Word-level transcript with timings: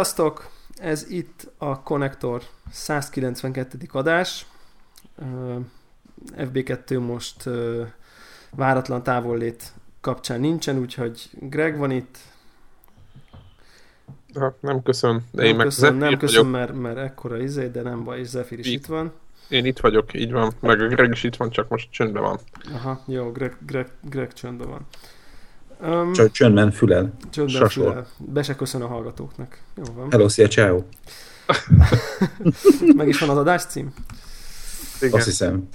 Sziasztok! 0.00 0.50
Ez 0.76 1.10
itt 1.10 1.50
a 1.58 1.82
Connector 1.82 2.42
192. 2.70 3.78
adás. 3.92 4.46
FB2 6.36 7.06
most 7.06 7.48
váratlan 8.50 9.02
távollét 9.02 9.72
kapcsán 10.00 10.40
nincsen, 10.40 10.78
úgyhogy 10.78 11.30
Greg 11.32 11.78
van 11.78 11.90
itt. 11.90 12.18
Ha, 14.34 14.56
nem 14.60 14.82
köszön. 14.82 15.24
De 15.30 15.42
nem 15.42 15.52
én 15.52 15.58
köszön, 15.58 15.94
meg 15.94 16.10
nem 16.10 16.18
köszön, 16.18 16.46
mert, 16.46 16.74
mert 16.74 16.96
ekkora 16.96 17.38
izé, 17.38 17.66
de 17.66 17.82
nem 17.82 18.04
baj, 18.04 18.18
és 18.18 18.26
Zephyr 18.26 18.58
is 18.58 18.66
itt, 18.66 18.72
itt 18.72 18.86
van. 18.86 19.12
Én 19.48 19.64
itt 19.64 19.78
vagyok, 19.78 20.14
így 20.14 20.32
van, 20.32 20.52
meg 20.60 20.80
a 20.80 20.86
Greg 20.86 21.10
is 21.10 21.24
itt 21.24 21.36
van, 21.36 21.50
csak 21.50 21.68
most 21.68 21.90
csöndben 21.90 22.22
van. 22.22 22.38
Aha, 22.72 23.02
jó, 23.06 23.30
Greg, 23.30 23.56
Greg, 23.66 23.90
Greg 24.02 24.32
csöndben 24.32 24.68
van. 24.68 24.86
Um, 25.82 26.12
Csak 26.12 26.30
csöndben 26.30 26.70
fülel. 26.70 27.12
Csöndben 27.30 27.68
fülel. 27.68 28.06
Be 28.18 28.42
se 28.42 28.54
köszön 28.54 28.82
a 28.82 28.86
hallgatóknak. 28.86 29.58
Jó 29.76 29.84
van. 29.94 30.10
Hello, 30.10 30.28
szia, 30.28 30.48
ciao. 30.48 30.82
Meg 32.96 33.08
is 33.08 33.18
van 33.18 33.28
az 33.28 33.36
adás 33.36 33.64
cím? 33.64 33.92
Igen. 35.00 35.12
Azt 35.12 35.24
hiszem. 35.24 35.68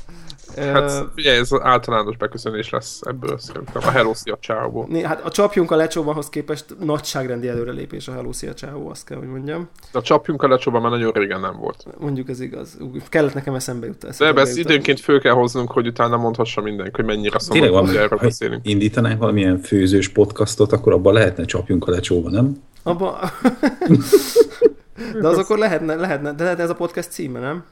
Hát 0.57 1.05
ugye 1.15 1.31
ez 1.31 1.49
általános 1.61 2.17
beköszönés 2.17 2.69
lesz 2.69 3.01
ebből 3.01 3.37
szerintem. 3.37 3.81
A 3.85 3.89
Hello 3.89 4.13
Szia 4.13 4.37
Ciao. 4.41 4.85
Né, 4.87 5.01
hát 5.01 5.25
a 5.25 5.29
csapjunk 5.29 5.71
a 5.71 5.75
lecsóbanhoz 5.75 6.29
képest 6.29 6.65
nagyságrendi 6.79 7.47
előrelépés 7.47 8.07
a 8.07 8.13
Hello 8.13 8.33
Szia 8.33 8.53
Ciao, 8.53 8.89
azt 8.89 9.05
kell, 9.05 9.17
hogy 9.17 9.27
mondjam. 9.27 9.69
De 9.91 9.99
a 9.99 10.01
csapjunk 10.01 10.43
a 10.43 10.47
lecsóban 10.47 10.81
már 10.81 10.91
nagyon 10.91 11.11
régen 11.11 11.39
nem 11.39 11.57
volt. 11.57 11.85
Mondjuk 11.97 12.29
ez 12.29 12.39
igaz. 12.39 12.77
Kellett 13.09 13.33
nekem 13.33 13.53
eszembe 13.53 13.85
jutni. 13.85 14.09
De 14.17 14.41
ezt 14.41 14.57
időnként 14.57 14.99
föl 14.99 15.19
kell 15.19 15.33
hoznunk, 15.33 15.71
hogy 15.71 15.87
utána 15.87 16.17
mondhassa 16.17 16.61
mindenki, 16.61 16.91
hogy 16.95 17.05
mennyire 17.05 17.39
szomorú, 17.39 17.73
hogy 17.73 17.95
erről 17.95 18.19
beszélünk. 18.19 18.67
indítanánk 18.67 19.19
valamilyen 19.19 19.59
főzős 19.59 20.09
podcastot, 20.09 20.71
akkor 20.71 20.93
abban 20.93 21.13
lehetne 21.13 21.45
csapjunk 21.45 21.87
a 21.87 21.91
lecsóba, 21.91 22.29
nem? 22.29 22.63
Abba... 22.83 23.19
de 25.21 25.27
az 25.27 25.37
akkor 25.37 25.57
lehetne, 25.57 25.95
lehetne, 25.95 26.33
de 26.33 26.43
lehetne 26.43 26.63
ez 26.63 26.69
a 26.69 26.75
podcast 26.75 27.11
címe, 27.11 27.39
nem? 27.39 27.63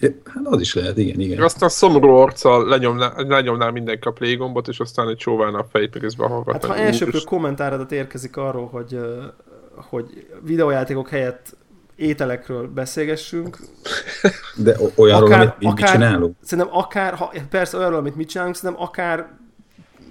Hát 0.00 0.46
az 0.46 0.60
is 0.60 0.74
lehet, 0.74 0.98
igen, 0.98 1.20
igen. 1.20 1.42
Aztán 1.42 1.68
szomorú 1.68 2.14
arccal 2.14 2.68
lenyomná, 2.68 3.12
lenyomná 3.16 3.70
mindenki 3.70 4.08
a 4.08 4.10
play 4.10 4.36
gombot, 4.36 4.68
és 4.68 4.78
aztán 4.78 5.08
egy 5.08 5.16
csóválna 5.16 5.58
a 5.58 5.66
fejét, 5.70 5.94
miközben 5.94 6.28
hallgatná. 6.28 6.68
Hát 6.68 6.78
ha 6.78 6.84
elsőprő 6.84 7.18
kommentáradat 7.24 7.92
érkezik 7.92 8.36
arról, 8.36 8.66
hogy, 8.66 8.98
hogy 9.74 10.26
videójátékok 10.42 11.08
helyett 11.08 11.56
ételekről 11.96 12.68
beszélgessünk. 12.68 13.58
De 14.56 14.76
olyanról, 14.96 15.28
akár, 15.28 15.40
amit 15.40 15.58
mit, 15.58 15.68
akár, 15.68 15.90
csinálunk? 15.90 16.36
Szerintem 16.42 16.76
akár, 16.76 17.14
ha, 17.14 17.32
persze 17.50 17.76
olyanról, 17.76 17.98
amit 17.98 18.16
mit 18.16 18.28
csinálunk, 18.28 18.56
szerintem 18.56 18.84
akár 18.84 19.38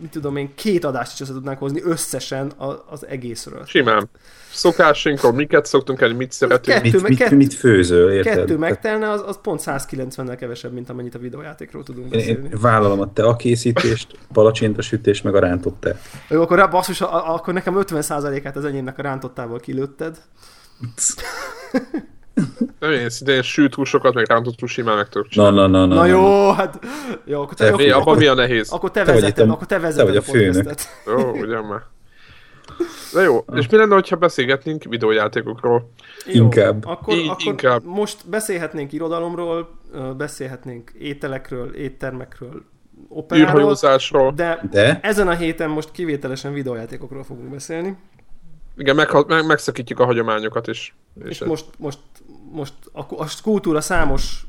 mit 0.04 0.12
tudom 0.12 0.36
én, 0.36 0.52
két 0.56 0.84
adást 0.84 1.14
is 1.14 1.22
össze 1.22 1.32
tudnánk 1.32 1.59
hozni 1.59 1.82
összesen 1.84 2.52
az 2.90 3.08
egészről. 3.08 3.66
Simán. 3.66 4.09
Szokásunkon 4.52 5.36
miket 5.36 5.66
szoktunk 5.66 6.02
el, 6.02 6.14
mit 6.14 6.32
szeretünk. 6.32 6.78
Kettő, 6.78 7.00
mit, 7.00 7.08
mit, 7.08 7.18
kettő, 7.18 7.36
mit 7.36 7.54
főzöl, 7.54 8.12
érted? 8.12 8.36
Kettő 8.36 8.58
megtelne, 8.58 9.09
az, 9.09 9.24
az 9.28 9.40
pont 9.42 9.62
190-nel 9.66 10.36
kevesebb, 10.40 10.74
mint 10.74 10.90
amennyit 10.90 11.16
a 11.16 11.20
videójátékról 11.20 11.84
tudunk 11.84 12.09
beszélni. 12.09 12.50
Én, 12.52 12.58
vállalom 12.62 13.00
a 13.00 13.14
te 13.14 13.24
a 13.24 13.36
készítést, 13.36 14.18
sütés, 14.80 15.22
meg 15.22 15.36
a 15.36 15.40
rántott 15.40 15.80
te. 15.80 16.00
Jó, 16.30 16.41
akkor 16.41 16.70
basszus, 16.70 17.02
akkor 17.02 17.53
nekem 17.53 17.75
50%-át 17.78 18.56
az 18.56 18.66
enyémnek 18.66 19.00
a 19.00 19.02
rántottával 19.02 19.59
kilőtted. 19.59 20.18
Nem 22.80 22.92
én 22.92 23.10
szintén 23.10 23.42
sült 23.42 23.74
húsokat, 23.74 24.14
meg 24.14 24.30
rántott 24.30 24.60
hús 24.60 24.72
simán 24.72 24.96
meg 24.96 25.10
tudok 25.10 25.36
Na, 25.36 25.50
na, 25.50 25.68
na, 25.68 25.86
na, 25.86 25.96
na, 25.96 26.06
jó, 26.06 26.52
hát... 26.52 26.80
Jó, 27.26 27.42
akkor 27.42 27.54
te, 27.54 27.72
te, 27.72 27.96
abban 27.96 28.18
mi 28.18 28.26
a 28.26 28.34
nehéz? 28.34 28.72
Akkor 28.72 28.92
te, 28.92 29.04
te 29.04 29.12
vezeted, 29.12 29.50
akkor 29.50 29.68
te 29.68 29.80
vezeted 29.80 30.06
te 30.06 30.12
vagy 30.12 30.16
a, 30.16 30.20
a 30.20 30.34
főnök. 30.34 30.74
Jó, 31.06 31.32
ugyan 31.32 31.64
már. 31.64 31.82
De 33.14 33.22
jó, 33.22 33.46
és 33.56 33.70
mi 33.70 33.78
lenne, 33.78 34.04
ha 34.10 34.16
beszélgetnénk 34.16 34.84
videójátékokról? 34.84 35.90
Jó, 36.26 36.44
inkább. 36.44 36.86
Akkor, 36.86 37.16
Így, 37.16 37.28
akkor 37.28 37.46
inkább. 37.46 37.84
most 37.84 38.30
beszélhetnénk 38.30 38.92
irodalomról, 38.92 39.70
beszélhetnénk 40.18 40.92
ételekről, 41.00 41.76
éttermekről, 41.76 42.64
operáról, 43.08 43.76
de, 44.36 44.60
de 44.72 45.00
ezen 45.02 45.28
a 45.28 45.36
héten 45.36 45.70
most 45.70 45.92
kivételesen 45.92 46.54
videójátékokról 46.54 47.24
fogunk 47.24 47.50
beszélni. 47.50 47.98
Igen, 48.78 48.96
meg, 48.96 49.10
meg, 49.28 49.46
megszakítjuk 49.46 50.00
a 50.00 50.06
hagyományokat 50.06 50.68
is. 50.68 50.96
És, 51.24 51.30
és 51.30 51.40
most, 51.40 51.66
most, 51.78 52.00
most 52.53 52.74
a, 52.91 53.00
a 53.00 53.28
kultúra 53.44 53.81
számos 53.81 54.46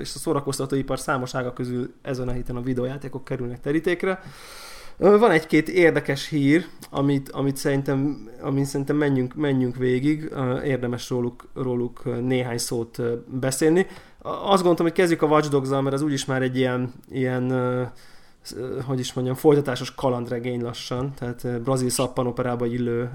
és 0.00 0.14
a 0.14 0.18
szórakoztatóipar 0.18 0.98
számos 0.98 1.34
ága 1.34 1.52
közül 1.52 1.92
ezen 2.02 2.28
a 2.28 2.32
héten 2.32 2.56
a 2.56 2.60
videójátékok 2.60 3.24
kerülnek 3.24 3.60
terítékre. 3.60 4.20
Van 4.98 5.30
egy-két 5.30 5.68
érdekes 5.68 6.28
hír, 6.28 6.66
amit, 6.90 7.30
amit 7.30 7.56
szerintem, 7.56 8.28
amit 8.40 8.64
szerintem 8.64 8.96
menjünk, 8.96 9.34
menjünk 9.34 9.76
végig, 9.76 10.32
érdemes 10.64 11.10
róluk, 11.10 11.48
róluk 11.54 12.20
néhány 12.22 12.58
szót 12.58 12.98
beszélni. 13.40 13.86
Azt 14.22 14.56
gondoltam, 14.56 14.86
hogy 14.86 14.94
kezdjük 14.94 15.22
a 15.22 15.26
Watch 15.26 15.50
dogs 15.50 15.68
mert 15.68 15.92
az 15.92 16.02
úgyis 16.02 16.24
már 16.24 16.42
egy 16.42 16.56
ilyen, 16.56 16.92
ilyen 17.08 17.52
hogy 18.86 18.98
is 18.98 19.12
mondjam, 19.12 19.36
folytatásos 19.36 19.94
kalandregény 19.94 20.62
lassan, 20.62 21.12
tehát 21.18 21.62
brazil 21.62 21.88
szappanoperába 21.88 22.66
illő 22.66 23.10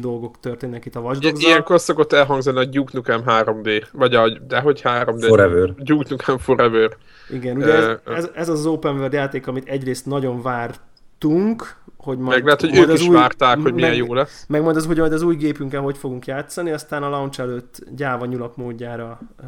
dolgok 0.00 0.40
történnek 0.40 0.84
itt 0.84 0.96
a 0.96 1.00
dogs 1.00 1.44
Ilyenkor 1.44 1.80
szokott 1.80 2.12
elhangzani 2.12 2.58
a 2.58 2.64
Duke 2.64 2.90
Nukem 2.94 3.22
3D, 3.26 3.86
vagy 3.92 4.14
a, 4.14 4.38
de 4.38 4.60
hogy 4.60 4.80
3D? 4.84 5.24
Forever. 5.26 5.74
Duke 5.74 6.06
Nukem 6.08 6.38
Forever. 6.38 6.96
Igen, 7.30 7.56
ugye 7.56 7.72
ez, 7.72 7.98
ez, 8.04 8.30
ez 8.34 8.48
az 8.48 8.66
open 8.66 8.94
world 8.94 9.12
játék, 9.12 9.46
amit 9.46 9.68
egyrészt 9.68 10.06
nagyon 10.06 10.42
vártunk, 10.42 11.76
hogy 12.06 12.18
majd, 12.18 12.36
meg 12.36 12.44
lehet, 12.44 12.60
hogy 12.60 12.76
ők 12.76 12.92
is 12.92 13.08
új, 13.08 13.14
várták, 13.14 13.58
hogy 13.58 13.74
milyen 13.74 13.90
meg, 13.90 13.98
jó 13.98 14.14
lesz. 14.14 14.44
Meg 14.48 14.62
majd 14.62 14.76
az, 14.76 14.86
hogy 14.86 14.98
majd 14.98 15.12
az 15.12 15.22
új 15.22 15.36
gépünkkel 15.36 15.80
hogy 15.80 15.96
fogunk 15.96 16.26
játszani, 16.26 16.70
aztán 16.70 17.02
a 17.02 17.08
launch 17.08 17.40
előtt 17.40 17.82
gyáva 17.96 18.26
nyulak 18.26 18.56
módjára 18.56 19.20
uh, 19.42 19.46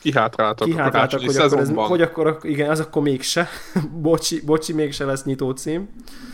kihátráltak, 0.00 0.68
kihátráltak 0.68 1.20
hogy, 1.20 1.36
akkor 1.36 1.58
ez, 1.58 1.70
hogy 1.74 2.02
akkor, 2.02 2.38
igen, 2.42 2.70
az 2.70 2.80
akkor 2.80 3.02
mégse, 3.02 3.48
bocsi, 4.02 4.40
bocsi, 4.44 4.72
mégse 4.72 5.04
lesz 5.04 5.24
nyitó 5.24 5.50
cím. 5.50 5.88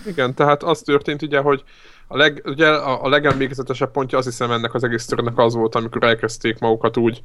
Igen, 0.07 0.35
tehát 0.35 0.63
az 0.63 0.81
történt 0.81 1.23
ugye, 1.23 1.39
hogy 1.39 1.65
a, 2.07 2.17
leg, 2.17 2.43
ugye 2.45 2.69
a, 2.69 3.05
a 3.05 3.09
legemlékezetesebb 3.09 3.91
pontja 3.91 4.19
azt 4.19 4.27
hiszem 4.27 4.51
ennek 4.51 4.75
az 4.75 4.85
egész 4.85 5.07
törnek 5.07 5.39
az 5.39 5.55
volt, 5.55 5.75
amikor 5.75 6.05
elkezdték 6.05 6.59
magukat 6.59 6.97
úgy 6.97 7.23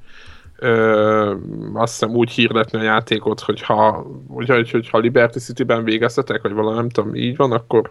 ö, 0.55 1.33
azt 1.73 1.91
hiszem 1.91 2.15
úgy 2.15 2.31
hirdetni 2.31 2.79
a 2.79 2.83
játékot, 2.83 3.39
hogy 3.39 3.61
ha, 3.61 4.05
ugye, 4.27 4.53
hogy, 4.53 4.71
hogy 4.71 4.89
ha 4.89 4.97
Liberty 4.97 5.37
City-ben 5.37 5.83
végeztetek, 5.83 6.41
vagy 6.41 6.53
valami 6.53 6.75
nem 6.75 6.89
tudom, 6.89 7.15
így 7.15 7.35
van, 7.35 7.51
akkor... 7.51 7.89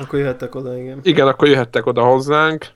Akkor 0.00 0.18
jöhettek 0.18 0.54
oda, 0.54 0.78
igen. 0.78 0.98
Igen, 1.02 1.26
akkor 1.26 1.48
jöhettek 1.48 1.86
oda 1.86 2.02
hozzánk. 2.02 2.66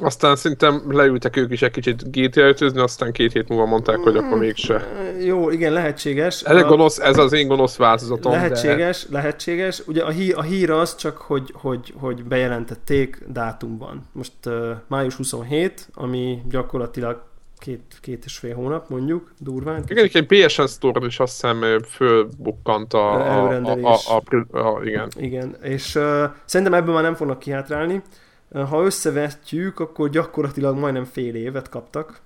Aztán 0.00 0.36
szerintem 0.36 0.82
leültek 0.88 1.36
ők 1.36 1.52
is 1.52 1.62
egy 1.62 1.70
kicsit 1.70 2.10
GTA 2.10 2.82
aztán 2.82 3.12
két 3.12 3.32
hét 3.32 3.48
múlva 3.48 3.66
mondták, 3.66 3.96
hogy 3.96 4.16
akkor 4.16 4.38
mégse. 4.38 4.86
Jó, 5.24 5.50
igen, 5.50 5.72
lehetséges. 5.72 6.42
Ez, 6.42 6.56
a... 6.56 6.66
gonosz, 6.66 6.98
ez 6.98 7.18
az 7.18 7.32
én 7.32 7.48
gonosz 7.48 7.76
változatom. 7.76 8.32
Lehetséges, 8.32 9.06
de... 9.08 9.16
lehetséges. 9.16 9.82
Ugye 9.86 10.02
a 10.04 10.10
hír, 10.10 10.34
a 10.36 10.42
hír 10.42 10.70
az 10.70 10.96
csak, 10.96 11.16
hogy, 11.16 11.52
hogy, 11.54 11.94
hogy 11.96 12.24
bejelentették 12.24 13.22
dátumban. 13.26 14.02
Most 14.12 14.32
uh, 14.46 14.70
május 14.86 15.14
27, 15.14 15.88
ami 15.94 16.42
gyakorlatilag 16.48 17.22
két, 17.58 17.98
két 18.00 18.24
és 18.24 18.38
fél 18.38 18.54
hónap, 18.54 18.88
mondjuk, 18.88 19.32
durván. 19.38 19.84
Igen, 19.88 20.08
egy 20.12 20.26
PSN 20.26 20.66
store 20.66 21.06
is 21.06 21.20
azt 21.20 21.32
hiszem 21.32 21.82
fölbukkant 21.84 22.92
a, 22.92 23.14
a, 23.14 23.60
a, 23.64 23.98
a, 24.06 24.22
a, 24.50 24.58
a, 24.58 24.84
igen. 24.84 25.08
Igen, 25.16 25.56
és 25.62 25.94
uh, 25.94 26.24
szerintem 26.44 26.74
ebből 26.74 26.94
már 26.94 27.02
nem 27.02 27.14
fognak 27.14 27.38
kihátrálni. 27.38 28.02
Uh, 28.50 28.68
ha 28.68 28.84
összevetjük, 28.84 29.80
akkor 29.80 30.10
gyakorlatilag 30.10 30.78
majdnem 30.78 31.04
fél 31.04 31.34
évet 31.34 31.68
kaptak. 31.68 32.20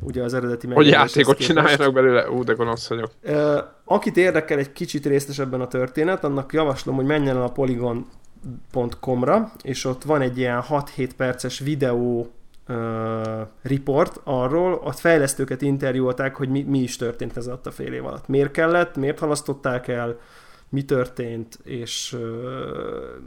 Ugye 0.00 0.22
az 0.22 0.34
eredeti 0.34 0.66
Hogy 0.66 0.86
játékot 0.86 1.38
csináljanak 1.38 1.92
belőle, 1.92 2.30
ú, 2.30 2.44
de 2.44 2.52
gonosz 2.52 2.88
vagyok. 2.88 3.10
Uh, 3.22 3.58
akit 3.84 4.16
érdekel 4.16 4.58
egy 4.58 4.72
kicsit 4.72 5.06
részesebben 5.06 5.60
a 5.60 5.66
történet, 5.66 6.24
annak 6.24 6.52
javaslom, 6.52 6.96
hogy 6.96 7.06
menjen 7.06 7.36
el 7.36 7.42
a 7.42 7.52
polygon.com-ra, 7.52 9.52
és 9.62 9.84
ott 9.84 10.02
van 10.02 10.20
egy 10.20 10.38
ilyen 10.38 10.62
6-7 10.68 11.10
perces 11.16 11.58
videó 11.58 12.32
uh, 12.68 13.46
report 13.62 14.20
arról, 14.24 14.80
a 14.84 14.92
fejlesztőket 14.92 15.62
interjúolták, 15.62 16.36
hogy 16.36 16.48
mi, 16.48 16.62
mi 16.62 16.78
is 16.78 16.96
történt 16.96 17.36
ez 17.36 17.46
alatt 17.46 17.66
a 17.66 17.70
fél 17.70 17.92
év 17.92 18.06
alatt. 18.06 18.28
Miért 18.28 18.50
kellett, 18.50 18.96
miért 18.96 19.18
halasztották 19.18 19.88
el, 19.88 20.18
mi 20.68 20.84
történt, 20.84 21.58
és 21.64 22.16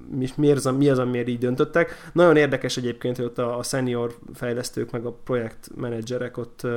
mi, 0.09 0.27
mi, 0.35 0.51
az, 0.51 0.65
mi 0.77 0.89
az, 0.89 0.99
amiért 0.99 1.27
így 1.27 1.37
döntöttek. 1.37 2.09
Nagyon 2.13 2.35
érdekes 2.35 2.77
egyébként, 2.77 3.15
hogy 3.15 3.25
ott 3.25 3.37
a, 3.37 3.57
a 3.57 3.63
senior 3.63 4.15
fejlesztők, 4.33 4.91
meg 4.91 5.05
a 5.05 5.11
projektmenedzserek 5.23 6.37
ott, 6.37 6.67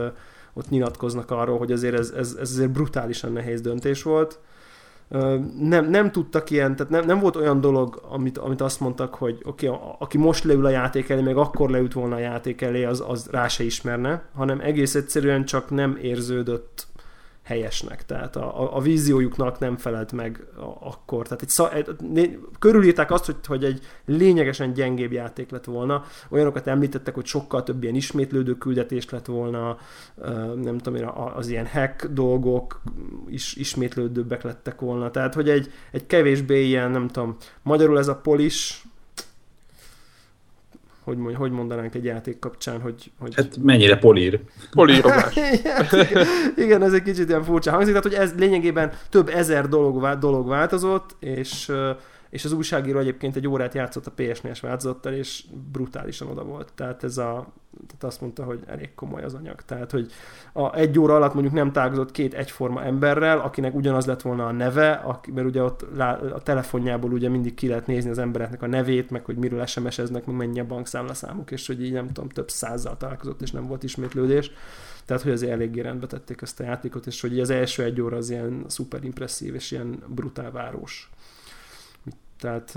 ott 0.52 0.68
nyilatkoznak 0.68 1.30
arról, 1.30 1.58
hogy 1.58 1.72
azért 1.72 1.98
ez, 1.98 2.10
ez, 2.10 2.36
ez 2.40 2.50
azért 2.50 2.70
brutálisan 2.70 3.32
nehéz 3.32 3.60
döntés 3.60 4.02
volt 4.02 4.38
nem, 5.58 5.90
nem 5.90 6.10
tudtak 6.10 6.50
ilyen, 6.50 6.76
tehát 6.76 6.92
nem, 6.92 7.04
nem 7.04 7.18
volt 7.18 7.36
olyan 7.36 7.60
dolog, 7.60 8.02
amit, 8.08 8.38
amit 8.38 8.60
azt 8.60 8.80
mondtak, 8.80 9.14
hogy 9.14 9.40
oké, 9.44 9.68
okay, 9.68 9.88
aki 9.98 10.18
most 10.18 10.44
leül 10.44 10.66
a 10.66 10.70
játék 10.70 11.08
elé, 11.08 11.22
meg 11.22 11.36
akkor 11.36 11.70
leült 11.70 11.92
volna 11.92 12.14
a 12.14 12.18
játék 12.18 12.60
elé, 12.60 12.84
az, 12.84 13.04
az 13.08 13.28
rá 13.30 13.48
se 13.48 13.64
ismerne, 13.64 14.22
hanem 14.34 14.60
egész 14.60 14.94
egyszerűen 14.94 15.44
csak 15.44 15.70
nem 15.70 15.98
érződött 16.02 16.86
helyesnek, 17.44 18.04
tehát 18.06 18.36
a, 18.36 18.62
a, 18.62 18.76
a 18.76 18.80
víziójuknak 18.80 19.58
nem 19.58 19.76
felelt 19.76 20.12
meg 20.12 20.46
a, 20.56 20.86
akkor. 20.86 21.24
Tehát 21.24 21.42
egy, 21.42 21.48
szá, 21.48 21.70
egy, 21.70 22.38
körülírták 22.58 23.10
azt, 23.10 23.24
hogy, 23.24 23.36
hogy 23.46 23.64
egy 23.64 23.80
lényegesen 24.04 24.72
gyengébb 24.72 25.12
játék 25.12 25.50
lett 25.50 25.64
volna. 25.64 26.04
Olyanokat 26.30 26.66
említettek, 26.66 27.14
hogy 27.14 27.26
sokkal 27.26 27.62
több 27.62 27.82
ilyen 27.82 27.94
ismétlődő 27.94 28.54
küldetés 28.54 29.10
lett 29.10 29.26
volna, 29.26 29.78
nem 30.54 30.78
tudom 30.78 30.94
én, 30.94 31.10
az 31.34 31.48
ilyen 31.48 31.66
hack 31.66 32.06
dolgok 32.06 32.82
is 33.28 33.54
ismétlődőbbek 33.54 34.42
lettek 34.42 34.80
volna. 34.80 35.10
Tehát, 35.10 35.34
hogy 35.34 35.48
egy, 35.48 35.72
egy 35.92 36.06
kevésbé 36.06 36.64
ilyen, 36.64 36.90
nem 36.90 37.08
tudom, 37.08 37.36
magyarul 37.62 37.98
ez 37.98 38.08
a 38.08 38.16
polis, 38.16 38.84
hogy, 41.04 41.16
mond, 41.16 41.36
hogy 41.36 41.50
mondanánk 41.50 41.94
egy 41.94 42.04
játék 42.04 42.38
kapcsán, 42.38 42.80
hogy... 42.80 43.10
hogy... 43.18 43.34
Hát 43.34 43.56
mennyire 43.62 43.96
polír. 43.96 44.40
Polírozás. 44.70 45.36
igen, 45.36 46.26
igen, 46.56 46.82
ez 46.82 46.92
egy 46.92 47.02
kicsit 47.02 47.28
ilyen 47.28 47.42
furcsa 47.42 47.70
hangzik, 47.70 47.94
tehát 47.94 48.02
hogy 48.02 48.26
ez 48.26 48.34
lényegében 48.38 48.92
több 49.10 49.28
ezer 49.28 49.68
dolog, 49.68 50.18
dolog 50.18 50.48
változott, 50.48 51.16
és 51.20 51.72
és 52.34 52.44
az 52.44 52.52
újságíró 52.52 52.98
egyébként 52.98 53.36
egy 53.36 53.48
órát 53.48 53.74
játszott 53.74 54.06
a 54.06 54.10
PS-nél 54.10 54.54
változattal, 54.60 55.12
és 55.12 55.44
brutálisan 55.72 56.28
oda 56.28 56.44
volt. 56.44 56.72
Tehát 56.74 57.04
ez 57.04 57.18
a, 57.18 57.52
tehát 57.86 58.04
azt 58.04 58.20
mondta, 58.20 58.44
hogy 58.44 58.60
elég 58.66 58.94
komoly 58.94 59.22
az 59.22 59.34
anyag. 59.34 59.62
Tehát, 59.62 59.90
hogy 59.90 60.12
a 60.52 60.74
egy 60.74 60.98
óra 60.98 61.14
alatt 61.14 61.32
mondjuk 61.34 61.54
nem 61.54 61.72
találkozott 61.72 62.10
két 62.10 62.34
egyforma 62.34 62.82
emberrel, 62.82 63.40
akinek 63.40 63.74
ugyanaz 63.74 64.06
lett 64.06 64.22
volna 64.22 64.46
a 64.46 64.52
neve, 64.52 64.92
aki, 64.92 65.30
mert 65.30 65.46
ugye 65.46 65.62
ott 65.62 65.82
a 66.32 66.40
telefonjából 66.42 67.12
ugye 67.12 67.28
mindig 67.28 67.54
ki 67.54 67.68
lehet 67.68 67.86
nézni 67.86 68.10
az 68.10 68.18
embereknek 68.18 68.62
a 68.62 68.66
nevét, 68.66 69.10
meg 69.10 69.24
hogy 69.24 69.36
miről 69.36 69.66
SMS-eznek, 69.66 70.26
meg 70.26 70.36
mennyi 70.36 70.60
a 70.60 70.66
bankszámlaszámuk, 70.66 71.50
és 71.50 71.66
hogy 71.66 71.84
így 71.84 71.92
nem 71.92 72.06
tudom, 72.06 72.28
több 72.28 72.50
százzal 72.50 72.96
találkozott, 72.96 73.42
és 73.42 73.50
nem 73.50 73.66
volt 73.66 73.82
ismétlődés. 73.82 74.50
Tehát, 75.04 75.22
hogy 75.22 75.32
azért 75.32 75.52
eléggé 75.52 75.80
rendbe 75.80 76.06
tették 76.06 76.42
ezt 76.42 76.60
a 76.60 76.64
játékot, 76.64 77.06
és 77.06 77.20
hogy 77.20 77.40
az 77.40 77.50
első 77.50 77.82
egy 77.82 78.00
óra 78.00 78.16
az 78.16 78.30
ilyen 78.30 78.64
szuper 78.66 79.04
impresszív, 79.04 79.54
és 79.54 79.70
ilyen 79.70 80.02
brutál 80.06 80.50
város. 80.50 81.10
Tehát 82.40 82.76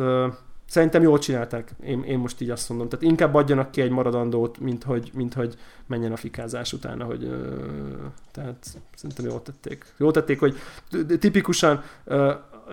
szerintem 0.67 1.01
jól 1.01 1.19
csinálták, 1.19 1.71
én, 1.83 2.03
én 2.03 2.19
most 2.19 2.41
így 2.41 2.49
azt 2.49 2.69
mondom. 2.69 2.89
Tehát 2.89 3.05
inkább 3.05 3.35
adjanak 3.35 3.71
ki 3.71 3.81
egy 3.81 3.89
maradandót, 3.89 4.59
mint 4.59 4.83
hogy, 4.83 5.11
mint 5.13 5.33
hogy 5.33 5.55
menjen 5.85 6.11
a 6.11 6.15
fikázás 6.15 6.73
utána, 6.73 7.03
hogy 7.03 7.23
uh, 7.23 7.31
tehát 8.31 8.65
szerintem 8.95 9.25
jól 9.25 9.41
tették. 9.41 9.85
Jól 9.97 10.11
tették, 10.11 10.39
hogy 10.39 10.57
tipikusan 11.19 11.83
uh, 12.03 12.31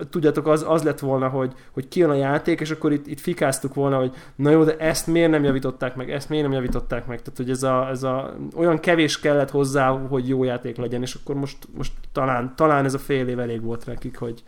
tudjátok, 0.09 0.47
az, 0.47 0.65
az 0.67 0.83
lett 0.83 0.99
volna, 0.99 1.27
hogy, 1.27 1.53
hogy 1.71 1.87
kijön 1.87 2.09
a 2.09 2.13
játék, 2.13 2.59
és 2.59 2.71
akkor 2.71 2.91
itt, 2.91 3.07
itt 3.07 3.19
fikáztuk 3.19 3.73
volna, 3.73 3.97
hogy 3.97 4.13
na 4.35 4.49
jó, 4.49 4.63
de 4.63 4.77
ezt 4.77 5.07
miért 5.07 5.31
nem 5.31 5.43
javították 5.43 5.95
meg, 5.95 6.11
ezt 6.11 6.29
miért 6.29 6.43
nem 6.43 6.53
javították 6.53 7.05
meg. 7.07 7.21
Tehát, 7.21 7.37
hogy 7.37 7.49
ez 7.49 7.63
a, 7.63 7.89
ez 7.89 8.03
a 8.03 8.35
olyan 8.55 8.79
kevés 8.79 9.19
kellett 9.19 9.49
hozzá, 9.49 9.89
hogy 9.89 10.27
jó 10.27 10.43
játék 10.43 10.77
legyen, 10.77 11.01
és 11.01 11.13
akkor 11.13 11.35
most, 11.35 11.57
most 11.75 11.91
talán, 12.11 12.53
talán 12.55 12.85
ez 12.85 12.93
a 12.93 12.99
fél 12.99 13.27
év 13.27 13.39
elég 13.39 13.61
volt 13.61 13.85
nekik, 13.85 14.17
hogy, 14.17 14.43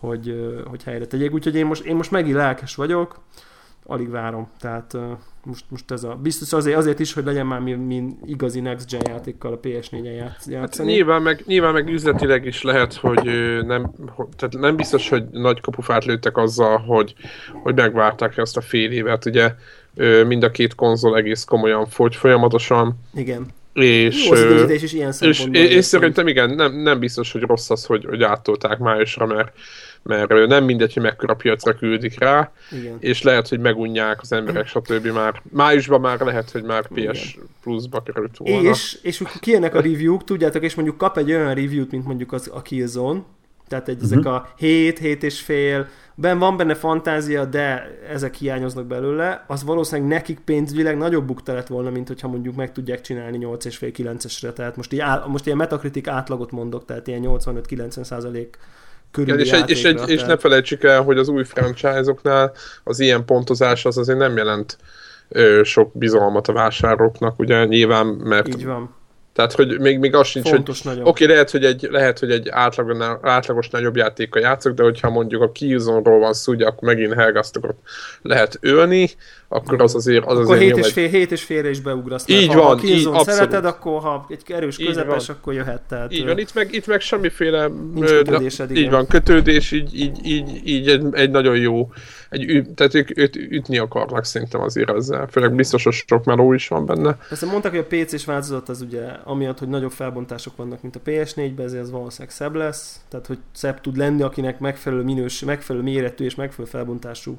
hogy, 0.00 0.54
hogy 0.64 0.82
helyre 0.82 1.06
tegyék. 1.06 1.32
Úgyhogy 1.32 1.56
én 1.56 1.66
most, 1.66 1.84
én 1.84 1.96
most 1.96 2.10
megint 2.10 2.36
lelkes 2.36 2.74
vagyok, 2.74 3.20
alig 3.86 4.10
várom. 4.10 4.48
Tehát 4.60 4.96
most, 5.44 5.64
most 5.68 5.90
ez 5.90 6.04
a... 6.04 6.18
Biztos 6.22 6.52
azért, 6.52 6.76
azért 6.76 7.00
is, 7.00 7.12
hogy 7.12 7.24
legyen 7.24 7.46
már 7.46 7.60
mi, 7.60 7.72
mi 7.72 8.04
igazi 8.24 8.60
Next 8.60 8.90
Gen 8.90 9.00
játékkal 9.04 9.52
a 9.52 9.60
PS4-en 9.60 10.14
játszani. 10.14 10.56
Hát 10.56 10.82
nyilván, 10.84 11.22
meg, 11.22 11.42
nyilván 11.46 11.72
meg 11.72 11.88
üzletileg 11.88 12.44
is 12.46 12.62
lehet, 12.62 12.94
hogy 12.94 13.24
nem, 13.66 13.90
tehát 14.36 14.58
nem 14.58 14.76
biztos, 14.76 15.08
hogy 15.08 15.24
nagy 15.30 15.60
kapufát 15.60 16.04
lőttek 16.04 16.36
azzal, 16.36 16.78
hogy, 16.78 17.14
hogy 17.62 17.74
megvárták 17.74 18.36
ezt 18.36 18.56
a 18.56 18.60
fél 18.60 18.90
évet. 18.90 19.24
Ugye 19.26 19.54
mind 20.26 20.42
a 20.42 20.50
két 20.50 20.74
konzol 20.74 21.16
egész 21.16 21.44
komolyan 21.44 21.86
fogy 21.86 22.16
folyamatosan. 22.16 23.00
Igen. 23.14 23.46
És, 23.72 24.26
Jó 24.26 24.32
az 24.32 24.70
is 24.70 24.92
ilyen 24.92 25.12
és, 25.20 25.46
és, 25.52 25.70
és 25.70 25.84
szerintem 25.84 26.26
igen, 26.26 26.50
nem, 26.50 26.72
nem 26.72 26.98
biztos, 26.98 27.32
hogy 27.32 27.42
rossz 27.42 27.70
az, 27.70 27.84
hogy, 27.84 28.04
hogy 28.04 28.22
áttolták 28.22 28.78
májusra, 28.78 29.26
mert 29.26 29.52
mert 30.02 30.46
nem 30.46 30.64
mindegy, 30.64 30.94
hogy 30.94 31.02
mekkora 31.02 31.34
piacra 31.34 31.74
küldik 31.74 32.18
rá, 32.18 32.52
Igen. 32.70 32.96
és 33.00 33.22
lehet, 33.22 33.48
hogy 33.48 33.58
megunják 33.58 34.20
az 34.20 34.32
emberek, 34.32 34.66
stb. 34.66 35.06
már 35.06 35.42
májusban 35.52 36.00
már 36.00 36.20
lehet, 36.20 36.50
hogy 36.50 36.62
már 36.62 36.86
PS 36.86 37.34
Igen. 37.34 37.48
Plus-ba 37.62 38.02
került 38.02 38.36
volna. 38.36 38.68
És, 38.68 38.98
és 39.02 39.22
kijönnek 39.40 39.74
a 39.74 39.80
review-k, 39.80 40.24
tudjátok, 40.24 40.62
és 40.62 40.74
mondjuk 40.74 40.96
kap 40.96 41.16
egy 41.16 41.30
olyan 41.30 41.54
review-t, 41.54 41.90
mint 41.90 42.06
mondjuk 42.06 42.32
az, 42.32 42.50
a 42.54 42.62
Killzone, 42.62 43.22
tehát 43.68 43.88
egy, 43.88 43.94
uh-huh. 43.94 44.10
ezek 44.10 44.24
mhm. 44.24 44.34
a 44.34 44.48
7, 44.56 44.98
7 44.98 45.22
és 45.22 45.40
fél, 45.40 45.88
ben 46.14 46.38
van 46.38 46.56
benne 46.56 46.74
fantázia, 46.74 47.44
de 47.44 47.98
ezek 48.08 48.34
hiányoznak 48.34 48.86
belőle, 48.86 49.44
az 49.46 49.64
valószínűleg 49.64 50.10
nekik 50.10 50.38
pénzvileg 50.40 50.96
nagyobb 50.96 51.24
bukta 51.24 51.52
lett 51.52 51.66
volna, 51.66 51.90
mint 51.90 52.08
hogyha 52.08 52.28
mondjuk 52.28 52.54
meg 52.54 52.72
tudják 52.72 53.00
csinálni 53.00 53.36
8 53.36 53.64
és 53.64 53.76
fél 53.76 53.90
9-esre, 53.96 54.52
tehát 54.52 54.76
most, 54.76 54.92
így, 54.92 55.02
most 55.26 55.46
ilyen 55.46 55.58
metakritik 55.58 56.08
átlagot 56.08 56.50
mondok, 56.50 56.84
tehát 56.84 57.06
ilyen 57.06 57.22
85-90 57.24 58.02
százalék 58.02 58.58
körüli 59.10 59.40
és, 59.40 59.52
egy, 59.52 59.70
és, 59.70 59.84
egy, 59.84 60.00
és 60.06 60.22
ne 60.22 60.36
felejtsük 60.36 60.84
el, 60.84 61.02
hogy 61.02 61.18
az 61.18 61.28
új 61.28 61.44
franchise-oknál 61.44 62.52
az 62.84 63.00
ilyen 63.00 63.24
pontozás 63.24 63.84
az 63.84 63.98
azért 63.98 64.18
nem 64.18 64.36
jelent 64.36 64.78
ö, 65.28 65.60
sok 65.64 65.98
bizalmat 65.98 66.48
a 66.48 66.52
vásároknak, 66.52 67.38
ugye 67.38 67.64
nyilván, 67.64 68.06
mert 68.06 68.48
Így 68.48 68.64
van. 68.64 68.94
Tehát, 69.40 69.54
hogy 69.54 69.80
még, 69.80 69.98
még 69.98 70.14
az 70.14 70.26
sincs, 70.26 70.48
Fontos 70.48 70.82
hogy 70.82 70.92
oké, 70.92 71.08
okay, 71.08 71.26
lehet, 71.26 71.50
hogy 71.50 71.64
egy, 71.64 71.88
lehet, 71.90 72.18
hogy 72.18 72.30
egy 72.30 72.48
átlag, 72.48 73.18
átlagos 73.22 73.68
nagyobb 73.68 73.96
játéka 73.96 74.38
játszok, 74.38 74.72
de 74.72 74.82
hogyha 74.82 75.10
mondjuk 75.10 75.42
a 75.42 75.52
Killzone-ról 75.52 76.18
van 76.18 76.32
szó, 76.32 76.52
ugye 76.52 76.66
akkor 76.66 76.88
megint 76.88 77.14
Helgasztokot 77.14 77.76
lehet 78.22 78.58
ölni, 78.60 79.10
akkor 79.48 79.82
az 79.82 79.94
azért... 79.94 80.24
Az 80.24 80.38
akkor 80.38 80.54
azért 80.54 80.76
7 80.76 80.84
és, 80.84 80.92
fél, 80.92 81.08
7 81.08 81.32
és 81.32 81.42
félre 81.42 81.70
is 81.70 81.80
beugrasz. 81.80 82.24
Így 82.26 82.52
ha 82.52 82.62
van, 82.62 82.78
a 82.78 82.84
így, 82.84 83.08
szereted, 83.22 83.64
akkor 83.64 84.00
ha 84.00 84.26
egy 84.28 84.42
erős 84.46 84.76
közepes, 84.76 85.28
akkor 85.28 85.54
jöhet. 85.54 85.82
Tehát, 85.88 86.12
így 86.12 86.24
van, 86.24 86.38
itt 86.38 86.54
meg, 86.54 86.74
itt 86.74 86.86
meg 86.86 87.00
semmiféle 87.00 87.66
nincs 87.94 88.10
kötődésed, 88.10 88.76
így 88.76 88.90
van, 88.90 89.06
kötődés, 89.06 89.72
így, 89.72 90.00
így, 90.00 90.18
így, 90.24 90.60
így 90.64 90.88
egy, 90.88 91.06
egy 91.12 91.30
nagyon 91.30 91.56
jó 91.56 91.90
egy, 92.30 92.66
tehát 92.74 92.94
ők, 92.94 93.18
őt 93.18 93.36
ütni 93.36 93.78
akarnak 93.78 94.24
szerintem 94.24 94.60
azért 94.60 94.90
ezzel. 94.90 95.26
Főleg 95.26 95.54
biztos, 95.54 95.84
hogy 95.84 95.92
sok 95.92 96.24
meló 96.24 96.52
is 96.52 96.68
van 96.68 96.86
benne. 96.86 97.16
Persze 97.28 97.46
mondták, 97.46 97.72
hogy 97.72 97.86
a 97.88 98.04
PC-s 98.04 98.24
változat 98.24 98.68
az 98.68 98.80
ugye, 98.80 99.04
amiatt, 99.24 99.58
hogy 99.58 99.68
nagyobb 99.68 99.90
felbontások 99.90 100.56
vannak, 100.56 100.82
mint 100.82 100.96
a 100.96 101.00
PS4-ben, 101.04 101.66
ezért 101.66 101.82
az 101.82 101.90
valószínűleg 101.90 102.34
szebb 102.34 102.54
lesz. 102.54 103.00
Tehát, 103.08 103.26
hogy 103.26 103.38
szebb 103.52 103.80
tud 103.80 103.96
lenni, 103.96 104.22
akinek 104.22 104.58
megfelelő 104.58 105.02
minős, 105.02 105.44
megfelelő 105.44 105.84
méretű 105.84 106.24
és 106.24 106.34
megfelelő 106.34 106.70
felbontású 106.70 107.38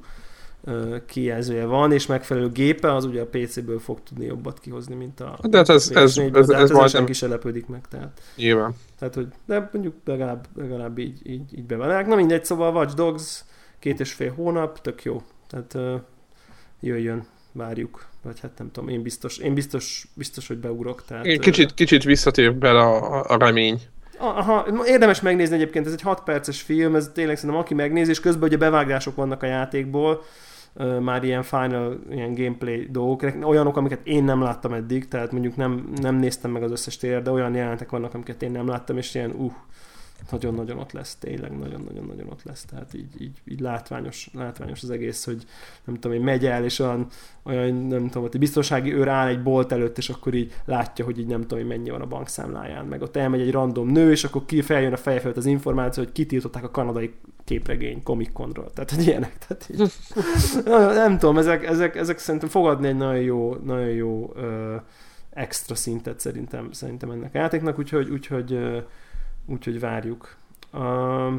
kijelzője 1.06 1.66
van, 1.66 1.92
és 1.92 2.06
megfelelő 2.06 2.50
gépe, 2.50 2.96
az 2.96 3.06
ugye 3.06 3.22
a 3.22 3.26
PC-ből 3.26 3.80
fog 3.80 4.00
tudni 4.04 4.26
jobbat 4.26 4.60
kihozni, 4.60 4.96
mint 4.96 5.20
a 5.20 5.38
De 5.50 5.58
hát 5.58 5.70
ez, 5.70 5.90
ez, 5.94 6.18
ez, 6.18 6.34
ez, 6.34 6.50
ez, 6.50 6.72
ez 6.72 6.92
senki 6.92 7.14
se 7.14 7.28
lepődik 7.28 7.68
meg. 7.68 7.82
Tehát. 7.90 8.22
Nyilván. 8.36 8.76
Tehát, 9.00 9.16
hogy 9.16 9.28
de 9.46 9.70
mondjuk 9.74 9.96
legalább, 10.06 10.48
legalább 10.56 10.98
így, 10.98 11.20
így, 11.24 11.58
így 11.58 11.66
be 11.66 11.76
van. 11.76 12.06
Na 12.08 12.16
mindegy, 12.16 12.46
szóval 12.46 12.74
Watch 12.74 12.96
Dogs 12.96 13.44
két 13.82 14.00
és 14.00 14.14
fél 14.14 14.34
hónap, 14.34 14.82
tök 14.82 15.04
jó. 15.04 15.22
Tehát 15.50 15.74
uh, 15.74 16.02
jöjjön, 16.80 17.26
várjuk. 17.52 18.06
Vagy 18.24 18.40
hát 18.40 18.52
nem 18.58 18.72
tudom, 18.72 18.90
én 18.90 19.02
biztos, 19.02 19.38
én 19.38 19.54
biztos, 19.54 20.08
biztos 20.14 20.48
hogy 20.48 20.58
beugrok. 20.58 21.06
Tehát, 21.06 21.26
én 21.26 21.40
kicsit, 21.40 21.70
uh, 21.70 21.76
kicsit 21.76 22.04
visszatér 22.04 22.56
bele 22.56 22.80
a, 22.80 23.24
a 23.30 23.38
remény. 23.38 23.82
Aha, 24.18 24.68
érdemes 24.86 25.22
megnézni 25.22 25.56
egyébként, 25.56 25.86
ez 25.86 25.92
egy 25.92 26.02
6 26.02 26.24
perces 26.24 26.62
film, 26.62 26.96
ez 26.96 27.12
tényleg 27.14 27.36
szerintem 27.36 27.60
aki 27.60 27.74
megnézi, 27.74 28.10
és 28.10 28.20
közben 28.20 28.48
ugye 28.48 28.58
bevágások 28.58 29.16
vannak 29.16 29.44
a 29.44 29.46
játékból, 29.46 30.24
már 31.00 31.24
ilyen 31.24 31.44
final, 31.44 32.00
ilyen 32.10 32.34
gameplay 32.34 32.88
dolgok, 32.92 33.32
olyanok, 33.44 33.78
amiket 33.78 34.00
én 34.04 34.24
nem 34.24 34.42
láttam 34.42 34.74
eddig, 34.74 35.08
tehát 35.08 35.32
mondjuk 35.32 35.56
nem, 35.56 35.90
nem 36.02 36.16
néztem 36.16 36.52
meg 36.52 36.64
az 36.64 36.72
összes 36.72 36.98
tér, 36.98 37.22
de 37.22 37.32
olyan 37.32 37.56
jelentek 37.56 37.90
vannak, 37.90 38.14
amiket 38.14 38.42
én 38.42 38.52
nem 38.52 38.68
láttam, 38.68 38.98
és 38.98 39.16
ilyen 39.16 39.32
uh, 39.32 39.54
nagyon-nagyon 40.30 40.78
ott 40.78 40.92
lesz, 40.92 41.16
tényleg 41.16 41.58
nagyon-nagyon-nagyon 41.58 42.30
ott 42.30 42.44
lesz, 42.44 42.66
tehát 42.66 42.94
így, 42.94 43.22
így, 43.22 43.42
így 43.46 43.60
látványos, 43.60 44.30
látványos 44.34 44.84
az 44.84 44.90
egész, 44.90 45.26
hogy 45.26 45.46
nem 45.84 45.96
tudom, 45.96 46.18
hogy 46.18 46.26
megy 46.26 46.46
el, 46.46 46.64
és 46.64 46.80
olyan, 46.80 47.08
olyan 47.44 47.74
nem 47.74 48.08
tudom, 48.08 48.30
hogy 48.30 48.40
biztonsági 48.40 48.94
őr 48.94 49.08
áll 49.08 49.28
egy 49.28 49.44
bolt 49.44 49.72
előtt, 49.72 49.98
és 49.98 50.10
akkor 50.10 50.34
így 50.34 50.54
látja, 50.66 51.06
hogy 51.06 51.20
így 51.20 51.28
nem 51.28 51.42
tudom, 51.42 51.60
hogy 51.60 51.68
mennyi 51.68 51.90
van 51.90 52.02
a 52.02 52.08
bankszámláján, 52.08 52.86
meg 52.86 53.02
ott 53.02 53.16
elmegy 53.16 53.42
egy 53.42 53.52
random 53.52 53.88
nő, 53.88 54.12
és 54.12 54.24
akkor 54.24 54.46
ki 54.46 54.62
feljön 54.62 54.94
a 54.94 54.98
feje 54.98 55.20
felett 55.20 55.38
az 55.38 55.46
információ, 55.46 56.04
hogy 56.04 56.12
kitiltották 56.12 56.64
a 56.64 56.72
kanadai 56.72 57.14
képregény 57.44 58.04
Comic 58.04 58.34
Conról, 58.34 58.72
tehát 58.74 58.92
hogy 58.92 59.08
ilyenek, 59.08 59.38
tehát 59.38 59.70
így, 59.70 59.92
nem 60.96 61.18
tudom, 61.18 61.38
ezek, 61.38 61.66
ezek, 61.66 61.96
ezek 61.96 62.18
szerintem 62.18 62.50
fogadni 62.50 62.88
egy 62.88 62.98
nagyon 62.98 63.22
jó, 63.22 63.56
nagyon 63.56 63.90
jó 63.90 64.32
ö, 64.36 64.76
extra 65.30 65.76
szintet 65.76 66.20
szerintem, 66.20 66.72
szerintem 66.72 67.12
ennek 67.12 67.36
a 67.36 67.38
játéknak, 67.38 67.80
úgyhogy, 67.80 68.10
úgyhogy 68.10 68.54
ö, 68.54 68.78
úgyhogy 69.46 69.80
várjuk. 69.80 70.36
A 70.72 71.30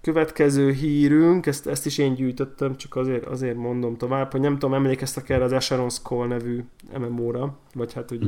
következő 0.00 0.70
hírünk, 0.72 1.46
ezt, 1.46 1.66
ezt 1.66 1.86
is 1.86 1.98
én 1.98 2.14
gyűjtöttem, 2.14 2.76
csak 2.76 2.96
azért, 2.96 3.24
azért 3.24 3.56
mondom 3.56 3.96
tovább, 3.96 4.30
hogy 4.30 4.40
nem 4.40 4.52
tudom, 4.52 4.74
emlékeztek 4.74 5.28
erre 5.28 5.44
az 5.44 5.52
Asheron's 5.54 6.02
Call 6.02 6.26
nevű 6.26 6.64
MMO-ra, 6.98 7.56
vagy 7.74 7.92
hát 7.92 8.08
hogy 8.08 8.26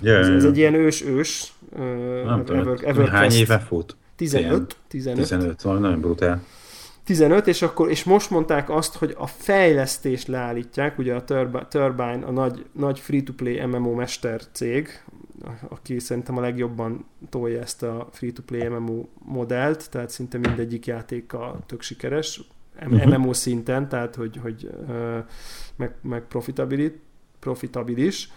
yeah, 0.00 0.20
ez, 0.20 0.28
ez 0.28 0.44
egy 0.44 0.56
ilyen 0.56 0.74
ős-ős 0.74 1.52
uh, 1.70 1.80
ever, 2.48 2.78
ever 2.84 3.08
hány 3.08 3.32
éve 3.32 3.58
fut? 3.58 3.96
15? 4.16 4.76
15, 4.88 5.16
15 5.16 5.62
van, 5.62 5.80
nagyon 5.80 6.00
brutál. 6.00 6.42
15, 7.04 7.46
és, 7.46 7.62
akkor, 7.62 7.90
és 7.90 8.04
most 8.04 8.30
mondták 8.30 8.70
azt, 8.70 8.94
hogy 8.94 9.14
a 9.18 9.26
fejlesztést 9.26 10.26
leállítják, 10.26 10.98
ugye 10.98 11.14
a 11.14 11.24
Turbine, 11.68 12.20
a 12.26 12.30
nagy, 12.30 12.64
nagy 12.72 12.98
free-to-play 12.98 13.66
MMO 13.66 13.94
mester 13.94 14.40
cég, 14.52 15.02
aki 15.68 15.98
szerintem 15.98 16.36
a 16.36 16.40
legjobban 16.40 17.06
tolja 17.28 17.60
ezt 17.60 17.82
a 17.82 18.08
free-to-play 18.12 18.68
MMO 18.68 19.04
modellt, 19.18 19.90
tehát 19.90 20.10
szinte 20.10 20.38
mindegyik 20.38 20.86
játéka 20.86 21.58
tök 21.66 21.82
sikeres, 21.82 22.40
uh-huh. 22.80 23.16
MMO 23.16 23.32
szinten, 23.32 23.88
tehát 23.88 24.14
hogy, 24.14 24.36
hogy 24.36 24.70
meg, 25.76 25.94
meg 26.00 26.22
profitabilis, 26.22 26.92
profitabilis. 27.38 28.32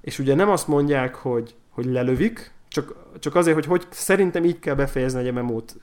És 0.00 0.18
ugye 0.18 0.34
nem 0.34 0.48
azt 0.48 0.68
mondják, 0.68 1.14
hogy, 1.14 1.54
hogy 1.70 1.84
lelövik, 1.84 2.54
csak, 2.76 2.94
csak 3.18 3.34
azért, 3.34 3.54
hogy, 3.54 3.66
hogy 3.66 3.86
szerintem 3.90 4.44
így 4.44 4.58
kell 4.58 4.74
befejezni 4.74 5.26
egy 5.26 5.32
MMO-t, 5.32 5.76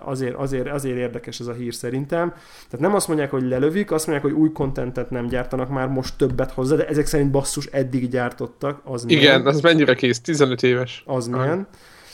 azért, 0.00 0.34
azért, 0.34 0.68
azért 0.68 0.96
érdekes 0.96 1.40
ez 1.40 1.46
a 1.46 1.52
hír 1.52 1.74
szerintem. 1.74 2.30
Tehát 2.68 2.78
nem 2.78 2.94
azt 2.94 3.08
mondják, 3.08 3.30
hogy 3.30 3.42
lelövik, 3.42 3.90
azt 3.90 4.06
mondják, 4.06 4.32
hogy 4.32 4.40
új 4.40 4.52
kontentet 4.52 5.10
nem 5.10 5.26
gyártanak 5.26 5.68
már 5.68 5.88
most 5.88 6.16
többet 6.16 6.50
hozzá, 6.50 6.76
de 6.76 6.86
ezek 6.86 7.06
szerint 7.06 7.30
basszus 7.30 7.66
eddig 7.66 8.08
gyártottak. 8.08 8.80
Az 8.84 9.04
Igen, 9.04 9.18
milyen. 9.18 9.46
az 9.46 9.60
mennyire 9.60 9.94
kész, 9.94 10.20
15 10.20 10.62
éves. 10.62 11.02
Az 11.06 11.26
milyen. 11.26 11.66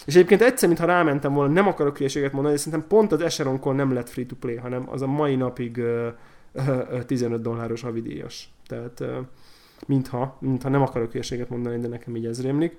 És 0.07 0.15
egyébként 0.15 0.43
egyszer, 0.43 0.69
mintha 0.69 0.87
rámentem 0.87 1.33
volna, 1.33 1.53
nem 1.53 1.67
akarok 1.67 1.97
hülyeséget 1.97 2.33
mondani, 2.33 2.55
de 2.55 2.61
szerintem 2.61 2.89
pont 2.89 3.13
az 3.13 3.21
Echeronkon 3.21 3.77
nem 3.77 3.93
lett 3.93 4.09
free-to-play, 4.09 4.57
hanem 4.57 4.89
az 4.91 5.03
a 5.03 5.07
mai 5.07 5.35
napig 5.35 5.83
uh, 6.57 7.05
15 7.07 7.43
dolláros 7.43 7.83
havidíjas. 7.83 8.53
Tehát 8.67 9.03
mintha, 9.87 10.37
mintha 10.41 10.69
nem 10.69 10.83
akarok 10.83 11.11
hülyeséget 11.11 11.49
mondani, 11.49 11.79
de 11.79 11.89
nekem 11.89 12.17
így 12.17 12.27
ez 12.27 12.43
rémlik. 12.43 12.77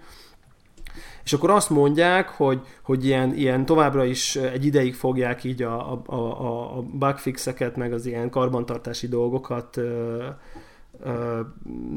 És 1.23 1.33
akkor 1.33 1.49
azt 1.49 1.69
mondják, 1.69 2.29
hogy, 2.29 2.61
hogy 2.81 3.05
ilyen, 3.05 3.33
ilyen 3.33 3.65
továbbra 3.65 4.03
is 4.03 4.35
egy 4.35 4.65
ideig 4.65 4.95
fogják 4.95 5.43
így 5.43 5.63
a, 5.63 5.91
a, 5.91 6.01
a, 6.05 6.77
a 6.77 6.81
bugfixeket, 6.81 7.75
meg 7.75 7.93
az 7.93 8.05
ilyen 8.05 8.29
karbantartási 8.29 9.07
dolgokat 9.07 9.79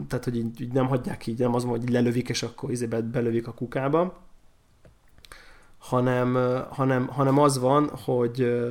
tehát, 0.09 0.25
hogy 0.25 0.37
így, 0.37 0.61
így 0.61 0.73
nem 0.73 0.89
hagyják 0.89 1.27
így, 1.27 1.39
nem 1.39 1.55
az, 1.55 1.65
hogy 1.65 1.89
lelövik, 1.89 2.29
és 2.29 2.43
akkor 2.43 2.71
izé 2.71 2.87
belövik 2.87 3.47
a 3.47 3.53
kukába, 3.53 4.17
hanem, 5.79 6.39
hanem, 6.71 7.07
hanem 7.07 7.39
az 7.39 7.59
van, 7.59 7.91
hogy, 8.05 8.65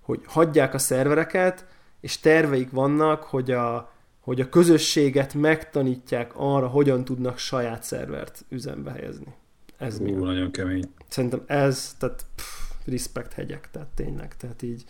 hogy 0.00 0.20
hagyják 0.26 0.74
a 0.74 0.78
szervereket, 0.78 1.66
és 2.00 2.20
terveik 2.20 2.70
vannak, 2.70 3.22
hogy 3.22 3.50
a, 3.50 3.92
hogy 4.20 4.40
a 4.40 4.48
közösséget 4.48 5.34
megtanítják 5.34 6.32
arra, 6.36 6.66
hogyan 6.66 7.04
tudnak 7.04 7.38
saját 7.38 7.82
szervert 7.82 8.44
üzembe 8.48 8.90
helyezni. 8.90 9.34
Ez 9.82 9.98
Hú, 9.98 10.04
mi? 10.04 10.10
nagyon 10.10 10.50
kemény. 10.50 10.84
Szerintem 11.08 11.42
ez, 11.46 11.94
tehát 11.98 12.26
pff, 12.34 12.70
respect 12.86 13.32
hegyek, 13.32 13.70
tehát 13.70 13.88
tényleg, 13.88 14.36
tehát 14.36 14.62
így 14.62 14.84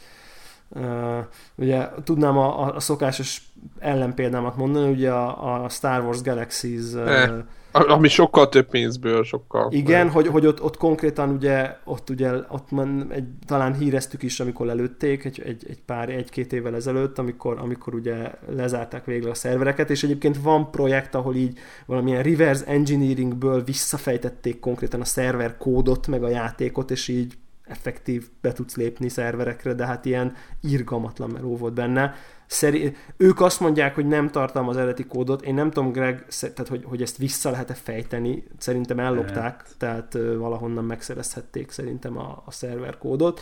ugye 1.54 1.88
tudnám 2.04 2.38
a, 2.38 2.74
a 2.74 2.80
szokásos 2.80 3.52
ellenpéldámat 3.78 4.56
mondani, 4.56 4.90
ugye 4.90 5.10
a, 5.10 5.64
a 5.64 5.68
Star 5.68 6.04
Wars 6.04 6.22
Galaxies 6.22 6.92
uh, 6.92 7.38
ami 7.72 8.08
sokkal 8.08 8.48
több 8.48 8.68
pénzből, 8.68 9.24
sokkal. 9.24 9.72
Igen, 9.72 10.10
hogy, 10.10 10.26
hogy 10.26 10.46
ott, 10.46 10.62
ott 10.62 10.76
konkrétan 10.76 11.30
ugye, 11.30 11.76
ott 11.84 12.10
ugye, 12.10 12.32
ott 12.48 12.70
man, 12.70 13.06
egy, 13.12 13.24
talán 13.46 13.74
híreztük 13.74 14.22
is, 14.22 14.40
amikor 14.40 14.68
előtték, 14.68 15.24
egy, 15.24 15.42
egy, 15.44 15.66
egy 15.68 15.82
pár, 15.86 16.08
egy-két 16.08 16.52
évvel 16.52 16.74
ezelőtt, 16.74 17.18
amikor, 17.18 17.58
amikor 17.58 17.94
ugye 17.94 18.30
lezárták 18.48 19.04
végre 19.04 19.30
a 19.30 19.34
szervereket, 19.34 19.90
és 19.90 20.02
egyébként 20.02 20.42
van 20.42 20.70
projekt, 20.70 21.14
ahol 21.14 21.34
így 21.34 21.58
valamilyen 21.86 22.22
reverse 22.22 22.64
engineeringből 22.66 23.64
visszafejtették 23.64 24.60
konkrétan 24.60 25.00
a 25.00 25.04
szerver 25.04 25.56
kódot, 25.56 26.06
meg 26.06 26.22
a 26.22 26.28
játékot, 26.28 26.90
és 26.90 27.08
így 27.08 27.34
effektív 27.72 28.28
be 28.40 28.52
tudsz 28.52 28.76
lépni 28.76 29.08
szerverekre, 29.08 29.72
de 29.72 29.86
hát 29.86 30.04
ilyen 30.04 30.34
irgalmatlan 30.60 31.30
meló 31.30 31.56
volt 31.56 31.74
benne. 31.74 32.14
Szeri- 32.46 32.96
ők 33.16 33.40
azt 33.40 33.60
mondják, 33.60 33.94
hogy 33.94 34.06
nem 34.06 34.30
az 34.68 34.76
eredeti 34.76 35.06
kódot. 35.06 35.42
Én 35.42 35.54
nem 35.54 35.70
tudom, 35.70 35.92
Greg, 35.92 36.26
tehát, 36.40 36.68
hogy, 36.68 36.84
hogy 36.84 37.02
ezt 37.02 37.16
vissza 37.16 37.50
lehet-e 37.50 37.74
fejteni. 37.74 38.44
Szerintem 38.58 38.98
ellopták, 38.98 39.56
hát. 39.56 39.74
tehát 39.78 40.14
uh, 40.14 40.36
valahonnan 40.36 40.84
megszerezhették 40.84 41.70
szerintem 41.70 42.18
a, 42.18 42.42
a 42.46 42.50
szerver 42.50 42.98
kódot. 42.98 43.40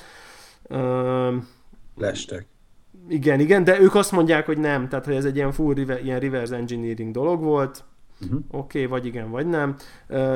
Uh, 0.68 1.34
Lestek. 1.96 2.46
Igen, 3.08 3.40
igen, 3.40 3.64
de 3.64 3.80
ők 3.80 3.94
azt 3.94 4.12
mondják, 4.12 4.46
hogy 4.46 4.58
nem, 4.58 4.88
tehát 4.88 5.04
hogy 5.04 5.14
ez 5.14 5.24
egy 5.24 5.36
ilyen 5.36 5.52
full 5.52 5.74
river, 5.74 6.04
ilyen 6.04 6.20
reverse 6.20 6.56
engineering 6.56 7.12
dolog 7.12 7.42
volt, 7.42 7.84
Uh-huh. 8.22 8.40
Oké, 8.50 8.84
okay, 8.84 8.86
vagy 8.86 9.06
igen, 9.06 9.30
vagy 9.30 9.46
nem. 9.46 9.76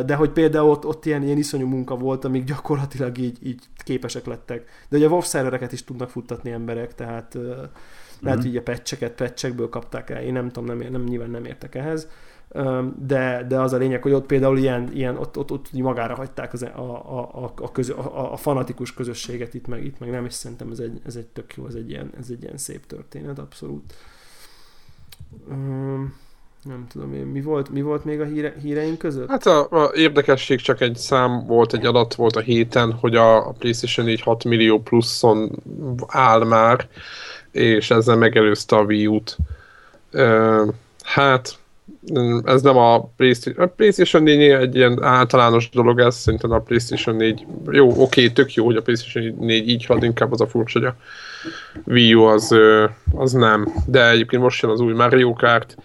De 0.06 0.14
hogy 0.14 0.30
például 0.30 0.70
ott, 0.70 0.86
ott 0.86 1.04
ilyen, 1.04 1.22
ilyen 1.22 1.38
iszonyú 1.38 1.66
munka 1.66 1.96
volt, 1.96 2.24
amíg 2.24 2.44
gyakorlatilag 2.44 3.18
így, 3.18 3.38
így 3.42 3.62
képesek 3.76 4.26
lettek. 4.26 4.68
De 4.88 4.96
ugye 4.96 5.06
a 5.06 5.10
WoW 5.10 5.20
szervereket 5.20 5.72
is 5.72 5.84
tudnak 5.84 6.08
futtatni 6.08 6.50
emberek, 6.50 6.94
tehát 6.94 7.34
lehet, 7.34 8.38
uh-huh. 8.38 8.42
hogy 8.42 8.56
a 8.56 8.62
pecseket 8.62 9.12
peccsekből 9.12 9.68
kapták 9.68 10.10
el, 10.10 10.22
én 10.22 10.32
nem 10.32 10.50
tudom, 10.50 10.78
nem, 10.78 10.90
nem, 10.90 11.02
nyilván 11.02 11.30
nem 11.30 11.44
értek 11.44 11.74
ehhez, 11.74 12.08
de, 12.98 13.44
de 13.48 13.60
az 13.60 13.72
a 13.72 13.76
lényeg, 13.76 14.02
hogy 14.02 14.12
ott 14.12 14.26
például 14.26 14.58
ilyen, 14.58 14.92
ilyen 14.92 15.16
ott, 15.16 15.38
ott, 15.38 15.50
ott 15.50 15.72
magára 15.72 16.14
hagyták 16.14 16.52
az, 16.52 16.62
a, 16.62 17.18
a, 17.18 17.44
a, 17.44 17.52
a, 17.56 17.72
közö, 17.72 17.94
a, 17.94 18.32
a, 18.32 18.36
fanatikus 18.36 18.94
közösséget 18.94 19.54
itt 19.54 19.66
meg, 19.66 19.84
itt 19.84 19.98
meg 19.98 20.10
nem, 20.10 20.24
és 20.24 20.32
szerintem 20.32 20.70
ez 20.70 20.78
egy, 20.78 21.00
ez 21.06 21.16
egy 21.16 21.26
tök 21.26 21.54
jó, 21.54 21.66
ez 21.66 21.74
egy 21.74 21.90
ilyen, 21.90 22.10
ez 22.18 22.26
egy 22.30 22.42
ilyen 22.42 22.56
szép 22.56 22.86
történet, 22.86 23.38
abszolút. 23.38 23.94
Um, 25.48 26.14
nem 26.64 26.86
tudom 26.92 27.14
én, 27.14 27.26
mi 27.26 27.40
volt, 27.40 27.70
mi 27.70 27.82
volt 27.82 28.04
még 28.04 28.20
a 28.20 28.24
híre, 28.24 28.54
híreink 28.62 28.98
között? 28.98 29.28
Hát 29.28 29.46
a, 29.46 29.68
a 29.70 29.92
érdekesség 29.94 30.60
csak 30.60 30.80
egy 30.80 30.96
szám 30.96 31.46
volt, 31.46 31.74
egy 31.74 31.86
adat 31.86 32.14
volt 32.14 32.36
a 32.36 32.40
héten, 32.40 32.92
hogy 32.92 33.16
a, 33.16 33.48
a 33.48 33.54
PlayStation 33.58 34.06
4 34.06 34.20
6 34.20 34.44
millió 34.44 34.80
pluszon 34.80 35.62
áll 36.06 36.44
már, 36.44 36.88
és 37.50 37.90
ezzel 37.90 38.16
megelőzte 38.16 38.76
a 38.76 38.82
Wii 38.82 39.06
U-t. 39.06 39.36
hát, 41.02 41.58
ez 42.44 42.62
nem 42.62 42.76
a 42.76 43.04
PlayStation, 43.16 43.66
a 43.66 43.70
PlayStation 43.70 44.22
4 44.22 44.40
egy 44.40 44.74
ilyen 44.74 45.02
általános 45.02 45.70
dolog, 45.70 46.00
ez 46.00 46.16
szerintem 46.16 46.50
a 46.50 46.58
PlayStation 46.58 47.16
4, 47.16 47.46
jó, 47.70 48.02
oké, 48.02 48.30
tök 48.30 48.54
jó, 48.54 48.64
hogy 48.64 48.76
a 48.76 48.82
PlayStation 48.82 49.36
4 49.38 49.68
így 49.68 49.86
had, 49.86 50.02
inkább 50.02 50.32
az 50.32 50.40
a 50.40 50.46
furcsa, 50.46 50.78
hogy 50.78 50.88
a 50.88 50.96
Wii 51.86 52.14
U 52.14 52.22
az, 52.22 52.56
az 53.14 53.32
nem. 53.32 53.72
De 53.86 54.10
egyébként 54.10 54.42
most 54.42 54.62
jön 54.62 54.70
az 54.70 54.80
új 54.80 54.92
Mario 54.92 55.32
Kart, 55.32 55.76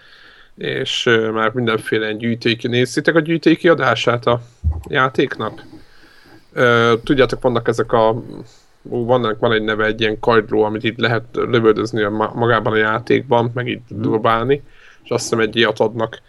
és 0.59 1.03
már 1.33 1.51
mindenféle 1.53 2.13
gyűjtéki, 2.13 2.67
néztétek 2.67 3.15
a 3.15 3.19
gyűjtéki 3.19 3.69
adását 3.69 4.25
a 4.25 4.41
játéknak? 4.87 5.63
Tudjátok, 7.03 7.41
vannak 7.41 7.67
ezek 7.67 7.91
a 7.91 8.23
ó, 8.89 9.05
vannak, 9.05 9.39
van 9.39 9.51
egy 9.51 9.63
neve, 9.63 9.85
egy 9.85 10.01
ilyen 10.01 10.19
kajdló, 10.19 10.63
amit 10.63 10.83
itt 10.83 10.97
lehet 10.97 11.23
lövöldözni 11.31 12.01
a, 12.03 12.31
magában 12.35 12.73
a 12.73 12.77
játékban, 12.77 13.51
meg 13.53 13.67
itt 13.67 13.93
mm. 13.93 14.01
dobálni, 14.01 14.63
és 15.03 15.09
azt 15.09 15.23
hiszem 15.23 15.39
egy 15.39 15.55
ilyet 15.55 15.79
adnak 15.79 16.21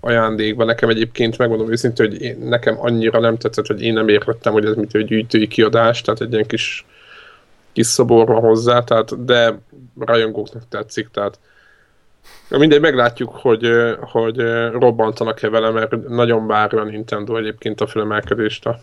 ajándékba. 0.00 0.64
Nekem 0.64 0.88
egyébként 0.88 1.38
megmondom 1.38 1.70
őszintén, 1.70 2.06
hogy 2.06 2.20
én, 2.20 2.38
nekem 2.38 2.76
annyira 2.78 3.20
nem 3.20 3.36
tetszett, 3.36 3.66
hogy 3.66 3.82
én 3.82 3.92
nem 3.92 4.08
értettem, 4.08 4.52
hogy 4.52 4.64
ez 4.64 4.74
mit 4.74 4.94
egy 4.94 5.04
gyűjtői 5.04 5.46
kiadás, 5.46 6.00
tehát 6.00 6.20
egy 6.20 6.32
ilyen 6.32 6.46
kis, 6.46 6.86
kis 7.72 7.86
szobor 7.86 8.26
van 8.26 8.40
hozzá, 8.40 8.84
tehát, 8.84 9.24
de 9.24 9.58
rajongóknak 9.98 10.62
tetszik, 10.68 11.08
tehát 11.08 11.38
mindegy, 12.48 12.80
meglátjuk, 12.80 13.30
hogy, 13.30 13.68
hogy 14.00 14.36
robbantanak-e 14.72 15.48
vele, 15.48 15.70
mert 15.70 16.08
nagyon 16.08 16.46
várja 16.46 16.80
a 16.80 16.84
Nintendo 16.84 17.36
egyébként 17.36 17.80
a 17.80 17.86
felemelkedést 17.86 18.66
a, 18.66 18.80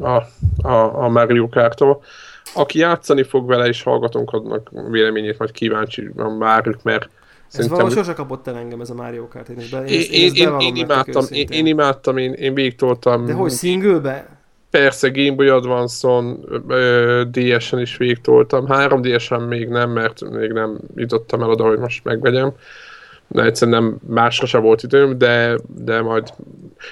a, 0.00 0.26
a, 0.68 1.02
a 1.04 1.08
Mario 1.08 1.48
Kartól. 1.48 2.02
Aki 2.54 2.78
játszani 2.78 3.22
fog 3.22 3.46
vele, 3.46 3.66
és 3.66 3.82
hallgatunk 3.82 4.30
annak 4.30 4.70
véleményét, 4.90 5.38
majd 5.38 5.50
kíváncsi 5.50 6.10
várjuk, 6.38 6.82
mert 6.82 7.02
ez 7.02 7.10
Szerintem... 7.48 7.78
valahogy 7.78 8.04
sose 8.04 8.12
kapott 8.14 8.46
el 8.46 8.56
engem 8.56 8.80
ez 8.80 8.90
a 8.90 8.94
Mario 8.94 9.28
Kart. 9.28 9.48
Én, 9.48 9.58
én, 9.58 9.86
én, 9.86 10.04
én, 10.10 10.34
én, 10.34 10.58
én, 10.58 10.76
imádtam, 10.76 11.24
én, 11.30 11.46
én 11.50 11.66
imádtam, 11.66 12.16
én, 12.16 12.32
én 12.32 12.54
végtoltam. 12.54 13.26
De 13.26 13.32
hogy, 13.32 13.52
singlebe? 13.52 14.41
Persze, 14.72 15.08
Game 15.08 15.34
Boy 15.34 15.48
Advance-on, 15.48 16.44
DS-en 17.30 17.80
is 17.80 17.96
végtoltam. 17.96 18.66
3DS-en 18.68 19.48
még 19.48 19.68
nem, 19.68 19.90
mert 19.90 20.30
még 20.30 20.52
nem 20.52 20.78
jutottam 20.94 21.42
el 21.42 21.50
oda, 21.50 21.64
hogy 21.64 21.78
most 21.78 22.04
megvegyem. 22.04 22.52
De 23.28 23.42
egyszerűen 23.42 23.82
nem, 23.82 23.96
másra 24.08 24.46
sem 24.46 24.62
volt 24.62 24.82
időm, 24.82 25.18
de, 25.18 25.58
de 25.84 26.00
majd... 26.00 26.28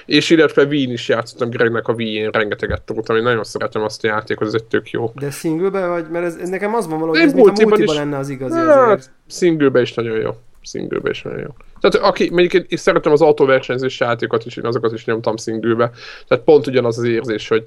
És 0.05 0.29
illetve 0.29 0.63
Wii-n 0.63 0.91
is 0.91 1.09
játszottam 1.09 1.49
Gregnek 1.49 1.87
a 1.87 1.93
Wii-n 1.93 2.29
rengeteget 2.29 2.81
toltam, 2.81 3.15
én 3.15 3.23
nagyon 3.23 3.43
szeretem 3.43 3.81
azt 3.81 4.03
a 4.03 4.07
játékot, 4.07 4.47
ez 4.47 4.53
egy 4.53 4.63
tök 4.63 4.89
jó. 4.89 5.11
De 5.15 5.31
singlebe 5.31 5.87
vagy? 5.87 6.09
Mert 6.09 6.25
ez, 6.25 6.35
ez 6.35 6.49
nekem 6.49 6.73
az 6.73 6.87
van 6.87 6.99
valahogy, 6.99 7.19
ez 7.19 7.33
mint 7.33 7.47
a 7.47 7.51
multiba 7.51 7.83
is, 7.83 7.93
lenne 7.93 8.17
az 8.17 8.29
igazi 8.29 8.57
hát. 8.57 9.11
Singlebe 9.27 9.81
is 9.81 9.93
nagyon 9.93 10.17
jó. 10.17 10.31
Singlebe 10.61 11.09
is 11.09 11.21
nagyon 11.21 11.39
jó. 11.39 11.49
Tehát 11.81 12.07
aki, 12.07 12.29
mondjuk 12.29 12.53
én, 12.53 12.65
én 12.69 12.77
szeretem 12.77 13.11
az 13.11 13.21
autóversenyzős 13.21 13.99
játékokat 13.99 14.45
is, 14.45 14.57
én 14.57 14.65
azokat 14.65 14.93
is 14.93 15.05
nyomtam 15.05 15.37
singlebe. 15.37 15.91
Tehát 16.27 16.43
pont 16.43 16.67
ugyanaz 16.67 16.97
az 16.97 17.03
érzés, 17.03 17.47
hogy, 17.47 17.63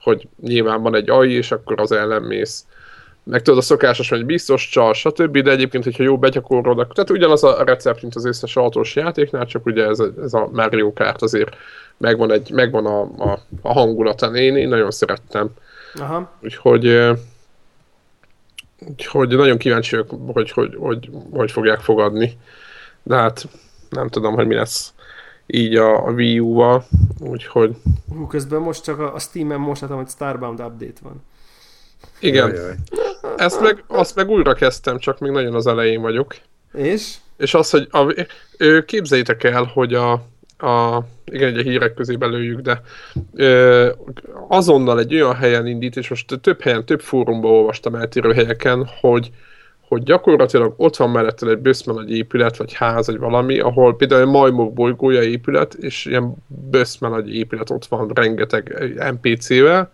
hogy 0.00 0.28
nyilván 0.42 0.82
van 0.82 0.94
egy 0.94 1.10
AI, 1.10 1.32
és 1.32 1.50
akkor 1.50 1.80
az 1.80 1.92
ellen 1.92 2.22
mész 2.22 2.64
meg 3.22 3.42
tudod 3.42 3.58
a 3.58 3.62
szokásos, 3.62 4.08
hogy 4.08 4.24
biztos 4.24 4.68
csal, 4.68 4.94
stb. 4.94 5.38
De 5.38 5.50
egyébként, 5.50 5.84
hogyha 5.84 6.02
jó 6.02 6.18
begyakorolod, 6.18 6.78
akkor 6.78 6.94
tehát 6.94 7.10
ugyanaz 7.10 7.44
a 7.44 7.64
recept, 7.64 8.02
mint 8.02 8.14
az 8.14 8.24
összes 8.24 8.56
autós 8.56 8.96
játéknál, 8.96 9.46
csak 9.46 9.66
ugye 9.66 9.86
ez 9.86 9.98
a, 9.98 10.08
ez 10.22 10.34
a 10.34 10.48
Mario 10.52 10.92
Kart 10.92 11.22
azért 11.22 11.56
megvan, 11.96 12.32
egy, 12.32 12.50
megvan 12.50 12.86
a, 12.86 13.00
a, 13.00 13.38
a 13.62 13.72
hangulata. 13.72 14.34
Én, 14.34 14.56
én 14.56 14.68
nagyon 14.68 14.90
szerettem. 14.90 15.50
Aha. 15.94 16.32
Úgyhogy, 16.42 17.10
úgyhogy 18.88 19.28
nagyon 19.28 19.58
kíváncsi 19.58 19.96
vagyok, 19.96 20.32
hogy, 20.32 20.50
hogy, 20.50 20.76
hogy, 20.78 21.10
hogy 21.32 21.50
fogják 21.50 21.80
fogadni. 21.80 22.38
De 23.02 23.16
hát 23.16 23.48
nem 23.88 24.08
tudom, 24.08 24.34
hogy 24.34 24.46
mi 24.46 24.54
lesz. 24.54 24.94
így 25.46 25.76
a, 25.76 26.06
a 26.06 26.10
Wii 26.10 26.38
U-val, 26.38 26.84
úgyhogy... 27.20 27.76
Hú, 28.08 28.26
közben 28.26 28.60
most 28.60 28.84
csak 28.84 28.98
a, 28.98 29.14
a 29.14 29.18
Steam-en 29.18 29.60
most 29.60 29.80
látom, 29.80 29.96
hogy 29.96 30.08
Starbound 30.08 30.60
update 30.60 31.00
van. 31.02 31.22
Igen. 32.18 32.54
Jaj, 32.54 32.64
jaj. 32.64 32.74
Ezt 33.36 33.60
meg, 33.60 33.84
azt 33.86 34.14
meg 34.14 34.28
újra 34.28 34.54
kezdtem, 34.54 34.98
csak 34.98 35.18
még 35.18 35.30
nagyon 35.30 35.54
az 35.54 35.66
elején 35.66 36.00
vagyok. 36.00 36.34
És? 36.72 37.14
És 37.36 37.54
az, 37.54 37.70
hogy 37.70 37.88
a, 37.90 38.14
képzeljétek 38.86 39.44
el, 39.44 39.64
hogy 39.64 39.94
a, 39.94 40.12
a 40.58 41.04
igen, 41.24 41.48
egy 41.48 41.58
a 41.58 41.62
hírek 41.62 41.94
közé 41.94 42.16
belőjük, 42.16 42.60
de 42.60 42.80
ö, 43.34 43.90
azonnal 44.48 44.98
egy 44.98 45.14
olyan 45.14 45.34
helyen 45.34 45.66
indít, 45.66 45.96
és 45.96 46.08
most 46.08 46.40
több 46.40 46.60
helyen, 46.60 46.84
több 46.84 47.00
fórumban 47.00 47.50
olvastam 47.50 47.94
eltérő 47.94 48.32
helyeken, 48.32 48.88
hogy, 49.00 49.30
hogy 49.90 50.02
gyakorlatilag 50.02 50.74
ott 50.76 50.96
van 50.96 51.10
mellette 51.10 51.46
egy 51.46 51.58
böszme 51.58 51.92
nagy 51.92 52.10
épület, 52.10 52.56
vagy 52.56 52.72
ház, 52.72 53.06
vagy 53.06 53.18
valami, 53.18 53.58
ahol 53.58 53.96
például 53.96 54.20
egy 54.20 54.26
majmok 54.26 54.72
bolygója 54.72 55.22
épület, 55.22 55.74
és 55.74 56.04
ilyen 56.04 56.34
böszme 56.46 57.08
nagy 57.08 57.34
épület 57.34 57.70
ott 57.70 57.86
van 57.86 58.10
rengeteg 58.14 58.92
NPC-vel, 59.12 59.92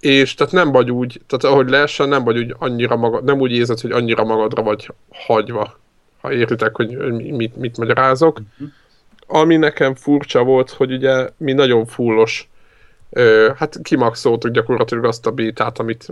és 0.00 0.34
tehát 0.34 0.52
nem 0.52 0.72
vagy 0.72 0.90
úgy, 0.90 1.20
tehát 1.26 1.54
ahogy 1.54 1.68
leessen, 1.68 2.08
nem 2.08 2.24
vagy 2.24 2.38
úgy 2.38 2.54
annyira 2.58 2.96
magad, 2.96 3.24
nem 3.24 3.40
úgy 3.40 3.52
érzed, 3.52 3.80
hogy 3.80 3.90
annyira 3.90 4.24
magadra 4.24 4.62
vagy 4.62 4.90
hagyva, 5.10 5.78
ha 6.20 6.32
értitek, 6.32 6.76
hogy 6.76 6.96
mit, 7.12 7.56
mit 7.56 7.78
magyarázok. 7.78 8.38
Uh-huh. 8.38 8.68
Ami 9.26 9.56
nekem 9.56 9.94
furcsa 9.94 10.42
volt, 10.42 10.70
hogy 10.70 10.92
ugye 10.92 11.28
mi 11.36 11.52
nagyon 11.52 11.86
fullos 11.86 12.48
hát 13.56 13.78
kimaxoltuk 13.82 14.50
gyakorlatilag 14.50 15.04
azt 15.04 15.26
a 15.26 15.30
bétát, 15.30 15.78
amit, 15.78 16.08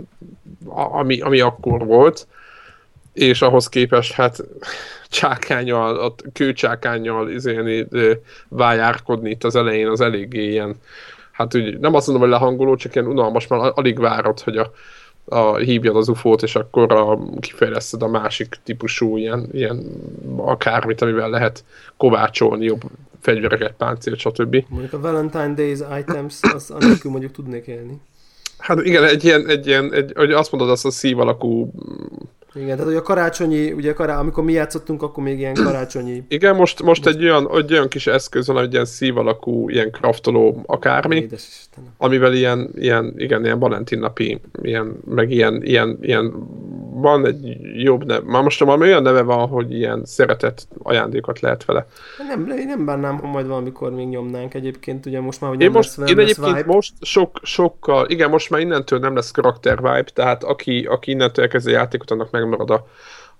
ami, 0.91 1.21
ami 1.21 1.39
akkor 1.39 1.85
volt, 1.85 2.27
és 3.19 3.41
ahhoz 3.41 3.69
képest 3.69 4.11
hát 4.11 4.43
csákányal, 5.09 5.99
a 5.99 6.15
kőcsákányjal 6.33 7.29
izélni, 7.29 7.87
vájárkodni 8.47 9.29
itt 9.29 9.43
az 9.43 9.55
elején 9.55 9.87
az 9.87 10.01
eléggé 10.01 10.49
ilyen 10.49 10.75
hát 11.39 11.55
úgy 11.55 11.79
nem 11.79 11.93
azt 11.93 12.07
mondom, 12.07 12.29
hogy 12.29 12.39
lehangoló, 12.39 12.75
csak 12.75 12.95
ilyen 12.95 13.07
unalmas, 13.07 13.47
mert 13.47 13.77
alig 13.77 13.99
várod, 13.99 14.39
hogy 14.39 14.57
a, 14.57 14.71
a, 15.25 15.55
hívjad 15.55 15.95
az 15.95 16.09
ufót, 16.09 16.43
és 16.43 16.55
akkor 16.55 16.91
a, 16.93 17.19
kifejleszted 17.39 18.01
a 18.01 18.07
másik 18.07 18.55
típusú 18.63 19.17
ilyen, 19.17 19.49
ilyen 19.51 19.85
akármit, 20.37 21.01
amivel 21.01 21.29
lehet 21.29 21.63
kovácsolni 21.97 22.65
jobb 22.65 22.81
fegyvereket, 23.19 23.73
páncélt, 23.77 24.19
stb. 24.19 24.65
Mondjuk 24.67 24.93
a 24.93 24.99
Valentine 24.99 25.53
Days 25.53 25.79
items, 25.99 26.39
az 26.41 26.69
anélkül 26.69 27.11
mondjuk 27.11 27.31
tudnék 27.31 27.67
élni. 27.67 27.99
Hát 28.59 28.81
igen, 28.81 29.03
egy 29.03 29.23
ilyen, 29.23 29.47
egy 29.47 29.67
ilyen 29.67 29.93
egy, 29.93 30.11
hogy 30.15 30.31
azt 30.31 30.51
mondod, 30.51 30.69
azt 30.71 30.85
a 30.85 30.91
szív 30.91 31.19
alakú 31.19 31.71
igen, 32.55 32.69
tehát 32.69 32.85
hogy 32.85 32.95
a 32.95 33.01
karácsonyi, 33.01 33.71
ugye 33.71 33.93
kará, 33.93 34.19
amikor 34.19 34.43
mi 34.43 34.53
játszottunk, 34.53 35.01
akkor 35.01 35.23
még 35.23 35.39
ilyen 35.39 35.53
karácsonyi... 35.53 36.23
Igen, 36.27 36.55
most, 36.55 36.81
most 36.81 37.07
egy 37.07 37.23
olyan, 37.23 37.49
egy 37.55 37.73
olyan 37.73 37.87
kis 37.87 38.07
eszköz 38.07 38.47
van, 38.47 38.63
egy 38.63 38.73
ilyen 38.73 38.85
szív 38.85 39.17
alakú, 39.17 39.69
ilyen 39.69 39.91
kraftoló 39.91 40.63
akármi, 40.65 41.27
amivel 41.97 42.33
ilyen, 42.33 42.69
ilyen, 42.75 43.13
igen, 43.17 43.43
ilyen 43.43 43.59
Valentin 43.59 43.99
napi, 43.99 44.41
ilyen, 44.61 44.99
meg 45.05 45.31
ilyen, 45.31 45.63
ilyen, 45.63 45.97
ilyen 46.01 46.33
van 47.01 47.25
egy 47.25 47.57
jobb 47.83 48.05
neve, 48.05 48.21
már 48.25 48.43
most 48.43 48.59
valami 48.59 48.83
olyan 48.83 49.01
neve 49.01 49.21
van, 49.21 49.47
hogy 49.47 49.73
ilyen 49.73 50.05
szeretett 50.05 50.67
ajándékot 50.83 51.39
lehet 51.39 51.65
vele. 51.65 51.87
Nem, 52.27 52.45
nem 52.67 52.85
bánnám, 52.85 53.17
ha 53.17 53.27
majd 53.27 53.47
valamikor 53.47 53.91
még 53.91 54.07
nyomnánk 54.07 54.53
egyébként, 54.53 55.05
ugye 55.05 55.21
most 55.21 55.41
már, 55.41 55.49
hogy 55.49 55.61
én 55.61 55.71
most, 55.71 55.95
lesz 55.95 56.09
én 56.09 56.19
egyébként 56.19 56.55
vibe. 56.55 56.73
most 56.73 56.93
sok, 57.01 57.39
sokkal, 57.43 58.09
igen, 58.09 58.29
most 58.29 58.49
már 58.49 58.61
innentől 58.61 58.99
nem 58.99 59.15
lesz 59.15 59.31
karakter 59.31 59.77
vibe, 59.77 60.09
tehát 60.13 60.43
aki, 60.43 60.85
aki 60.85 61.11
innentől 61.11 61.45
elkezdi 61.45 61.71
a 61.71 61.77
játékot, 61.77 62.11
annak 62.11 62.31
megmarad 62.31 62.69
a, 62.69 62.87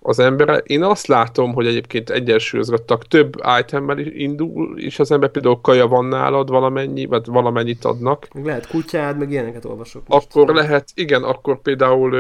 az 0.02 0.20
embere. 0.20 0.58
Én 0.58 0.84
azt 0.84 1.08
látom, 1.08 1.54
hogy 1.54 1.68
egyébként 1.68 2.10
egyensúlyozgattak, 2.10 3.08
több 3.08 3.34
itemmel 3.60 4.00
indul, 4.00 4.80
és 4.80 5.00
az 5.00 5.12
ember 5.12 5.30
például 5.30 5.62
kaja 5.62 5.88
van 5.88 6.06
nálad 6.06 6.50
valamennyi, 6.50 7.06
vagy 7.06 7.26
valamennyit 7.26 7.86
adnak. 7.86 8.28
Lehet 8.44 8.68
kutyád, 8.68 9.18
meg 9.18 9.32
ilyeneket 9.32 9.66
olvasok. 9.66 10.08
Most. 10.08 10.28
Akkor 10.36 10.56
lehet, 10.56 10.90
igen, 10.94 11.24
akkor 11.24 11.62
például 11.62 12.16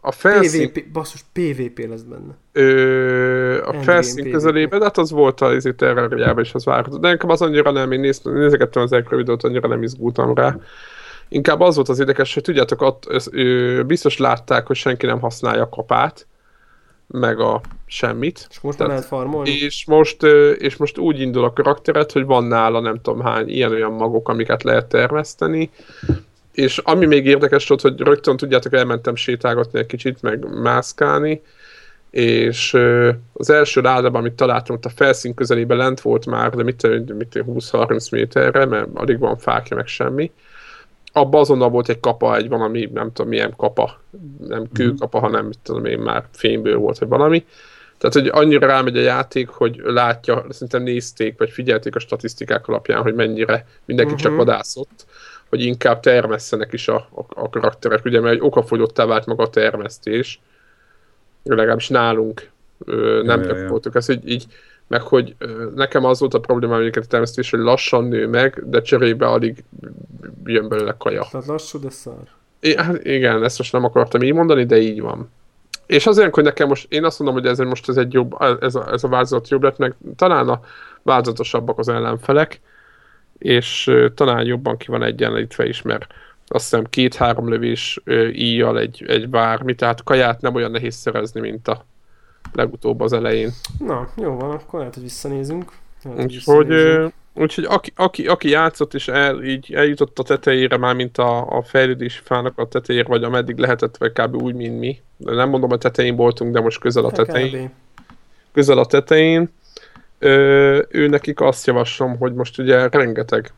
a 0.00 0.12
felszín... 0.12 0.72
PvP, 0.72 0.92
basszus, 0.92 1.24
PvP 1.32 1.88
lesz 1.88 2.00
benne. 2.00 2.36
Ö, 2.52 3.66
a 3.66 3.72
felszín 3.72 4.30
közelében, 4.30 4.78
de 4.78 4.84
hát 4.84 4.98
az 4.98 5.10
volt 5.10 5.40
a 5.40 5.54
izé 5.54 5.72
terrorjában 5.72 6.44
is 6.44 6.54
az 6.54 6.64
várható. 6.64 6.96
De 6.96 7.08
nekem 7.08 7.30
az 7.30 7.42
annyira 7.42 7.70
nem, 7.70 7.92
én 7.92 8.00
néz, 8.00 8.20
nézegettem 8.24 8.82
az 8.82 8.92
első 8.92 9.16
videót, 9.16 9.44
annyira 9.44 9.68
nem 9.68 9.82
izgultam 9.82 10.34
rá. 10.34 10.56
Inkább 11.28 11.60
az 11.60 11.74
volt 11.74 11.88
az 11.88 11.98
érdekes, 11.98 12.34
hogy 12.34 12.42
tudjátok, 12.42 12.80
ott 12.82 13.26
ö, 13.30 13.82
biztos 13.86 14.18
látták, 14.18 14.66
hogy 14.66 14.76
senki 14.76 15.06
nem 15.06 15.20
használja 15.20 15.62
a 15.62 15.68
kapát, 15.68 16.26
meg 17.06 17.40
a 17.40 17.60
semmit. 17.86 18.46
És 18.50 18.60
most 18.60 18.78
Tehát, 18.78 18.92
lehet 18.92 19.08
farmolni? 19.08 19.50
És 19.50 19.84
most, 19.86 20.22
és 20.58 20.76
most 20.76 20.98
úgy 20.98 21.20
indul 21.20 21.44
a 21.44 21.52
karakteret, 21.52 22.12
hogy 22.12 22.24
van 22.24 22.44
nála 22.44 22.80
nem 22.80 23.00
tudom 23.00 23.20
hány 23.20 23.48
ilyen-olyan 23.48 23.92
magok, 23.92 24.28
amiket 24.28 24.62
lehet 24.62 24.86
termeszteni, 24.86 25.70
és 26.52 26.78
ami 26.78 27.06
még 27.06 27.26
érdekes 27.26 27.68
volt, 27.68 27.80
hogy 27.80 28.00
rögtön 28.00 28.36
tudjátok, 28.36 28.72
elmentem 28.72 29.14
sétálgatni 29.14 29.78
egy 29.78 29.86
kicsit, 29.86 30.22
meg 30.22 30.60
mászkálni, 30.62 31.42
és 32.10 32.78
az 33.32 33.50
első 33.50 33.80
ládában, 33.80 34.20
amit 34.20 34.32
találtam, 34.32 34.76
ott 34.76 34.84
a 34.84 34.88
felszín 34.88 35.34
közelében 35.34 35.76
lent 35.76 36.00
volt 36.00 36.26
már, 36.26 36.50
de 36.50 36.62
mit, 36.62 37.14
mit 37.16 37.44
20-30 37.46 38.10
méterre, 38.10 38.64
mert 38.64 38.88
alig 38.94 39.18
van 39.18 39.38
fákja, 39.38 39.76
meg 39.76 39.86
semmi, 39.86 40.30
abban 41.12 41.40
azonnal 41.40 41.70
volt 41.70 41.88
egy 41.88 42.00
kapa, 42.00 42.36
egy 42.36 42.48
valami, 42.48 42.90
nem 42.92 43.12
tudom 43.12 43.30
milyen 43.30 43.54
kapa, 43.56 44.00
nem 44.48 44.68
kőkapa, 44.72 45.18
mhm. 45.18 45.26
hanem 45.26 45.46
mit 45.46 45.58
tudom 45.62 45.84
én 45.84 45.98
már 45.98 46.24
fényből 46.32 46.76
volt, 46.76 46.98
vagy 46.98 47.08
valami. 47.08 47.44
Tehát, 47.98 48.14
hogy 48.14 48.42
annyira 48.42 48.66
rámegy 48.66 48.96
a 48.96 49.00
játék, 49.00 49.48
hogy 49.48 49.80
látja, 49.84 50.44
szerintem 50.48 50.82
nézték, 50.82 51.38
vagy 51.38 51.50
figyelték 51.50 51.94
a 51.96 51.98
statisztikák 51.98 52.68
alapján, 52.68 53.02
hogy 53.02 53.14
mennyire 53.14 53.66
mindenki 53.84 54.12
uh-huh. 54.12 54.28
csak 54.28 54.36
mhm. 54.36 54.46
vadászott, 54.46 55.06
hogy 55.52 55.64
inkább 55.64 56.00
termesszenek 56.00 56.72
is 56.72 56.88
a, 56.88 56.94
a, 56.94 57.24
a 57.28 57.48
karakterek, 57.48 58.04
ugye, 58.04 58.20
mert 58.20 58.34
egy 58.34 58.40
okafogyottá 58.42 59.04
vált 59.04 59.26
maga 59.26 59.42
a 59.42 59.50
termesztés, 59.50 60.40
legalábbis 61.42 61.88
nálunk 61.88 62.50
ö, 62.84 63.22
nem 63.24 63.42
ja, 63.42 63.56
ja, 63.56 63.62
ja. 63.62 63.80
ezt, 63.92 64.06
hogy 64.06 64.28
így 64.28 64.46
meg 64.86 65.00
hogy 65.00 65.36
nekem 65.74 66.04
az 66.04 66.20
volt 66.20 66.34
a 66.34 66.40
probléma, 66.40 66.76
hogy 66.76 66.98
a 66.98 67.00
termesztés, 67.00 67.50
hogy 67.50 67.60
lassan 67.60 68.04
nő 68.04 68.28
meg, 68.28 68.62
de 68.68 68.82
cserébe 68.82 69.26
alig 69.26 69.64
jön 70.44 70.68
belőle 70.68 70.94
kaja. 70.98 71.26
Tehát 71.30 71.46
lassú, 71.46 71.78
de 71.78 71.90
szar. 71.90 72.22
I- 72.60 72.76
hát 72.76 73.04
igen, 73.04 73.44
ezt 73.44 73.58
most 73.58 73.72
nem 73.72 73.84
akartam 73.84 74.22
így 74.22 74.32
mondani, 74.32 74.64
de 74.64 74.78
így 74.78 75.00
van. 75.00 75.30
És 75.86 76.06
azért, 76.06 76.34
hogy 76.34 76.44
nekem 76.44 76.68
most, 76.68 76.92
én 76.92 77.04
azt 77.04 77.18
mondom, 77.18 77.40
hogy 77.40 77.50
ez 77.50 77.58
most 77.58 77.88
ez 77.88 77.96
egy 77.96 78.12
jobb, 78.12 78.34
ez 78.60 78.74
a, 78.74 78.92
ez 78.92 79.04
a 79.04 79.08
változat 79.08 79.48
jobb 79.48 79.62
lett, 79.62 79.78
meg 79.78 79.94
talán 80.16 80.48
a 80.48 80.60
változatosabbak 81.02 81.78
az 81.78 81.88
ellenfelek, 81.88 82.60
és 83.38 83.90
talán 84.14 84.44
jobban 84.44 84.76
ki 84.76 84.86
van 84.86 85.02
egyenlítve 85.02 85.66
is, 85.66 85.82
mert 85.82 86.06
azt 86.46 86.70
hiszem 86.70 86.84
két-három 86.84 87.48
lövés 87.48 88.00
íjjal 88.32 88.78
egy, 88.78 89.04
egy 89.06 89.28
bármi, 89.28 89.74
tehát 89.74 90.02
kaját 90.02 90.40
nem 90.40 90.54
olyan 90.54 90.70
nehéz 90.70 90.94
szerezni, 90.94 91.40
mint 91.40 91.68
a 91.68 91.84
legutóbb 92.52 93.00
az 93.00 93.12
elején. 93.12 93.50
Na, 93.78 94.08
jó 94.16 94.36
van, 94.36 94.50
akkor 94.50 94.78
lehet, 94.78 94.94
hogy 94.94 95.02
visszanézünk. 95.02 95.72
úgyhogy, 96.16 96.74
úgyhogy 97.34 97.64
aki, 97.64 97.92
aki, 97.96 98.26
aki 98.26 98.48
játszott 98.48 98.94
és 98.94 99.08
el, 99.08 99.42
így 99.42 99.72
eljutott 99.74 100.18
a 100.18 100.22
tetejére, 100.22 100.76
már 100.76 100.94
mint 100.94 101.18
a, 101.18 101.56
a 101.56 101.62
fejlődési 101.62 102.20
fának 102.24 102.58
a 102.58 102.68
tetejére, 102.68 103.08
vagy 103.08 103.24
ameddig 103.24 103.56
lehetett, 103.56 103.96
vagy 103.96 104.12
kb. 104.12 104.42
úgy, 104.42 104.54
mint 104.54 104.78
mi. 104.78 105.00
De 105.16 105.34
nem 105.34 105.48
mondom, 105.48 105.70
a 105.70 105.76
tetején 105.76 106.16
voltunk, 106.16 106.52
de 106.52 106.60
most 106.60 106.80
közel 106.80 107.04
a 107.04 107.10
tetején. 107.10 107.72
Közel 108.52 108.78
a 108.78 108.86
tetején. 108.86 109.50
Ő 110.88 111.06
nekik 111.08 111.40
azt 111.40 111.66
javaslom, 111.66 112.18
hogy 112.18 112.34
most 112.34 112.58
ugye 112.58 112.88
rengeteg 112.88 113.52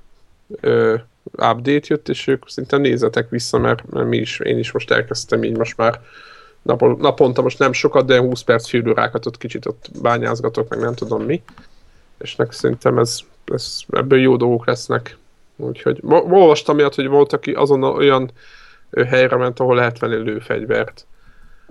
ö, 0.60 0.94
update 1.32 1.86
jött, 1.86 2.08
és 2.08 2.26
ők 2.26 2.48
szinte 2.48 2.76
nézzetek 2.76 3.28
vissza, 3.28 3.58
mert, 3.58 3.90
mert 3.90 4.08
mi 4.08 4.16
is, 4.16 4.38
én 4.38 4.58
is 4.58 4.72
most 4.72 4.90
elkezdtem 4.90 5.44
így 5.44 5.56
most 5.56 5.76
már 5.76 6.00
napon, 6.62 6.96
naponta 7.00 7.42
most 7.42 7.58
nem 7.58 7.72
sokat, 7.72 8.06
de 8.06 8.18
20 8.18 8.42
perc 8.42 8.68
fűrőrákat 8.68 9.26
ott 9.26 9.38
kicsit 9.38 9.66
ott 9.66 9.88
bányázgatok, 10.02 10.68
meg 10.68 10.78
nem 10.78 10.94
tudom 10.94 11.22
mi. 11.22 11.42
És 12.18 12.36
nek 12.36 12.52
szerintem 12.52 12.98
ez, 12.98 13.18
ez, 13.44 13.78
ebből 13.90 14.20
jó 14.20 14.36
dolgok 14.36 14.66
lesznek. 14.66 15.16
Úgyhogy 15.56 15.98
olvastam 16.02 16.76
miatt, 16.76 16.94
hogy 16.94 17.06
volt, 17.08 17.32
aki 17.32 17.52
azon 17.52 17.82
olyan 17.82 18.30
helyre 19.08 19.36
ment, 19.36 19.60
ahol 19.60 19.74
lehet 19.74 19.98
venni 19.98 20.16
lőfegyvert. 20.16 21.06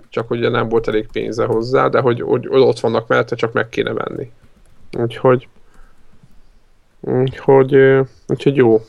Csak 0.08 0.30
ugye 0.30 0.48
nem 0.48 0.68
volt 0.68 0.88
elég 0.88 1.08
pénze 1.12 1.44
hozzá, 1.44 1.88
de 1.88 2.00
hogy, 2.00 2.20
hogy 2.20 2.46
ott 2.48 2.80
vannak 2.80 3.08
mellette, 3.08 3.36
csak 3.36 3.52
meg 3.52 3.68
kéne 3.68 3.92
venni. 3.92 4.32
Úgyhogy 4.98 5.48
úgyhogy, 7.00 8.00
úgyhogy 8.26 8.56
jó 8.56 8.84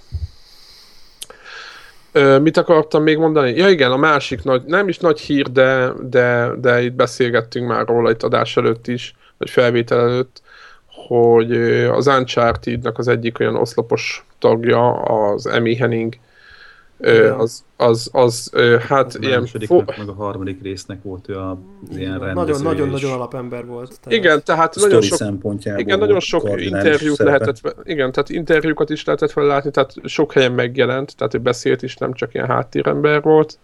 mit 2.42 2.58
akartam 2.58 3.04
még 3.04 3.18
mondani? 3.18 3.56
Ja 3.56 3.70
igen, 3.70 3.92
a 3.92 3.98
másik 3.98 4.44
nagy, 4.44 4.64
nem 4.66 4.88
is 4.88 4.98
nagy 4.98 5.20
hír, 5.20 5.52
de, 5.52 5.92
de, 6.10 6.52
de 6.58 6.84
itt 6.84 6.94
beszélgettünk 6.94 7.68
már 7.68 7.86
róla 7.88 8.10
itt 8.10 8.24
adás 8.24 8.58
előtt 8.58 8.88
is, 8.88 9.16
vagy 9.38 9.50
felvétel 9.50 10.00
előtt, 10.00 10.42
hogy 10.86 11.52
az 11.88 12.08
uncharted 12.08 12.92
az 12.94 13.08
egyik 13.08 13.40
olyan 13.40 13.56
oszlopos 13.56 14.26
tagja, 14.40 14.92
az 14.94 15.48
Emi 15.48 15.76
Henning, 15.76 16.14
Ö, 16.14 16.25
az, 17.38 17.64
az, 17.78 18.10
az, 18.12 18.52
hát 18.88 19.14
A 19.14 19.18
ilyen... 19.22 19.40
másodiknak, 19.40 19.84
Fo- 19.86 19.98
meg 19.98 20.08
a 20.10 20.14
harmadik 20.14 20.62
résznek 20.62 21.04
volt 21.04 21.30
ő 21.30 21.38
a, 21.38 21.60
ilyen 21.96 22.20
rendező 22.20 22.34
Nagyon-nagyon-nagyon 22.34 23.10
és 23.10 23.16
alapember 23.16 23.66
volt. 23.66 24.00
igen, 24.08 24.44
tehát 24.44 24.76
nagyon 24.76 25.02
sok 25.02 25.18
szempontjából 25.18 25.82
Igen, 25.82 26.00
nagyon 26.00 26.20
sok 26.20 26.62
interjút 26.62 27.16
szerepe. 27.16 27.24
lehetett, 27.46 27.76
igen, 27.84 28.12
tehát 28.12 28.30
interjúkat 28.30 28.90
is 28.90 29.04
lehetett 29.06 29.34
vele 29.34 29.48
látni, 29.48 29.72
tehát 29.72 29.94
sok 30.04 30.34
helyen 30.34 30.52
megjelent, 30.52 31.16
tehát 31.18 31.34
ő 31.34 31.38
beszélt 31.38 31.82
is, 31.82 31.96
nem 31.96 32.14
csak 32.14 32.34
ilyen 32.34 32.48
háttérember 32.48 33.22
volt. 33.22 33.60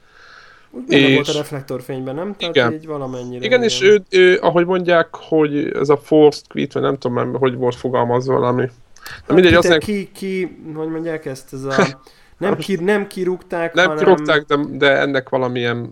Benne 0.88 1.08
és- 1.08 1.16
volt 1.16 1.28
a 1.28 1.38
reflektorfényben, 1.38 2.16
nem? 2.16 2.36
Tehát 2.38 2.56
Igen. 2.56 2.74
így 2.74 2.88
valamennyire. 2.88 3.46
Igen, 3.46 3.64
és 3.64 3.82
ő, 3.82 4.02
ő, 4.10 4.38
ahogy 4.42 4.66
mondják, 4.66 5.08
hogy 5.12 5.72
ez 5.74 5.90
a 5.90 5.98
forced 5.98 6.48
quit, 6.48 6.74
vagy 6.74 6.82
nem 6.84 6.98
tudom 6.98 7.34
hogy 7.34 7.56
volt 7.56 7.76
fogalmazva 7.76 8.34
valami. 8.40 8.70
Na 9.28 9.34
mindegy, 9.34 9.52
ki, 9.52 9.58
az 9.58 9.64
te- 9.64 9.70
nem, 9.70 9.80
ki, 9.80 10.10
ki, 10.14 10.58
hogy 10.76 10.88
mondják 10.90 11.26
ezt, 11.26 11.54
ez 11.54 11.64
a... 11.64 11.74
Nem, 12.42 12.56
ki, 12.56 12.76
nem 12.76 13.08
kirúgták, 13.08 13.74
nem 13.74 13.88
hanem... 13.88 14.04
kirúgták, 14.04 14.42
de, 14.42 14.58
de 14.72 15.00
ennek 15.00 15.30
valamilyen 15.30 15.90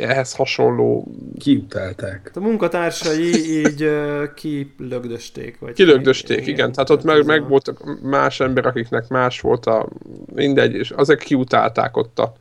ehhez 0.00 0.34
hasonló 0.34 1.06
Kiutálták. 1.38 2.30
A 2.34 2.40
munkatársai 2.40 3.58
így 3.58 3.82
uh, 3.82 4.34
kilögdösték. 4.34 5.58
Vagy 5.58 5.72
kilögdösték, 5.72 6.46
igen, 6.46 6.72
tehát 6.72 6.90
ott 6.90 7.04
meg, 7.04 7.26
meg 7.26 7.48
voltak 7.48 8.00
más 8.02 8.40
ember, 8.40 8.66
akiknek 8.66 9.08
más 9.08 9.40
volt 9.40 9.66
a 9.66 9.88
mindegy, 10.34 10.74
és 10.74 10.90
azok 10.90 11.18
kiutálták 11.18 11.96
ott 11.96 12.18
a, 12.18 12.34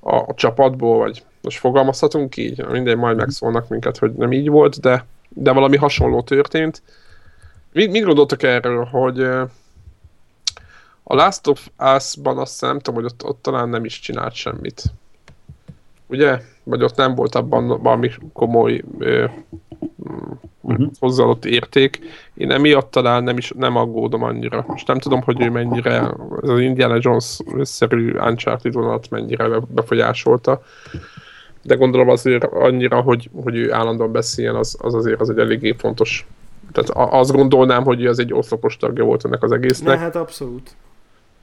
a, 0.00 0.16
a 0.16 0.34
csapatból, 0.34 0.98
vagy 0.98 1.24
most 1.42 1.58
fogalmazhatunk 1.58 2.36
így, 2.36 2.66
mindegy, 2.66 2.96
majd 2.96 3.16
megszólnak 3.16 3.68
minket, 3.68 3.98
hogy 3.98 4.12
nem 4.12 4.32
így 4.32 4.48
volt, 4.48 4.80
de, 4.80 5.06
de 5.28 5.52
valami 5.52 5.76
hasonló 5.76 6.22
történt. 6.22 6.82
Mit, 7.72 7.90
mit 7.90 8.04
gondoltak 8.04 8.42
erről, 8.42 8.84
hogy 8.84 9.26
a 11.08 11.14
Last 11.14 11.46
of 11.46 11.68
Us-ban 11.96 12.38
azt 12.38 12.50
hiszem, 12.52 12.68
nem 12.68 12.78
tudom, 12.78 13.02
hogy 13.02 13.10
ott, 13.12 13.24
ott 13.24 13.42
talán 13.42 13.68
nem 13.68 13.84
is 13.84 14.00
csinált 14.00 14.34
semmit. 14.34 14.82
Ugye? 16.06 16.40
Vagy 16.62 16.82
ott 16.82 16.96
nem 16.96 17.14
volt 17.14 17.34
abban 17.34 17.66
valami 17.82 18.10
komoly 18.32 18.82
ö, 18.98 19.24
Mhm. 20.60 20.82
hozzáadott 20.98 21.44
érték. 21.44 21.98
Én 22.34 22.50
emiatt 22.50 22.90
talán 22.90 23.22
nem 23.24 23.36
is 23.38 23.52
nem 23.56 23.76
aggódom 23.76 24.22
annyira. 24.22 24.64
Most 24.68 24.86
nem 24.86 24.98
tudom, 24.98 25.22
hogy 25.22 25.40
ő 25.40 25.50
mennyire 25.50 25.92
ez 26.42 26.48
az 26.48 26.60
Indiana 26.60 26.96
Jones-szerű 27.00 28.12
Uncharted 28.18 28.72
vonalat 28.72 29.10
mennyire 29.10 29.48
be- 29.48 29.60
befolyásolta. 29.68 30.62
De 31.62 31.74
gondolom 31.74 32.08
azért 32.08 32.44
annyira, 32.44 33.00
hogy, 33.00 33.30
hogy 33.42 33.56
ő 33.56 33.72
állandóan 33.72 34.12
beszéljen, 34.12 34.54
az, 34.54 34.76
az 34.80 34.94
azért 34.94 35.20
az 35.20 35.30
egy 35.30 35.38
eléggé 35.38 35.74
fontos. 35.78 36.26
Tehát 36.72 37.12
azt 37.12 37.32
gondolnám, 37.32 37.84
hogy 37.84 38.06
az 38.06 38.18
egy 38.18 38.32
oszlopos 38.32 38.76
tagja 38.76 39.04
volt 39.04 39.24
ennek 39.24 39.42
az 39.42 39.50
Ne, 39.50 39.56
egésznek. 39.56 39.98
hát 39.98 40.16
abszolút. 40.16 40.70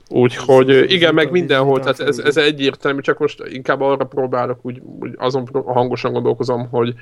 Úgyhogy 0.08 0.90
igen, 0.92 1.14
meg 1.14 1.30
mindenhol, 1.30 1.80
tehát 1.80 2.00
ez, 2.00 2.18
ez 2.18 2.36
egyértelmű, 2.36 3.00
csak 3.00 3.18
most 3.18 3.42
inkább 3.46 3.80
arra 3.80 4.04
próbálok, 4.04 4.58
úgy, 4.62 4.82
úgy 5.00 5.14
azon 5.16 5.48
hangosan 5.64 6.12
gondolkozom, 6.12 6.68
hogy, 6.68 6.94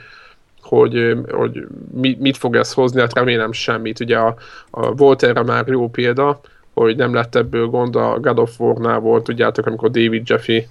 hogy, 0.62 1.16
hogy 1.30 1.66
mi, 1.92 2.16
mit 2.20 2.36
fog 2.36 2.56
ez 2.56 2.72
hozni, 2.72 3.00
hát 3.00 3.14
remélem 3.14 3.52
semmit. 3.52 4.00
Ugye 4.00 4.18
a, 4.18 4.36
a, 4.70 4.94
volt 4.94 5.22
erre 5.22 5.42
már 5.42 5.66
jó 5.66 5.88
példa, 5.88 6.40
hogy 6.74 6.96
nem 6.96 7.14
lett 7.14 7.34
ebből 7.34 7.66
gond, 7.66 7.96
a 7.96 8.18
God 8.20 8.38
of 8.38 8.60
War-nál 8.60 8.98
volt, 8.98 9.24
tudjátok, 9.24 9.66
amikor 9.66 9.90
David 9.90 10.28
Jeffy 10.28 10.66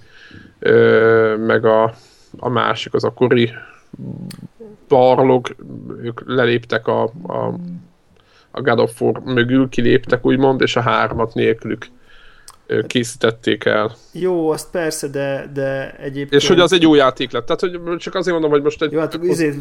ö, 0.58 1.36
meg 1.36 1.64
a, 1.64 1.94
a 2.38 2.48
másik, 2.48 2.94
az 2.94 3.04
a 3.04 3.12
Cory 3.12 3.50
Barlog, 4.88 5.56
ők 6.02 6.22
leléptek 6.26 6.86
a, 6.86 7.02
a, 7.26 7.54
a 8.50 8.60
God 8.60 8.78
of 8.80 9.00
War 9.00 9.20
mögül, 9.24 9.68
kiléptek 9.68 10.26
úgymond, 10.26 10.60
és 10.60 10.76
a 10.76 10.80
hármat 10.80 11.34
nélkülük 11.34 11.86
készítették 12.86 13.64
el. 13.64 13.96
Jó, 14.12 14.50
azt 14.50 14.70
persze, 14.70 15.08
de, 15.08 15.50
de 15.54 15.96
egyébként... 15.96 16.42
És 16.42 16.48
hogy 16.48 16.60
az 16.60 16.72
egy 16.72 16.82
jó 16.82 16.94
játék 16.94 17.30
lett. 17.30 17.46
Tehát, 17.46 17.60
hogy 17.60 17.96
csak 17.96 18.14
azért 18.14 18.32
mondom, 18.32 18.50
hogy 18.50 18.62
most 18.62 18.82
egy... 18.82 18.92
Jó, 18.92 18.98
hát 18.98 19.18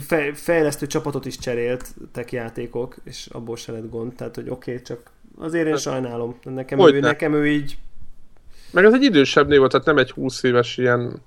fej, 0.07 0.31
fejlesztő 0.33 0.87
csapatot 0.87 1.25
is 1.25 1.37
cseréltek 1.37 2.31
játékok, 2.31 2.95
és 3.03 3.27
abból 3.31 3.55
se 3.55 3.71
lett 3.71 3.89
gond, 3.89 4.13
tehát 4.15 4.35
hogy 4.35 4.49
oké, 4.49 4.71
okay, 4.71 4.83
csak 4.83 4.99
azért 5.37 5.67
én 5.67 5.77
sajnálom. 5.77 6.39
Nekem 6.43 6.79
ő, 6.79 6.81
Hogyne. 6.81 6.99
nekem 6.99 7.33
ő 7.33 7.47
így... 7.47 7.77
Meg 8.71 8.85
ez 8.85 8.93
egy 8.93 9.03
idősebb 9.03 9.47
név 9.47 9.59
volt, 9.59 9.71
tehát 9.71 9.85
nem 9.85 9.97
egy 9.97 10.11
20 10.11 10.43
éves 10.43 10.77
ilyen 10.77 11.21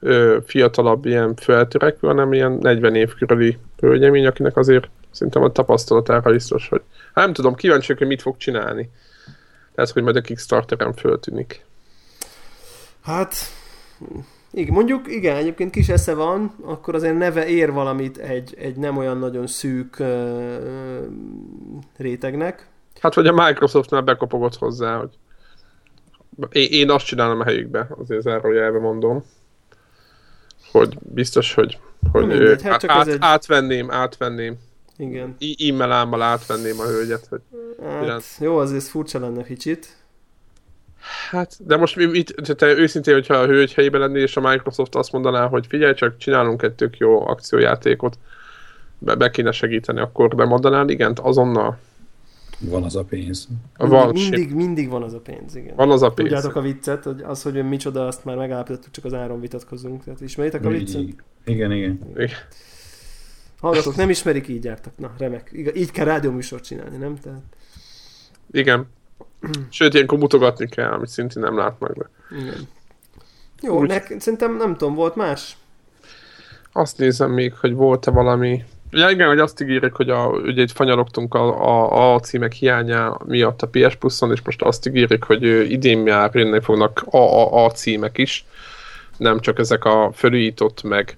ö, 0.00 0.38
fiatalabb 0.46 1.06
ilyen 1.06 1.34
feltörekvő, 1.36 2.08
hanem 2.08 2.32
ilyen 2.32 2.52
40 2.52 2.94
év 2.94 3.14
körüli 3.14 3.58
hölgyemény, 3.80 4.26
akinek 4.26 4.56
azért 4.56 4.88
szerintem 5.10 5.42
a 5.42 5.52
tapasztalatára 5.52 6.30
biztos, 6.30 6.68
hogy 6.68 6.82
hát 7.14 7.24
nem 7.24 7.34
tudom, 7.34 7.54
kíváncsi 7.54 7.86
vagyok, 7.86 7.98
hogy 7.98 8.08
mit 8.08 8.22
fog 8.22 8.36
csinálni. 8.36 8.90
Lehet, 9.74 9.92
hogy 9.92 10.02
majd 10.02 10.16
a 10.16 10.20
Kickstarteren 10.20 10.94
föltűnik. 10.94 11.64
Hát... 13.02 13.34
Igen, 14.50 14.74
mondjuk, 14.74 15.12
igen, 15.12 15.36
egyébként 15.36 15.70
kis 15.70 15.88
esze 15.88 16.14
van, 16.14 16.54
akkor 16.62 16.94
azért 16.94 17.18
neve 17.18 17.46
ér 17.46 17.72
valamit 17.72 18.18
egy, 18.18 18.54
egy 18.58 18.76
nem 18.76 18.96
olyan 18.96 19.18
nagyon 19.18 19.46
szűk 19.46 19.96
uh, 19.98 20.06
rétegnek. 21.96 22.68
Hát, 23.00 23.14
vagy 23.14 23.26
a 23.26 23.32
Microsoftnál 23.32 24.00
bekopogott 24.00 24.56
hozzá, 24.56 24.96
hogy 24.96 25.10
én, 26.50 26.68
én 26.70 26.90
azt 26.90 27.06
csinálom 27.06 27.40
a 27.40 27.44
helyükbe, 27.44 27.88
azért 28.00 28.22
zárójelbe 28.22 28.78
mondom, 28.78 29.24
hogy 30.72 30.98
biztos, 31.00 31.54
hogy, 31.54 31.78
hogy 32.12 32.26
mindegy, 32.26 32.62
hát 32.62 32.84
át, 32.90 33.06
egy- 33.06 33.16
átvenném, 33.20 33.90
átvenném, 33.90 34.58
Igen. 34.96 35.36
e- 35.38 35.68
e-mailámmal 35.68 36.22
átvenném 36.22 36.80
a 36.80 36.84
hölgyet, 36.84 37.26
hogy 37.26 37.40
Hát, 37.82 38.02
Igen. 38.02 38.20
jó, 38.38 38.56
azért 38.56 38.84
furcsa 38.84 39.18
lenne 39.18 39.42
kicsit. 39.42 39.96
Hát, 41.30 41.56
de 41.66 41.76
most 41.76 41.96
mi, 41.96 42.04
mit, 42.04 42.34
te- 42.56 42.76
őszintén, 42.76 43.14
hogyha 43.14 43.34
a 43.34 43.46
hölgy 43.46 43.74
helyében 43.74 44.00
lennél, 44.00 44.22
és 44.22 44.36
a 44.36 44.40
Microsoft 44.40 44.94
azt 44.94 45.12
mondaná, 45.12 45.46
hogy 45.46 45.66
figyelj 45.66 45.94
csak, 45.94 46.16
csinálunk 46.16 46.62
egy 46.62 46.72
tök 46.72 46.96
jó 46.96 47.26
akciójátékot, 47.26 48.18
be, 48.98 49.14
be 49.14 49.30
kéne 49.30 49.52
segíteni, 49.52 50.00
akkor 50.00 50.34
nem 50.34 50.48
mondanál 50.48 50.88
igent 50.88 51.18
azonnal? 51.18 51.78
Van 52.58 52.82
az 52.82 52.96
a 52.96 53.04
pénz. 53.04 53.48
Van, 53.76 54.08
mindig, 54.12 54.54
mindig, 54.54 54.88
van 54.88 55.02
az 55.02 55.12
a 55.12 55.20
pénz, 55.20 55.56
igen. 55.56 55.74
van 55.76 55.90
az 55.90 56.02
a 56.02 56.10
pénz. 56.10 56.28
Tudjátok 56.28 56.56
a 56.56 56.60
viccet, 56.60 57.04
hogy 57.04 57.22
az, 57.22 57.42
hogy 57.42 57.68
micsoda, 57.68 58.06
azt 58.06 58.24
már 58.24 58.36
megállapítottuk, 58.36 58.92
csak 58.92 59.04
az 59.04 59.14
áron 59.14 59.40
vitatkozunk. 59.40 60.04
Tehát 60.04 60.20
ismeritek 60.20 60.64
a 60.64 60.68
viccet? 60.68 61.02
Igen, 61.44 61.72
igen. 61.72 61.98
Hallgatók, 63.64 63.96
nem 63.96 64.10
ismerik, 64.10 64.48
így 64.48 64.64
jártak. 64.64 64.92
Na, 64.96 65.14
remek. 65.18 65.50
Így 65.74 65.90
kell 65.90 66.04
rádióműsort 66.04 66.64
csinálni, 66.64 66.96
nem? 66.96 67.16
Tehát, 67.18 67.42
Igen. 68.52 68.86
Sőt, 69.68 69.94
ilyenkor 69.94 70.18
mutogatni 70.18 70.68
kell, 70.68 70.92
amit 70.92 71.08
szintén 71.08 71.42
nem 71.42 71.56
látnak 71.56 71.96
be. 71.96 72.08
igen. 72.38 72.68
Jó, 73.60 73.78
Úgy. 73.78 73.88
nek, 73.88 74.14
szerintem 74.18 74.56
nem 74.56 74.76
tudom, 74.76 74.94
volt 74.94 75.14
más? 75.14 75.56
Azt 76.72 76.98
nézem 76.98 77.30
még, 77.30 77.54
hogy 77.54 77.74
volt-e 77.74 78.10
valami... 78.10 78.64
Ja, 78.90 79.10
igen, 79.10 79.28
hogy 79.28 79.38
azt 79.38 79.60
ígérik, 79.60 79.92
hogy 79.92 80.10
a, 80.10 80.26
ugye 80.26 80.62
itt 80.62 80.72
fanyarogtunk 80.72 81.34
a, 81.34 81.68
a, 81.68 82.14
a 82.14 82.20
címek 82.20 82.52
hiánya 82.52 83.18
miatt 83.26 83.62
a 83.62 83.68
PS 83.68 83.94
Plus-on, 83.96 84.32
és 84.32 84.40
most 84.44 84.62
azt 84.62 84.86
ígérik, 84.86 85.22
hogy 85.24 85.42
idén 85.70 85.98
már 85.98 86.30
jönni 86.34 86.60
fognak 86.60 87.04
a, 87.10 87.16
a, 87.16 87.64
a 87.64 87.70
címek 87.70 88.18
is, 88.18 88.44
nem 89.16 89.40
csak 89.40 89.58
ezek 89.58 89.84
a 89.84 90.10
felújított, 90.12 90.82
meg, 90.82 91.16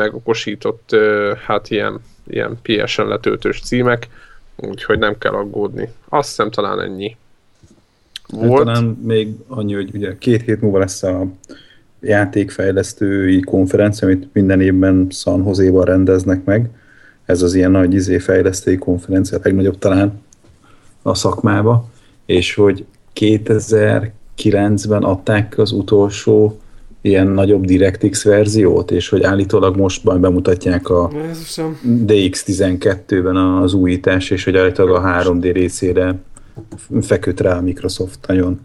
meg 0.00 0.14
okosított, 0.14 0.96
hát 1.46 1.70
ilyen, 1.70 2.00
ilyen 2.26 2.58
PS-en 2.62 3.06
letöltős 3.06 3.60
címek, 3.60 4.08
úgyhogy 4.56 4.98
nem 4.98 5.18
kell 5.18 5.32
aggódni. 5.32 5.88
Azt 6.08 6.28
hiszem 6.28 6.50
talán 6.50 6.80
ennyi. 6.80 7.16
Hát 8.32 8.46
Volt. 8.46 8.64
talán 8.64 8.84
még 8.84 9.34
annyi, 9.46 9.74
hogy 9.74 9.90
ugye 9.94 10.18
két 10.18 10.42
hét 10.42 10.60
múlva 10.60 10.78
lesz 10.78 11.02
a 11.02 11.26
játékfejlesztői 12.00 13.40
konferencia, 13.40 14.06
amit 14.06 14.28
minden 14.32 14.60
évben 14.60 15.06
San 15.10 15.44
Jose-ban 15.46 15.84
rendeznek 15.84 16.44
meg. 16.44 16.68
Ez 17.24 17.42
az 17.42 17.54
ilyen 17.54 17.70
nagy 17.70 17.94
izé 17.94 18.18
fejlesztői 18.18 18.76
konferencia, 18.78 19.38
a 19.38 19.40
legnagyobb 19.44 19.78
talán 19.78 20.22
a 21.02 21.14
szakmába, 21.14 21.88
és 22.26 22.54
hogy 22.54 22.84
2009-ben 23.14 25.02
adták 25.02 25.58
az 25.58 25.72
utolsó 25.72 26.60
ilyen 27.00 27.26
nagyobb 27.26 27.64
DirectX 27.64 28.22
verziót, 28.24 28.90
és 28.90 29.08
hogy 29.08 29.22
állítólag 29.22 29.76
most 29.76 30.04
majd 30.04 30.20
bemutatják 30.20 30.88
a 30.88 31.10
Jézusom. 31.26 31.80
DX12-ben 31.86 33.36
az 33.36 33.74
újítás, 33.74 34.30
és 34.30 34.44
hogy 34.44 34.56
állítólag 34.56 34.94
a 34.94 35.22
3D 35.22 35.50
részére 35.52 36.14
feküdt 37.00 37.40
rá 37.40 37.56
a 37.56 37.60
Microsoft 37.60 38.26
nagyon. 38.26 38.60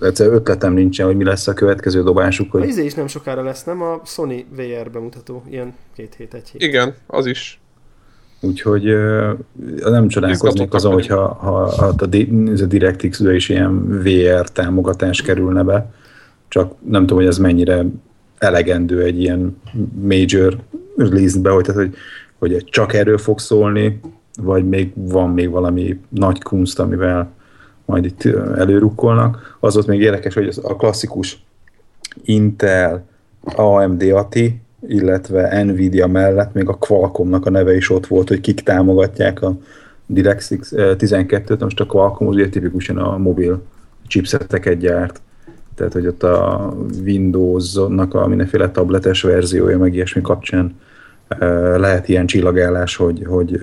Egyszerűen 0.00 0.36
ötletem 0.36 0.72
nincsen, 0.72 1.06
hogy 1.06 1.16
mi 1.16 1.24
lesz 1.24 1.48
a 1.48 1.52
következő 1.52 2.02
dobásuk, 2.02 2.54
A 2.54 2.58
hogy 2.58 2.68
izé 2.68 2.84
is 2.84 2.94
nem 2.94 3.06
sokára 3.06 3.42
lesz, 3.42 3.64
nem? 3.64 3.82
A 3.82 4.00
Sony 4.04 4.44
VR 4.56 4.90
bemutató. 4.90 5.42
Ilyen 5.50 5.74
két 5.96 6.14
hét, 6.18 6.34
egy 6.34 6.48
hét. 6.48 6.62
Igen, 6.62 6.94
az 7.06 7.26
is. 7.26 7.60
úgyhogy 8.40 8.84
nem 9.84 10.08
csodálkoznék 10.08 10.74
azon, 10.74 10.92
hogyha 10.92 11.34
ha, 11.34 11.70
ha 11.76 11.86
a 11.86 12.06
DirectX-be 12.66 13.34
is 13.34 13.48
ilyen 13.48 14.02
VR 14.02 14.48
támogatás 14.48 15.22
kerülne 15.22 15.62
be, 15.62 15.90
csak 16.52 16.74
nem 16.88 17.00
tudom, 17.00 17.18
hogy 17.18 17.26
ez 17.26 17.38
mennyire 17.38 17.84
elegendő 18.38 19.02
egy 19.02 19.20
ilyen 19.20 19.60
major 20.02 20.58
release-be, 20.96 21.50
hogy, 21.50 21.64
tehát, 21.64 21.80
hogy, 21.80 21.94
hogy 22.38 22.64
csak 22.64 22.94
erről 22.94 23.18
fog 23.18 23.38
szólni, 23.38 24.00
vagy 24.42 24.68
még 24.68 24.92
van 24.94 25.30
még 25.30 25.50
valami 25.50 26.00
nagy 26.08 26.42
kunst, 26.42 26.78
amivel 26.78 27.32
majd 27.84 28.04
itt 28.04 28.24
előrukkolnak. 28.56 29.56
Az 29.60 29.76
ott 29.76 29.86
még 29.86 30.00
érdekes, 30.00 30.34
hogy 30.34 30.46
az 30.46 30.60
a 30.62 30.76
klasszikus 30.76 31.44
Intel, 32.22 33.04
AMD 33.40 34.02
ATI, 34.02 34.60
illetve 34.86 35.62
Nvidia 35.62 36.06
mellett 36.06 36.52
még 36.52 36.68
a 36.68 36.74
Qualcommnak 36.74 37.46
a 37.46 37.50
neve 37.50 37.76
is 37.76 37.90
ott 37.90 38.06
volt, 38.06 38.28
hogy 38.28 38.40
kik 38.40 38.60
támogatják 38.60 39.42
a 39.42 39.56
DirectX 40.06 40.72
12-t, 40.74 41.58
most 41.58 41.80
a 41.80 41.86
Qualcomm 41.86 42.28
ugye 42.28 42.48
tipikusan 42.48 42.96
a 42.96 43.18
mobil 43.18 43.62
chipseteket 44.06 44.78
gyárt, 44.78 45.20
tehát 45.74 45.92
hogy 45.92 46.06
ott 46.06 46.22
a 46.22 46.74
Windows-nak 47.04 48.14
a 48.14 48.26
mindenféle 48.26 48.70
tabletes 48.70 49.22
verziója, 49.22 49.78
meg 49.78 49.94
ilyesmi 49.94 50.22
kapcsán 50.22 50.80
lehet 51.76 52.08
ilyen 52.08 52.26
csillagállás, 52.26 52.96
hogy, 52.96 53.24
hogy 53.26 53.58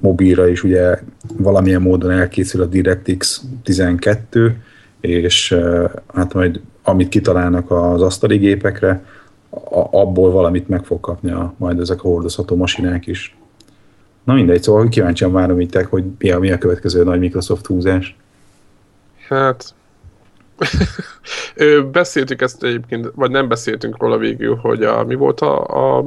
mobilra 0.00 0.48
is 0.48 0.64
ugye 0.64 0.98
valamilyen 1.36 1.82
módon 1.82 2.10
elkészül 2.10 2.62
a 2.62 2.66
DirectX 2.66 3.42
12, 3.62 4.56
és 5.00 5.58
hát 6.14 6.34
majd 6.34 6.60
amit 6.82 7.08
kitalálnak 7.08 7.70
az 7.70 8.02
asztali 8.02 8.36
gépekre, 8.36 9.04
abból 9.90 10.30
valamit 10.30 10.68
meg 10.68 10.84
fog 10.84 11.00
kapni 11.00 11.30
a, 11.30 11.54
majd 11.56 11.80
ezek 11.80 12.04
a 12.04 12.08
hordozható 12.08 12.56
masinák 12.56 13.06
is. 13.06 13.36
Na 14.24 14.34
mindegy, 14.34 14.62
szóval 14.62 14.88
kíváncsian 14.88 15.32
várom 15.32 15.60
itt, 15.60 15.74
hogy 15.74 16.04
mi 16.18 16.30
a, 16.30 16.38
mi 16.38 16.50
a 16.50 16.58
következő 16.58 17.04
nagy 17.04 17.18
Microsoft 17.18 17.66
húzás. 17.66 18.16
Hát, 19.28 19.74
beszéltük 21.92 22.42
ezt 22.42 22.64
egyébként, 22.64 23.10
vagy 23.14 23.30
nem 23.30 23.48
beszéltünk 23.48 23.98
róla 23.98 24.16
végül, 24.18 24.56
hogy 24.56 24.82
a, 24.82 25.04
mi 25.04 25.14
volt 25.14 25.40
a, 25.40 25.66
a, 25.98 26.04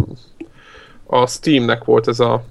a 1.06 1.28
Steamnek 1.28 1.84
volt 1.84 2.08
ez 2.08 2.20
a 2.20 2.44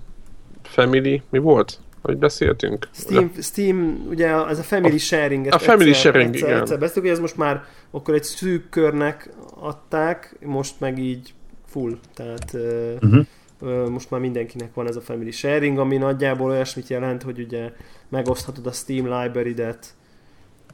Family, 0.63 1.23
mi 1.31 1.39
volt? 1.39 1.79
Hogy 2.03 2.17
beszéltünk? 2.17 2.89
Steam, 2.93 3.33
a... 3.39 3.43
Steam 3.43 4.07
ugye 4.09 4.47
ez 4.47 4.59
a 4.59 4.63
Family 4.63 4.99
Sharing. 4.99 5.47
A 5.53 5.59
Family 5.59 5.89
egyszer, 5.89 6.13
Sharing, 6.13 6.35
egyszer, 6.35 6.49
igen. 6.49 6.61
Egyszer 6.61 6.79
beszéltük, 6.79 7.03
hogy 7.03 7.13
ez 7.13 7.19
most 7.19 7.37
már 7.37 7.65
akkor 7.91 8.15
egy 8.15 8.25
szűk 8.25 8.69
körnek 8.69 9.31
adták, 9.61 10.37
most 10.41 10.75
meg 10.81 10.99
így 10.99 11.35
full, 11.67 11.99
tehát 12.15 12.57
uh-huh. 13.03 13.91
most 13.91 14.11
már 14.11 14.21
mindenkinek 14.21 14.75
van 14.75 14.89
ez 14.89 14.97
a 14.97 15.01
Family 15.01 15.31
Sharing, 15.31 15.79
ami 15.79 15.97
nagyjából 15.97 16.51
olyasmit 16.51 16.89
jelent, 16.89 17.23
hogy 17.23 17.39
ugye 17.39 17.73
megoszthatod 18.09 18.67
a 18.67 18.73
Steam 18.73 19.21
library-det 19.21 19.95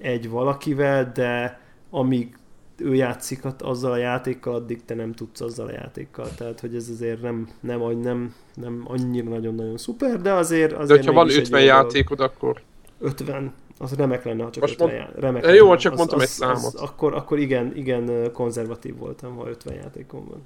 egy 0.00 0.28
valakivel, 0.28 1.12
de 1.14 1.60
amíg 1.90 2.36
ő 2.76 2.94
játszik 2.94 3.40
azzal 3.58 3.92
a 3.92 3.96
játékkal, 3.96 4.54
addig 4.54 4.84
te 4.84 4.94
nem 4.94 5.12
tudsz 5.12 5.40
azzal 5.40 5.66
a 5.66 5.72
játékkal. 5.72 6.28
Tehát, 6.34 6.60
hogy 6.60 6.74
ez 6.74 6.88
azért 6.88 7.22
nem, 7.22 7.48
nem, 7.60 7.80
nem, 7.80 8.34
nem 8.54 8.82
annyira 8.84 9.28
nagyon-nagyon 9.28 9.76
szuper, 9.76 10.20
de 10.20 10.32
azért... 10.32 10.72
azért 10.72 11.00
de 11.00 11.06
ha 11.06 11.12
van 11.12 11.30
50 11.30 11.62
játékod, 11.62 12.20
akkor... 12.20 12.60
50, 12.98 13.52
az 13.78 13.94
remek 13.94 14.24
lenne, 14.24 14.42
ha 14.42 14.50
csak 14.50 14.62
Most 14.62 14.80
50 14.80 14.88
mond... 14.88 15.00
já... 15.00 15.20
remek 15.20 15.44
Jó, 15.54 15.64
lenne. 15.64 15.76
csak 15.76 15.92
az, 15.92 15.98
mondtam 15.98 16.18
az, 16.18 16.24
egy 16.24 16.30
számot. 16.30 16.74
Az, 16.74 16.74
akkor, 16.74 17.14
akkor 17.14 17.38
igen, 17.38 17.76
igen, 17.76 18.32
konzervatív 18.32 18.96
voltam, 18.96 19.36
ha 19.36 19.48
50 19.48 19.74
játékom 19.74 20.26
van. 20.28 20.42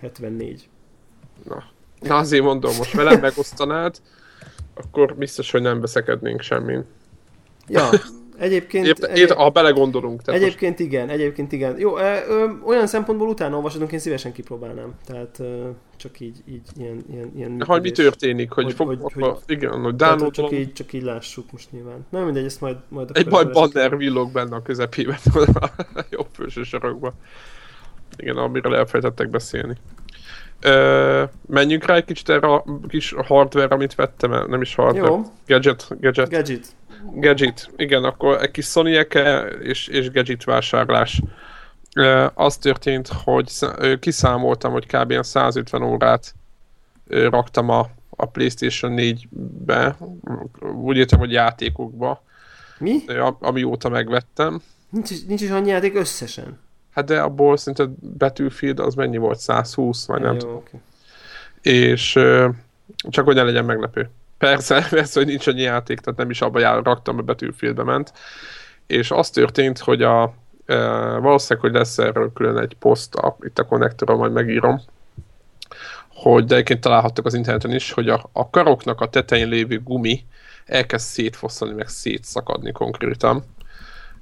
74. 0.00 0.68
Na, 1.44 1.64
Na 2.00 2.16
azért 2.16 2.42
mondom, 2.42 2.76
most 2.76 2.92
velem 2.92 3.20
megosztanád, 3.20 4.00
akkor 4.74 5.14
biztos, 5.14 5.50
hogy 5.50 5.62
nem 5.62 5.80
veszekednénk 5.80 6.40
semmin. 6.40 6.84
Ja, 7.68 7.88
Egyébként, 8.38 8.86
Épp, 8.86 9.02
egyéb... 9.02 9.30
ha 9.30 9.50
belegondolunk. 9.50 10.22
Tehát 10.22 10.40
egyébként 10.40 10.78
most... 10.78 10.90
igen, 10.90 11.08
egyébként 11.08 11.52
igen. 11.52 11.78
Jó, 11.78 11.98
ö, 11.98 12.14
ö, 12.28 12.46
olyan 12.64 12.86
szempontból 12.86 13.28
utána 13.28 13.56
olvasodunk, 13.56 13.92
én 13.92 13.98
szívesen 13.98 14.32
kipróbálnám. 14.32 14.94
Tehát 15.06 15.36
ö, 15.38 15.68
csak 15.96 16.20
így, 16.20 16.42
így 16.48 16.62
ilyen, 16.78 17.04
ilyen, 17.12 17.32
ilyen 17.36 17.62
Ha 17.66 17.80
mi 17.80 17.90
történik, 17.90 18.50
hogy, 18.50 18.64
hogy, 18.64 18.74
fog, 18.74 18.86
hogy, 18.86 18.98
hogy, 19.00 19.22
hogy 19.22 19.36
igen, 19.46 19.82
hogy 19.82 19.96
download 19.96 20.32
csak, 20.32 20.52
így, 20.52 20.72
csak 20.72 20.92
így 20.92 21.02
lássuk 21.02 21.52
most 21.52 21.72
nyilván. 21.72 22.06
Nem 22.10 22.24
mindegy, 22.24 22.44
ezt 22.44 22.60
majd... 22.60 22.76
majd 22.88 23.10
Egy 23.12 23.26
majd 23.26 23.52
banner 23.52 23.96
villog 23.96 24.32
benne 24.32 24.56
a 24.56 24.62
közepében, 24.62 25.18
a 25.94 26.04
jobb 26.10 26.28
felső 26.32 26.62
sarokban. 26.62 27.12
Igen, 28.16 28.36
amiről 28.36 28.74
elfelejtettek 28.74 29.30
beszélni. 29.30 29.76
Ö, 30.60 31.24
menjünk 31.46 31.84
rá 31.84 31.94
egy 31.94 32.04
kicsit 32.04 32.28
erre 32.28 32.46
a 32.46 32.64
kis 32.88 33.14
hardware, 33.26 33.74
amit 33.74 33.94
vettem, 33.94 34.30
nem 34.48 34.60
is 34.60 34.74
hardware. 34.74 35.10
Jó. 35.10 35.22
Gadget. 35.46 35.86
Gadget. 36.00 36.30
Gadget. 36.30 36.66
Gadget, 37.14 37.70
igen, 37.76 38.04
akkor 38.04 38.42
egy 38.42 38.50
kis 38.50 38.66
sony 38.66 39.06
és, 39.62 39.88
és 39.88 40.10
gadget 40.10 40.44
vásárlás. 40.44 41.22
Az 42.34 42.56
történt, 42.56 43.08
hogy 43.24 43.52
kiszámoltam, 44.00 44.72
hogy 44.72 44.86
kb. 44.86 45.22
150 45.22 45.82
órát 45.82 46.34
raktam 47.08 47.68
a, 47.68 47.90
a 48.10 48.26
PlayStation 48.26 48.94
4-be, 48.96 49.96
úgy 50.74 50.96
értem, 50.96 51.18
hogy 51.18 51.32
játékokba. 51.32 52.22
Mi? 52.78 53.04
Amióta 53.38 53.88
megvettem. 53.88 54.62
Nincs, 54.90 55.26
nincs 55.26 55.40
is 55.40 55.50
annyi 55.50 55.68
játék 55.68 55.94
összesen. 55.94 56.58
Hát 56.96 57.04
de 57.04 57.20
abból 57.20 57.56
szinte 57.56 57.88
Battlefield 58.18 58.78
az 58.78 58.94
mennyi 58.94 59.16
volt? 59.16 59.38
120, 59.38 60.06
vagy 60.06 60.20
nem 60.20 60.32
Jó, 60.32 60.38
tudom. 60.38 60.56
Okay. 60.56 60.80
És 61.60 62.12
csak 63.08 63.24
hogy 63.24 63.34
ne 63.34 63.42
legyen 63.42 63.64
meglepő. 63.64 64.10
Persze, 64.38 64.86
persze, 64.90 65.18
hogy 65.18 65.28
nincs 65.28 65.46
annyi 65.46 65.60
játék, 65.60 66.00
tehát 66.00 66.18
nem 66.18 66.30
is 66.30 66.40
abba 66.40 66.58
jár, 66.58 66.82
raktam, 66.82 67.18
a 67.18 67.22
betűfélbe 67.22 67.82
ment. 67.82 68.12
És 68.86 69.10
az 69.10 69.30
történt, 69.30 69.78
hogy 69.78 70.02
a, 70.02 70.34
e, 70.66 70.76
valószínűleg, 71.18 71.70
hogy 71.70 71.78
lesz 71.78 71.98
erről 71.98 72.32
külön 72.32 72.58
egy 72.58 72.76
poszt, 72.78 73.14
a, 73.14 73.36
itt 73.40 73.58
a 73.58 73.66
konnektoron 73.66 74.18
majd 74.18 74.32
megírom, 74.32 74.80
hogy 76.08 76.44
de 76.44 76.54
egyébként 76.54 76.80
találhattok 76.80 77.26
az 77.26 77.34
interneten 77.34 77.72
is, 77.74 77.92
hogy 77.92 78.08
a, 78.08 78.28
a 78.32 78.50
karoknak 78.50 79.00
a 79.00 79.08
tetején 79.08 79.48
lévő 79.48 79.82
gumi 79.82 80.24
elkezd 80.66 81.06
szétfosztani, 81.06 81.72
meg 81.72 81.88
szétszakadni 81.88 82.72
konkrétan. 82.72 83.44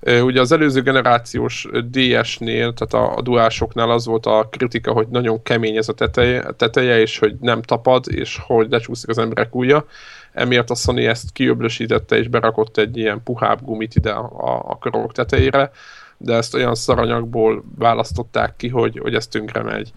Ugye 0.06 0.40
az 0.40 0.52
előző 0.52 0.82
generációs 0.82 1.68
DS-nél, 1.90 2.72
tehát 2.72 2.92
a, 2.92 3.16
a 3.16 3.22
duásoknál 3.22 3.90
az 3.90 4.06
volt 4.06 4.26
a 4.26 4.48
kritika, 4.50 4.92
hogy 4.92 5.06
nagyon 5.08 5.42
kemény 5.42 5.76
ez 5.76 5.88
a 5.88 5.92
teteje, 5.92 6.52
teteje 6.56 7.00
és 7.00 7.18
hogy 7.18 7.34
nem 7.40 7.62
tapad, 7.62 8.04
és 8.08 8.38
hogy 8.46 8.70
lecsúszik 8.70 9.08
az 9.08 9.18
emberek 9.18 9.54
ujja. 9.54 9.86
Emiatt 10.32 10.70
a 10.70 10.74
Sony 10.74 11.04
ezt 11.04 11.32
kiöblösítette, 11.32 12.16
és 12.16 12.28
berakott 12.28 12.76
egy 12.76 12.96
ilyen 12.96 13.22
puhább 13.22 13.62
gumit 13.62 13.94
ide 13.94 14.10
a, 14.10 14.70
a 14.70 14.78
karok 14.78 15.12
tetejére, 15.12 15.70
de 16.16 16.34
ezt 16.34 16.54
olyan 16.54 16.74
szaranyagból 16.74 17.64
választották 17.78 18.56
ki, 18.56 18.68
hogy, 18.68 18.98
hogy 18.98 19.14
ez 19.14 19.26
tönkre 19.26 19.62
megy. 19.62 19.92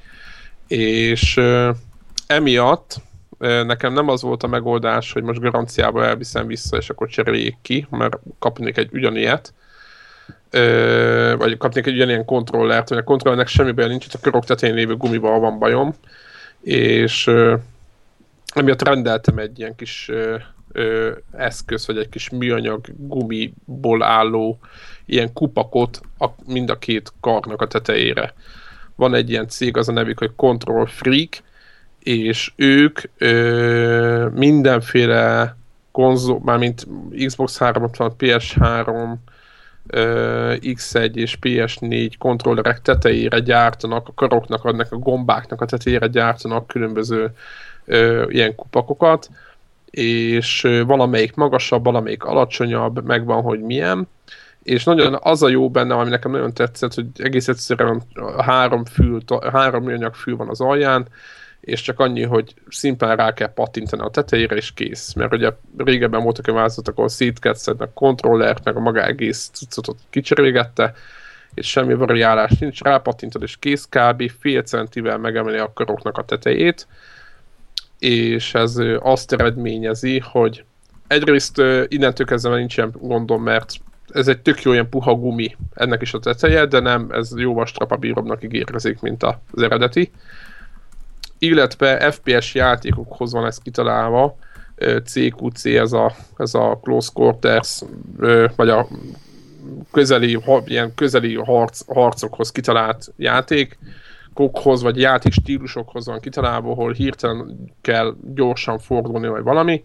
És 0.67 1.41
emiatt 2.27 2.95
nekem 3.39 3.93
nem 3.93 4.07
az 4.07 4.21
volt 4.21 4.43
a 4.43 4.47
megoldás, 4.47 5.11
hogy 5.11 5.23
most 5.23 5.39
garanciába 5.39 6.05
elviszem 6.05 6.47
vissza, 6.47 6.77
és 6.77 6.89
akkor 6.89 7.07
cseréljék 7.07 7.57
ki, 7.61 7.87
mert 7.89 8.17
kapnék 8.39 8.77
egy 8.77 8.89
ugyanilyet, 8.93 9.53
ö, 10.49 11.36
vagy 11.38 11.57
kapnék 11.57 11.86
egy 11.86 11.93
ugyanilyen 11.93 12.25
kontrollert, 12.25 12.89
hogy 12.89 12.97
a 12.97 13.03
kontrollernek 13.03 13.47
semmi 13.47 13.71
baj 13.71 13.88
nincs, 13.88 14.13
a 14.13 14.19
körök 14.21 14.45
tetején 14.45 14.75
lévő 14.75 14.95
gumival 14.95 15.39
van 15.39 15.60
bajom, 15.60 15.93
és 16.62 17.27
ö, 17.27 17.55
emiatt 18.53 18.88
rendeltem 18.88 19.38
egy 19.38 19.60
ilyen 19.60 19.75
kis 19.75 20.12
eszköz, 21.31 21.88
vagy 21.88 21.97
egy 21.97 22.10
kis 22.10 22.29
műanyag 22.29 22.86
gumiból 22.97 24.03
álló 24.03 24.60
ilyen 25.05 25.33
kupakot 25.33 26.01
a, 26.17 26.25
mind 26.45 26.69
a 26.69 26.77
két 26.77 27.13
karnak 27.19 27.62
a 27.62 27.67
tetejére. 27.67 28.33
Van 28.95 29.13
egy 29.13 29.29
ilyen 29.29 29.47
cég, 29.47 29.77
az 29.77 29.89
a 29.89 29.91
nevük, 29.91 30.19
hogy 30.19 30.36
Control 30.36 30.86
Freak, 30.86 31.38
és 31.99 32.51
ők 32.55 32.99
ö, 33.17 34.27
mindenféle 34.33 35.55
konzol, 35.91 36.41
mármint 36.43 36.88
Xbox 37.25 37.57
360, 37.57 38.13
PS3, 38.19 39.13
X1 40.62 41.15
és 41.15 41.38
PS4 41.41 42.12
kontrollerek 42.17 42.82
tetejére 42.82 43.39
gyártanak, 43.39 44.08
a 44.08 44.13
karoknak, 44.15 44.65
adnak 44.65 44.91
a 44.91 44.97
gombáknak 44.97 45.62
a 45.62 45.65
tetejére 45.65 46.08
gyártanak 46.08 46.67
különböző 46.67 47.34
ö, 47.86 48.26
ilyen 48.30 48.56
kupakokat, 48.56 49.30
és 49.89 50.67
valamelyik 50.86 51.36
magasabb, 51.36 51.84
valamelyik 51.84 52.23
alacsonyabb, 52.23 53.06
megvan, 53.06 53.41
hogy 53.41 53.62
milyen, 53.62 54.08
és 54.63 54.84
nagyon 54.84 55.17
az 55.21 55.43
a 55.43 55.50
jó 55.50 55.69
benne, 55.69 55.95
ami 55.95 56.10
nekem 56.10 56.32
nagyon 56.32 56.54
tetszett, 56.54 56.93
hogy 56.93 57.06
egész 57.17 57.47
egyszerűen 57.47 58.02
három 58.38 58.86
fül, 58.86 59.21
három 59.52 59.84
műanyag 59.84 60.13
fül 60.13 60.36
van 60.36 60.50
az 60.50 60.62
alján, 60.62 61.08
és 61.67 61.82
csak 61.82 61.99
annyi, 61.99 62.23
hogy 62.23 62.53
szimplán 62.69 63.15
rá 63.15 63.34
kell 63.34 63.53
pattintani 63.53 64.01
a 64.01 64.10
tetejére, 64.10 64.56
és 64.56 64.73
kész. 64.73 65.13
Mert 65.13 65.34
ugye 65.34 65.51
régebben 65.77 66.23
voltak 66.23 66.47
olyan 66.47 66.60
vállalatok, 66.60 66.97
ahol 66.97 67.10
szétkedszed, 67.10 67.77
meg 67.77 67.89
kontrollert, 67.93 68.63
meg 68.63 68.75
a 68.75 68.80
maga 68.80 69.06
egész 69.06 69.49
cuccot 69.53 69.97
kicserégette, 70.10 70.93
és 71.53 71.69
semmi 71.69 71.93
variálás 71.93 72.51
nincs, 72.58 72.82
rápattintod, 72.82 73.41
és 73.41 73.58
kész 73.60 73.88
kb. 73.89 74.32
fél 74.39 74.62
centivel 74.62 75.17
megemeli 75.17 75.58
a 75.58 75.71
karoknak 75.73 76.17
a 76.17 76.25
tetejét, 76.25 76.88
és 77.99 78.53
ez 78.53 78.75
azt 78.99 79.34
eredményezi, 79.34 80.19
hogy 80.19 80.63
egyrészt 81.08 81.62
innentől 81.88 82.25
kezdve 82.27 82.56
nincs 82.56 82.77
ilyen 82.77 82.93
gondom, 82.99 83.43
mert 83.43 83.73
ez 84.10 84.27
egy 84.27 84.39
tök 84.39 84.62
jó 84.62 84.71
ilyen 84.71 84.89
puha 84.89 85.15
gumi 85.15 85.56
ennek 85.73 86.01
is 86.01 86.13
a 86.13 86.19
teteje, 86.19 86.65
de 86.65 86.80
nem, 86.80 87.08
ez 87.12 87.32
jóval 87.36 87.65
strapabírobbnak 87.65 88.43
ígérkezik, 88.43 88.99
mint 88.99 89.23
az 89.23 89.62
eredeti 89.62 90.12
illetve 91.39 92.12
FPS 92.12 92.54
játékokhoz 92.54 93.32
van 93.32 93.45
ez 93.45 93.58
kitalálva, 93.58 94.38
CQC, 95.06 95.65
ez 95.65 95.93
a, 95.93 96.15
ez 96.38 96.54
a 96.54 96.80
Close 96.84 97.10
Quarters, 97.13 97.82
vagy 98.56 98.69
a 98.69 98.88
közeli, 99.91 100.39
ilyen 100.65 100.93
közeli 100.95 101.36
harc, 101.36 101.93
harcokhoz 101.93 102.52
kitalált 102.52 103.13
játék, 103.17 103.78
kokhoz, 104.34 104.82
vagy 104.82 105.00
játék 105.00 105.32
stílusokhoz 105.32 106.06
van 106.06 106.19
kitalálva, 106.19 106.71
ahol 106.71 106.91
hirtelen 106.91 107.73
kell 107.82 108.15
gyorsan 108.34 108.80
fordulni, 108.80 109.28
vagy 109.28 109.43
valami, 109.43 109.82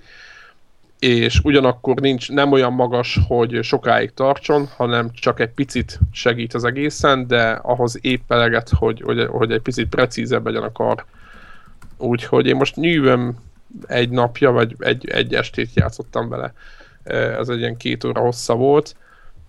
és 0.98 1.40
ugyanakkor 1.44 2.00
nincs, 2.00 2.30
nem 2.30 2.52
olyan 2.52 2.72
magas, 2.72 3.18
hogy 3.26 3.58
sokáig 3.62 4.14
tartson, 4.14 4.68
hanem 4.76 5.10
csak 5.12 5.40
egy 5.40 5.48
picit 5.48 5.98
segít 6.12 6.54
az 6.54 6.64
egészen, 6.64 7.26
de 7.26 7.50
ahhoz 7.50 7.98
épp 8.00 8.32
eleget, 8.32 8.68
hogy, 8.68 9.00
hogy, 9.04 9.26
hogy 9.30 9.52
egy 9.52 9.60
picit 9.60 9.88
precízebb 9.88 10.46
legyen 10.46 10.62
a 10.62 10.72
kar. 10.72 11.04
Úgyhogy 11.96 12.46
én 12.46 12.56
most 12.56 12.76
nyűvöm 12.76 13.36
egy 13.86 14.10
napja, 14.10 14.50
vagy 14.50 14.74
egy, 14.78 15.08
egy 15.08 15.34
estét 15.34 15.70
játszottam 15.74 16.28
vele. 16.28 16.52
Ez 17.38 17.48
egy 17.48 17.58
ilyen 17.58 17.76
két 17.76 18.04
óra 18.04 18.20
hossza 18.20 18.54
volt, 18.54 18.96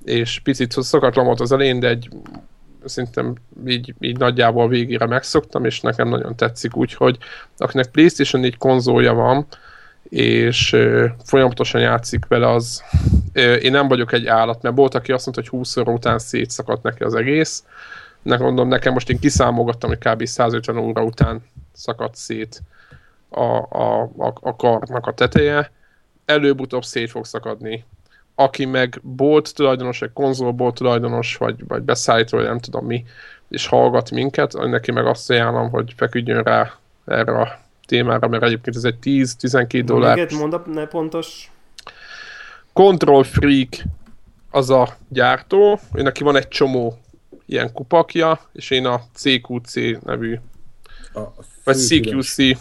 és 0.04 0.40
picit 0.40 0.72
szokatlan 0.72 1.26
volt 1.26 1.40
az 1.40 1.52
elején, 1.52 1.80
de 1.80 1.88
egy 1.88 2.10
szerintem 2.86 3.36
így, 3.68 3.94
így 4.00 4.18
nagyjából 4.18 4.68
végére 4.68 5.06
megszoktam, 5.06 5.66
és 5.66 5.82
nekem 5.82 6.10
nagyon 6.10 6.36
tetszik, 6.36 6.76
úgyhogy 6.76 7.18
akinek 7.58 7.88
PlayStation 7.92 8.42
4 8.42 8.58
konzolja 8.58 9.14
van, 9.14 9.46
és 10.10 10.74
ö, 10.74 11.06
folyamatosan 11.24 11.82
játszik 11.82 12.26
vele, 12.28 12.50
az 12.50 12.84
ö, 13.34 13.54
én 13.54 13.72
nem 13.72 13.88
vagyok 13.88 14.12
egy 14.12 14.28
állat, 14.28 14.62
mert 14.62 14.76
volt, 14.76 14.96
aki 14.96 15.12
azt 15.12 15.26
mondta, 15.26 15.44
hogy 15.44 15.60
20 15.60 15.78
óra 15.78 15.92
után 15.92 16.20
szétszakadt 16.20 16.84
neki 16.84 17.04
az 17.04 17.16
egész. 17.16 17.64
Ne 18.22 18.38
mondom, 18.38 18.68
nekem 18.68 18.94
most 18.94 19.10
én 19.10 19.20
kiszámolgattam, 19.20 19.90
hogy 19.90 19.98
kb. 19.98 20.26
150 20.26 20.78
óra 20.78 21.04
után 21.04 21.44
szakadt 21.74 22.16
szét 22.16 22.62
a, 23.30 23.44
a, 23.70 24.02
a, 24.02 24.34
a 24.42 24.56
karnak 24.56 25.08
a 25.08 25.14
teteje. 25.14 25.72
Előbb-utóbb 26.26 26.84
szét 26.84 27.10
fog 27.10 27.26
szakadni. 27.26 27.86
Aki 28.36 28.66
meg 28.66 29.00
bolt 29.02 29.54
tulajdonos, 29.56 30.02
egy 30.02 30.14
konzolbolt 30.14 30.76
tulajdonos, 30.76 31.38
vagy, 31.38 31.68
vagy 31.68 31.82
beszállító, 31.82 32.38
vagy 32.38 32.46
nem 32.46 32.60
tudom 32.60 32.86
mi, 32.86 33.06
és 33.48 33.68
hallgat 33.68 34.12
minket, 34.12 34.54
neki 34.54 34.92
meg 34.92 35.06
azt 35.06 35.30
ajánlom, 35.30 35.70
hogy 35.70 35.94
feküdjön 35.98 36.44
rá 36.44 36.74
erre 37.06 37.40
a 37.40 37.60
témára, 37.86 38.28
mert 38.28 38.44
egyébként 38.44 38.76
ez 38.76 38.84
egy 38.84 38.98
10-12 39.04 39.82
dollár. 39.86 40.16
Még 40.16 40.40
mondd 40.40 40.70
ne 40.70 40.86
pontos. 40.86 41.52
Control 42.74 43.24
Freak 43.24 43.70
az 44.52 44.70
a 44.70 44.98
gyártó, 45.08 45.80
ő 45.94 46.02
neki 46.02 46.24
van 46.24 46.36
egy 46.36 46.48
csomó 46.48 46.98
ilyen 47.46 47.74
kupakja, 47.74 48.40
és 48.54 48.70
én 48.70 48.86
a 48.86 49.02
CQC 49.14 49.74
nevű, 50.04 50.40
a 51.14 51.44
vagy 51.64 51.76
CQC 51.76 52.58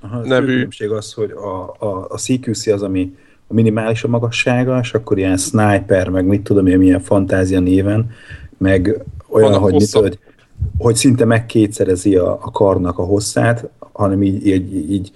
Aha, 0.00 0.18
nevű. 0.24 0.68
A 0.88 0.94
az, 0.94 1.12
hogy 1.12 1.30
a, 1.30 1.76
a, 1.78 2.06
a 2.08 2.18
CQC 2.18 2.66
az, 2.66 2.82
ami 2.82 3.14
a 3.46 3.54
minimális 3.54 4.04
a 4.04 4.08
magassága, 4.08 4.78
és 4.82 4.92
akkor 4.92 5.18
ilyen 5.18 5.36
sniper, 5.36 6.08
meg 6.08 6.24
mit 6.24 6.42
tudom 6.42 6.66
én, 6.66 6.78
milyen 6.78 7.00
fantázia 7.00 7.60
néven, 7.60 8.10
meg 8.58 9.04
olyan, 9.28 9.58
hogy, 9.58 9.72
mit, 9.72 9.92
hogy, 9.92 10.18
hogy 10.78 10.96
szinte 10.96 11.24
megkétszerezi 11.24 12.16
a, 12.16 12.32
a 12.32 12.50
karnak 12.50 12.98
a 12.98 13.02
hosszát, 13.02 13.68
hanem 13.92 14.22
így, 14.22 14.46
így, 14.46 14.90
így 14.90 15.12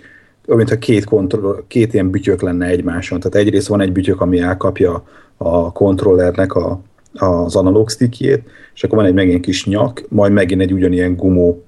mintha 0.46 0.78
két, 0.78 1.04
kontroll, 1.04 1.64
két 1.66 1.94
ilyen 1.94 2.10
bütyök 2.10 2.42
lenne 2.42 2.66
egymáson. 2.66 3.20
Tehát 3.20 3.46
egyrészt 3.46 3.66
van 3.68 3.80
egy 3.80 3.92
bütyök, 3.92 4.20
ami 4.20 4.38
elkapja 4.38 5.04
a 5.36 5.72
kontrollernek 5.72 6.54
a, 6.54 6.80
az 7.12 7.56
analóg 7.56 7.90
stickjét, 7.90 8.42
és 8.74 8.84
akkor 8.84 8.98
van 8.98 9.06
egy 9.06 9.14
megint 9.14 9.44
kis 9.44 9.66
nyak, 9.66 10.04
majd 10.08 10.32
megint 10.32 10.60
egy 10.60 10.72
ugyanilyen 10.72 11.16
gumó, 11.16 11.64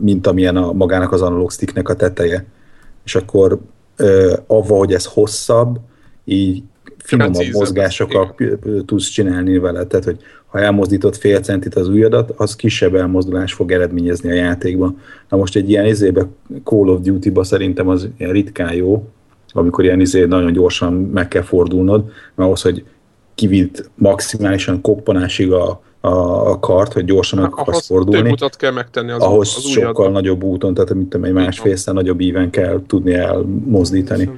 mint 0.00 0.26
amilyen 0.26 0.56
a, 0.56 0.72
magának 0.72 1.12
az 1.12 1.22
analóg 1.22 1.50
sticknek 1.50 1.88
a 1.88 1.94
teteje. 1.94 2.44
És 3.04 3.14
akkor 3.14 3.58
avva, 4.46 4.76
hogy 4.76 4.92
ez 4.92 5.04
hosszabb, 5.04 5.78
így 6.24 6.62
finomabb 6.98 7.52
mozgásokat 7.52 8.34
tudsz 8.86 9.08
csinálni 9.08 9.58
vele. 9.58 9.84
Tehát, 9.84 10.04
hogy 10.04 10.18
ha 10.46 10.60
elmozdított 10.60 11.16
fél 11.16 11.40
centit 11.40 11.74
az 11.74 11.88
ujjadat, 11.88 12.32
az 12.36 12.56
kisebb 12.56 12.94
elmozdulás 12.94 13.52
fog 13.52 13.72
eredményezni 13.72 14.30
a 14.30 14.34
játékban. 14.34 15.00
Na 15.28 15.36
most 15.36 15.56
egy 15.56 15.70
ilyen 15.70 15.86
izébe 15.86 16.26
Call 16.64 16.88
of 16.88 17.00
Duty-ba 17.00 17.44
szerintem 17.44 17.88
az 17.88 18.08
ilyen 18.16 18.32
ritkán 18.32 18.74
jó, 18.74 19.08
amikor 19.52 19.84
ilyen 19.84 20.00
izé 20.00 20.24
nagyon 20.24 20.52
gyorsan 20.52 20.92
meg 20.92 21.28
kell 21.28 21.42
fordulnod, 21.42 22.04
mert 22.04 22.48
ahhoz, 22.48 22.62
hogy 22.62 22.84
kivitt 23.34 23.90
maximálisan 23.94 24.80
koppanásig 24.80 25.52
a, 25.52 25.82
a, 26.00 26.50
a 26.50 26.58
kart, 26.58 26.92
hogy 26.92 27.04
gyorsan 27.04 27.38
meg 27.40 27.50
akarsz 27.52 27.86
fordulni. 27.86 28.22
Több 28.22 28.32
utat 28.32 28.56
kell 28.56 28.72
megtenni 28.72 29.10
az, 29.10 29.22
ahhoz 29.22 29.54
az 29.56 29.62
sokkal 29.62 30.10
nagyobb 30.10 30.42
úton, 30.42 30.74
tehát 30.74 30.94
mint 30.94 31.14
egy 31.14 31.32
másfélszer 31.32 31.94
nagyobb 31.94 32.20
íven 32.20 32.50
kell 32.50 32.80
tudni 32.86 33.14
elmozdítani. 33.14 34.30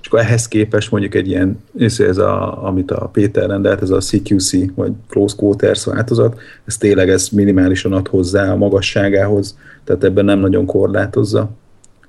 És 0.00 0.10
akkor 0.10 0.20
ehhez 0.20 0.48
képest 0.48 0.90
mondjuk 0.90 1.14
egy 1.14 1.28
ilyen, 1.28 1.58
ez 1.78 2.18
a, 2.18 2.64
amit 2.66 2.90
a 2.90 3.06
Péter 3.06 3.48
rendelt, 3.48 3.82
ez 3.82 3.90
a 3.90 3.98
CQC, 3.98 4.74
vagy 4.74 4.92
Close 5.08 5.34
Quarters 5.36 5.84
változat, 5.84 6.40
ez 6.64 6.76
tényleg 6.76 7.08
ez 7.08 7.28
minimálisan 7.28 7.92
ad 7.92 8.08
hozzá 8.08 8.52
a 8.52 8.56
magasságához, 8.56 9.58
tehát 9.84 10.04
ebben 10.04 10.24
nem 10.24 10.38
nagyon 10.38 10.66
korlátozza 10.66 11.50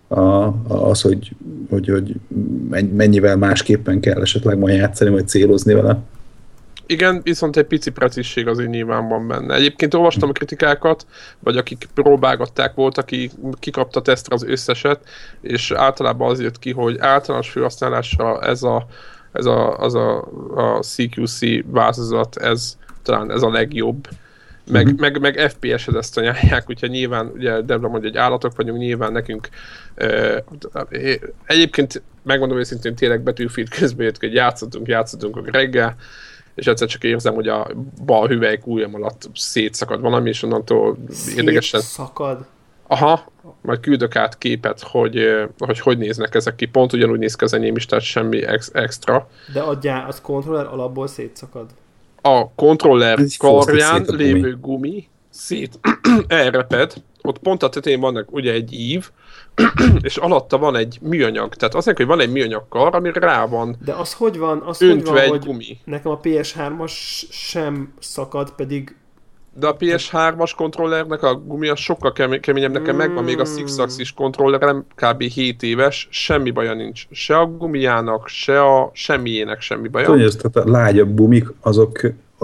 a, 0.07 0.19
a, 0.19 0.53
az, 0.67 1.01
hogy, 1.01 1.31
hogy, 1.69 1.87
hogy 1.87 2.15
mennyivel 2.93 3.37
másképpen 3.37 3.99
kell 3.99 4.21
esetleg 4.21 4.57
majd 4.57 4.75
játszani, 4.75 5.09
vagy 5.09 5.27
célozni 5.27 5.73
vele. 5.73 5.99
Igen, 6.87 7.21
viszont 7.23 7.57
egy 7.57 7.65
pici 7.65 7.91
precízség 7.91 8.47
azért 8.47 8.69
nyilván 8.69 9.07
van 9.07 9.27
benne. 9.27 9.53
Egyébként 9.53 9.93
olvastam 9.93 10.29
a 10.29 10.31
kritikákat, 10.31 11.05
vagy 11.39 11.57
akik 11.57 11.87
próbálgatták 11.93 12.73
volt, 12.73 12.97
aki 12.97 13.31
kikapta 13.59 14.01
tesztre 14.01 14.35
az 14.35 14.43
összeset, 14.43 14.99
és 15.41 15.71
általában 15.71 16.29
az 16.29 16.41
jött 16.41 16.59
ki, 16.59 16.71
hogy 16.71 16.97
általános 16.99 17.49
felhasználásra 17.49 18.41
ez 18.41 18.63
a, 18.63 18.87
ez 19.31 19.45
a, 19.45 19.77
az 19.77 19.95
a, 19.95 20.27
a 20.55 20.79
CQC 20.81 21.39
változat, 21.65 22.37
ez 22.37 22.77
talán 23.03 23.31
ez 23.31 23.41
a 23.41 23.49
legjobb. 23.49 24.07
Meg, 24.71 24.85
uh-huh. 24.85 24.99
meg, 24.99 25.19
meg 25.19 25.39
FPS-hez 25.49 25.95
ezt 25.95 26.17
anyálják, 26.17 26.69
úgyhogy 26.69 26.89
nyilván, 26.89 27.31
ugye 27.35 27.61
Debra 27.61 27.87
mondja, 27.87 28.09
hogy 28.09 28.17
állatok 28.17 28.55
vagyunk, 28.55 28.79
nyilván 28.79 29.11
nekünk 29.11 29.49
uh, 29.97 30.37
egyébként 31.45 32.01
megmondom 32.23 32.57
őszintén, 32.57 32.95
tényleg 32.95 33.21
betűfit 33.21 33.69
közben 33.69 34.05
jött, 34.05 34.19
hogy 34.19 34.33
játszottunk, 34.33 34.87
játszottunk 34.87 35.51
reggel, 35.51 35.95
és 36.55 36.67
egyszer 36.67 36.87
csak 36.87 37.03
érzem, 37.03 37.33
hogy 37.33 37.47
a 37.47 37.67
bal 38.05 38.27
hüvelyk 38.27 38.67
ujjam 38.67 38.95
alatt 38.95 39.29
szétszakad 39.33 40.01
valami, 40.01 40.29
és 40.29 40.43
onnantól 40.43 40.97
érdekesen... 41.35 41.81
Szakad? 41.81 42.45
Aha, 42.87 43.31
majd 43.61 43.79
küldök 43.79 44.15
át 44.15 44.37
képet, 44.37 44.81
hogy, 44.81 45.19
hogy 45.57 45.79
hogy 45.79 45.97
néznek 45.97 46.35
ezek 46.35 46.55
ki. 46.55 46.65
Pont 46.65 46.93
ugyanúgy 46.93 47.19
néz 47.19 47.35
ki 47.35 47.43
az 47.43 47.53
enyém 47.53 47.75
is, 47.75 47.85
tehát 47.85 48.03
semmi 48.03 48.43
ex- 48.43 48.75
extra. 48.75 49.29
De 49.53 49.61
adjál, 49.61 50.07
az 50.07 50.21
kontroller 50.21 50.65
alapból 50.65 51.07
szétszakad? 51.07 51.69
A 52.21 52.53
kontroller 52.53 53.19
karján 53.37 54.05
lévő 54.07 54.57
gumi 54.61 55.07
szét 55.29 55.79
elreped, 56.27 56.93
ott 57.27 57.37
pont 57.37 57.63
a 57.63 57.69
tetején 57.69 57.99
vannak 57.99 58.31
ugye 58.31 58.53
egy 58.53 58.73
ív, 58.73 59.09
és 60.01 60.17
alatta 60.17 60.57
van 60.57 60.75
egy 60.75 60.97
műanyag. 61.01 61.55
Tehát 61.55 61.75
azt 61.75 61.85
mondjuk, 61.85 62.07
hogy 62.07 62.17
van 62.17 62.27
egy 62.27 62.33
műanyag 62.33 62.67
kar, 62.69 62.95
ami 62.95 63.09
rá 63.13 63.45
van 63.45 63.75
De 63.85 63.93
az 63.93 64.13
hogy 64.13 64.37
van, 64.37 64.61
az 64.65 64.77
hogy 64.77 65.03
van, 65.05 65.17
egy 65.17 65.29
hogy 65.29 65.45
gumi. 65.45 65.77
nekem 65.83 66.11
a 66.11 66.19
PS3-as 66.19 66.91
sem 67.29 67.93
szakad, 67.99 68.51
pedig 68.51 68.95
de 69.57 69.67
a 69.67 69.75
PS3-as 69.77 70.51
kontrollernek 70.55 71.23
a 71.23 71.35
gumi 71.35 71.67
az 71.67 71.79
sokkal 71.79 72.11
kemény, 72.11 72.39
keményebb, 72.39 72.71
nekem 72.71 72.95
megvan 72.95 73.23
még 73.23 73.39
a. 73.39 73.45
Six 73.45 73.77
Axis 73.77 74.13
kontrollerem, 74.13 74.85
kb. 74.95 75.21
7 75.21 75.63
éves, 75.63 76.07
semmi 76.11 76.51
baja 76.51 76.73
nincs. 76.73 77.07
Se 77.11 77.37
a 77.37 77.45
gumiának, 77.45 78.27
se 78.27 78.61
a 78.61 78.89
semmiének 78.93 79.61
semmi 79.61 79.87
baja. 79.87 80.05
Tudja, 80.05 80.29
tehát 80.29 80.67
a 80.67 80.71
lágyabb 80.71 81.15
gumik, 81.15 81.53
azok 81.61 81.99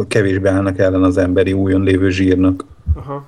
kevésbé 0.07 0.49
állnak 0.49 0.77
ellen 0.77 1.03
az 1.03 1.17
emberi 1.17 1.53
újon 1.53 1.83
lévő 1.83 2.09
zsírnak. 2.09 2.65
Aha. 2.95 3.25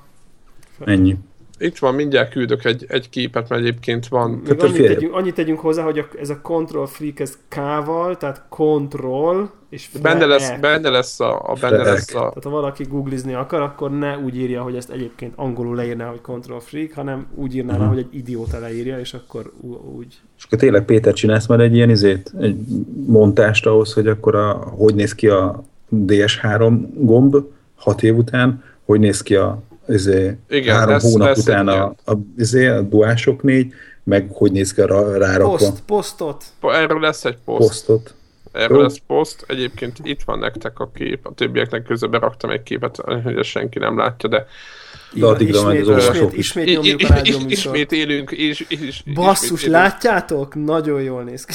Ennyi. 0.79 1.17
Itt 1.59 1.77
van, 1.77 1.95
mindjárt 1.95 2.31
küldök 2.31 2.65
egy, 2.65 2.85
egy 2.87 3.09
képet, 3.09 3.49
mert 3.49 3.61
egyébként 3.61 4.07
van. 4.07 4.31
Még 4.31 4.61
annyit, 4.61 4.85
tegyünk, 4.87 5.13
annyit 5.13 5.33
tegyünk 5.33 5.59
hozzá, 5.59 5.83
hogy 5.83 5.99
a, 5.99 6.07
ez 6.19 6.29
a 6.29 6.41
Control 6.41 6.87
Freak, 6.87 7.19
ez 7.19 7.37
K-val, 7.47 8.17
tehát 8.17 8.43
Control, 8.49 9.51
és 9.69 9.89
benne 10.01 10.25
lesz, 10.25 10.59
benne 10.59 10.89
lesz 10.89 11.19
a, 11.19 11.49
a 11.49 11.53
benne 11.61 11.83
lesz 11.83 12.09
a... 12.09 12.19
Tehát 12.19 12.43
ha 12.43 12.49
valaki 12.49 12.83
googlizni 12.83 13.33
akar, 13.33 13.61
akkor 13.61 13.91
ne 13.97 14.17
úgy 14.17 14.37
írja, 14.37 14.61
hogy 14.61 14.75
ezt 14.75 14.89
egyébként 14.89 15.33
angolul 15.35 15.75
leírná, 15.75 16.09
hogy 16.09 16.21
Control 16.21 16.59
Freak, 16.59 16.91
hanem 16.91 17.27
úgy 17.35 17.55
írná, 17.55 17.73
uh-huh. 17.73 17.87
hogy 17.87 17.97
egy 17.97 18.15
idióta 18.17 18.59
leírja, 18.59 18.99
és 18.99 19.13
akkor 19.13 19.51
úgy... 19.95 20.21
És 20.37 20.43
akkor 20.43 20.57
tényleg 20.57 20.85
Péter 20.85 21.13
csinálsz 21.13 21.47
már 21.47 21.59
egy 21.59 21.75
ilyen 21.75 21.89
izét, 21.89 22.33
egy 22.39 22.55
montást 23.07 23.65
ahhoz, 23.65 23.93
hogy 23.93 24.07
akkor 24.07 24.35
a, 24.35 24.53
hogy 24.53 24.95
néz 24.95 25.15
ki 25.15 25.27
a 25.27 25.63
DS3 25.95 26.79
gomb 26.93 27.35
hat 27.75 28.03
év 28.03 28.17
után, 28.17 28.63
hogy 28.85 28.99
néz 28.99 29.21
ki 29.21 29.35
a 29.35 29.61
izé, 29.87 30.37
Igen, 30.49 30.75
három 30.75 30.93
lesz, 30.93 31.03
hónap 31.03 31.27
lesz 31.27 31.37
után 31.37 31.67
a, 31.67 31.83
a, 32.05 32.13
izé, 32.37 32.67
a 32.67 32.81
duások 32.81 33.43
négy, 33.43 33.73
meg 34.03 34.27
hogy 34.31 34.51
néz 34.51 34.73
ki 34.73 34.81
a 34.81 35.17
rárakva. 35.17 35.57
Post, 35.57 35.81
posztot. 35.85 36.43
Erről 36.61 36.99
lesz 36.99 37.25
egy 37.25 37.37
poszt. 37.45 37.67
Posztot. 37.67 38.13
Erről 38.51 38.81
lesz 38.81 38.97
poszt. 39.07 39.45
Egyébként 39.47 39.97
itt 40.03 40.21
van 40.25 40.39
nektek 40.39 40.79
a 40.79 40.91
kép, 40.95 41.27
a 41.27 41.33
többieknek 41.33 41.83
közben 41.83 42.11
beraktam 42.11 42.49
egy 42.49 42.63
képet, 42.63 42.95
hogy 43.23 43.43
senki 43.45 43.79
nem 43.79 43.97
látja, 43.97 44.29
de 44.29 44.45
De 45.13 45.25
addigra 45.25 45.61
majd 45.61 45.79
az 45.79 45.87
ismét, 45.87 45.99
olvasók 45.99 46.37
ismét, 46.37 46.67
is. 46.67 46.77
ismét 46.77 46.99
nyomjuk 46.99 47.09
a 47.09 47.45
ismét 47.47 47.91
élünk, 47.91 48.31
és, 48.31 48.65
és, 48.69 49.03
Basszus, 49.13 49.43
ismét 49.43 49.61
élünk. 49.61 49.75
látjátok? 49.75 50.55
Nagyon 50.55 51.01
jól 51.01 51.23
néz 51.23 51.45
ki. 51.45 51.53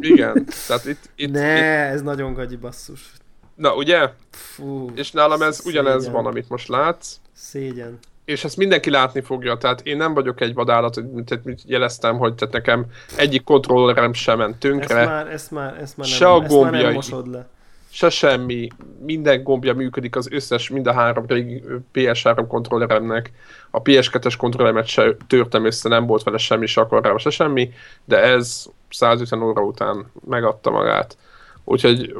Igen, 0.00 0.46
tehát 0.66 0.84
itt, 0.84 0.90
itt, 1.16 1.26
itt, 1.26 1.30
Ne, 1.30 1.86
ez 1.88 2.02
nagyon 2.02 2.32
gagyi 2.34 2.56
basszus. 2.56 3.12
Na 3.54 3.74
ugye? 3.74 4.10
Fú, 4.30 4.90
És 4.94 5.10
nálam 5.10 5.42
ez 5.42 5.62
ugyanez 5.66 5.96
Szégyen. 5.98 6.12
van, 6.12 6.26
amit 6.26 6.48
most 6.48 6.68
látsz, 6.68 7.16
szégyen. 7.32 7.98
és 8.24 8.44
ezt 8.44 8.56
mindenki 8.56 8.90
látni 8.90 9.20
fogja, 9.20 9.56
tehát 9.56 9.80
én 9.80 9.96
nem 9.96 10.14
vagyok 10.14 10.40
egy 10.40 10.54
vadállat, 10.54 11.00
tehát 11.24 11.44
mit 11.44 11.60
jeleztem, 11.66 12.18
hogy 12.18 12.34
tehát 12.34 12.54
nekem 12.54 12.86
egyik 13.16 13.44
kontrollerem 13.44 14.12
sem 14.12 14.38
ment 14.38 14.50
Ezt 14.52 14.60
tönkre, 14.60 15.04
már, 15.04 15.26
ezt 15.30 15.50
már, 15.50 15.76
ezt 15.80 15.96
már 15.96 16.06
nem, 16.08 16.16
Se 16.16 16.28
a 16.28 16.42
ezt 16.42 16.50
már 16.52 16.60
nem 16.60 16.70
gombjai. 16.70 16.94
mosod 16.94 17.30
le. 17.30 17.48
se 17.90 18.10
semmi, 18.10 18.68
minden 19.04 19.42
gombja 19.42 19.74
működik 19.74 20.16
az 20.16 20.28
összes, 20.32 20.68
mind 20.68 20.86
a 20.86 20.92
három 20.92 21.26
régi 21.26 21.62
PS3 21.94 22.44
kontrolleremnek. 22.48 23.30
A 23.70 23.82
PS2-es 23.82 24.34
kontrolleremet 24.38 24.86
se 24.86 25.16
törtem 25.26 25.64
össze, 25.66 25.88
nem 25.88 26.06
volt 26.06 26.22
vele 26.22 26.38
semmi, 26.38 26.66
se 26.66 26.80
akarrám, 26.80 27.16
se 27.18 27.30
semmi, 27.30 27.70
de 28.04 28.18
ez 28.22 28.64
150 28.90 29.42
óra 29.42 29.62
után 29.62 30.06
megadta 30.28 30.70
magát. 30.70 31.16
Úgyhogy 31.64 32.14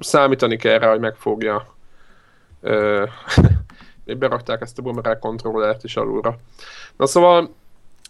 számítani 0.00 0.56
kell 0.56 0.78
rá, 0.78 0.90
hogy 0.90 1.00
megfogja. 1.00 1.74
Még 4.04 4.16
berakták 4.16 4.60
ezt 4.60 4.78
a 4.78 4.82
boomerang 4.82 5.18
kontrollert 5.18 5.84
is 5.84 5.96
alulra. 5.96 6.38
Na 6.96 7.06
szóval 7.06 7.50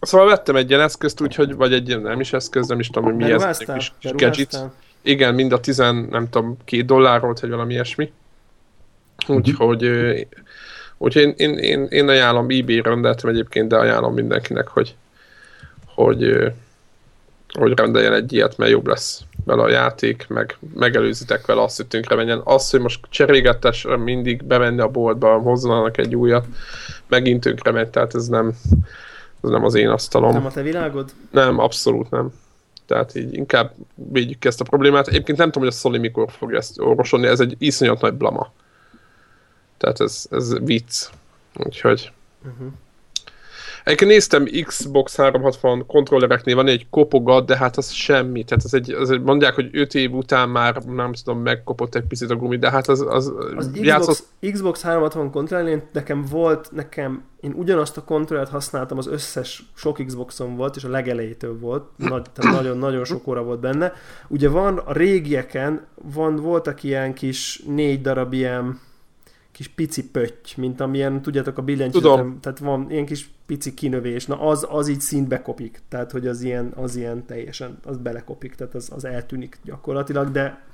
Szóval 0.00 0.26
vettem 0.26 0.56
egy 0.56 0.68
ilyen 0.68 0.82
eszközt, 0.82 1.20
úgyhogy, 1.20 1.54
vagy 1.54 1.72
egy 1.72 1.88
ilyen 1.88 2.00
nem 2.00 2.20
is 2.20 2.32
eszköz, 2.32 2.68
nem 2.68 2.80
is 2.80 2.86
tudom, 2.86 3.04
hogy 3.04 3.14
mi 3.14 3.32
ez. 3.32 3.42
Egy 3.42 3.72
kis, 3.72 3.92
kis 3.98 4.10
gadget. 4.10 4.64
Igen, 5.02 5.34
mind 5.34 5.52
a 5.52 5.60
tizen, 5.60 5.94
nem 6.10 6.28
tudom, 6.28 6.56
két 6.64 6.86
dollár 6.86 7.20
volt, 7.20 7.40
vagy 7.40 7.50
valami 7.50 7.72
ilyesmi. 7.72 8.12
Úgyhogy, 9.26 9.84
ö, 9.84 10.20
úgyhogy 10.98 11.22
én, 11.22 11.34
én, 11.36 11.58
én, 11.58 11.84
én 11.84 12.08
ajánlom, 12.08 12.46
eBay 12.48 12.80
rendeltem 12.80 13.30
egyébként, 13.30 13.68
de 13.68 13.76
ajánlom 13.76 14.14
mindenkinek, 14.14 14.68
hogy, 14.68 14.94
hogy, 15.84 16.52
hogy 17.58 17.78
rendeljen 17.78 18.12
egy 18.12 18.32
ilyet, 18.32 18.56
mert 18.56 18.70
jobb 18.70 18.86
lesz 18.86 19.22
vele 19.44 19.62
a 19.62 19.68
játék, 19.68 20.26
meg 20.28 20.58
megelőzitek 20.74 21.46
vele 21.46 21.62
azt, 21.62 21.76
hogy 21.76 21.86
tönkre 21.86 22.14
menjen. 22.14 22.40
Az, 22.44 22.70
hogy 22.70 22.80
most 22.80 23.00
cserégetes 23.08 23.86
mindig 24.04 24.44
bemenni 24.44 24.80
a 24.80 24.88
boltba, 24.88 25.38
hozzanak 25.38 25.98
egy 25.98 26.16
újat, 26.16 26.46
megint 27.08 27.40
tönkre 27.40 27.70
megy, 27.70 27.88
tehát 27.88 28.14
ez 28.14 28.26
nem, 28.26 28.48
ez 29.42 29.50
nem 29.50 29.64
az 29.64 29.74
én 29.74 29.88
asztalom. 29.88 30.32
Nem 30.32 30.46
a 30.46 30.50
te 30.50 30.62
világod? 30.62 31.10
Nem, 31.30 31.58
abszolút 31.58 32.10
nem. 32.10 32.32
Tehát 32.86 33.14
így 33.14 33.34
inkább 33.34 33.72
védjük 33.94 34.44
ezt 34.44 34.60
a 34.60 34.64
problémát. 34.64 35.08
Egyébként 35.08 35.38
nem 35.38 35.50
tudom, 35.50 35.68
hogy 35.68 35.76
a 35.76 35.78
Sony 35.78 36.00
mikor 36.00 36.30
fogja 36.30 36.56
ezt 36.56 36.80
orvosolni, 36.80 37.26
ez 37.26 37.40
egy 37.40 37.54
iszonyat 37.58 38.00
nagy 38.00 38.14
blama. 38.14 38.52
Tehát 39.76 40.00
ez, 40.00 40.26
ez 40.30 40.58
vicc. 40.58 41.08
Úgyhogy... 41.56 42.12
Uh-huh. 42.44 42.72
Egyébként 43.90 44.10
néztem 44.10 44.64
Xbox 44.64 45.16
360 45.16 45.86
kontrollereknél 45.86 46.54
van 46.54 46.66
egy 46.66 46.86
kopogat, 46.90 47.46
de 47.46 47.56
hát 47.56 47.76
az 47.76 47.90
semmi. 47.90 48.44
Tehát 48.44 48.64
ez 48.64 48.74
egy, 48.74 48.90
az 48.90 49.10
egy, 49.10 49.20
mondják, 49.20 49.54
hogy 49.54 49.68
5 49.72 49.94
év 49.94 50.12
után 50.12 50.48
már 50.48 50.76
nem 50.76 51.12
tudom, 51.12 51.42
megkopott 51.42 51.94
egy 51.94 52.04
picit 52.04 52.30
a 52.30 52.36
gumi, 52.36 52.56
de 52.56 52.70
hát 52.70 52.88
az, 52.88 53.04
az, 53.08 53.32
Az 53.56 53.70
játszott, 53.74 54.24
Xbox, 54.40 54.52
Xbox 54.52 54.82
360 54.82 55.30
kontrollerén 55.30 55.82
nekem 55.92 56.24
volt, 56.30 56.70
nekem, 56.72 57.22
én 57.40 57.52
ugyanazt 57.56 57.96
a 57.96 58.04
kontrollert 58.04 58.50
használtam, 58.50 58.98
az 58.98 59.06
összes, 59.06 59.62
sok 59.74 60.04
Xboxon 60.06 60.56
volt, 60.56 60.76
és 60.76 60.84
a 60.84 60.88
legelejétől 60.88 61.58
volt, 61.58 61.84
nagy, 61.96 62.26
tehát 62.32 62.56
nagyon-nagyon 62.56 63.04
sok 63.04 63.26
óra 63.26 63.42
volt 63.42 63.60
benne. 63.60 63.92
Ugye 64.28 64.48
van 64.48 64.78
a 64.78 64.92
régieken, 64.92 65.86
van, 65.94 66.36
voltak 66.36 66.82
ilyen 66.82 67.14
kis 67.14 67.62
négy 67.66 68.00
darab 68.00 68.32
ilyen 68.32 68.80
kis 69.52 69.68
pici 69.68 70.10
pötty, 70.10 70.50
mint 70.56 70.80
amilyen, 70.80 71.22
tudjátok, 71.22 71.58
a 71.58 71.62
billentyűzetem, 71.62 72.38
tehát 72.40 72.58
van 72.58 72.90
ilyen 72.90 73.06
kis 73.06 73.30
pici 73.46 73.74
kinövés, 73.74 74.26
na 74.26 74.40
az, 74.40 74.66
az 74.70 74.88
így 74.88 75.00
szintbe 75.00 75.42
kopik, 75.42 75.80
tehát 75.88 76.10
hogy 76.10 76.26
az 76.26 76.42
ilyen, 76.42 76.72
az 76.76 76.96
ilyen 76.96 77.26
teljesen, 77.26 77.78
az 77.84 77.96
belekopik, 77.96 78.54
tehát 78.54 78.74
az, 78.74 78.90
az 78.94 79.04
eltűnik 79.04 79.58
gyakorlatilag, 79.64 80.30
de 80.30 80.64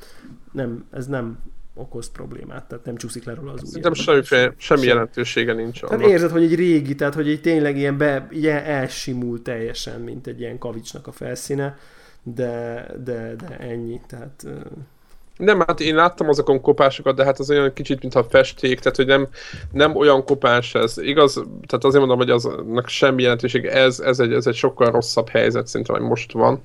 nem, 0.52 0.84
ez 0.90 1.06
nem 1.06 1.38
okoz 1.74 2.10
problémát, 2.10 2.64
tehát 2.68 2.84
nem 2.84 2.96
csúszik 2.96 3.24
le 3.24 3.34
róla 3.34 3.52
az 3.52 3.60
szerintem 3.64 3.92
semmiféle, 3.92 4.54
semmi 4.56 4.80
Sem. 4.80 4.88
jelentősége 4.88 5.52
nincs 5.52 5.80
Tehát 5.80 5.96
annak. 5.96 6.10
érzed, 6.10 6.30
hogy 6.30 6.42
egy 6.42 6.54
régi, 6.54 6.94
tehát 6.94 7.14
hogy 7.14 7.28
egy 7.28 7.40
tényleg 7.40 7.76
ilyen, 7.76 7.96
be, 7.96 8.26
ilyen 8.30 8.64
elsimul 8.64 9.42
teljesen, 9.42 10.00
mint 10.00 10.26
egy 10.26 10.40
ilyen 10.40 10.58
kavicsnak 10.58 11.06
a 11.06 11.12
felszíne, 11.12 11.78
de, 12.22 12.86
de, 13.04 13.34
de 13.34 13.58
ennyi, 13.58 14.00
tehát 14.06 14.46
Nem, 15.36 15.60
hát 15.60 15.80
én 15.80 15.94
láttam 15.94 16.28
azokon 16.28 16.60
kopásokat, 16.60 17.16
de 17.16 17.24
hát 17.24 17.38
az 17.38 17.50
olyan 17.50 17.72
kicsit, 17.72 18.00
mintha 18.00 18.24
festék, 18.24 18.80
tehát 18.80 18.96
hogy 18.96 19.06
nem, 19.06 19.28
nem 19.72 19.96
olyan 19.96 20.24
kopás 20.24 20.74
ez. 20.74 20.98
Igaz, 20.98 21.32
tehát 21.66 21.84
azért 21.84 21.98
mondom, 21.98 22.16
hogy 22.16 22.30
aznak 22.30 22.88
semmi 22.88 23.22
jelentőség. 23.22 23.64
Ez, 23.64 24.00
ez, 24.00 24.20
egy, 24.20 24.32
ez 24.32 24.46
egy 24.46 24.54
sokkal 24.54 24.90
rosszabb 24.90 25.28
helyzet 25.28 25.66
szerintem, 25.66 25.96
hogy 25.96 26.04
most 26.04 26.32
van. 26.32 26.60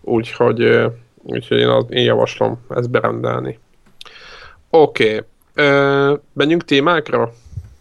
Úgyhogy, 0.00 0.86
úgyhogy 1.22 1.58
én, 1.58 1.68
az, 1.68 1.84
én 1.88 2.04
javaslom 2.04 2.58
ezt 2.68 2.90
berendelni. 2.90 3.58
Oké. 4.70 5.24
Okay. 5.54 6.16
Menjünk 6.32 6.64
témákra? 6.64 7.32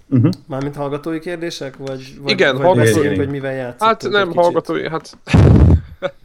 Uh-huh. 0.10 0.32
mármint 0.48 0.76
hallgatói 0.76 1.20
kérdések, 1.20 1.78
vagy, 1.78 2.18
vagy, 2.22 2.32
Igen, 2.32 2.56
vagy 2.56 2.66
hallgatói. 2.66 2.92
beszéljünk, 2.92 3.18
hogy 3.18 3.30
mivel 3.30 3.54
játszottunk 3.54 4.14
Hát 4.14 4.26
nem 4.26 4.34
hallgatói, 4.34 4.90
hát 4.90 5.18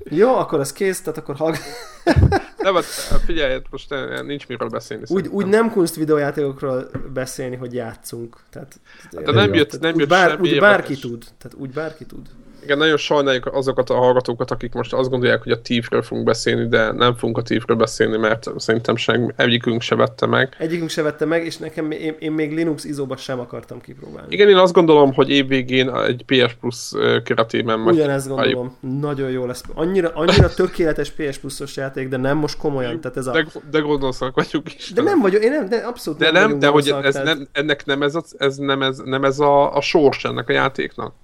Jó, 0.05 0.35
akkor 0.35 0.61
az 0.61 0.73
kész, 0.73 1.01
tehát 1.01 1.19
akkor 1.19 1.37
hallgat... 1.37 1.61
nem, 2.73 2.85
hát 3.11 3.21
figyelj, 3.25 3.53
hát 3.53 3.71
most 3.71 3.93
eh, 3.93 4.23
nincs 4.23 4.47
miről 4.47 4.69
beszélni. 4.69 5.03
úgy, 5.03 5.09
szerintem. 5.09 5.33
úgy 5.37 5.47
nem 5.47 5.71
kunst 5.71 5.95
videójátékokról 5.95 6.91
beszélni, 7.13 7.57
hogy 7.57 7.75
játszunk. 7.75 8.37
Tehát, 8.51 8.81
De 9.11 9.33
nem 9.33 9.55
jött, 9.55 9.81
nem 9.81 9.93
úgy, 9.93 10.01
jött 10.01 10.09
bár, 10.09 10.31
semmi 10.31 10.53
úgy 10.53 10.61
bárki 10.61 10.97
tud. 10.97 11.25
Tehát 11.39 11.59
úgy 11.59 11.71
bárki 11.71 12.05
tud. 12.05 12.27
Igen, 12.67 12.79
nagyon 12.79 12.97
sajnáljuk 12.97 13.47
azokat 13.55 13.91
a 13.91 13.95
hallgatókat, 13.95 14.51
akik 14.51 14.73
most 14.73 14.93
azt 14.93 15.11
gondolják, 15.11 15.43
hogy 15.43 15.53
a 15.53 15.61
Thiefről 15.61 16.03
fogunk 16.03 16.27
beszélni, 16.27 16.69
de 16.69 16.93
nem 16.93 17.15
fogunk 17.15 17.39
a 17.39 17.43
Thiefről 17.43 17.77
beszélni, 17.77 18.17
mert 18.17 18.51
szerintem 18.57 18.97
sem, 18.97 19.33
egyikünk 19.37 19.83
se 19.83 19.95
vette 19.95 20.27
meg. 20.27 20.55
Egyikünk 20.59 20.91
se 20.91 21.03
vette 21.03 21.25
meg, 21.25 21.45
és 21.45 21.57
nekem 21.57 21.91
én, 21.91 22.17
én 22.19 22.33
még 22.33 22.55
Linux 22.55 22.85
izóba 22.85 23.17
sem 23.17 23.41
akartam 23.41 23.81
kipróbálni. 23.81 24.35
Igen, 24.35 24.49
én 24.49 24.57
azt 24.57 24.73
gondolom, 24.73 25.13
hogy 25.15 25.31
évvégén 25.31 25.91
egy 25.95 26.23
PS 26.27 26.55
Plus 26.61 26.93
keretében 27.25 27.79
majd 27.79 27.97
Ugyanezt 27.97 28.29
gondolom. 28.29 28.77
Nagyon 29.01 29.31
jó 29.31 29.47
lesz. 29.47 29.63
Annyira, 29.75 30.11
annyira 30.15 30.55
tökéletes 30.55 31.11
PS 31.11 31.39
Plus-os 31.39 31.77
játék, 31.77 32.09
de 32.09 32.17
nem 32.17 32.37
most 32.37 32.59
komolyan. 32.59 33.01
Tehát 33.01 33.17
ez 33.17 33.27
a... 33.27 33.33
de, 33.33 33.47
de 33.71 33.79
gonoszak 33.79 34.35
vagyunk 34.35 34.75
is. 34.75 34.93
De 34.93 35.03
nem 35.03 35.21
vagyok, 35.21 35.43
én 35.43 35.51
nem, 35.51 35.69
de 35.69 35.77
abszolút 35.77 36.19
de 36.19 36.31
nem, 36.31 36.51
nem, 36.51 36.59
de 36.59 36.67
hogy 36.67 36.89
ez 37.03 37.13
tehát- 37.13 37.37
nem, 37.37 37.49
ennek 37.53 37.85
nem 37.85 38.03
ez, 38.03 38.15
a, 38.15 38.23
ez, 38.37 38.57
nem 38.57 38.83
ez, 38.83 38.99
nem 39.05 39.25
ez 39.25 39.39
a, 39.39 39.77
a 39.77 39.81
sors 39.81 40.25
ennek 40.25 40.49
a 40.49 40.53
játéknak. 40.53 41.15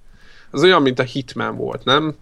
Ez 0.53 0.63
olyan, 0.63 0.81
mint 0.81 0.99
a 0.99 1.03
Hitman 1.03 1.55
volt, 1.55 1.83
nem? 1.83 2.15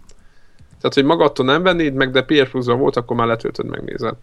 Tehát, 0.82 0.94
hogy 0.94 1.04
magadtól 1.04 1.46
nem 1.46 1.62
vennéd 1.62 1.94
meg, 1.94 2.10
de 2.10 2.22
PS 2.22 2.48
plus 2.50 2.66
volt, 2.66 2.96
akkor 2.96 3.16
már 3.16 3.26
letöltöd, 3.26 3.66
megnézed. 3.66 4.14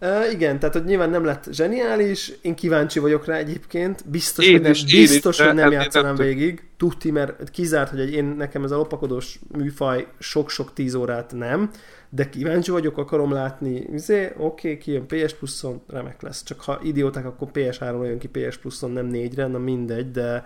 Uh, 0.00 0.32
igen, 0.32 0.58
tehát 0.58 0.74
hogy 0.74 0.84
nyilván 0.84 1.10
nem 1.10 1.24
lett 1.24 1.46
zseniális, 1.50 2.32
én 2.42 2.54
kíváncsi 2.54 2.98
vagyok 2.98 3.26
rá 3.26 3.36
egyébként, 3.36 4.10
biztos, 4.10 4.46
Én 4.46 4.52
hogy 4.52 4.60
nem, 4.60 4.70
is, 4.70 4.84
is, 4.84 5.10
biztos, 5.10 5.36
de 5.36 5.44
hogy 5.44 5.54
nem 5.54 5.64
ennél 5.64 5.78
játszanám 5.80 6.14
nem 6.14 6.26
végig, 6.26 6.62
tuti, 6.76 7.10
mert 7.10 7.50
kizárt, 7.50 7.90
hogy 7.90 8.00
egy, 8.00 8.12
én, 8.12 8.24
nekem 8.24 8.64
ez 8.64 8.70
a 8.70 8.76
lopakodós 8.76 9.38
műfaj 9.56 10.06
sok-sok 10.18 10.72
tíz 10.72 10.94
órát 10.94 11.32
nem, 11.32 11.70
de 12.08 12.28
kíváncsi 12.28 12.70
vagyok, 12.70 12.98
akarom 12.98 13.32
látni, 13.32 13.84
izé, 13.92 14.24
oké, 14.24 14.70
okay, 14.70 14.78
kijön 14.78 15.06
PS 15.06 15.34
Plus-on, 15.34 15.82
remek 15.88 16.22
lesz, 16.22 16.42
csak 16.42 16.60
ha 16.60 16.80
idióták, 16.82 17.26
akkor 17.26 17.48
PS3-ra 17.54 18.04
jön 18.04 18.18
ki 18.18 18.28
PS 18.28 18.56
Plus-on, 18.56 18.90
nem 18.90 19.10
4-re, 19.12 19.46
na 19.46 19.58
mindegy, 19.58 20.10
de 20.10 20.44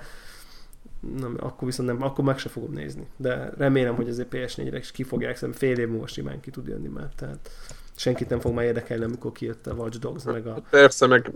nem, 1.20 1.36
akkor 1.40 1.68
viszont 1.68 1.88
nem, 1.88 2.02
akkor 2.02 2.24
meg 2.24 2.38
se 2.38 2.48
fogom 2.48 2.72
nézni. 2.72 3.06
De 3.16 3.52
remélem, 3.58 3.94
hogy 3.94 4.08
azért 4.08 4.28
PS4-re 4.32 4.78
is 4.78 4.90
ki 4.90 5.02
fogják, 5.02 5.36
szerintem 5.36 5.68
fél 5.68 5.78
év 5.78 5.88
múlva 5.88 6.06
simán 6.06 6.40
ki 6.40 6.50
tud 6.50 6.66
jönni 6.66 6.88
már, 6.88 7.08
tehát 7.16 7.50
senkit 7.96 8.28
nem 8.28 8.40
fog 8.40 8.54
már 8.54 8.64
érdekelni, 8.64 9.04
amikor 9.04 9.32
kijött 9.32 9.66
a 9.66 9.74
Watch 9.74 9.98
Dogs, 9.98 10.24
meg 10.24 10.46
a 10.46 10.62
Persze, 10.70 11.06
meg 11.06 11.30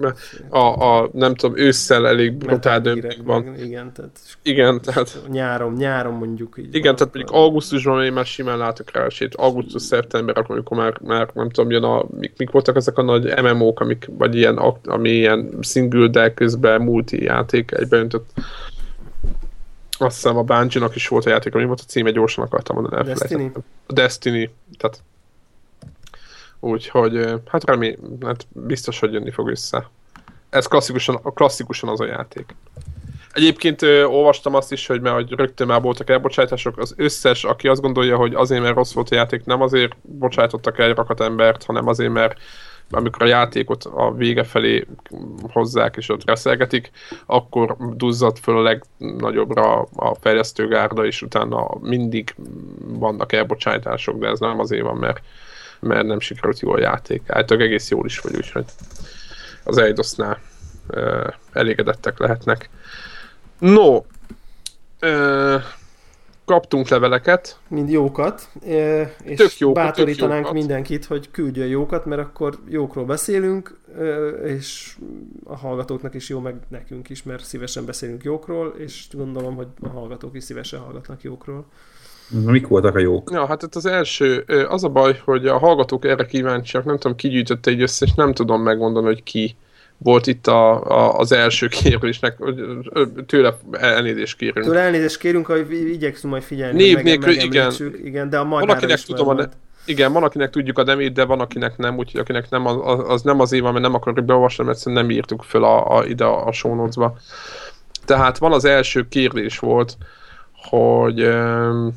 a, 0.48 0.58
a 0.58 1.08
nem 1.12 1.34
tudom, 1.34 1.56
ősszel 1.58 2.06
elég 2.06 2.32
brutál 2.34 2.80
Gear-ek, 2.80 3.16
van. 3.24 3.42
meg- 3.42 3.60
Igen, 3.60 3.92
tehát 3.92 4.18
Igen, 4.42 4.80
tehát 4.80 5.20
nyáron, 5.28 5.72
nyáron 5.72 6.14
mondjuk 6.14 6.54
így. 6.58 6.74
Igen, 6.74 6.96
tehát 6.96 7.14
mondjuk 7.14 7.36
augusztusban 7.36 8.04
én 8.04 8.12
már 8.12 8.24
simán 8.26 8.58
látok 8.58 8.90
rá 8.90 9.04
esélyt. 9.04 9.34
Augusztus-szeptember, 9.34 10.38
akkor 10.38 10.54
amikor 10.54 10.76
már, 10.76 11.00
már 11.00 11.30
nem 11.34 11.50
tudom, 11.50 11.70
jön 11.70 11.82
a, 11.82 12.04
mik, 12.18 12.32
mik 12.36 12.50
voltak 12.50 12.76
ezek 12.76 12.98
a 12.98 13.02
nagy 13.02 13.34
MMO-k, 13.42 13.80
amik, 13.80 14.06
vagy 14.10 14.34
ilyen, 14.36 14.56
ami 14.84 15.10
ilyen 15.10 15.58
single, 15.60 16.08
de 16.08 16.34
közben 16.34 16.80
multi 16.82 17.22
játék 17.22 17.72
egybeöntött. 17.72 18.30
Azt 19.98 20.14
hiszem 20.14 20.36
a 20.36 20.42
Bungie-nak 20.42 20.94
is 20.94 21.08
volt 21.08 21.26
a 21.26 21.30
játék, 21.30 21.54
ami 21.54 21.64
volt 21.64 21.80
a 21.80 21.88
címe, 21.88 22.10
gyorsan 22.10 22.44
akartam 22.44 22.76
mondani. 22.76 23.08
Destiny? 23.08 23.52
A 23.86 23.92
Destiny, 23.92 24.54
tehát 24.78 25.02
úgyhogy, 26.60 27.34
hát 27.46 27.64
remény, 27.64 27.98
hát 28.24 28.46
biztos, 28.52 28.98
hogy 28.98 29.12
jönni 29.12 29.30
fog 29.30 29.48
össze. 29.48 29.88
Ez 30.50 30.66
klasszikusan, 30.66 31.22
klasszikusan 31.22 31.88
az 31.88 32.00
a 32.00 32.06
játék. 32.06 32.54
Egyébként 33.32 33.82
ö, 33.82 34.04
olvastam 34.04 34.54
azt 34.54 34.72
is, 34.72 34.86
hogy, 34.86 35.00
mert, 35.00 35.14
hogy 35.14 35.32
rögtön 35.32 35.66
már 35.66 35.80
voltak 35.80 36.10
elbocsátások, 36.10 36.78
az 36.78 36.94
összes, 36.96 37.44
aki 37.44 37.68
azt 37.68 37.80
gondolja, 37.80 38.16
hogy 38.16 38.34
azért, 38.34 38.62
mert 38.62 38.74
rossz 38.74 38.92
volt 38.92 39.10
a 39.10 39.14
játék, 39.14 39.44
nem 39.44 39.62
azért 39.62 39.96
bocsátottak 40.02 40.78
el 40.78 40.88
egy 40.88 40.96
rakat 40.96 41.20
embert, 41.20 41.64
hanem 41.64 41.88
azért, 41.88 42.12
mert 42.12 42.38
amikor 42.90 43.22
a 43.22 43.28
játékot 43.28 43.84
a 43.84 44.14
vége 44.14 44.44
felé 44.44 44.86
hozzák 45.52 45.96
és 45.96 46.08
ott 46.08 46.24
reszelgetik, 46.24 46.90
akkor 47.26 47.76
duzzad 47.78 48.38
föl 48.38 48.56
a 48.56 48.62
legnagyobbra 48.98 49.82
a 49.82 50.14
fejlesztőgárda, 50.20 51.04
és 51.06 51.22
utána 51.22 51.68
mindig 51.80 52.34
vannak 52.78 53.32
elbocsátások, 53.32 54.18
de 54.18 54.28
ez 54.28 54.38
nem 54.38 54.60
azért 54.60 54.82
van, 54.82 54.96
mert, 54.96 55.20
mert 55.80 56.06
nem 56.06 56.20
sikerült 56.20 56.60
jó 56.60 56.72
a 56.72 56.78
játék. 56.78 57.22
Általában 57.26 57.66
egész 57.66 57.90
jól 57.90 58.06
is 58.06 58.18
vagy, 58.18 58.36
úgyhogy 58.36 58.64
az 59.64 59.78
Eidosnál 59.78 60.38
elégedettek 61.52 62.18
lehetnek. 62.18 62.70
No, 63.58 64.00
kaptunk 66.46 66.88
leveleket. 66.88 67.58
Mind 67.68 67.90
jókat, 67.90 68.48
és 69.24 69.36
Tök 69.36 69.58
jókat, 69.58 69.84
bátorítanánk 69.84 70.44
tök 70.44 70.46
jókat. 70.46 70.52
mindenkit, 70.52 71.04
hogy 71.04 71.30
küldjön 71.30 71.68
jókat, 71.68 72.04
mert 72.04 72.20
akkor 72.20 72.58
jókról 72.68 73.04
beszélünk, 73.04 73.78
és 74.44 74.96
a 75.44 75.56
hallgatóknak 75.56 76.14
is 76.14 76.28
jó, 76.28 76.40
meg 76.40 76.54
nekünk 76.68 77.08
is, 77.08 77.22
mert 77.22 77.44
szívesen 77.44 77.84
beszélünk 77.84 78.24
jókról, 78.24 78.74
és 78.78 79.06
gondolom, 79.12 79.54
hogy 79.54 79.66
a 79.80 79.88
hallgatók 79.88 80.36
is 80.36 80.44
szívesen 80.44 80.80
hallgatnak 80.80 81.22
jókról. 81.22 81.66
Mik 82.46 82.66
voltak 82.66 82.94
a 82.94 82.98
jók? 82.98 83.30
Ja, 83.32 83.46
hát 83.46 83.62
itt 83.62 83.74
az 83.74 83.86
első, 83.86 84.44
az 84.68 84.84
a 84.84 84.88
baj, 84.88 85.20
hogy 85.24 85.46
a 85.46 85.58
hallgatók 85.58 86.04
erre 86.04 86.26
kíváncsiak, 86.26 86.84
nem 86.84 86.98
tudom, 86.98 87.16
ki 87.16 87.28
gyűjtötte 87.28 87.70
egy 87.70 87.82
össze, 87.82 88.06
és 88.06 88.14
nem 88.14 88.32
tudom 88.32 88.62
megmondani, 88.62 89.06
hogy 89.06 89.22
ki 89.22 89.56
volt 89.98 90.26
itt 90.26 90.46
a, 90.46 90.84
a, 90.84 91.18
az 91.18 91.32
első 91.32 91.68
ö, 92.92 93.04
tőle 93.26 93.58
elnézést 93.72 94.36
kérünk. 94.36 94.66
Tőle 94.66 94.80
elnézést 94.80 95.18
kérünk, 95.18 95.46
hogy 95.46 95.66
igyekszünk 95.70 96.32
majd 96.32 96.44
figyelni. 96.44 96.82
Név 96.82 97.02
nélkül, 97.02 97.36
megemlítsük. 97.36 98.00
igen. 98.04 98.30
de 98.30 98.38
a 98.38 98.44
Valakinek 98.44 98.96
is 98.96 99.04
tudom 99.04 99.28
a 99.28 99.34
volt. 99.34 99.56
Igen, 99.86 100.12
van, 100.12 100.22
akinek 100.22 100.50
tudjuk 100.50 100.78
a 100.78 100.84
demét, 100.84 101.12
de 101.12 101.24
van, 101.24 101.40
akinek 101.40 101.76
nem, 101.76 101.96
úgyhogy 101.96 102.20
akinek 102.20 102.50
nem, 102.50 102.66
az, 102.66 102.76
az 103.08 103.22
nem 103.22 103.40
az 103.40 103.52
éva, 103.52 103.70
mert 103.70 103.84
nem 103.84 103.94
akarjuk 103.94 104.26
beolvasni, 104.26 104.64
mert 104.64 104.76
egyszerűen 104.76 105.02
nem 105.02 105.10
írtuk 105.14 105.42
föl 105.42 105.64
a, 105.64 105.96
a, 105.96 106.04
ide 106.04 106.24
a 106.24 106.52
show 106.52 106.74
notes-ba. 106.74 107.16
Tehát 108.04 108.38
van 108.38 108.52
az 108.52 108.64
első 108.64 109.08
kérdés 109.08 109.58
volt, 109.58 109.96
hogy, 110.52 111.20
öm, 111.20 111.92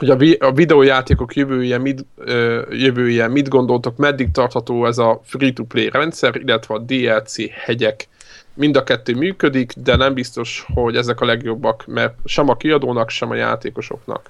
hogy 0.00 0.10
a, 0.10 0.16
vi- 0.16 0.38
a 0.40 0.52
videójátékok 0.52 1.34
jövője 1.34 1.78
mit, 1.78 2.06
ö, 2.16 2.62
jövője 2.70 3.28
mit 3.28 3.48
gondoltok, 3.48 3.96
meddig 3.96 4.30
tartható 4.30 4.86
ez 4.86 4.98
a 4.98 5.20
free-to-play 5.24 5.88
rendszer, 5.92 6.36
illetve 6.36 6.74
a 6.74 6.78
DLC 6.78 7.34
hegyek 7.50 8.08
mind 8.54 8.76
a 8.76 8.82
kettő 8.82 9.14
működik, 9.14 9.72
de 9.76 9.96
nem 9.96 10.14
biztos, 10.14 10.66
hogy 10.74 10.96
ezek 10.96 11.20
a 11.20 11.24
legjobbak, 11.24 11.86
mert 11.86 12.14
sem 12.24 12.48
a 12.48 12.56
kiadónak, 12.56 13.10
sem 13.10 13.30
a 13.30 13.34
játékosoknak. 13.34 14.28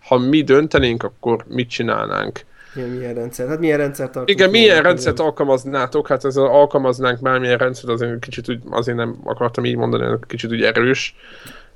Ha 0.00 0.18
mi 0.18 0.42
döntenénk, 0.42 1.02
akkor 1.02 1.44
mit 1.48 1.68
csinálnánk? 1.68 2.40
Milyen, 2.74 2.90
milyen 2.90 3.14
rendszer? 3.14 3.48
Hát 3.48 3.58
milyen 3.58 3.78
rendszer 3.78 4.06
tartunk? 4.06 4.30
Igen, 4.30 4.50
milyen 4.50 4.82
rendszert 4.82 5.14
igen. 5.14 5.26
alkalmaznátok? 5.26 6.08
Hát 6.08 6.24
ezzel 6.24 6.44
alkalmaznánk 6.44 7.20
bármilyen 7.20 7.58
rendszert, 7.58 7.92
azért 7.92 8.18
kicsit 8.18 8.48
úgy, 8.48 8.60
azért 8.70 8.96
nem 8.96 9.20
akartam 9.24 9.64
így 9.64 9.76
mondani, 9.76 10.18
kicsit 10.26 10.50
úgy 10.50 10.62
erős. 10.62 11.14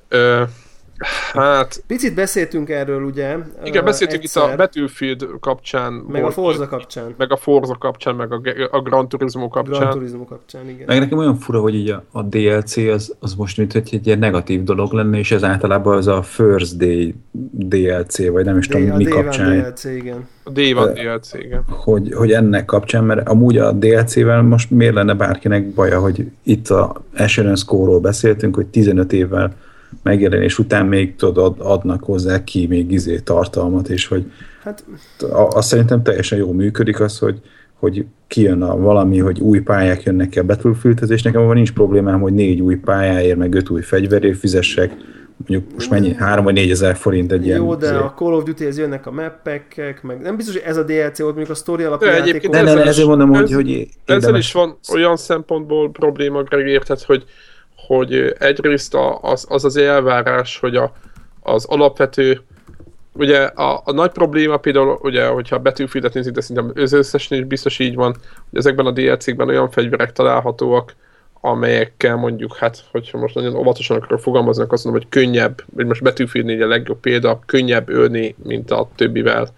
Ö, 0.08 0.42
hát, 1.32 1.82
Picit 1.86 2.14
beszéltünk 2.14 2.70
erről, 2.70 3.02
ugye? 3.02 3.36
igen, 3.64 3.84
beszéltünk 3.84 4.22
itt 4.22 4.34
a 4.34 4.40
egyszer, 4.40 4.56
Battlefield 4.56 5.28
kapcsán. 5.40 5.92
Meg 5.92 6.20
a 6.20 6.20
volt- 6.20 6.34
Forza 6.34 6.68
kapcsán. 6.68 7.14
Meg 7.16 7.32
a 7.32 7.36
Forza 7.36 7.76
kapcsán, 7.78 8.14
meg 8.14 8.32
a, 8.32 8.40
a 8.70 8.80
Gran 8.80 9.08
Turismo 9.08 9.48
kapcsán. 9.48 9.80
Gran 9.80 9.90
Turismo 9.90 10.24
kapcsán, 10.24 10.68
igen. 10.68 10.84
Meg 10.86 10.98
nekem 10.98 11.18
olyan 11.18 11.36
fura, 11.36 11.60
hogy 11.60 11.74
így 11.74 11.90
a, 11.90 12.04
a 12.10 12.22
DLC 12.22 12.76
az, 12.76 13.14
az 13.20 13.34
most 13.34 13.56
mint 13.56 13.72
hogy 13.72 13.88
egy 13.92 14.06
ilyen 14.06 14.18
negatív 14.18 14.62
dolog 14.62 14.92
lenne, 14.92 15.18
és 15.18 15.32
ez 15.32 15.44
általában 15.44 15.96
az 15.96 16.06
a 16.06 16.22
First 16.22 16.76
Day 16.76 17.14
DLC, 17.50 18.28
vagy 18.28 18.44
nem 18.44 18.58
is 18.58 18.66
tudom 18.66 18.90
a 18.90 18.96
mi 18.96 19.04
kapcsán, 19.04 19.60
DLC, 19.60 19.84
igen. 19.84 20.28
A 20.44 20.52
D1 20.52 20.90
DLC, 20.94 21.34
igen. 21.34 21.64
hogy, 21.68 22.12
hogy 22.14 22.32
ennek 22.32 22.64
kapcsán, 22.64 23.04
mert 23.04 23.28
amúgy 23.28 23.58
a 23.58 23.72
DLC-vel 23.72 24.42
most 24.42 24.70
miért 24.70 24.94
lenne 24.94 25.14
bárkinek 25.14 25.66
baja, 25.66 26.00
hogy 26.00 26.30
itt 26.42 26.68
a 26.68 27.02
Asheron 27.16 27.56
Score-ról 27.56 28.00
beszéltünk, 28.00 28.54
hogy 28.54 28.66
15 28.66 29.12
évvel 29.12 29.54
megjelenés 30.02 30.58
után 30.58 30.86
még 30.86 31.16
tudod, 31.16 31.44
ad- 31.44 31.60
adnak 31.60 32.02
hozzá 32.04 32.44
ki 32.44 32.66
még 32.66 32.90
izé 32.92 33.18
tartalmat, 33.18 33.88
és 33.88 34.06
hogy 34.06 34.24
Hát 34.62 34.84
a- 35.18 35.56
azt 35.56 35.68
szerintem 35.68 36.02
teljesen 36.02 36.38
jól 36.38 36.54
működik 36.54 37.00
az, 37.00 37.18
hogy, 37.18 37.40
hogy 37.78 38.04
kijön 38.26 38.62
a 38.62 38.76
valami, 38.76 39.18
hogy 39.18 39.40
új 39.40 39.60
pályák 39.60 40.02
jönnek 40.02 40.28
ki 40.28 40.38
a 40.38 40.42
Battlefieldhez, 40.44 41.10
és 41.10 41.22
nekem 41.22 41.44
van 41.46 41.54
nincs 41.54 41.72
problémám, 41.72 42.20
hogy 42.20 42.32
négy 42.32 42.60
új 42.60 42.76
pályáért, 42.76 43.36
meg 43.38 43.54
öt 43.54 43.70
új 43.70 43.80
fegyverért 43.82 44.38
fizessek, 44.38 44.92
mondjuk 45.46 45.72
most 45.72 45.90
mennyi, 45.90 46.14
három 46.14 46.44
vagy 46.44 46.54
négy 46.54 46.70
ezer 46.70 46.96
forint 46.96 47.32
egy 47.32 47.44
ilyen... 47.46 47.58
jó, 47.58 47.74
de 47.74 47.86
izé. 47.86 47.94
a 47.94 48.14
Call 48.16 48.32
of 48.32 48.42
Duty-hez 48.44 48.78
jönnek 48.78 49.06
a 49.06 49.10
mappekek, 49.10 50.02
meg 50.02 50.20
nem 50.20 50.36
biztos, 50.36 50.54
hogy 50.54 50.64
ez 50.66 50.76
a 50.76 50.82
DLC 50.82 51.18
volt, 51.18 51.34
mondjuk 51.34 51.50
a 51.50 51.54
story 51.54 51.82
alapú 51.82 52.04
De 52.04 52.10
játékok. 52.10 52.28
egyébként 52.28 52.52
Ne, 52.52 52.58
ne, 52.62 52.64
ezzel 52.64 52.76
ne, 52.78 52.82
is- 52.82 52.88
ezért 52.90 53.08
mondom, 53.08 53.28
hogy, 53.28 53.42
ez- 53.42 53.52
hogy 53.54 53.70
Ezzel 53.70 53.88
érdemes- 54.16 54.38
is 54.44 54.52
van 54.52 54.76
olyan 54.92 55.16
szempontból 55.16 55.90
probléma, 55.90 56.42
Greg, 56.42 56.66
érted, 56.66 57.00
hogy, 57.02 57.24
hogy 57.86 58.34
egyrészt 58.38 58.96
az, 59.20 59.46
az 59.48 59.64
az 59.64 59.76
elvárás, 59.76 60.58
hogy 60.58 60.76
a, 60.76 60.92
az 61.42 61.64
alapvető 61.64 62.40
Ugye 63.14 63.38
a, 63.42 63.82
a 63.84 63.92
nagy 63.92 64.10
probléma 64.10 64.56
például, 64.56 64.98
ugye, 65.02 65.26
hogyha 65.26 65.56
a 65.56 65.58
Battlefieldet 65.58 66.14
nézik, 66.14 66.32
de 66.32 66.40
szerintem 66.40 66.82
az 66.82 66.92
összesnél 66.92 67.40
is 67.40 67.46
biztos 67.46 67.78
így 67.78 67.94
van, 67.94 68.16
hogy 68.50 68.58
ezekben 68.58 68.86
a 68.86 68.90
DLC-kben 68.90 69.48
olyan 69.48 69.70
fegyverek 69.70 70.12
találhatóak, 70.12 70.94
amelyekkel 71.40 72.16
mondjuk, 72.16 72.56
hát, 72.56 72.84
hogyha 72.90 73.18
most 73.18 73.34
nagyon 73.34 73.54
óvatosan 73.54 73.96
akarok 73.96 74.20
fogalmazni, 74.20 74.64
azt 74.68 74.84
mondom, 74.84 75.02
hogy 75.02 75.10
könnyebb, 75.10 75.62
vagy 75.74 75.86
most 75.86 76.02
Battlefield 76.02 76.46
4 76.46 76.60
a 76.60 76.66
legjobb 76.66 77.00
példa, 77.00 77.40
könnyebb 77.46 77.88
ölni, 77.88 78.34
mint 78.42 78.70
a 78.70 78.88
többivel. 78.94 79.48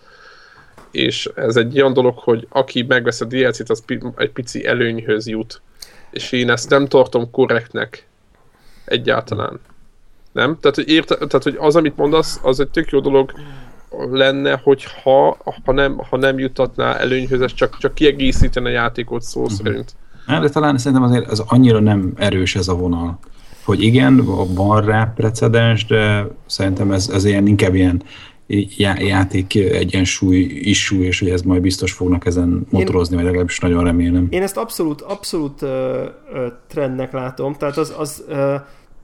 És 0.90 1.30
ez 1.34 1.56
egy 1.56 1.80
olyan 1.80 1.92
dolog, 1.92 2.18
hogy 2.18 2.46
aki 2.48 2.82
megvesz 2.82 3.20
a 3.20 3.24
DLC-t, 3.24 3.70
az 3.70 3.84
egy 4.16 4.30
pici 4.30 4.66
előnyhöz 4.66 5.26
jut. 5.26 5.60
És 6.10 6.32
én 6.32 6.50
ezt 6.50 6.70
nem 6.70 6.86
tartom 6.86 7.30
korrektnek 7.30 8.06
egyáltalán. 8.84 9.60
Nem? 10.32 10.56
Tehát, 10.60 10.76
hogy, 10.76 10.88
érte, 10.88 11.14
tehát, 11.14 11.42
hogy 11.42 11.56
az, 11.58 11.76
amit 11.76 11.96
mondasz, 11.96 12.40
az 12.42 12.60
egy 12.60 12.68
tök 12.68 12.90
jó 12.90 13.00
dolog 13.00 13.32
lenne, 14.10 14.60
hogy 14.62 14.86
ha, 15.02 15.36
nem, 15.64 15.98
ha 16.10 16.16
nem 16.16 16.38
jutatná 16.38 16.94
előnyhöz, 16.94 17.40
ez 17.40 17.52
csak, 17.54 17.78
csak 17.78 17.94
kiegészítene 17.94 18.68
a 18.68 18.72
játékot 18.72 19.22
szó 19.22 19.42
Mhm. 19.42 19.52
szerint. 19.52 19.94
Hát, 20.26 20.40
de 20.40 20.48
talán 20.48 20.78
szerintem 20.78 21.02
azért 21.02 21.30
az 21.30 21.42
annyira 21.46 21.80
nem 21.80 22.12
erős 22.16 22.56
ez 22.56 22.68
a 22.68 22.74
vonal. 22.74 23.18
Hogy 23.64 23.82
igen, 23.82 24.24
van 24.54 24.84
rá 24.84 25.12
precedens, 25.16 25.86
de 25.86 26.26
szerintem 26.46 26.92
ez, 26.92 27.08
ez 27.08 27.24
ilyen, 27.24 27.46
inkább 27.46 27.74
ilyen 27.74 28.02
já- 28.46 29.00
játék 29.00 29.54
egyensúly 29.54 30.38
issue, 30.44 31.06
és 31.06 31.18
hogy 31.18 31.30
ez 31.30 31.42
majd 31.42 31.62
biztos 31.62 31.92
fognak 31.92 32.26
ezen 32.26 32.66
motorozni, 32.70 33.16
vagy 33.16 33.24
legalábbis 33.24 33.58
nagyon 33.58 33.84
remélem. 33.84 34.26
Én 34.30 34.42
ezt 34.42 34.56
abszolút, 34.56 35.00
abszolút 35.00 35.62
ö, 35.62 36.04
ö, 36.32 36.46
trendnek 36.68 37.12
látom, 37.12 37.54
tehát 37.54 37.76
az, 37.76 37.94
az 37.98 38.24
ö, 38.28 38.54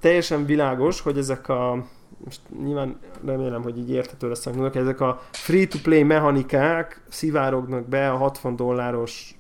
teljesen 0.00 0.46
világos, 0.46 1.00
hogy 1.00 1.18
ezek 1.18 1.48
a 1.48 1.84
most 2.24 2.40
nyilván 2.64 2.96
remélem, 3.26 3.62
hogy 3.62 3.78
így 3.78 3.90
érthető 3.90 4.28
lesz 4.28 4.44
hogy 4.44 4.70
ezek 4.74 5.00
a 5.00 5.20
free-to-play 5.30 6.02
mechanikák 6.02 7.02
szivárognak 7.08 7.88
be 7.88 8.10
a 8.10 8.16
60 8.16 8.56
dolláros 8.56 9.34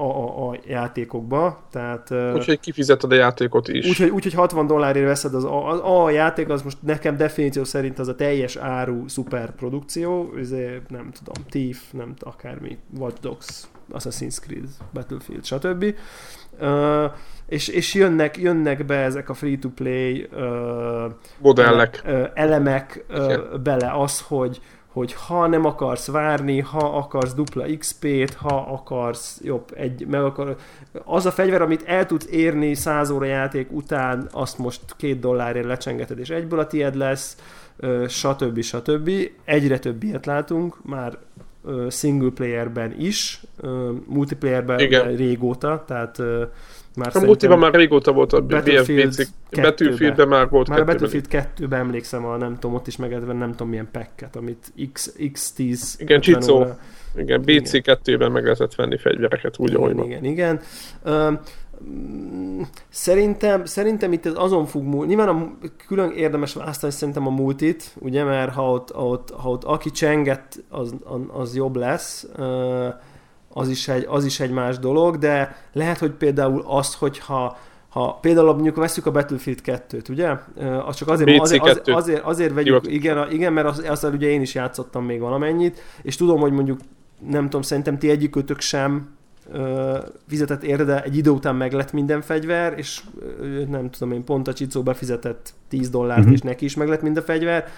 a, 0.00 0.24
a, 0.24 0.48
a 0.50 0.56
játékokba, 0.66 1.60
tehát 1.70 2.10
Úgyhogy 2.34 2.60
kifizeted 2.60 3.12
a 3.12 3.14
játékot 3.14 3.68
is. 3.68 3.88
Úgyhogy 3.88 4.08
úgy, 4.08 4.22
hogy 4.22 4.34
60 4.34 4.66
dollárért 4.66 5.06
veszed 5.06 5.34
az 5.34 5.44
a, 5.44 5.68
az 5.68 5.80
a 5.84 6.10
játék, 6.10 6.48
az 6.48 6.62
most 6.62 6.76
nekem 6.82 7.16
definíció 7.16 7.64
szerint 7.64 7.98
az 7.98 8.08
a 8.08 8.14
teljes 8.14 8.56
áru 8.56 9.08
szuper 9.08 9.50
produkció, 9.54 10.32
ezért 10.38 10.90
nem 10.90 11.10
tudom, 11.10 11.44
Thief, 11.48 11.78
nem 11.92 12.14
akármi, 12.20 12.78
Watch 12.98 13.20
Dogs, 13.20 13.68
Assassin's 13.92 14.36
Creed, 14.40 14.68
Battlefield, 14.92 15.44
stb. 15.44 15.94
Uh, 16.60 17.12
és, 17.46 17.68
és 17.68 17.94
jönnek, 17.94 18.36
jönnek 18.38 18.84
be 18.86 18.96
ezek 18.96 19.28
a 19.28 19.34
free-to-play 19.34 20.28
uh, 20.32 21.12
Modellek. 21.38 22.00
ele- 22.04 22.20
ö, 22.20 22.26
elemek 22.34 23.04
Igen. 23.10 23.62
bele 23.62 23.92
az, 23.92 24.20
hogy 24.20 24.60
hogy 24.92 25.12
ha 25.12 25.46
nem 25.46 25.64
akarsz 25.64 26.06
várni, 26.06 26.60
ha 26.60 26.96
akarsz 26.96 27.34
dupla 27.34 27.64
XP-t, 27.78 28.34
ha 28.34 28.56
akarsz 28.56 29.40
jobb 29.42 29.72
egy, 29.74 30.06
meg 30.06 30.22
akar, 30.22 30.56
az 31.04 31.26
a 31.26 31.30
fegyver, 31.30 31.62
amit 31.62 31.82
el 31.86 32.06
tudsz 32.06 32.26
érni 32.30 32.74
100 32.74 33.10
óra 33.10 33.24
játék 33.24 33.72
után, 33.72 34.28
azt 34.32 34.58
most 34.58 34.80
két 34.96 35.20
dollárért 35.20 35.66
lecsengeted, 35.66 36.18
és 36.18 36.30
egyből 36.30 36.58
a 36.58 36.66
tied 36.66 36.94
lesz, 36.94 37.36
stb. 38.08 38.60
stb. 38.60 39.10
Egyre 39.44 39.78
több 39.78 40.02
ilyet 40.02 40.26
látunk, 40.26 40.84
már 40.84 41.18
single 41.88 42.30
playerben 42.30 42.94
is, 43.00 43.40
multiplayerben 44.06 44.78
Igen. 44.78 45.16
régóta, 45.16 45.84
tehát 45.86 46.18
már 46.96 47.10
A 47.12 47.20
multiban 47.24 47.58
már 47.58 47.74
régóta 47.74 48.12
volt 48.12 48.32
a 48.32 48.40
Battlefield 48.42 49.08
BFBC. 49.08 49.28
2-ben. 49.50 49.62
Battlefieldben 49.64 50.28
már 50.28 50.48
volt 50.48 50.68
már 50.68 50.80
a 50.80 50.84
kettőben. 50.84 51.10
Battlefield 51.10 51.48
2-ben 51.58 51.80
emlékszem, 51.80 52.24
a 52.24 52.36
nem 52.36 52.54
tudom, 52.58 52.76
ott 52.76 52.86
is 52.86 52.96
megedve 52.96 53.32
nem 53.32 53.50
tudom 53.50 53.68
milyen 53.68 53.88
packet, 53.92 54.36
amit 54.36 54.72
X, 54.92 55.12
X10 55.18 55.78
Igen, 55.98 56.16
50 56.18 56.20
Csicó. 56.40 56.54
óra- 56.56 56.78
Igen, 57.16 57.42
BC2-ben 57.46 58.32
meg 58.32 58.42
lehetett 58.42 58.74
venni 58.74 58.98
fegyvereket, 58.98 59.58
úgy, 59.58 59.74
ahogy 59.74 59.90
igen, 59.90 60.24
igen, 60.24 60.24
igen. 60.24 60.60
Ö, 61.86 62.30
Szerintem, 62.88 63.64
szerintem 63.64 64.12
itt 64.12 64.26
ez 64.26 64.32
azon 64.36 64.66
fog 64.66 64.82
múlni. 64.82 65.14
Nyilván 65.14 65.28
a, 65.28 65.52
külön 65.86 66.10
érdemes 66.10 66.54
választani 66.54 66.92
szerintem 66.92 67.26
a 67.26 67.30
multit, 67.30 67.96
ugye, 67.98 68.24
mert 68.24 68.52
ha 68.52 68.70
ott, 68.70 68.90
ha 68.90 69.06
ott, 69.06 69.30
ha 69.30 69.50
ott 69.50 69.64
aki 69.64 69.90
csenget, 69.90 70.64
az, 70.68 70.94
az 71.32 71.56
jobb 71.56 71.76
lesz, 71.76 72.26
az 73.52 73.68
is, 73.68 73.88
egy, 73.88 74.06
az 74.08 74.24
is 74.24 74.40
egy 74.40 74.50
más 74.50 74.78
dolog, 74.78 75.18
de 75.18 75.56
lehet, 75.72 75.98
hogy 75.98 76.10
például 76.10 76.64
az, 76.66 76.94
hogyha 76.94 77.58
ha 77.88 78.18
például 78.20 78.52
mondjuk 78.52 78.76
veszük 78.76 79.06
a 79.06 79.10
Battlefield 79.10 79.60
2-t, 79.64 80.10
ugye? 80.10 80.28
Az 80.86 80.96
csak 80.96 81.08
azért, 81.08 81.40
azért, 81.40 81.62
azért, 81.62 81.88
azért, 81.88 82.22
azért 82.22 82.54
vegyük, 82.54 82.86
igen, 82.86 83.30
igen, 83.30 83.52
mert 83.52 83.66
az, 83.66 83.84
az, 83.88 84.04
ugye 84.04 84.28
én 84.28 84.40
is 84.40 84.54
játszottam 84.54 85.04
még 85.04 85.20
valamennyit, 85.20 85.80
és 86.02 86.16
tudom, 86.16 86.40
hogy 86.40 86.52
mondjuk 86.52 86.80
nem 87.28 87.44
tudom, 87.44 87.62
szerintem 87.62 87.98
ti 87.98 88.10
egyikőtök 88.10 88.60
sem 88.60 89.18
fizetett 90.28 90.62
érde, 90.62 90.84
de 90.84 91.02
egy 91.02 91.16
idő 91.16 91.30
után 91.30 91.56
meg 91.56 91.72
lett 91.72 91.92
minden 91.92 92.20
fegyver, 92.20 92.74
és 92.76 93.00
nem 93.68 93.90
tudom 93.90 94.12
én, 94.12 94.24
pont 94.24 94.48
a 94.48 94.52
Csicó 94.52 94.82
befizetett 94.82 95.52
10 95.68 95.90
dollárt, 95.90 96.18
uh-huh. 96.18 96.34
és 96.34 96.40
neki 96.40 96.64
is 96.64 96.74
meg 96.74 96.88
lett 96.88 97.02
minden 97.02 97.22
fegyver, 97.22 97.68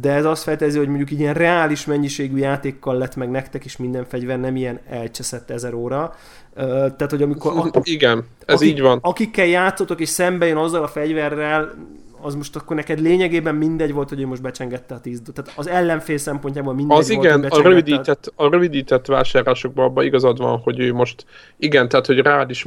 de 0.00 0.12
ez 0.12 0.24
azt 0.24 0.42
feltezi, 0.42 0.78
hogy 0.78 0.88
mondjuk 0.88 1.10
ilyen 1.10 1.34
reális 1.34 1.84
mennyiségű 1.84 2.36
játékkal 2.36 2.96
lett 2.96 3.16
meg 3.16 3.30
nektek 3.30 3.64
is 3.64 3.76
minden 3.76 4.04
fegyver, 4.04 4.40
nem 4.40 4.56
ilyen 4.56 4.80
elcseszett 4.88 5.50
ezer 5.50 5.74
óra. 5.74 6.14
Tehát, 6.54 7.10
hogy 7.10 7.22
amikor... 7.22 7.70
A, 7.72 7.80
Igen, 7.82 8.24
ez 8.44 8.54
akik, 8.54 8.68
így 8.68 8.80
van. 8.80 8.98
Akikkel 9.02 9.46
játszotok, 9.46 10.00
és 10.00 10.08
szembe 10.08 10.46
jön 10.46 10.56
azzal 10.56 10.82
a 10.82 10.88
fegyverrel, 10.88 11.74
az 12.22 12.34
most 12.34 12.56
akkor 12.56 12.76
neked 12.76 13.00
lényegében 13.00 13.54
mindegy 13.54 13.92
volt, 13.92 14.08
hogy 14.08 14.20
ő 14.20 14.26
most 14.26 14.42
becsengette 14.42 14.94
a 14.94 15.00
10 15.00 15.22
Tehát 15.34 15.52
az 15.56 15.68
ellenfél 15.68 16.18
szempontjából 16.18 16.74
mindegy 16.74 16.98
az 16.98 17.12
volt, 17.12 17.24
igen, 17.24 17.44
a 17.44 17.62
rövidített, 17.62 18.32
a 18.34 18.48
rövidített 18.48 19.06
vásárlásokban 19.06 19.84
abban 19.84 20.04
igazad 20.04 20.38
van, 20.38 20.58
hogy 20.58 20.78
ő 20.78 20.92
most, 20.92 21.24
igen, 21.56 21.88
tehát 21.88 22.06
hogy 22.06 22.18
rád 22.18 22.50
is 22.50 22.66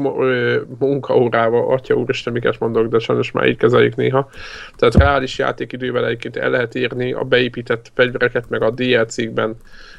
munkaórával, 0.79 1.73
atya 1.73 1.95
úristen, 1.95 2.33
miket 2.33 2.59
mondok, 2.59 2.87
de 2.87 2.99
sajnos 2.99 3.31
már 3.31 3.47
így 3.47 3.57
kezeljük 3.57 3.95
néha. 3.95 4.29
Tehát 4.75 4.95
rád 4.95 5.23
is 5.23 5.37
játékidővel 5.37 6.05
egyébként 6.05 6.37
el 6.37 6.49
lehet 6.49 6.75
érni 6.75 7.13
a 7.13 7.23
beépített 7.23 7.91
fegyvereket, 7.93 8.49
meg 8.49 8.61
a 8.61 8.71
DLC-kben 8.71 9.55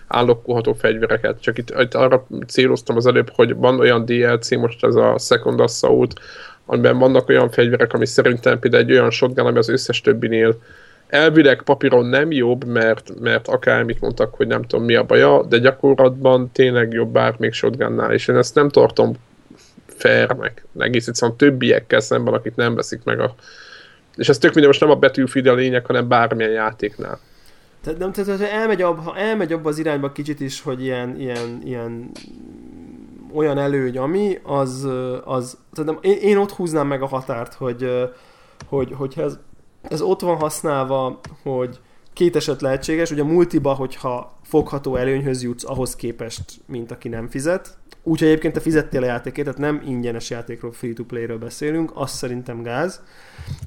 állokkolható 0.07 0.73
fegyvereket. 0.73 1.41
Csak 1.41 1.59
itt, 1.59 1.75
itt 1.79 1.95
arra 1.95 2.27
céloztam 2.47 2.97
az 2.97 3.07
előbb, 3.07 3.31
hogy 3.35 3.55
van 3.55 3.79
olyan 3.79 4.05
DLC, 4.05 4.51
most 4.51 4.85
ez 4.85 4.95
a 4.95 5.19
Second 5.19 5.61
Assault, 5.61 6.21
amiben 6.67 6.99
vannak 6.99 7.29
olyan 7.29 7.51
fegyverek, 7.51 7.93
ami 7.93 8.07
szerintem 8.07 8.59
például 8.59 8.83
egy 8.83 8.93
olyan 8.93 9.11
shotgun, 9.11 9.47
ami 9.47 9.59
az 9.59 9.69
összes 9.69 10.01
többinél 10.01 10.59
elvileg 11.09 11.62
papíron 11.62 12.07
nem 12.07 12.33
jobb, 12.33 12.64
mert, 12.64 13.21
mert 13.21 13.49
akármit 13.49 14.01
mondtak, 14.01 14.35
hogy 14.35 14.47
nem 14.47 14.62
tudom 14.62 14.85
mi 14.85 14.95
a 14.95 15.05
baja, 15.05 15.43
de 15.43 15.59
gyakorlatban 15.59 16.51
tényleg 16.53 16.93
jobb 16.93 17.12
bár 17.12 17.35
még 17.39 17.53
shotgunnál, 17.53 18.12
és 18.12 18.29
én 18.29 18.37
ezt 18.37 18.55
nem 18.55 18.69
tartom 18.69 19.12
fairnek, 19.87 20.67
egész 20.79 21.07
egyszerűen 21.07 21.37
többiekkel 21.37 22.01
szemben, 22.01 22.35
akik 22.35 22.55
nem 22.55 22.75
veszik 22.75 23.05
meg 23.05 23.21
a... 23.21 23.35
És 24.17 24.29
ez 24.29 24.39
tök 24.39 24.51
minden, 24.51 24.67
most 24.67 24.81
nem 24.81 24.91
a 24.91 24.95
betűfide 24.95 25.51
a 25.51 25.55
lényeg, 25.55 25.87
hanem 25.87 26.09
bármilyen 26.09 26.53
játéknál. 26.53 27.21
Tehát, 27.83 27.99
nem, 27.99 28.12
tehát, 28.12 28.41
elmegy, 28.41 28.83
abba, 28.83 29.01
ha 29.01 29.17
elmegy 29.17 29.53
abba 29.53 29.69
az 29.69 29.79
irányba 29.79 30.12
kicsit 30.12 30.41
is, 30.41 30.62
hogy 30.62 30.83
ilyen, 30.83 31.21
ilyen, 31.21 31.61
ilyen 31.64 32.11
olyan 33.37 33.59
előny, 33.59 33.99
ami, 33.99 34.39
az, 34.43 34.89
az 35.24 35.59
tehát 35.72 36.05
én, 36.05 36.18
én 36.18 36.37
ott 36.37 36.51
húznám 36.51 36.87
meg 36.87 37.03
a 37.03 37.07
határt, 37.07 37.55
hogy, 37.55 37.91
hogy, 38.68 38.93
hogyha 38.97 39.22
ez, 39.22 39.39
ez 39.82 40.01
ott 40.01 40.20
van 40.20 40.37
használva, 40.37 41.20
hogy 41.43 41.80
két 42.12 42.37
eset 42.37 42.61
lehetséges, 42.61 43.11
ugye 43.11 43.22
a 43.22 43.26
multiba, 43.26 43.74
hogyha 43.74 44.39
fogható 44.43 44.97
előnyhöz 44.97 45.43
jutsz 45.43 45.64
ahhoz 45.64 45.97
képest, 45.97 46.61
mint 46.66 46.91
aki 46.91 47.09
nem 47.09 47.28
fizet. 47.28 47.76
Úgyhogy 48.03 48.28
egyébként 48.28 48.55
te 48.55 48.61
fizettél 48.61 49.03
a 49.03 49.07
játékért, 49.07 49.47
tehát 49.47 49.61
nem 49.61 49.82
ingyenes 49.87 50.30
játékról, 50.30 50.72
free-to-play-ről 50.72 51.39
beszélünk, 51.39 51.91
az 51.95 52.11
szerintem 52.11 52.62
gáz. 52.62 53.03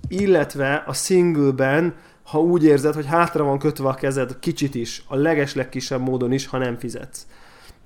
Illetve 0.07 0.83
a 0.87 0.93
singleben, 0.93 1.95
ha 2.23 2.41
úgy 2.41 2.63
érzed, 2.63 2.93
hogy 2.93 3.05
hátra 3.05 3.43
van 3.43 3.59
kötve 3.59 3.87
a 3.87 3.93
kezed 3.93 4.39
kicsit 4.39 4.75
is, 4.75 5.03
a 5.07 5.15
legeslegkisebb 5.15 6.01
módon 6.01 6.31
is, 6.31 6.47
ha 6.47 6.57
nem 6.57 6.77
fizetsz. 6.77 7.27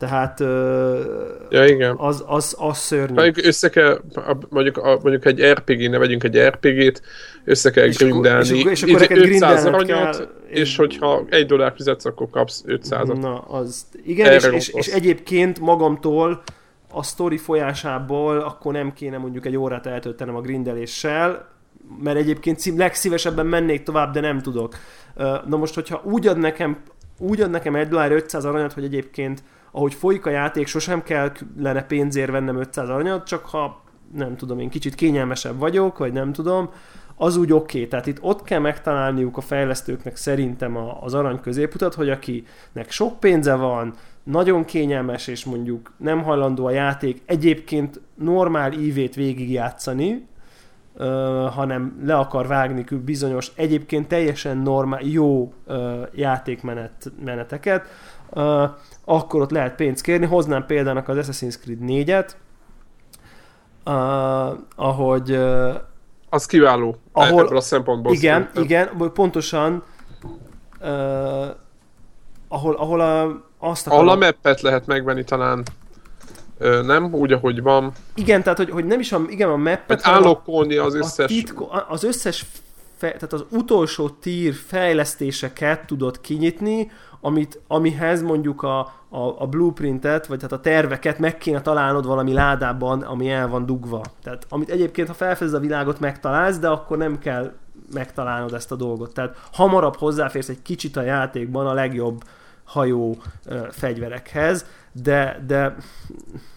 Tehát 0.04 0.40
ja, 1.50 1.66
igen. 1.66 1.96
Az, 1.98 2.24
az, 2.28 2.56
az 2.60 2.78
szörnyű. 2.78 3.14
Mondjuk 3.14 3.46
össze 3.46 3.70
kell, 3.70 4.02
mondjuk, 4.50 4.82
mondjuk 4.84 5.26
egy 5.26 5.42
RPG, 5.42 5.90
ne 5.90 5.98
vegyünk 5.98 6.24
egy 6.24 6.40
RPG-t, 6.40 7.02
össze 7.46 7.72
kell 7.72 7.86
és 7.86 7.98
grindelni. 7.98 8.58
És, 8.58 8.82
és 8.82 8.94
akkor 8.94 9.18
500 9.18 9.66
aranyat, 9.66 10.18
kell, 10.18 10.28
és 10.48 10.76
hogyha 10.76 11.24
egy 11.30 11.46
dollár 11.46 11.74
fizetsz, 11.76 12.06
akkor 12.06 12.30
kapsz 12.30 12.64
500-at. 12.68 13.20
Na, 13.20 13.40
az, 13.40 13.86
igen, 14.06 14.34
és, 14.34 14.46
és, 14.46 14.70
és, 14.70 14.88
egyébként 14.88 15.60
magamtól 15.60 16.44
a 16.92 17.04
sztori 17.04 17.38
folyásából 17.38 18.38
akkor 18.40 18.74
nem 18.74 18.94
kéne 18.94 19.18
mondjuk 19.18 19.46
egy 19.46 19.58
órát 19.58 19.86
eltöltenem 19.86 20.36
a 20.36 20.42
grindeléssel, 20.42 21.50
mert 22.04 22.18
egyébként 22.18 22.66
legszívesebben 22.66 23.46
mennék 23.46 23.84
tovább, 23.84 24.14
de 24.14 24.20
nem 24.20 24.42
tudok. 24.42 24.76
Na 25.48 25.58
most, 25.58 25.74
hogyha 25.74 26.02
úgy 26.04 26.28
ad 26.28 26.38
nekem, 26.38 26.78
úgy 27.18 27.42
ad 27.42 27.50
nekem 27.50 27.76
egy 27.76 27.88
dollár 27.88 28.12
500 28.12 28.46
aranyat, 28.46 28.74
hogy 28.74 28.84
egyébként 28.84 29.44
ahogy 29.76 29.94
folyik 29.94 30.26
a 30.26 30.30
játék, 30.30 30.68
sosem 30.68 31.04
kell 31.04 31.32
lenne 31.58 31.84
pénzért 31.84 32.32
vennem 32.32 32.60
500 32.60 32.90
aranyat, 32.90 33.26
csak 33.26 33.46
ha 33.46 33.82
nem 34.14 34.36
tudom, 34.36 34.60
én 34.60 34.70
kicsit 34.70 34.96
kényelmesebb 34.96 35.58
vagyok, 35.60 35.98
vagy 35.98 36.14
nem 36.14 36.34
tudom, 36.34 36.70
az 37.16 37.38
úgy 37.38 37.54
oké. 37.54 37.78
Okay. 37.78 37.90
Tehát 37.90 38.08
itt 38.08 38.22
ott 38.22 38.44
kell 38.44 38.60
megtalálniuk 38.60 39.38
a 39.38 39.42
fejlesztőknek 39.42 40.16
szerintem 40.16 40.78
az 41.02 41.14
arany 41.14 41.40
középutat, 41.42 41.94
hogy 41.94 42.10
akinek 42.10 42.92
sok 42.92 43.20
pénze 43.20 43.56
van, 43.56 43.94
nagyon 44.24 44.66
kényelmes, 44.66 45.28
és 45.28 45.46
mondjuk 45.46 45.94
nem 45.98 46.24
hajlandó 46.24 46.66
a 46.66 46.72
játék 46.72 47.22
egyébként 47.26 48.02
normál 48.16 48.72
ívét 48.72 49.16
végigjátszani, 49.16 50.28
uh, 50.94 51.06
hanem 51.54 52.02
le 52.06 52.16
akar 52.16 52.48
vágni 52.48 52.86
bizonyos, 53.06 53.52
egyébként 53.56 54.08
teljesen 54.08 54.58
normál, 54.58 55.02
jó 55.02 55.54
uh, 55.68 56.08
játékmeneteket, 56.16 57.24
meneteket, 57.24 57.88
uh, 58.30 58.70
akkor 59.06 59.42
ott 59.42 59.52
lehet 59.52 59.76
pénzt 59.76 60.04
kérni. 60.04 60.26
Hoznám 60.26 60.66
példának 60.66 61.08
az 61.08 61.28
Assassin's 61.28 61.56
Creed 61.62 61.80
4-et, 61.82 62.30
uh, 63.86 64.60
ahogy... 64.76 65.32
Uh, 65.32 65.74
az 66.30 66.46
kiváló 66.46 66.98
ahol, 67.12 67.42
ebből 67.42 67.58
a 67.58 67.62
szempontból. 67.62 68.14
Igen, 68.14 68.50
szerintem. 68.54 68.64
igen, 68.64 69.12
pontosan 69.14 69.84
uh, 70.82 70.88
ahol, 72.54 72.76
ahol 72.76 73.02
a, 73.02 73.44
azt 73.58 73.88
akarom... 73.88 74.08
Ahol 74.08 74.22
a 74.22 74.26
mappet 74.26 74.62
lehet 74.62 74.86
megvenni 74.86 75.24
talán 75.24 75.64
nem? 76.86 77.14
Úgy, 77.14 77.32
ahogy 77.32 77.62
van. 77.62 77.92
Igen, 78.16 78.44
tehát 78.44 78.58
hogy, 78.58 78.70
hogy 78.70 78.86
nem 78.86 79.00
is 79.00 79.12
a, 79.12 79.22
igen, 79.28 79.50
a 79.50 79.56
mappet, 79.56 80.02
hát 80.02 80.14
állokkolni 80.14 80.76
az 80.76 80.96
összes... 80.96 81.28
Titko, 81.28 81.68
az 81.88 82.04
összes 82.04 82.46
fe, 82.98 83.08
tehát 83.08 83.34
az 83.34 83.46
utolsó 83.50 84.10
tír 84.10 84.54
fejlesztéseket 84.54 85.86
tudod 85.86 86.22
kinyitni, 86.22 86.92
amit, 87.26 87.60
amihez 87.68 88.22
mondjuk 88.22 88.64
a, 88.64 88.80
a, 89.10 89.36
a 89.38 89.48
blueprintet, 89.48 90.28
vagy 90.28 90.42
hát 90.42 90.52
a 90.52 90.60
terveket 90.60 91.20
meg 91.20 91.38
kéne 91.38 91.62
találnod 91.62 92.06
valami 92.06 92.34
ládában, 92.34 93.02
ami 93.02 93.30
el 93.30 93.48
van 93.48 93.66
dugva. 93.66 94.02
Tehát 94.24 94.46
amit 94.50 94.70
egyébként, 94.70 95.08
ha 95.08 95.14
felfedez 95.14 95.54
a 95.54 95.60
világot, 95.60 96.00
megtalálsz, 96.00 96.60
de 96.60 96.68
akkor 96.68 96.98
nem 96.98 97.20
kell 97.20 97.52
megtalálnod 97.94 98.54
ezt 98.54 98.72
a 98.72 98.76
dolgot. 98.76 99.14
Tehát 99.14 99.38
hamarabb 99.52 99.96
hozzáférsz 99.96 100.50
egy 100.50 100.62
kicsit 100.62 100.98
a 100.98 101.02
játékban 101.02 101.68
a 101.68 101.74
legjobb 101.74 102.24
hajó 102.64 103.18
ö, 103.46 103.58
fegyverekhez, 103.72 104.66
de, 104.92 105.44
de 105.48 105.76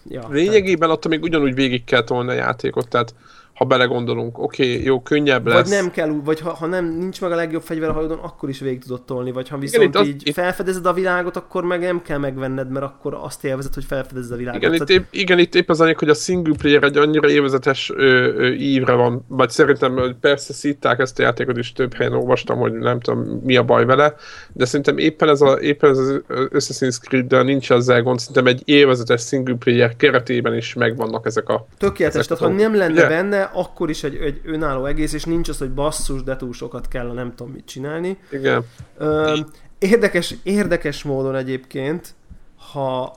ja, 0.07 0.27
Lényegében 0.29 0.79
tehát... 0.79 0.95
attól 0.95 1.11
még 1.11 1.23
ugyanúgy 1.23 1.55
végig 1.55 1.83
kell 1.83 2.03
tolni 2.03 2.29
a 2.29 2.33
játékot, 2.33 2.87
tehát 2.87 3.15
ha 3.57 3.65
belegondolunk, 3.65 4.37
oké, 4.39 4.71
okay, 4.71 4.83
jó, 4.83 5.01
könnyebb 5.01 5.47
lesz. 5.47 5.69
Vagy 5.69 5.79
nem 5.79 5.91
kell, 5.91 6.09
vagy 6.23 6.39
ha, 6.39 6.53
ha 6.53 6.65
nem, 6.65 6.85
nincs 6.85 7.21
meg 7.21 7.31
a 7.31 7.35
legjobb 7.35 7.61
fegyver 7.61 7.89
a 7.89 7.93
hajódon, 7.93 8.17
akkor 8.17 8.49
is 8.49 8.59
végig 8.59 8.81
tudod 8.81 9.03
tolni, 9.03 9.31
vagy 9.31 9.49
ha 9.49 9.57
viszont 9.57 9.95
Igen, 9.95 10.05
így 10.05 10.23
az, 10.25 10.33
felfedezed 10.33 10.85
a 10.85 10.93
világot, 10.93 11.35
akkor 11.35 11.63
meg 11.63 11.79
nem 11.79 12.01
kell 12.01 12.17
megvenned, 12.17 12.69
mert 12.71 12.85
akkor 12.85 13.17
azt 13.21 13.43
élvezed, 13.43 13.73
hogy 13.73 13.83
felfedezed 13.83 14.31
a 14.31 14.35
világot. 14.35 14.61
Igen, 14.61 14.71
Tehát... 14.71 14.89
itt, 14.89 14.95
épp, 14.95 15.21
igen 15.21 15.39
itt 15.39 15.55
épp 15.55 15.69
az 15.69 15.81
anyag, 15.81 15.97
hogy 15.97 16.09
a 16.09 16.13
single 16.13 16.55
player 16.57 16.83
egy 16.83 16.97
annyira 16.97 17.29
élvezetes 17.29 17.91
ö, 17.95 18.03
ö, 18.37 18.47
ívre 18.47 18.93
van, 18.93 19.25
vagy 19.27 19.49
szerintem 19.49 20.17
persze 20.21 20.53
szitták 20.53 20.99
ezt 20.99 21.19
a 21.19 21.21
játékot 21.21 21.57
is 21.57 21.73
több 21.73 21.93
helyen 21.93 22.13
olvastam, 22.13 22.57
hogy 22.57 22.73
nem 22.73 22.99
tudom 22.99 23.41
mi 23.43 23.55
a 23.55 23.63
baj 23.63 23.85
vele, 23.85 24.15
de 24.53 24.65
szerintem 24.65 24.97
éppen 24.97 25.29
ez, 25.29 25.41
a, 25.41 25.59
éppen 25.59 25.89
ez 25.89 25.97
az 25.97 26.21
Assassin's 26.27 26.97
creed 27.01 27.45
nincs 27.45 27.71
ezzel 27.71 28.01
gond, 28.01 28.19
szerintem 28.19 28.45
egy 28.45 28.61
élvezetes 28.65 29.21
single 29.21 29.55
player 29.55 29.95
keretében 29.95 30.55
is 30.55 30.73
megvannak 30.73 31.25
ezek 31.25 31.49
a... 31.49 31.67
Tökéletes, 31.77 32.19
ezek 32.19 32.37
tehát 32.37 32.53
a, 32.53 32.55
ha 32.55 32.61
nem 32.61 32.75
lenne 32.75 32.91
ugye? 32.91 33.07
benne, 33.07 33.46
akkor 33.53 33.89
is 33.89 34.03
egy, 34.03 34.15
egy 34.15 34.41
önálló 34.43 34.85
egész, 34.85 35.13
és 35.13 35.23
nincs 35.23 35.49
az, 35.49 35.57
hogy 35.57 35.71
basszus, 35.71 36.23
de 36.23 36.35
túl 36.35 36.53
sokat 36.53 36.87
kell, 36.87 37.13
nem 37.13 37.35
tudom 37.35 37.53
mit 37.53 37.65
csinálni. 37.65 38.17
Igen. 38.31 38.63
Ö, 38.97 39.37
érdekes, 39.79 40.35
érdekes 40.43 41.03
módon 41.03 41.35
egyébként, 41.35 42.15
ha 42.71 43.15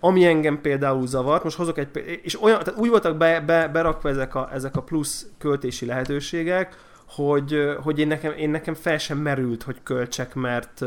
ami 0.00 0.24
engem 0.24 0.60
például 0.60 1.06
zavart, 1.06 1.44
most 1.44 1.56
hozok 1.56 1.78
egy 1.78 2.20
és 2.22 2.42
olyan, 2.42 2.58
tehát 2.58 2.80
úgy 2.80 2.88
voltak 2.88 3.16
be, 3.16 3.40
be, 3.40 3.68
berakva 3.68 4.08
ezek 4.08 4.34
a, 4.34 4.48
ezek 4.52 4.76
a 4.76 4.82
plusz 4.82 5.26
költési 5.38 5.86
lehetőségek, 5.86 6.76
hogy, 7.06 7.74
hogy 7.82 7.98
én, 7.98 8.06
nekem, 8.06 8.32
én 8.32 8.50
nekem 8.50 8.74
fel 8.74 8.98
sem 8.98 9.18
merült, 9.18 9.62
hogy 9.62 9.76
költsek, 9.82 10.34
mert, 10.34 10.80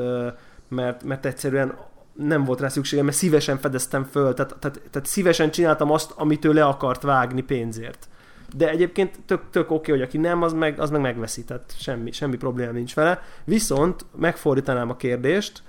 mert, 0.68 1.04
mert 1.04 1.26
egyszerűen 1.26 1.78
nem 2.14 2.44
volt 2.44 2.60
rá 2.60 2.68
szükségem, 2.68 3.06
mert 3.06 3.18
szívesen 3.18 3.58
fedeztem 3.58 4.04
föl, 4.04 4.34
tehát, 4.34 4.56
tehát, 4.60 4.82
tehát 4.92 5.08
szívesen 5.08 5.52
csináltam 5.52 5.92
azt, 5.92 6.12
amit 6.16 6.46
ő 6.46 6.54
le 6.54 6.66
akart 6.66 7.02
vágni 7.02 7.42
pénzért. 7.42 8.08
De 8.54 8.70
egyébként 8.70 9.20
tök, 9.26 9.42
tök 9.52 9.72
oké, 9.72 9.92
hogy 9.92 10.02
aki 10.02 10.18
nem, 10.18 10.42
az 10.42 10.54
meg, 10.54 10.80
az 10.80 10.90
meg 10.90 11.02
megveszi, 11.02 11.44
tehát 11.44 11.74
semmi, 11.80 12.12
semmi 12.12 12.38
probléma 12.38 12.72
nincs 12.72 12.94
vele. 12.94 13.22
Viszont 13.44 14.06
megfordítanám 14.16 14.90
a 14.90 14.96
kérdést, 14.96 15.64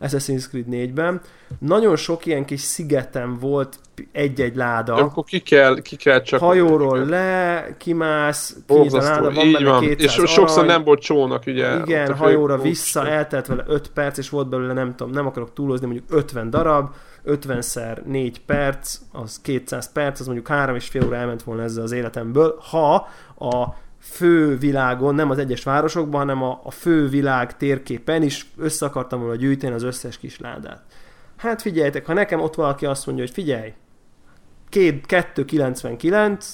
Assassin's 0.00 0.48
Creed 0.48 0.66
4-ben. 0.70 1.20
Nagyon 1.58 1.96
sok 1.96 2.26
ilyen 2.26 2.44
kis 2.44 2.60
szigetem 2.60 3.38
volt 3.38 3.78
egy-egy 4.12 4.56
láda. 4.56 4.94
De 4.94 5.00
akkor 5.00 5.24
ki 5.24 5.38
kell, 5.38 5.80
ki 5.80 5.96
kell 5.96 6.22
csak... 6.22 6.40
Hajóról 6.40 7.04
le, 7.04 7.66
kimász, 7.78 8.56
kinyit 8.66 8.92
a 8.92 8.96
láda, 8.96 9.32
van 9.32 9.52
benne 9.52 9.70
van. 9.70 9.80
200 9.80 10.04
És 10.04 10.16
arany, 10.16 10.26
sokszor 10.26 10.66
nem 10.66 10.84
volt 10.84 11.00
csónak, 11.00 11.42
ugye. 11.46 11.80
Igen, 11.80 12.14
hajóra 12.14 12.58
vissza, 12.58 13.08
eltelt 13.08 13.46
vele 13.46 13.64
5 13.66 13.90
perc, 13.90 14.18
és 14.18 14.28
volt 14.28 14.48
belőle, 14.48 14.72
nem 14.72 14.94
tudom, 14.94 15.12
nem 15.12 15.26
akarok 15.26 15.52
túlozni, 15.52 15.86
mondjuk 15.86 16.06
50 16.10 16.50
darab, 16.50 16.94
50-szer 17.26 18.02
4 18.02 18.40
perc, 18.40 18.98
az 19.12 19.40
200 19.40 19.92
perc, 19.92 20.20
az 20.20 20.26
mondjuk 20.26 20.48
3 20.48 20.74
és 20.74 20.88
fél 20.88 21.04
óra 21.04 21.16
elment 21.16 21.42
volna 21.42 21.62
ezzel 21.62 21.82
az 21.82 21.92
életemből, 21.92 22.58
ha 22.70 22.94
a 23.38 23.74
fő 24.00 24.58
világon, 24.58 25.14
nem 25.14 25.30
az 25.30 25.38
egyes 25.38 25.62
városokban, 25.62 26.20
hanem 26.20 26.42
a, 26.42 26.60
a 26.64 26.70
fő 26.70 27.08
világ 27.08 27.56
térképen 27.56 28.22
is 28.22 28.50
össze 28.56 28.86
akartam 28.86 29.20
volna 29.20 29.34
gyűjteni 29.34 29.74
az 29.74 29.82
összes 29.82 30.18
kis 30.18 30.38
ládát. 30.38 30.82
Hát 31.36 31.62
figyeljetek, 31.62 32.06
ha 32.06 32.12
nekem 32.12 32.40
ott 32.40 32.54
valaki 32.54 32.86
azt 32.86 33.06
mondja, 33.06 33.24
hogy 33.24 33.32
figyelj, 33.32 33.72
2,99, 34.70 36.44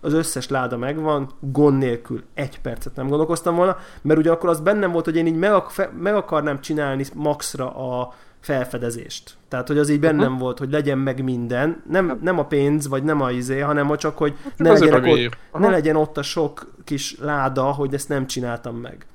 az 0.00 0.12
összes 0.12 0.48
láda 0.48 0.76
megvan, 0.76 1.30
gond 1.40 1.78
nélkül 1.78 2.22
egy 2.34 2.60
percet 2.60 2.96
nem 2.96 3.08
gondolkoztam 3.08 3.54
volna, 3.54 3.76
mert 4.02 4.18
ugye 4.18 4.30
akkor 4.30 4.48
az 4.48 4.60
bennem 4.60 4.92
volt, 4.92 5.04
hogy 5.04 5.16
én 5.16 5.26
így 5.26 5.36
meg, 5.36 5.52
meg 5.98 6.14
akarnám 6.14 6.60
csinálni 6.60 7.04
maxra 7.14 7.70
a, 7.76 8.14
felfedezést. 8.44 9.36
Tehát, 9.48 9.68
hogy 9.68 9.78
az 9.78 9.88
így 9.88 10.00
bennem 10.00 10.24
uh-huh. 10.24 10.40
volt, 10.40 10.58
hogy 10.58 10.70
legyen 10.70 10.98
meg 10.98 11.22
minden. 11.22 11.82
Nem, 11.88 12.08
hát- 12.08 12.20
nem 12.20 12.38
a 12.38 12.46
pénz, 12.46 12.88
vagy 12.88 13.02
nem 13.02 13.20
a 13.20 13.30
izé, 13.30 13.60
hanem 13.60 13.96
csak, 13.96 14.18
hogy 14.18 14.34
hát 14.44 14.58
ne, 14.58 14.72
legyenek 14.72 15.06
ott, 15.52 15.60
ne 15.60 15.70
legyen 15.70 15.96
ott 15.96 16.16
a 16.16 16.22
sok 16.22 16.72
kis 16.84 17.18
láda, 17.18 17.62
hogy 17.62 17.94
ezt 17.94 18.08
nem 18.08 18.26
csináltam 18.26 18.76
meg. 18.76 19.06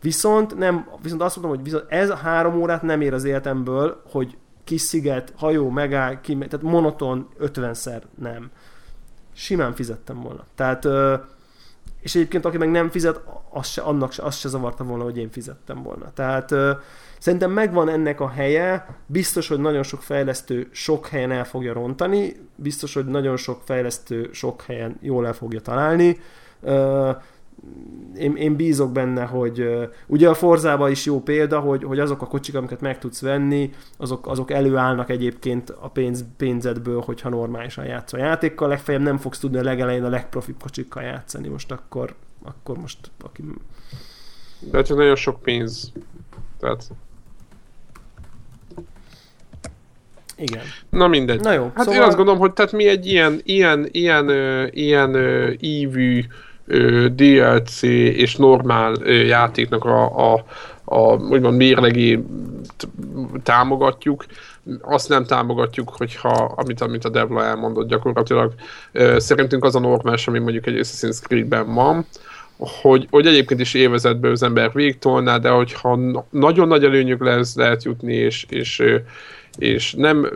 Viszont, 0.00 0.58
nem, 0.58 0.88
viszont 1.02 1.22
azt 1.22 1.36
mondom, 1.36 1.54
hogy 1.54 1.64
viszont 1.64 1.84
ez 1.88 2.10
a 2.10 2.16
három 2.16 2.60
órát 2.60 2.82
nem 2.82 3.00
ér 3.00 3.14
az 3.14 3.24
életemből, 3.24 4.02
hogy 4.10 4.36
kis 4.64 4.80
sziget, 4.80 5.32
hajó, 5.36 5.70
megáll, 5.70 6.20
ki, 6.20 6.36
tehát 6.36 6.62
monoton 6.62 7.28
50-szer 7.40 8.02
nem. 8.20 8.50
Simán 9.32 9.74
fizettem 9.74 10.20
volna. 10.20 10.44
Tehát, 10.54 10.84
és 12.04 12.14
egyébként 12.14 12.44
aki 12.44 12.56
meg 12.56 12.70
nem 12.70 12.90
fizet, 12.90 13.20
az 13.50 13.66
se, 13.66 13.82
annak 13.82 14.12
se, 14.12 14.22
azt 14.22 14.38
se 14.38 14.48
zavarta 14.48 14.84
volna, 14.84 15.04
hogy 15.04 15.18
én 15.18 15.30
fizettem 15.30 15.82
volna. 15.82 16.12
Tehát 16.14 16.54
Szerintem 17.24 17.50
megvan 17.50 17.88
ennek 17.88 18.20
a 18.20 18.28
helye, 18.28 18.86
biztos, 19.06 19.48
hogy 19.48 19.58
nagyon 19.58 19.82
sok 19.82 20.02
fejlesztő 20.02 20.68
sok 20.70 21.06
helyen 21.06 21.30
el 21.30 21.44
fogja 21.44 21.72
rontani, 21.72 22.36
biztos, 22.56 22.94
hogy 22.94 23.04
nagyon 23.04 23.36
sok 23.36 23.60
fejlesztő 23.64 24.28
sok 24.32 24.62
helyen 24.62 24.98
jól 25.00 25.26
el 25.26 25.32
fogja 25.32 25.60
találni. 25.60 26.20
Én, 28.18 28.36
én 28.36 28.56
bízok 28.56 28.92
benne, 28.92 29.24
hogy 29.24 29.88
ugye 30.06 30.28
a 30.28 30.34
Forzában 30.34 30.90
is 30.90 31.04
jó 31.04 31.20
példa, 31.20 31.60
hogy, 31.60 31.84
hogy 31.84 31.98
azok 31.98 32.22
a 32.22 32.26
kocsik, 32.26 32.54
amiket 32.54 32.80
meg 32.80 32.98
tudsz 32.98 33.20
venni, 33.20 33.70
azok, 33.96 34.26
azok 34.26 34.50
előállnak 34.50 35.10
egyébként 35.10 35.70
a 35.70 35.88
pénz, 35.88 36.24
pénzedből, 36.36 37.00
hogyha 37.00 37.28
normálisan 37.28 37.84
játszol 37.84 38.20
a 38.20 38.24
játékkal, 38.24 38.68
legfeljebb 38.68 39.02
nem 39.02 39.16
fogsz 39.16 39.38
tudni 39.38 39.58
a 39.58 39.62
legelején 39.62 40.04
a 40.04 40.08
legprofibb 40.08 40.60
kocsikkal 40.62 41.02
játszani, 41.02 41.48
most 41.48 41.70
akkor, 41.70 42.14
akkor 42.42 42.78
most 42.78 43.10
aki... 43.22 43.42
De 44.70 44.82
csak 44.82 44.96
nagyon 44.96 45.16
sok 45.16 45.40
pénz. 45.40 45.92
Tehát 46.60 46.90
Igen. 50.36 50.62
Na 50.88 51.06
mindegy. 51.06 51.40
Na 51.40 51.52
jó, 51.52 51.62
hát 51.74 51.84
szóval... 51.84 51.94
én 51.94 52.06
azt 52.06 52.16
gondolom, 52.16 52.40
hogy 52.40 52.52
tehát 52.52 52.72
mi 52.72 52.88
egy 52.88 53.06
ilyen, 53.06 53.40
ilyen, 53.44 53.88
ilyen, 53.90 54.28
ö, 54.28 54.66
ilyen 54.70 55.14
ö, 55.14 55.52
ívű 55.60 56.24
DLC 57.14 57.82
és 57.82 58.36
normál 58.36 58.94
játéknak 59.06 59.84
a, 59.84 60.32
a, 60.32 60.44
a 60.84 61.14
úgymond 61.14 61.56
mérlegé 61.56 62.24
támogatjuk, 63.42 64.24
azt 64.80 65.08
nem 65.08 65.24
támogatjuk, 65.24 65.88
hogyha, 65.96 66.54
amit, 66.56 66.80
amit 66.80 67.04
a 67.04 67.08
Devla 67.08 67.44
elmondott 67.44 67.88
gyakorlatilag, 67.88 68.54
szerintünk 69.16 69.64
az 69.64 69.74
a 69.74 69.80
normális, 69.80 70.28
ami 70.28 70.38
mondjuk 70.38 70.66
egy 70.66 70.78
Assassin's 70.82 71.20
Creed-ben 71.20 71.74
van, 71.74 72.06
hogy, 72.56 73.06
hogy 73.10 73.26
egyébként 73.26 73.60
is 73.60 73.74
évezetből 73.74 74.30
az 74.30 74.42
ember 74.42 74.70
végtolná, 74.72 75.38
de 75.38 75.48
hogyha 75.48 75.98
nagyon 76.30 76.68
nagy 76.68 76.84
előnyük 76.84 77.22
lesz, 77.22 77.56
lehet 77.56 77.84
jutni, 77.84 78.14
és, 78.14 78.46
és, 78.48 78.82
és 79.58 79.94
nem 79.94 80.28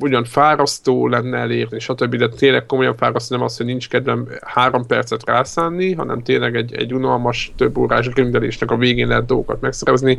ugyan 0.00 0.24
fárasztó 0.24 1.08
lenne 1.08 1.38
elérni, 1.38 1.78
stb. 1.78 2.14
De 2.14 2.28
tényleg 2.28 2.66
komolyan 2.66 2.96
fárasztó 2.96 3.36
nem 3.36 3.44
az, 3.44 3.56
hogy 3.56 3.66
nincs 3.66 3.88
kedvem 3.88 4.28
három 4.44 4.86
percet 4.86 5.24
rászánni, 5.24 5.92
hanem 5.92 6.22
tényleg 6.22 6.56
egy, 6.56 6.74
egy 6.74 6.94
unalmas, 6.94 7.52
több 7.56 7.78
órás 7.78 8.08
grindelésnek 8.08 8.70
a 8.70 8.76
végén 8.76 9.08
lehet 9.08 9.26
dolgokat 9.26 9.60
megszerezni, 9.60 10.18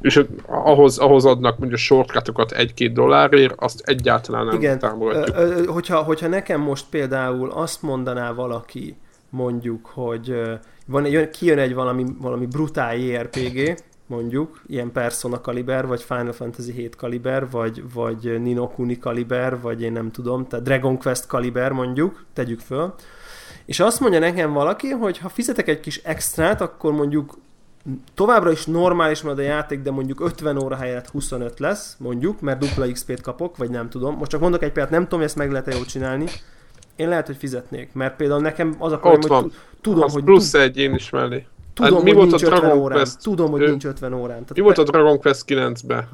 és 0.00 0.24
ahhoz, 0.46 0.98
ahhoz 0.98 1.24
adnak 1.24 1.58
mondjuk 1.58 1.80
shortcutokat 1.80 2.52
egy-két 2.52 2.92
dollárért, 2.92 3.54
azt 3.56 3.82
egyáltalán 3.84 4.46
nem 4.46 4.54
Igen. 4.54 4.78
támogatjuk. 4.78 5.36
Ö, 5.36 5.64
hogyha, 5.64 6.02
hogyha 6.02 6.28
nekem 6.28 6.60
most 6.60 6.84
például 6.90 7.50
azt 7.50 7.82
mondaná 7.82 8.32
valaki, 8.32 8.96
mondjuk, 9.30 9.86
hogy 9.86 10.34
van, 10.86 11.06
jön, 11.06 11.30
kijön 11.30 11.58
egy 11.58 11.74
valami, 11.74 12.04
valami 12.20 12.46
brutál 12.46 12.96
JRPG, 12.96 13.78
mondjuk, 14.12 14.60
ilyen 14.66 14.92
Persona 14.92 15.40
kaliber, 15.40 15.86
vagy 15.86 16.02
Final 16.02 16.32
Fantasy 16.32 16.72
7 16.72 16.96
kaliber, 16.96 17.50
vagy, 17.50 17.92
vagy 17.92 18.42
Nino 18.42 18.68
Kuni 18.68 18.98
kaliber, 18.98 19.60
vagy 19.60 19.82
én 19.82 19.92
nem 19.92 20.10
tudom, 20.10 20.46
tehát 20.46 20.64
Dragon 20.64 20.98
Quest 20.98 21.26
kaliber 21.26 21.72
mondjuk, 21.72 22.24
tegyük 22.32 22.60
föl. 22.60 22.94
És 23.64 23.80
azt 23.80 24.00
mondja 24.00 24.18
nekem 24.18 24.52
valaki, 24.52 24.88
hogy 24.88 25.18
ha 25.18 25.28
fizetek 25.28 25.68
egy 25.68 25.80
kis 25.80 25.96
extrát, 25.96 26.60
akkor 26.60 26.92
mondjuk 26.92 27.38
továbbra 28.14 28.50
is 28.50 28.64
normális 28.64 29.22
marad 29.22 29.38
a 29.38 29.42
játék, 29.42 29.82
de 29.82 29.90
mondjuk 29.90 30.20
50 30.20 30.62
óra 30.62 30.76
helyett 30.76 31.08
25 31.08 31.58
lesz, 31.58 31.96
mondjuk, 31.98 32.40
mert 32.40 32.58
dupla 32.58 32.92
XP-t 32.92 33.20
kapok, 33.20 33.56
vagy 33.56 33.70
nem 33.70 33.88
tudom. 33.88 34.16
Most 34.16 34.30
csak 34.30 34.40
mondok 34.40 34.62
egy 34.62 34.72
példát, 34.72 34.92
nem 34.92 35.02
tudom, 35.02 35.18
hogy 35.18 35.28
ezt 35.28 35.38
meg 35.38 35.50
lehet-e 35.50 35.74
jól 35.74 35.84
csinálni. 35.84 36.26
Én 36.96 37.08
lehet, 37.08 37.26
hogy 37.26 37.36
fizetnék, 37.36 37.92
mert 37.92 38.16
például 38.16 38.40
nekem 38.40 38.74
az 38.78 38.92
a 38.92 38.98
probléma, 38.98 39.40
hogy 39.40 39.52
tudom, 39.80 40.10
hogy... 40.10 40.24
plusz 40.24 40.54
egy 40.54 40.76
én 40.76 40.94
is 40.94 41.10
mellé. 41.10 41.46
Tudom, 41.74 41.94
hát, 41.94 42.02
mi 42.02 42.08
hogy 42.08 42.18
volt 42.18 42.30
nincs 42.30 42.42
a 42.42 42.46
Dragon 42.46 42.64
50 42.64 42.82
órán. 42.82 42.98
Quest? 42.98 43.22
Tudom, 43.22 43.50
hogy 43.50 43.60
ő, 43.60 43.68
nincs 43.68 43.84
50 43.84 44.12
órán. 44.12 44.28
Tehát 44.28 44.54
mi 44.54 44.60
volt 44.60 44.78
a 44.78 44.82
Dragon 44.82 45.18
Quest 45.18 45.44
9-be? 45.46 46.08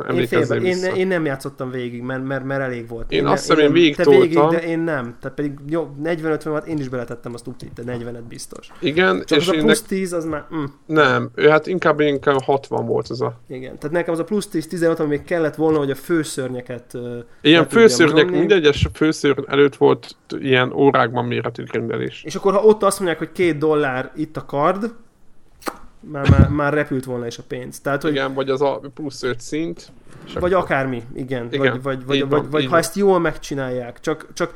Én, 0.50 0.62
én, 0.62 0.94
én, 0.94 1.06
nem 1.06 1.24
játszottam 1.24 1.70
végig, 1.70 2.02
mert, 2.02 2.24
mert, 2.24 2.44
mert 2.44 2.60
elég 2.60 2.88
volt. 2.88 3.12
Én, 3.12 3.18
én 3.18 3.26
azt 3.26 3.46
hiszem, 3.46 3.64
én 3.64 3.72
végig 3.72 3.96
te 3.96 4.10
végig, 4.10 4.38
de 4.38 4.62
én 4.62 4.78
nem. 4.78 5.16
Tehát 5.20 5.36
pedig 5.36 5.52
jó, 5.68 5.94
40-50 6.04 6.50
órát 6.50 6.66
én 6.66 6.78
is 6.78 6.88
beletettem 6.88 7.34
azt 7.34 7.46
úgy, 7.46 7.54
de 7.74 7.82
40-et 7.86 8.22
biztos. 8.28 8.68
Igen, 8.80 9.22
Csak 9.24 9.38
és 9.38 9.48
az 9.48 9.56
a 9.56 9.60
plusz 9.60 9.82
10, 9.82 10.12
az 10.12 10.24
már... 10.24 10.44
Mm. 10.54 10.64
Nem, 10.86 11.30
hát 11.48 11.66
inkább, 11.66 12.00
inkább 12.00 12.42
60 12.42 12.86
volt 12.86 13.08
az 13.08 13.20
a... 13.20 13.40
Igen, 13.48 13.78
tehát 13.78 13.96
nekem 13.96 14.14
az 14.14 14.20
a 14.20 14.24
plusz 14.24 14.48
10-15, 14.52 14.98
ami 14.98 15.08
még 15.08 15.24
kellett 15.24 15.54
volna, 15.54 15.78
hogy 15.78 15.90
a 15.90 15.94
főszörnyeket... 15.94 16.98
Ilyen 17.40 17.68
főszörnyek, 17.68 18.30
mindegyes 18.30 18.88
főszörny 18.92 19.40
előtt 19.46 19.76
volt 19.76 20.16
ilyen 20.38 20.72
órákban 20.72 21.24
méretű 21.24 21.62
rendelés. 21.72 22.22
És 22.24 22.34
akkor 22.34 22.52
ha 22.52 22.62
ott 22.62 22.82
azt 22.82 22.98
mondják, 22.98 23.18
hogy 23.18 23.32
két 23.32 23.58
dollár 23.58 24.12
itt 24.16 24.36
a 24.36 24.44
kard, 24.44 24.94
már, 26.00 26.30
már, 26.30 26.48
már 26.48 26.72
repült 26.72 27.04
volna 27.04 27.26
is 27.26 27.38
a 27.38 27.42
pénz. 27.48 27.80
Tehát, 27.80 28.02
hogy... 28.02 28.10
Igen, 28.10 28.34
vagy 28.34 28.50
az 28.50 28.62
a 28.62 28.80
plusz 28.94 29.22
5 29.22 29.40
szint. 29.40 29.92
Vagy 30.34 30.52
akkor... 30.52 30.64
akármi, 30.64 31.02
igen. 31.14 31.48
igen. 31.50 31.72
Vagy, 31.72 31.82
vagy, 31.82 32.04
vagy, 32.06 32.28
vagy, 32.28 32.50
vagy 32.50 32.66
ha 32.66 32.76
ezt 32.76 32.96
jól 32.96 33.18
megcsinálják. 33.18 34.00
Csak, 34.00 34.26
csak 34.32 34.54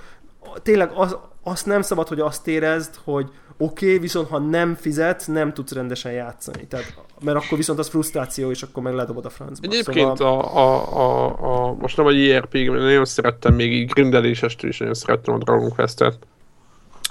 tényleg 0.62 0.90
az, 0.94 1.16
azt 1.42 1.66
nem 1.66 1.82
szabad, 1.82 2.08
hogy 2.08 2.20
azt 2.20 2.48
érezd, 2.48 2.94
hogy 3.04 3.30
oké, 3.56 3.86
okay, 3.86 3.98
viszont 3.98 4.28
ha 4.28 4.38
nem 4.38 4.74
fizet, 4.74 5.24
nem 5.26 5.52
tudsz 5.52 5.72
rendesen 5.72 6.12
játszani. 6.12 6.66
Tehát, 6.66 6.94
mert 7.20 7.44
akkor 7.44 7.58
viszont 7.58 7.78
az 7.78 7.88
frusztráció, 7.88 8.50
és 8.50 8.62
akkor 8.62 8.82
meg 8.82 8.94
ledobod 8.94 9.24
a 9.24 9.30
francba. 9.30 9.66
Egyébként 9.66 10.16
szóval... 10.16 10.40
a, 10.40 10.58
a, 10.58 10.96
a, 10.96 11.68
a, 11.68 11.72
most 11.72 11.96
nem 11.96 12.06
a 12.06 12.10
JRPG, 12.10 12.70
nagyon 12.70 13.04
szerettem 13.04 13.54
még 13.54 13.72
így 13.72 13.90
grindelésestől 13.90 14.70
is 14.70 14.78
nagyon 14.78 14.94
szerettem 14.94 15.34
a 15.34 15.38
Dragon 15.38 15.70
Quest-et 15.70 16.18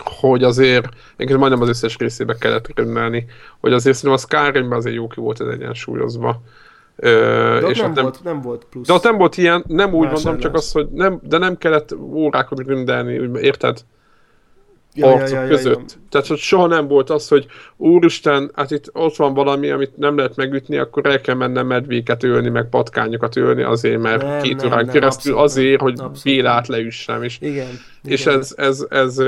hogy 0.03 0.43
azért, 0.43 0.87
egyébként 1.13 1.39
majdnem 1.39 1.61
az 1.61 1.69
összes 1.69 1.97
részébe 1.97 2.35
kellett 2.35 2.67
rendelni, 2.75 3.25
hogy 3.59 3.73
azért 3.73 3.97
szerintem 3.97 4.23
a 4.23 4.37
Skyrimben 4.37 4.77
azért 4.77 4.95
jó 4.95 5.07
ki 5.07 5.19
volt 5.19 5.41
ez 5.41 5.47
egyensúlyozva. 5.47 6.41
Ö, 6.95 7.57
de 7.61 7.67
és 7.67 7.79
nem, 7.79 7.91
nem, 7.91 8.03
volt, 8.03 8.23
nem 8.23 8.41
volt 8.41 8.65
plusz. 8.69 8.87
De 8.87 8.93
ott 8.93 9.03
nem 9.03 9.17
volt 9.17 9.37
ilyen, 9.37 9.63
nem 9.67 9.93
úgy 9.93 10.11
mondom, 10.11 10.37
csak 10.37 10.53
az, 10.53 10.71
hogy 10.71 10.87
nem, 10.93 11.19
de 11.23 11.37
nem 11.37 11.57
kellett 11.57 11.95
órákat 11.95 12.67
rendelni, 12.67 13.29
érted? 13.41 13.83
Ja, 14.93 15.07
arcok 15.07 15.29
ja, 15.29 15.41
ja, 15.41 15.47
között. 15.47 15.73
Ja, 15.73 15.79
ja. 15.87 16.07
Tehát, 16.09 16.27
hogy 16.27 16.37
soha 16.37 16.67
nem 16.67 16.87
volt 16.87 17.09
az, 17.09 17.27
hogy 17.27 17.45
úristen, 17.77 18.51
hát 18.55 18.71
itt 18.71 18.89
ott 18.93 19.15
van 19.15 19.33
valami, 19.33 19.69
amit 19.69 19.97
nem 19.97 20.17
lehet 20.17 20.35
megütni, 20.35 20.77
akkor 20.77 21.05
el 21.05 21.21
kell 21.21 21.35
mennem 21.35 21.67
medvéket 21.67 22.23
ölni, 22.23 22.49
meg 22.49 22.69
patkányokat 22.69 23.35
ölni 23.35 23.63
azért, 23.63 24.01
mert 24.01 24.21
nem, 24.21 24.41
két 24.41 24.65
órán 24.65 24.87
keresztül 24.87 25.33
abszolút, 25.33 25.51
azért, 25.51 25.81
hogy 25.81 26.01
Bélát 26.23 26.67
leüssem. 26.67 27.23
És, 27.23 27.37
igen, 27.41 27.69
és 28.03 28.21
igen. 28.21 28.39
ez, 28.39 28.53
ez, 28.57 28.85
ez, 28.89 29.17
ez 29.19 29.27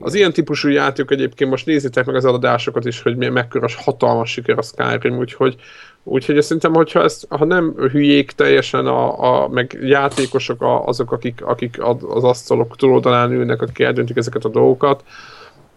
Az 0.00 0.14
ilyen 0.14 0.32
típusú 0.32 0.68
játék 0.68 1.10
egyébként 1.10 1.50
most 1.50 1.66
nézzétek 1.66 2.06
meg 2.06 2.14
az 2.14 2.24
eladásokat 2.24 2.84
is, 2.84 3.02
hogy 3.02 3.16
mekkora 3.16 3.66
hatalmas 3.76 4.30
siker 4.30 4.58
a 4.58 4.62
Skyrim, 4.62 5.18
úgyhogy, 5.18 5.56
úgyhogy 6.02 6.42
szerintem, 6.42 6.74
hogyha 6.74 7.02
ezt, 7.02 7.26
ha 7.28 7.44
nem 7.44 7.74
hülyék 7.90 8.30
teljesen 8.30 8.86
a, 8.86 9.42
a 9.44 9.48
meg 9.48 9.78
játékosok 9.82 10.62
a, 10.62 10.84
azok, 10.84 11.12
akik, 11.12 11.44
akik 11.44 11.76
az 12.08 12.24
asztalok 12.24 12.76
túloldalán 12.76 13.32
ülnek, 13.32 13.62
akik 13.62 13.78
eldöntik 13.78 14.16
ezeket 14.16 14.44
a 14.44 14.48
dolgokat, 14.48 15.04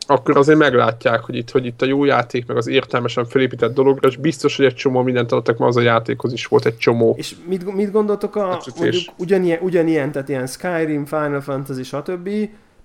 akkor 0.10 0.38
azért 0.38 0.58
meglátják, 0.58 1.20
hogy 1.20 1.36
itt, 1.36 1.52
hogy 1.52 1.66
itt 1.66 1.82
a 1.82 1.86
jó 1.86 2.06
játék, 2.06 2.46
meg 2.46 2.58
az 2.58 2.68
értelmesen 2.68 3.26
felépített 3.26 3.74
dologra, 3.74 4.08
és 4.08 4.18
biztos, 4.18 4.58
hogy 4.58 4.66
egy 4.66 4.76
csomó 4.76 5.02
mindent 5.02 5.32
adtak, 5.32 5.58
mert 5.58 5.70
az 5.70 5.78
a 5.78 5.82
játékhoz 5.82 6.34
is 6.34 6.46
volt 6.46 6.66
egy 6.66 6.78
csomó. 6.78 7.16
És 7.18 7.36
mit, 7.48 7.76
mit 7.76 7.92
gondoltok 7.92 8.36
a, 8.36 8.62
mondjuk 8.78 9.04
ugyanilyen, 9.18 9.60
ugyanilyen, 9.62 10.12
tehát 10.12 10.30
ilyen 10.30 10.48
Skyrim, 10.48 11.06
Final 11.06 11.42
Fantasy, 11.42 11.84
stb. 11.84 12.30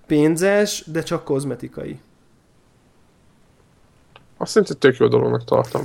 Pénzes, 0.07 0.83
de 0.91 1.03
csak 1.03 1.23
kozmetikai? 1.23 1.99
Azt 4.37 4.51
szerintem 4.51 4.77
tök 4.79 4.97
jó 4.97 5.07
dolognak 5.07 5.43
tartom. 5.43 5.81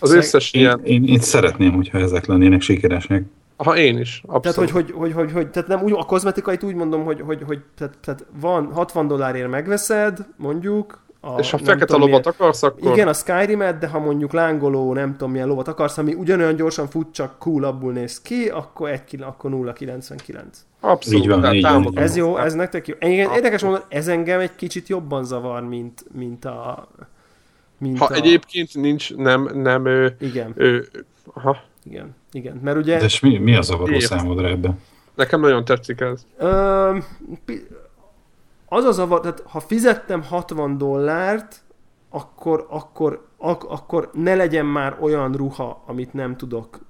Az 0.00 0.08
Szeg... 0.08 0.18
összes 0.18 0.52
én, 0.52 0.60
ilyen... 0.60 0.80
Én, 0.84 1.04
én, 1.04 1.20
szeretném, 1.20 1.72
hogyha 1.72 1.98
ezek 1.98 2.26
lennének 2.26 2.60
sikeresek. 2.60 3.22
Ha 3.56 3.76
én 3.76 3.98
is, 3.98 4.22
abszolút. 4.26 4.42
Tehát, 4.42 4.70
hogy, 4.70 4.90
hogy, 4.90 5.00
hogy, 5.00 5.12
hogy, 5.12 5.32
hogy 5.32 5.50
tehát 5.50 5.68
nem 5.68 5.82
úgy, 5.82 5.92
a 5.92 6.04
kozmetikait 6.04 6.62
úgy 6.62 6.74
mondom, 6.74 7.04
hogy, 7.04 7.20
hogy, 7.20 7.42
hogy 7.46 7.60
tehát, 7.76 7.98
tehát 8.00 8.24
van 8.40 8.72
60 8.72 9.06
dollárért 9.06 9.50
megveszed, 9.50 10.26
mondjuk, 10.36 11.03
a, 11.24 11.38
és 11.38 11.50
ha 11.50 11.58
fekete 11.58 11.96
lovat 11.96 12.26
akarsz, 12.26 12.62
akkor... 12.62 12.92
Igen, 12.92 13.08
a 13.08 13.12
skyrim 13.12 13.58
de 13.58 13.86
ha 13.88 13.98
mondjuk 13.98 14.32
lángoló, 14.32 14.92
nem 14.92 15.12
tudom 15.12 15.30
milyen 15.30 15.48
lovat 15.48 15.68
akarsz, 15.68 15.98
ami 15.98 16.14
ugyanolyan 16.14 16.56
gyorsan 16.56 16.88
fut, 16.88 17.12
csak 17.12 17.38
coolabbul 17.38 17.92
néz 17.92 18.20
ki, 18.20 18.48
akkor, 18.48 18.90
egy, 18.90 19.22
akkor 19.22 19.50
0,99. 19.50 20.42
Abszolút, 20.80 21.20
így 21.20 21.28
van, 21.28 21.54
így 21.54 21.62
van, 21.62 21.90
Ez 21.94 22.16
jó, 22.16 22.36
ez 22.36 22.54
nektek 22.54 22.88
jó. 22.88 22.94
Igen, 23.00 23.30
érdekes 23.30 23.62
mondani, 23.62 23.84
ez 23.88 24.08
engem 24.08 24.40
egy 24.40 24.54
kicsit 24.54 24.88
jobban 24.88 25.24
zavar, 25.24 25.62
mint, 25.62 26.04
mint 26.12 26.44
a... 26.44 26.88
Mint 27.78 27.98
ha 27.98 28.04
a... 28.04 28.14
egyébként 28.14 28.74
nincs, 28.74 29.14
nem, 29.14 29.50
nem... 29.54 29.86
Ő, 29.86 30.16
igen. 30.20 30.52
Ő, 30.56 30.88
aha. 31.34 31.56
Igen, 31.84 32.14
igen, 32.32 32.60
mert 32.62 32.76
ugye... 32.76 32.98
De 32.98 33.08
mi, 33.22 33.38
mi 33.38 33.56
az 33.56 33.70
a 33.70 33.76
való 33.76 33.98
számodra 33.98 34.48
ebben? 34.48 34.80
Nekem 35.14 35.40
nagyon 35.40 35.64
tetszik 35.64 36.00
ez. 36.00 36.26
Ö, 36.36 36.96
az 38.74 38.84
az 38.84 38.98
a, 38.98 39.20
tehát 39.20 39.42
ha 39.46 39.60
fizettem 39.60 40.22
60 40.22 40.78
dollárt, 40.78 41.62
akkor, 42.10 42.66
akkor, 42.70 43.26
ak, 43.36 43.64
akkor 43.64 44.10
ne 44.12 44.34
legyen 44.34 44.66
már 44.66 44.96
olyan 45.00 45.32
ruha, 45.32 45.82
amit 45.86 46.12
nem 46.12 46.36
tudok 46.36 46.80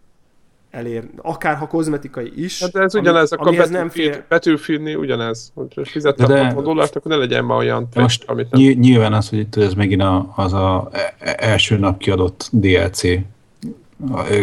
elérni. 0.71 1.11
Akár 1.17 1.57
ha 1.57 1.67
kozmetikai 1.67 2.33
is. 2.37 2.61
Hát 2.61 2.77
ez 2.77 2.95
ami, 2.95 3.03
ugyanez, 3.03 3.33
akkor 3.33 3.51
betűfír, 3.51 3.73
nem 3.73 3.89
fél... 3.89 4.25
betűfírni 4.29 4.95
ugyanez. 4.95 5.53
Hogyha 5.55 5.85
fizettem 5.85 6.27
de, 6.27 6.45
60 6.45 6.65
dollárt, 6.65 6.97
akkor 6.97 7.11
ne 7.11 7.17
legyen 7.17 7.45
már 7.45 7.59
olyan 7.59 7.89
de 7.93 8.01
most 8.01 8.25
amit 8.27 8.51
nem... 8.51 8.63
Nyilván 8.63 9.13
az, 9.13 9.29
hogy 9.29 9.39
itt 9.39 9.57
ez 9.57 9.75
megint 9.75 10.03
a, 10.03 10.33
az 10.37 10.53
a 10.53 10.89
e- 10.93 11.15
e- 11.19 11.37
első 11.39 11.79
nap 11.79 11.99
kiadott 11.99 12.49
DLC 12.53 13.03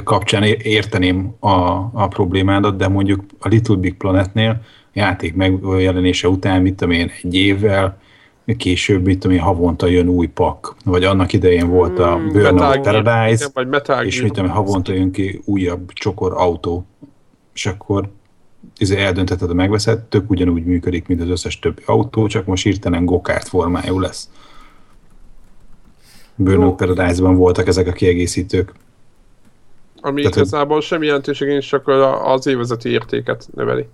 kapcsán 0.03 0.43
érteném 0.43 1.35
a, 1.39 1.49
a 1.93 2.07
problémádat, 2.07 2.77
de 2.77 2.87
mondjuk 2.87 3.23
a 3.39 3.47
Little 3.47 3.75
Big 3.75 3.97
Planetnél 3.97 4.61
játék 4.93 5.35
megjelenése 5.35 6.27
után, 6.27 6.61
mit 6.61 6.75
tudom 6.75 6.93
én, 6.93 7.11
egy 7.23 7.35
évvel, 7.35 7.99
később, 8.57 9.05
mit 9.05 9.19
tudom 9.19 9.37
én, 9.37 9.43
havonta 9.43 9.87
jön 9.87 10.07
új 10.07 10.27
pak. 10.27 10.75
Vagy 10.85 11.03
annak 11.03 11.33
idején 11.33 11.69
volt 11.69 11.99
a 11.99 12.13
hmm, 12.13 12.31
Burnout 12.31 12.81
Paradise, 12.81 13.49
vagy 13.53 13.67
Metal 13.67 14.05
és 14.05 14.21
mit 14.21 14.33
tudom 14.33 14.49
én, 14.49 14.55
havonta 14.55 14.93
jön 14.93 15.11
ki 15.11 15.41
újabb 15.45 15.91
csokor 15.93 16.33
autó. 16.35 16.85
És 17.53 17.65
akkor 17.65 18.09
izé 18.77 18.97
eldöntheted, 18.97 19.49
a 19.49 19.53
megveszed, 19.53 19.99
tök 19.99 20.29
ugyanúgy 20.29 20.63
működik, 20.63 21.07
mint 21.07 21.21
az 21.21 21.29
összes 21.29 21.59
többi 21.59 21.81
autó, 21.85 22.27
csak 22.27 22.45
most 22.45 22.63
hirtelen 22.63 23.05
gokárt 23.05 23.47
formájú 23.47 23.99
lesz. 23.99 24.29
Burnout 26.35 26.75
Paradise-ban 26.75 27.35
voltak 27.35 27.67
ezek 27.67 27.87
a 27.87 27.91
kiegészítők. 27.91 28.73
Ami 30.01 30.21
Tehát, 30.21 30.37
igazából 30.37 30.81
semmi 30.81 31.05
jelentőség 31.05 31.59
csak 31.59 31.87
az 32.23 32.47
évezeti 32.47 32.89
értéket 32.89 33.47
növeli. 33.55 33.87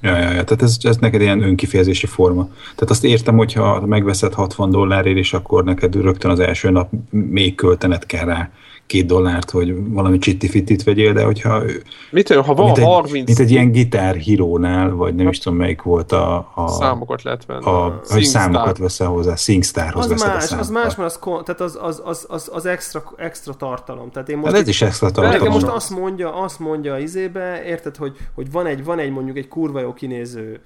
Ja, 0.00 0.16
ja, 0.16 0.30
ja, 0.30 0.44
tehát 0.44 0.62
ez, 0.62 0.76
ez 0.82 0.96
neked 0.96 1.20
ilyen 1.20 1.42
önkifejezési 1.42 2.06
forma. 2.06 2.48
Tehát 2.62 2.90
azt 2.90 3.04
értem, 3.04 3.36
hogyha 3.36 3.86
megveszed 3.86 4.34
60 4.34 4.70
dollárért, 4.70 5.16
és 5.16 5.32
akkor 5.32 5.64
neked 5.64 5.94
rögtön 5.94 6.30
az 6.30 6.40
első 6.40 6.70
nap 6.70 6.90
még 7.10 7.54
költened 7.54 8.06
kell 8.06 8.24
rá 8.24 8.50
két 8.86 9.06
dollárt, 9.06 9.50
hogy 9.50 9.92
valami 9.92 10.18
csitti-fittit 10.18 10.82
vegyél, 10.82 11.12
de 11.12 11.24
hogyha... 11.24 11.62
Mit 12.10 12.30
olyan, 12.30 12.42
ha 12.42 12.54
van 12.54 12.64
mint 12.64 12.78
30... 12.78 13.12
Egy, 13.12 13.24
mint 13.24 13.38
egy 13.38 13.50
ilyen 13.50 13.70
gitár 13.70 14.14
hírónál, 14.14 14.90
vagy 14.90 15.14
nem 15.14 15.28
is 15.28 15.38
tudom 15.38 15.58
melyik 15.58 15.82
volt 15.82 16.12
a... 16.12 16.50
a 16.54 16.68
számokat 16.68 17.22
lehet 17.22 17.46
venni. 17.46 17.64
A, 17.64 17.84
a 17.84 18.00
hogy 18.08 18.24
számokat 18.24 18.78
veszel 18.78 19.06
hozzá, 19.06 19.34
SingStarhoz 19.34 20.10
az 20.10 20.22
más, 20.22 20.52
az 20.52 20.70
más, 20.70 20.94
mert 20.96 21.10
az, 21.10 21.18
tehát 21.44 21.60
az, 21.60 21.78
az, 21.80 22.02
az, 22.04 22.26
az, 22.28 22.50
az 22.52 22.66
extra, 22.66 23.02
extra 23.16 23.54
tartalom. 23.54 24.10
Tehát 24.10 24.28
én 24.28 24.36
most... 24.36 24.52
Hát 24.52 24.60
ez 24.60 24.68
is 24.68 24.82
extra 24.82 25.10
tartalom. 25.10 25.52
most 25.52 25.66
azt 25.66 25.90
mondja, 25.90 26.34
azt 26.34 26.58
mondja 26.58 26.94
az 26.94 27.02
izébe, 27.02 27.64
érted, 27.64 27.96
hogy, 27.96 28.16
hogy 28.34 28.50
van, 28.50 28.66
egy, 28.66 28.84
van 28.84 28.98
egy 28.98 29.10
mondjuk 29.10 29.36
egy 29.36 29.48
kurva 29.48 29.80
jó 29.80 29.92
kinéző 29.92 30.60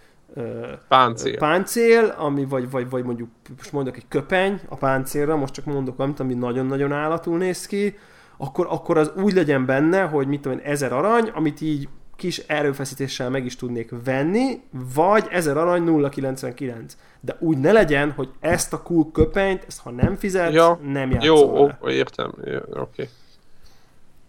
páncél. 0.88 1.36
páncél, 1.36 2.14
ami 2.18 2.44
vagy, 2.44 2.70
vagy, 2.70 2.90
vagy 2.90 3.04
mondjuk 3.04 3.28
most 3.56 3.72
mondok 3.72 3.96
egy 3.96 4.08
köpeny 4.08 4.60
a 4.68 4.76
páncélra, 4.76 5.36
most 5.36 5.54
csak 5.54 5.64
mondok 5.64 5.96
valamit, 5.96 6.20
ami 6.20 6.34
nagyon-nagyon 6.34 6.92
állatul 6.92 7.38
néz 7.38 7.66
ki, 7.66 7.98
akkor, 8.36 8.66
akkor 8.70 8.98
az 8.98 9.12
úgy 9.16 9.32
legyen 9.32 9.66
benne, 9.66 10.02
hogy 10.02 10.26
mit 10.26 10.40
tudom 10.40 10.58
én, 10.58 10.64
ezer 10.64 10.92
arany, 10.92 11.30
amit 11.34 11.60
így 11.60 11.88
kis 12.18 12.38
erőfeszítéssel 12.38 13.30
meg 13.30 13.44
is 13.44 13.56
tudnék 13.56 13.90
venni, 14.04 14.60
vagy 14.94 15.26
1000 15.30 15.56
arany 15.56 15.84
0,99. 15.86 16.74
De 17.20 17.36
úgy 17.38 17.58
ne 17.58 17.72
legyen, 17.72 18.10
hogy 18.10 18.28
ezt 18.40 18.72
a 18.72 18.82
cool 18.82 19.10
köpenyt, 19.12 19.64
ezt 19.66 19.80
ha 19.80 19.90
nem 19.90 20.16
fizet, 20.16 20.52
ja, 20.52 20.80
nem 20.82 21.10
játszol 21.10 21.36
Jó, 21.36 21.70
ó, 21.82 21.88
értem, 21.88 22.32
oké. 22.36 22.58
Okay. 22.70 23.08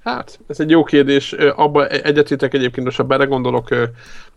Hát, 0.03 0.39
ez 0.47 0.59
egy 0.59 0.69
jó 0.69 0.83
kérdés. 0.83 1.33
Abba 1.33 1.87
egyetétek 1.87 2.53
egyébként, 2.53 2.85
most 2.85 2.97
ha 2.97 3.03
belegondolok, 3.03 3.67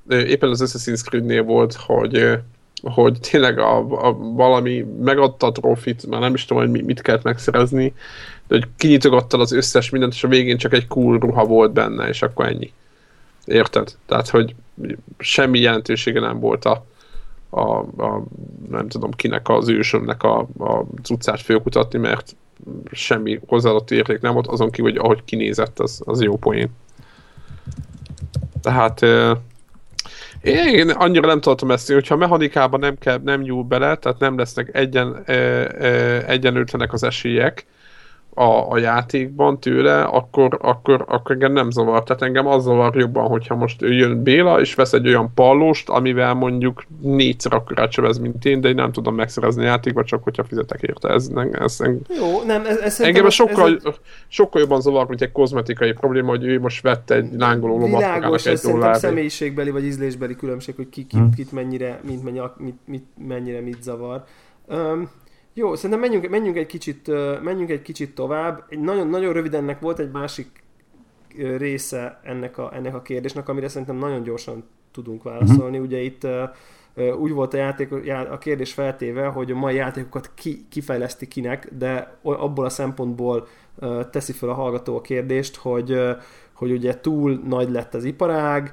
éppen 0.09 0.49
az 0.49 0.63
Assassin's 0.65 1.05
Creed-nél 1.05 1.43
volt, 1.43 1.75
hogy 1.75 2.41
hogy 2.83 3.19
tényleg 3.21 3.59
a, 3.59 3.77
a, 4.07 4.13
valami 4.13 4.87
megadta 5.01 5.47
a 5.47 5.53
trofit, 5.53 6.07
már 6.07 6.21
nem 6.21 6.35
is 6.35 6.45
tudom, 6.45 6.71
hogy 6.71 6.85
mit 6.85 7.03
kellett 7.03 7.23
megszerezni, 7.23 7.95
de 8.49 8.55
hogy 8.55 8.69
kinyitogattad 8.77 9.41
az 9.41 9.53
összes 9.53 9.91
mindent, 9.91 10.13
és 10.13 10.25
a 10.25 10.29
végén 10.29 10.57
csak 10.57 10.73
egy 10.73 10.87
cool 10.87 11.19
ruha 11.19 11.45
volt 11.45 11.73
benne, 11.73 12.09
és 12.09 12.23
akkor 12.23 12.47
ennyi. 12.47 12.73
Érted? 13.45 13.97
Tehát, 14.07 14.29
hogy 14.29 14.55
semmi 15.19 15.59
jelentősége 15.59 16.21
nem 16.21 16.41
volt 16.41 16.65
a, 16.65 16.85
a, 17.51 17.79
a 17.79 18.23
nem 18.69 18.89
tudom 18.89 19.11
kinek 19.11 19.49
az 19.49 19.69
ősömnek 19.69 20.23
a, 20.23 20.39
a 20.59 20.85
cuccát 21.03 21.41
fölkutatni, 21.41 21.99
mert 21.99 22.37
semmi 22.93 23.41
hozzáadott 23.47 23.91
érték 23.91 24.21
nem 24.21 24.33
volt, 24.33 24.47
azon 24.47 24.71
kívül, 24.71 24.91
hogy 24.91 25.01
ahogy 25.01 25.25
kinézett, 25.25 25.79
az, 25.79 26.03
az 26.05 26.23
jó 26.23 26.37
poén. 26.37 26.71
Tehát 28.63 29.01
én 30.51 30.91
annyira 30.91 31.27
nem 31.27 31.41
tartom 31.41 31.71
ezt, 31.71 31.93
hogyha 31.93 32.15
a 32.15 32.19
mechanikában 32.19 32.81
nem, 32.81 32.99
kell, 32.99 33.21
nem 33.25 33.41
nyúl 33.41 33.63
bele, 33.63 33.97
tehát 33.97 34.19
nem 34.19 34.39
lesznek 34.39 34.71
egyen, 34.73 35.23
e, 35.27 35.35
egyenlőtlenek 36.27 36.93
az 36.93 37.03
esélyek, 37.03 37.67
a, 38.35 38.71
a 38.71 38.79
játékban 38.79 39.61
tőle, 39.61 40.03
akkor, 40.03 40.59
akkor, 40.61 41.05
akkor 41.09 41.31
engem 41.31 41.53
nem 41.53 41.71
zavar. 41.71 42.03
Tehát 42.03 42.23
engem 42.23 42.47
az 42.47 42.63
zavar 42.63 42.97
jobban, 42.97 43.29
hogyha 43.29 43.55
most 43.55 43.81
jön 43.81 44.23
Béla, 44.23 44.61
és 44.61 44.75
vesz 44.75 44.93
egy 44.93 45.07
olyan 45.07 45.31
pallóst, 45.35 45.89
amivel 45.89 46.35
mondjuk 46.35 46.85
négyszer 47.01 47.53
akkor 47.53 47.89
sebez, 47.91 48.19
mint 48.19 48.45
én, 48.45 48.61
de 48.61 48.69
én 48.69 48.75
nem 48.75 48.93
tudom 48.93 49.15
megszerezni 49.15 49.63
a 49.63 49.67
játékba, 49.67 50.05
csak 50.05 50.23
hogyha 50.23 50.45
fizetek 50.45 50.83
érte. 50.83 51.09
Ez, 51.09 51.29
ez, 51.53 51.81
ez 51.81 51.81
Jó, 52.19 52.43
nem, 52.47 52.67
ez, 52.67 52.79
ez 52.79 53.01
engem 53.01 53.27
ez, 53.27 53.33
sokkal, 53.33 53.81
ez 53.85 53.95
sokkal 54.29 54.61
jobban 54.61 54.81
zavar, 54.81 55.09
mint 55.09 55.23
egy 55.23 55.33
kozmetikai 55.33 55.93
probléma, 55.93 56.29
hogy 56.29 56.45
ő 56.45 56.61
most 56.61 56.83
vette 56.83 57.15
egy 57.15 57.29
lángoló 57.39 57.79
lomat 57.79 58.01
Világos, 58.01 58.47
ez 58.47 58.61
szerintem 58.61 58.95
személyiségbeli 58.95 59.71
vagy 59.71 59.85
ízlésbeli 59.85 60.37
különbség, 60.37 60.77
hogy 60.77 60.89
ki, 60.89 61.07
ki, 61.07 61.17
hmm. 61.17 61.31
kit 61.35 61.53
mennyire, 61.53 62.01
mint 62.07 62.25
mennyi, 62.25 62.41
mit, 62.57 62.79
mit, 62.85 63.05
mennyire 63.27 63.61
mit 63.61 63.83
zavar. 63.83 64.25
Um, 64.69 65.11
jó, 65.55 65.75
szerintem 65.75 66.01
menjünk, 66.01 66.29
menjünk, 66.29 66.57
egy 66.57 66.67
kicsit, 66.67 67.11
menjünk 67.43 67.71
egy 67.71 67.83
kicsit 67.83 68.15
tovább. 68.15 68.65
Egy 68.69 68.81
nagyon, 68.81 69.09
nagyon 69.09 69.33
rövidennek 69.33 69.81
volt 69.81 69.99
egy 69.99 70.11
másik 70.11 70.63
része 71.37 72.21
ennek 72.23 72.59
a, 72.59 72.75
ennek 72.75 72.95
a 72.95 73.03
kérdésnek, 73.03 73.49
amire 73.49 73.69
szerintem 73.69 73.97
nagyon 73.97 74.23
gyorsan 74.23 74.65
tudunk 74.93 75.23
válaszolni. 75.23 75.79
Uh-huh. 75.79 75.85
Ugye 75.85 76.01
itt 76.01 76.27
úgy 77.19 77.33
volt 77.33 77.55
a, 77.55 77.57
játék, 77.57 77.93
a 78.31 78.39
kérdés 78.39 78.73
feltéve, 78.73 79.27
hogy 79.27 79.51
a 79.51 79.57
mai 79.57 79.75
játékokat 79.75 80.31
ki, 80.35 80.67
kifejleszti 80.69 81.29
kinek, 81.29 81.69
de 81.79 82.19
abból 82.23 82.65
a 82.65 82.69
szempontból 82.69 83.49
teszi 84.11 84.33
fel 84.33 84.49
a 84.49 84.55
hallgató 84.55 84.97
a 84.97 85.01
kérdést, 85.01 85.57
hogy 85.57 86.01
hogy 86.63 86.73
ugye 86.73 87.01
túl 87.01 87.41
nagy 87.47 87.71
lett 87.71 87.95
az 87.95 88.05
iparág, 88.05 88.73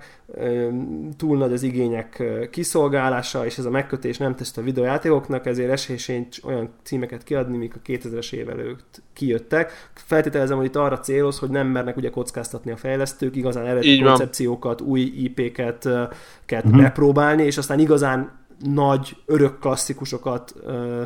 túl 1.17 1.37
nagy 1.37 1.53
az 1.53 1.63
igények 1.63 2.23
kiszolgálása, 2.51 3.45
és 3.45 3.57
ez 3.57 3.65
a 3.65 3.69
megkötés 3.69 4.17
nem 4.17 4.35
teszt 4.35 4.57
a 4.57 4.61
videójátékoknak, 4.61 5.45
ezért 5.45 5.71
esélyként 5.71 6.39
olyan 6.43 6.69
címeket 6.83 7.23
kiadni, 7.23 7.57
mik 7.57 7.75
a 7.75 7.79
2000-es 7.85 8.33
év 8.33 8.49
előtt 8.49 9.01
kijöttek. 9.13 9.89
Feltételezem, 9.93 10.57
hogy 10.57 10.65
itt 10.65 10.75
arra 10.75 10.99
céloz, 10.99 11.39
hogy 11.39 11.49
nem 11.49 11.67
mernek 11.67 11.97
ugye 11.97 12.09
kockáztatni 12.09 12.71
a 12.71 12.77
fejlesztők, 12.77 13.35
igazán 13.35 13.65
eredeti 13.65 14.01
koncepciókat, 14.01 14.81
új 14.81 15.01
IP-ket 15.01 15.85
uh-huh. 15.85 16.77
bepróbálni, 16.77 17.43
és 17.43 17.57
aztán 17.57 17.79
igazán 17.79 18.38
nagy, 18.59 19.15
örök 19.25 19.59
klasszikusokat 19.59 20.53
ö, 20.61 21.01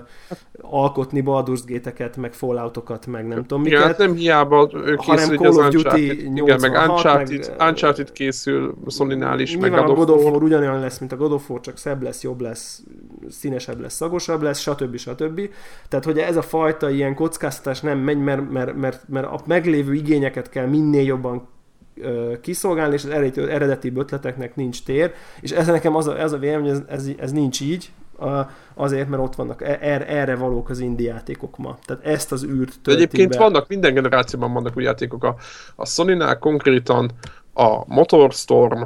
alkotni, 0.61 1.23
Baldur's 1.25 1.61
Gate-eket, 1.67 2.17
meg 2.17 2.33
Falloutokat, 2.33 3.07
meg 3.07 3.27
nem 3.27 3.45
tudom 3.45 3.65
Igen, 3.65 3.79
miket. 3.79 3.97
hát 3.97 4.07
nem 4.07 4.15
hiába 4.15 4.69
Hanem 4.97 4.97
készül 4.97 5.37
Call 5.37 5.47
of 5.47 5.67
Duty 5.67 5.77
Uncharted, 5.77 6.37
igen, 6.37 6.59
meg 6.59 6.71
86, 6.71 6.89
Uncharted, 6.89 7.55
meg, 7.57 7.67
Uncharted 7.67 8.11
készül 8.11 8.75
Sony-nál 8.87 9.39
is, 9.39 9.51
meg 9.51 9.61
Nyilván 9.61 9.89
a 9.89 9.93
God 9.93 10.05
God 10.05 10.17
of 10.17 10.23
War. 10.23 10.43
Ugyanolyan 10.43 10.79
lesz, 10.79 10.99
mint 10.99 11.11
a 11.11 11.15
God 11.15 11.31
of 11.31 11.49
War, 11.49 11.59
csak 11.59 11.77
szebb 11.77 12.03
lesz, 12.03 12.23
jobb 12.23 12.41
lesz, 12.41 12.83
színesebb 13.29 13.79
lesz, 13.79 13.93
szagosabb 13.93 14.41
lesz, 14.41 14.59
stb. 14.59 14.97
stb. 14.97 15.49
Tehát, 15.89 16.05
hogy 16.05 16.17
ez 16.17 16.35
a 16.35 16.41
fajta 16.41 16.89
ilyen 16.89 17.15
kockáztatás 17.15 17.81
nem 17.81 17.99
megy, 17.99 18.17
mert, 18.17 18.51
mert, 18.51 18.75
mert, 18.75 19.07
mert 19.07 19.25
a 19.25 19.41
meglévő 19.45 19.93
igényeket 19.93 20.49
kell 20.49 20.65
minél 20.65 21.03
jobban 21.03 21.51
kiszolgálni, 22.41 22.93
és 22.93 23.03
az 23.03 23.09
eredeti, 23.09 23.91
ötleteknek 23.95 24.55
nincs 24.55 24.83
tér, 24.83 25.13
és 25.41 25.51
ez 25.51 25.67
nekem 25.67 25.95
az 25.95 26.07
a, 26.07 26.19
ez 26.19 26.31
a 26.31 26.37
vélemény, 26.37 26.69
ez, 26.69 26.81
ez, 26.87 27.09
ez 27.17 27.31
nincs 27.31 27.61
így, 27.61 27.91
azért, 28.73 29.09
mert 29.09 29.23
ott 29.23 29.35
vannak, 29.35 29.61
e- 29.61 29.77
erre, 29.81 30.07
erre 30.07 30.35
valók 30.35 30.69
az 30.69 30.79
indie 30.79 31.13
játékok 31.13 31.57
ma. 31.57 31.77
Tehát 31.85 32.05
ezt 32.05 32.31
az 32.31 32.43
űrt 32.43 32.79
De 32.83 32.91
egyébként 32.91 33.29
be. 33.29 33.37
vannak, 33.37 33.67
minden 33.67 33.93
generációban 33.93 34.53
vannak 34.53 34.77
új 34.77 34.83
játékok. 34.83 35.23
A, 35.23 35.35
a 35.75 35.85
Sony-nál 35.85 36.39
konkrétan 36.39 37.11
a 37.53 37.93
Motorstorm, 37.93 38.81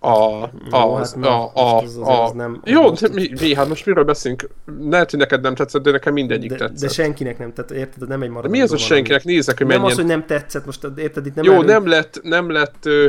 a, 0.00 0.42
a, 0.70 0.96
az, 0.98 1.14
hát 1.14 1.24
a, 1.24 1.50
a, 1.54 1.84
a, 2.02 2.32
nem- 2.34 2.60
jó, 2.64 2.90
de 2.90 3.08
mi, 3.12 3.30
mi, 3.40 3.54
hát 3.54 3.68
most 3.68 3.86
miről 3.86 4.04
beszélünk? 4.04 4.48
Lehet, 4.90 5.10
hogy 5.10 5.18
neked 5.18 5.40
nem 5.40 5.54
tetszett, 5.54 5.82
de 5.82 5.90
nekem 5.90 6.12
mindegyik 6.12 6.50
de, 6.50 6.56
tetszett. 6.56 6.80
de 6.80 6.88
senkinek 6.88 7.38
nem, 7.38 7.52
tehát 7.52 7.70
érted, 7.70 8.08
nem 8.08 8.22
egy 8.22 8.28
maradandó 8.28 8.56
mi 8.56 8.62
az, 8.62 8.70
hogy 8.70 8.78
senkinek? 8.78 9.24
Nézzek, 9.24 9.56
hogy 9.58 9.66
Nem 9.66 9.76
mennyien... 9.76 9.92
az, 9.92 9.98
hogy 10.02 10.10
nem 10.10 10.26
tetszett, 10.26 10.66
most 10.66 10.88
érted, 10.96 11.26
itt 11.26 11.34
nem 11.34 11.44
Jó, 11.44 11.52
erről- 11.52 11.64
nem 11.64 11.86
lett, 11.86 12.20
nem 12.22 12.50
lett... 12.50 12.86
Ö, 12.86 13.06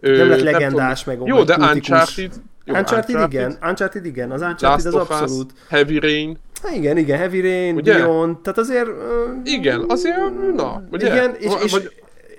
ö, 0.00 0.16
nem 0.16 0.28
lett 0.28 0.40
legendás, 0.40 1.04
meg 1.04 1.18
Jó, 1.24 1.42
de. 1.42 1.56
Uncharted... 1.56 2.30
Jó, 2.64 2.74
Uncharted, 2.74 3.32
igen, 3.32 3.56
Uncharted 3.62 4.04
igen, 4.06 4.30
az 4.30 4.40
Uncharted 4.40 4.62
Last 4.70 4.86
az 4.86 4.94
of 4.94 5.10
Us, 5.10 5.20
abszolút. 5.20 5.52
Heavy 5.68 5.98
Rain. 5.98 6.38
Hát 6.62 6.74
igen, 6.74 6.96
igen, 6.96 7.18
Heavy 7.18 7.40
Rain, 7.40 7.74
Ugye? 7.76 7.94
Beyond, 7.94 8.38
tehát 8.38 8.58
azért... 8.58 8.86
ö, 8.86 9.24
Igen, 9.44 9.84
azért, 9.88 10.16
na, 10.54 10.82
ugye? 10.90 11.06
Igen, 11.06 11.34
és, 11.38 11.52
és, 11.64 11.72
vagy, 11.72 11.90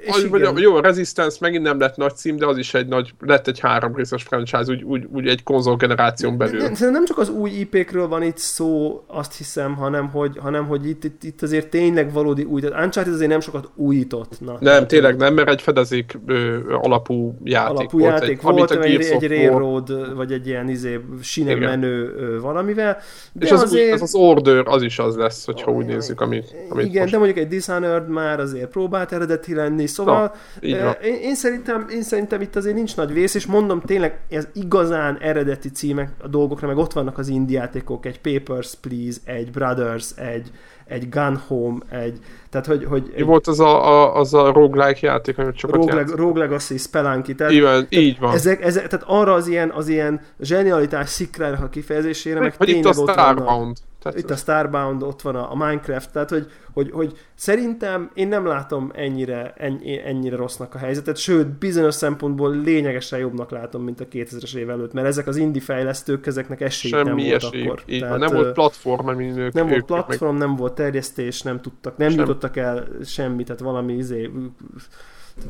és 0.02 0.28
vagy, 0.30 0.42
vagy, 0.42 0.62
jó, 0.62 0.76
a 0.76 0.82
Resistance 0.82 1.38
megint 1.40 1.64
nem 1.64 1.80
lett 1.80 1.96
nagy 1.96 2.16
cím, 2.16 2.38
de 2.38 2.46
az 2.46 2.58
is 2.58 2.74
egy 2.74 2.88
nagy, 2.88 3.14
lett 3.20 3.48
egy 3.48 3.60
három 3.60 3.96
részes 3.96 4.24
franchise, 4.24 4.72
úgy, 4.72 4.84
úgy, 4.84 5.08
úgy 5.14 5.28
egy 5.28 5.44
konzolgeneráción 5.44 6.38
belül. 6.38 6.62
Nem, 6.62 6.74
szerintem 6.74 6.92
nem 6.92 7.06
csak 7.06 7.18
az 7.18 7.30
új 7.30 7.50
IP-kről 7.50 8.08
van 8.08 8.24
itt 8.24 8.38
szó, 8.38 9.04
azt 9.08 9.38
hiszem, 9.38 9.76
hanem 9.76 10.10
hogy, 10.10 10.38
hanem, 10.38 10.68
hogy 10.68 10.88
itt, 10.88 11.04
itt, 11.04 11.24
itt 11.24 11.42
azért 11.42 11.68
tényleg 11.70 12.14
valódi 12.14 12.44
új, 12.44 12.62
tehát 12.62 12.84
Uncharted 12.84 13.14
azért 13.14 13.30
nem 13.30 13.40
sokat 13.40 13.70
újított. 13.76 14.40
Na, 14.40 14.52
Nem, 14.52 14.60
Tehát, 14.60 14.88
tényleg 14.88 15.18
nem, 15.18 15.34
mert 15.34 15.50
egy 15.50 15.62
fedezék 15.62 16.20
ö, 16.26 16.58
alapú 16.74 17.36
játék 17.44 17.78
alapú 17.78 18.00
volt. 18.00 18.12
játék 18.12 18.30
egy, 18.30 18.42
volt, 18.42 18.72
amit 18.72 18.84
a 18.84 18.88
egy, 18.88 19.02
egy 19.02 19.28
railroad, 19.28 20.16
vagy 20.16 20.32
egy 20.32 20.48
ilyen 20.48 20.70
izé, 20.70 21.00
sinen 21.22 21.58
Igen. 21.58 21.70
menő 21.70 22.14
ö, 22.18 22.40
valamivel. 22.40 22.98
De 23.34 23.46
És 23.46 23.52
az, 23.52 23.62
azért... 23.62 23.86
új, 23.86 23.92
az 23.92 24.02
az 24.02 24.16
Order, 24.16 24.64
az 24.68 24.82
is 24.82 25.00
az 25.00 25.16
lesz, 25.16 25.46
hogyha 25.46 25.72
úgy 25.72 25.86
nézzük, 25.86 26.22
amit, 26.22 26.56
amit 26.70 26.86
Igen, 26.86 27.02
most. 27.02 27.14
de 27.14 27.18
mondjuk 27.18 27.40
egy 27.40 27.48
Dishonored 27.48 28.10
már 28.10 28.40
azért 28.40 28.70
próbált 28.70 29.12
eredeti 29.12 29.56
lenni, 29.56 29.88
szóval 29.92 30.36
van. 30.62 30.96
én, 31.02 31.16
én, 31.22 31.36
szerintem, 31.36 31.86
én 31.90 32.04
szerintem 32.04 32.42
itt 32.42 32.56
azért 32.56 32.76
nincs 32.76 32.96
nagy 32.96 33.14
vész, 33.14 33.34
és 33.34 33.46
mondom 33.46 33.82
tényleg, 33.82 34.20
ez 34.30 34.48
igazán 34.54 35.18
eredeti 35.22 35.70
címek 35.70 36.10
a 36.22 36.28
dolgokra, 36.28 36.68
meg 36.68 36.78
ott 36.78 36.94
vannak 36.94 37.18
az 37.18 37.28
indie 37.28 37.60
játékok, 37.60 38.06
egy 38.06 38.22
Papers, 38.22 38.76
Please, 38.76 39.18
egy 39.24 39.52
Brothers, 39.52 40.12
egy, 40.16 40.52
egy 40.86 41.10
Gun 41.10 41.42
Home, 41.48 41.78
egy, 41.90 42.20
tehát 42.50 42.68
hogy, 42.68 42.86
hogy 42.86 43.04
Mi 43.14 43.20
egy 43.20 43.26
volt 43.26 43.48
az 43.48 43.60
a, 43.60 43.90
a, 43.90 44.16
az 44.16 44.34
a 44.34 44.52
roguelike 44.52 45.08
játék, 45.08 45.38
amit 45.38 45.58
sokat 45.58 45.76
Rogue, 45.76 45.94
Leg- 45.94 46.02
játszottam? 46.04 46.26
Rogue 46.26 46.42
Legacy, 46.42 46.78
Spelunky, 46.78 47.36
tehát 47.36 47.60
van, 47.60 47.86
így 47.90 48.20
van. 48.20 48.34
ezek, 48.34 48.64
ezek, 48.64 48.88
tehát 48.88 49.06
arra 49.08 49.34
az 49.34 49.48
ilyen, 49.48 49.70
az 49.70 49.88
ilyen 49.88 50.22
zsenialitás 50.40 51.10
szikrának 51.10 51.64
a 51.64 51.70
kifejezésére, 51.70 52.40
meg 52.40 52.56
itt 52.60 52.66
tényleg 52.66 52.96
a 52.96 53.00
ott 53.00 53.16
vannak. 53.16 53.78
Tehát 54.02 54.18
Itt 54.18 54.30
a 54.30 54.36
Starbound, 54.36 55.04
ott 55.04 55.22
van 55.22 55.36
a, 55.36 55.52
a 55.52 55.56
Minecraft, 55.56 56.12
tehát 56.12 56.30
hogy, 56.30 56.48
hogy, 56.74 56.92
hogy 56.92 57.18
szerintem 57.36 58.12
én 58.14 58.28
nem 58.28 58.46
látom 58.46 58.92
ennyire, 58.96 59.54
ennyi, 59.58 60.02
ennyire 60.06 60.36
rossznak 60.36 60.76
a 60.76 60.78
helyzetet, 60.78 61.18
sőt, 61.18 61.48
bizonyos 61.48 61.96
szempontból 61.96 62.56
lényegesen 62.56 63.20
jobbnak 63.20 63.52
látom, 63.52 63.84
mint 63.84 64.00
a 64.00 64.06
2000-es 64.08 64.56
év 64.56 64.70
előtt, 64.70 64.94
mert 64.94 65.08
ezek 65.08 65.28
az 65.28 65.38
indie 65.38 65.62
fejlesztők, 65.62 66.26
ezeknek 66.26 66.62
esélyük 66.62 67.04
nem 67.04 67.16
volt 67.16 67.44
esélyük. 67.44 67.66
akkor. 67.66 67.84
Így. 67.86 68.00
Tehát, 68.00 68.20
Nem 68.20 68.34
volt 68.34 68.54
platform, 68.54 69.08
amin 69.08 69.38
ők, 69.38 69.54
nem 69.54 69.68
volt 69.68 69.82
ők 69.82 69.90
meg 69.90 70.04
platform, 70.06 70.38
nem 70.38 70.56
volt 70.56 70.74
terjesztés, 70.74 71.42
nem 71.42 71.62
tudtak, 71.62 71.98
nem 71.98 72.10
Sem. 72.10 72.20
jutottak 72.20 72.58
el 72.58 72.88
semmit, 73.06 73.46
tehát 73.46 73.62
valami 73.62 73.94
izé, 73.94 74.30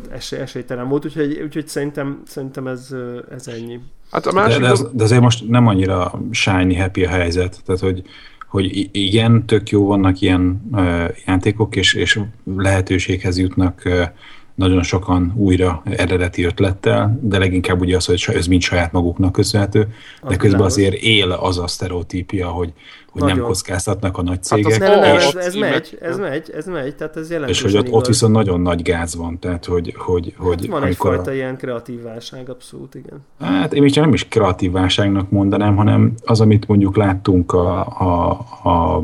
esély, 0.10 0.40
esélytelen 0.40 0.88
volt, 0.88 1.06
úgyhogy, 1.06 1.42
úgyhogy 1.42 1.68
szerintem, 1.68 2.22
szerintem 2.26 2.68
ez, 2.68 2.96
ez 3.32 3.48
ennyi. 3.48 3.80
Hát 4.12 4.26
a 4.26 4.32
De, 4.34 4.40
másik... 4.40 4.62
de, 4.62 4.70
az, 4.70 4.90
de 4.94 5.04
azért 5.04 5.22
most 5.22 5.50
nem 5.50 5.68
annyira 5.68 6.22
shiny 6.32 6.80
happy 6.80 7.06
a 7.06 7.10
helyzet, 7.10 7.62
tehát 7.66 7.82
hogy, 7.82 8.04
hogy 8.52 8.90
igen, 8.92 9.46
tök 9.46 9.70
jó 9.70 9.86
vannak 9.86 10.22
ilyen 10.22 10.70
ö, 10.74 11.06
játékok, 11.26 11.76
és, 11.76 11.94
és 11.94 12.20
lehetőséghez 12.56 13.38
jutnak 13.38 13.86
ö, 13.86 14.04
nagyon 14.56 14.84
sokan 14.84 15.34
újra 15.36 15.82
eredeti 15.86 16.44
ötlettel, 16.44 17.20
de 17.22 17.38
leginkább 17.38 17.82
ugye 17.82 17.96
az, 17.96 18.06
hogy 18.06 18.24
ez 18.36 18.48
mind 18.48 18.62
saját 18.62 18.92
maguknak 18.92 19.32
köszönhető, 19.32 19.88
de 20.28 20.36
közben 20.36 20.62
azért 20.62 20.94
él 20.94 21.32
az 21.32 21.58
a 21.58 21.68
sztereotípia, 21.68 22.48
hogy, 22.48 22.74
hogy 23.12 23.22
nem 23.22 23.30
Nagyon. 23.30 23.46
kockáztatnak 23.46 24.18
a 24.18 24.22
nagy 24.22 24.38
az 24.42 24.48
cégek, 24.48 24.80
Nem, 24.80 25.00
nem, 25.00 25.16
És- 25.16 25.24
ez, 25.34 25.46
ez 25.46 25.54
megy, 25.56 25.98
ez 26.02 26.18
nem? 26.18 26.30
megy, 26.30 26.50
ez 26.54 26.66
megy, 26.66 26.96
tehát 26.96 27.16
ez 27.18 27.24
és 27.24 27.30
jelentősen 27.32 27.70
hogy 27.70 27.76
ott, 27.80 27.92
ott 27.94 28.08
viszont 28.08 28.34
nagyon 28.34 28.62
nagy 28.62 28.82
gáz 28.82 29.16
van, 29.16 29.40
tehát 29.40 29.66
hogy, 29.66 29.94
hogy, 29.98 30.34
hogy 30.38 30.60
Hát 30.62 30.66
van 30.70 30.82
amikor 30.82 31.10
a- 31.10 31.14
egyfajta 31.14 31.34
ilyen 31.34 31.58
kreatív 31.58 32.02
válság, 32.02 32.50
abszolút, 32.50 32.96
igen. 32.96 33.20
Hát 33.40 33.74
én 33.74 33.82
még 33.82 33.92
csak 33.92 34.04
nem 34.04 34.14
is 34.14 34.28
kreatív 34.28 34.72
válságnak 34.72 35.30
mondanám, 35.32 35.76
hanem 35.76 36.14
az, 36.26 36.42
amit 36.42 36.68
mondjuk 36.68 36.96
láttunk 36.98 37.54
a, 37.54 37.80
a, 38.00 38.30
a 38.70 39.04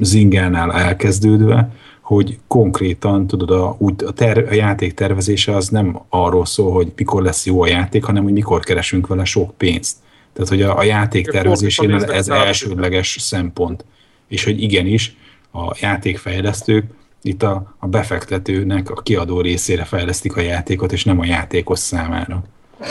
Zingánál 0.00 0.72
elkezdődve, 0.72 1.70
hogy 2.00 2.38
konkrétan, 2.46 3.26
tudod, 3.26 3.50
a, 3.50 3.74
úgy, 3.78 4.04
a, 4.04 4.12
ter, 4.12 4.38
a 4.50 4.54
játék 4.54 4.94
tervezése 4.94 5.56
az 5.56 5.68
nem 5.68 6.00
arról 6.08 6.44
szól, 6.46 6.72
hogy 6.72 6.92
mikor 6.96 7.22
lesz 7.22 7.46
jó 7.46 7.62
a 7.62 7.66
játék, 7.66 8.04
hanem 8.04 8.22
hogy 8.22 8.32
mikor 8.32 8.60
keresünk 8.60 9.06
vele 9.06 9.24
sok 9.24 9.54
pénzt. 9.56 9.96
Tehát, 10.34 10.48
hogy 10.48 10.62
a, 10.62 10.78
a 10.78 10.82
játék 10.82 11.26
tervezésénél 11.30 12.04
ez 12.04 12.28
elsődleges 12.28 13.16
szempont. 13.20 13.84
És 14.28 14.44
hogy 14.44 14.62
igenis, 14.62 15.16
a 15.52 15.76
játékfejlesztők 15.80 16.84
itt 17.22 17.42
a, 17.42 17.74
a 17.78 17.86
befektetőnek 17.86 18.90
a 18.90 19.02
kiadó 19.02 19.40
részére 19.40 19.84
fejlesztik 19.84 20.36
a 20.36 20.40
játékot, 20.40 20.92
és 20.92 21.04
nem 21.04 21.20
a 21.20 21.24
játékos 21.24 21.78
számára. 21.78 22.44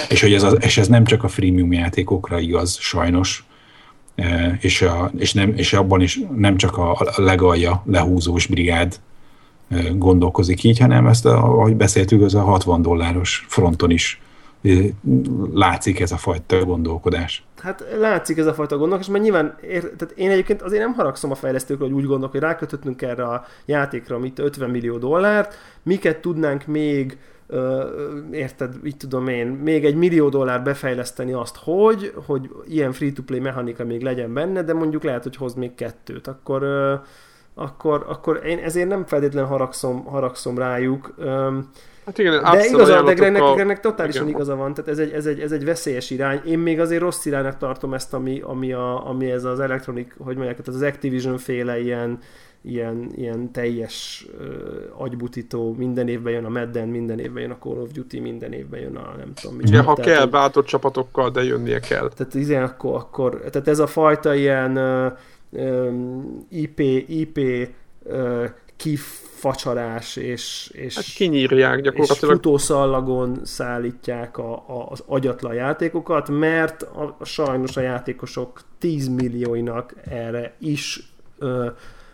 És, 0.10 0.22
hogy 0.22 0.34
ez, 0.34 0.44
az, 0.44 0.58
és 0.60 0.78
ez 0.78 0.88
nem 0.88 1.04
csak 1.04 1.24
a 1.24 1.28
freemium 1.28 1.74
játékokra 1.74 2.39
igaz, 2.39 2.78
sajnos, 2.80 3.46
E, 4.16 4.58
és, 4.62 4.82
a, 4.82 5.12
és, 5.18 5.34
nem, 5.34 5.54
és 5.56 5.74
abban 5.74 6.02
is 6.02 6.20
nem 6.36 6.58
csak 6.58 6.78
a, 6.78 6.91
a 6.91 7.22
legalja 7.22 7.84
lehúzós 7.86 8.46
brigád 8.46 9.00
e, 9.70 9.82
gondolkozik 9.96 10.64
így, 10.64 10.80
hanem 10.80 11.08
ezt, 11.08 11.26
a, 11.26 11.38
ahogy 11.38 11.76
beszéltük, 11.76 12.22
az 12.22 12.36
a 12.36 12.41
60 12.41 12.82
dolláros 12.82 13.46
fronton 13.48 13.91
is 13.91 14.22
látszik 15.53 15.99
ez 15.99 16.11
a 16.11 16.18
fajta 16.18 16.66
gondolkodás. 16.66 17.45
Hát 17.61 17.86
látszik 17.99 18.38
ez 18.38 18.45
a 18.45 18.53
fajta 18.53 18.78
gondolkodás, 18.78 19.11
mert 19.11 19.24
nyilván, 19.24 19.55
ér, 19.61 19.82
tehát 19.82 20.14
én 20.16 20.30
egyébként 20.30 20.61
azért 20.61 20.84
nem 20.84 20.93
haragszom 20.93 21.32
a 21.32 21.36
fejlesztőkről, 21.36 21.88
hogy 21.88 21.97
úgy 21.97 22.05
gondolok, 22.05 22.32
hogy 22.32 22.41
rákötöttünk 22.41 23.01
erre 23.01 23.24
a 23.24 23.45
játékra 23.66 24.20
mit 24.20 24.39
50 24.39 24.70
millió 24.70 24.97
dollárt, 24.97 25.55
miket 25.84 26.22
tudnánk 26.22 26.66
még 26.66 27.18
érted, 28.32 28.76
így 28.84 28.97
tudom 28.97 29.28
én, 29.28 29.47
még 29.47 29.86
egy 29.86 29.95
millió 29.95 30.30
dollár 30.30 30.64
befejleszteni 30.64 31.34
azt, 31.34 31.57
hogy, 31.57 32.14
hogy 32.26 32.49
ilyen 32.68 32.91
free-to-play 32.91 33.39
mechanika 33.39 33.86
még 33.86 34.01
legyen 34.01 34.34
benne, 34.34 34.64
de 34.64 34.74
mondjuk 34.74 35.03
lehet, 35.03 35.24
hogy 35.24 35.36
hoz 35.36 35.53
még 35.53 35.76
kettőt, 35.76 36.28
akkor, 36.28 36.64
akkor, 37.55 38.05
akkor 38.07 38.41
én 38.45 38.57
ezért 38.57 38.88
nem 38.88 39.05
feltétlenül 39.05 39.49
haragszom, 39.49 40.05
haragszom 40.05 40.57
rájuk. 40.57 41.16
Ö, 42.04 42.06
Hát 42.06 42.18
igen, 42.18 42.41
de 42.51 42.66
igaza, 42.66 43.01
de 43.04 43.14
Gregnek, 43.14 43.41
a- 43.41 43.54
Gregnek 43.54 43.80
totálisan 43.80 44.22
igen. 44.28 44.36
igaza 44.36 44.56
van, 44.56 44.74
tehát 44.74 44.89
ez 44.89 44.97
egy, 44.99 45.12
ez, 45.12 45.26
egy, 45.26 45.39
ez 45.39 45.51
egy 45.51 45.66
veszélyes 45.66 46.10
irány. 46.10 46.41
Én 46.45 46.60
még 46.60 46.80
azért 46.80 47.01
rossz 47.01 47.26
iránynak 47.26 47.58
tartom 47.58 47.93
ezt, 47.93 48.14
ami, 48.14 48.39
ami, 48.43 48.74
a, 48.74 49.08
ami 49.10 49.32
ez 49.32 49.43
az 49.43 49.60
Electronic, 49.60 50.08
hogy 50.18 50.36
mondják, 50.36 50.62
tehát 50.62 50.82
az 50.82 50.88
Activision 50.88 51.38
féle 51.38 51.80
ilyen, 51.82 52.20
ilyen, 52.62 53.12
ilyen 53.16 53.51
teljes 53.51 54.28
uh, 54.39 55.01
agybutító, 55.01 55.76
minden 55.78 56.08
évben 56.08 56.34
jön 56.34 56.45
a 56.45 56.49
Madden, 56.49 56.88
minden 56.88 57.20
évben 57.20 57.41
jön 57.41 57.51
a 57.51 57.58
Call 57.58 57.78
of 57.78 57.91
Duty, 57.91 58.20
minden 58.20 58.51
évben 58.54 58.80
jön 58.80 58.95
a 58.95 59.14
nem 59.18 59.34
tudom 59.41 59.58
mi. 59.58 59.64
Igen, 59.68 59.84
ha 59.84 59.93
Tehát, 59.95 60.12
kell, 60.12 60.26
bátor 60.26 60.64
csapatokkal, 60.64 61.30
de 61.30 61.43
jönnie 61.43 61.80
kell. 61.80 62.10
tehát, 62.16 62.34
izé, 62.34 62.56
akkor, 62.56 62.95
akkor, 62.95 63.39
tehát 63.51 63.68
ez 63.68 63.80
a 63.80 63.88
fajta 63.88 64.34
ilyen 64.34 64.78
uh, 64.78 65.12
um, 65.64 66.45
IP, 66.49 66.80
IP 67.08 67.39
uh, 68.04 68.43
kifacsarás 69.44 70.16
és, 70.16 70.70
és 70.74 70.96
Hát 70.96 71.06
kinyírják 71.06 71.76
és 71.76 71.82
gyakorlatilag. 71.82 72.36
futószallagon 72.36 73.39
szállítják 73.44 74.38
a, 74.38 74.54
a, 74.54 74.88
az 74.89 75.04
agyatlan 75.06 75.54
játékokat, 75.54 76.30
mert 76.30 76.82
a, 76.84 77.16
a, 77.20 77.26
sajnos 77.26 77.78
a 77.78 77.82
játékosok 77.82 78.62
10 78.80 79.08
millióinak 79.08 79.94
erre 80.06 80.56
is 80.60 81.14
ö, 81.39 81.68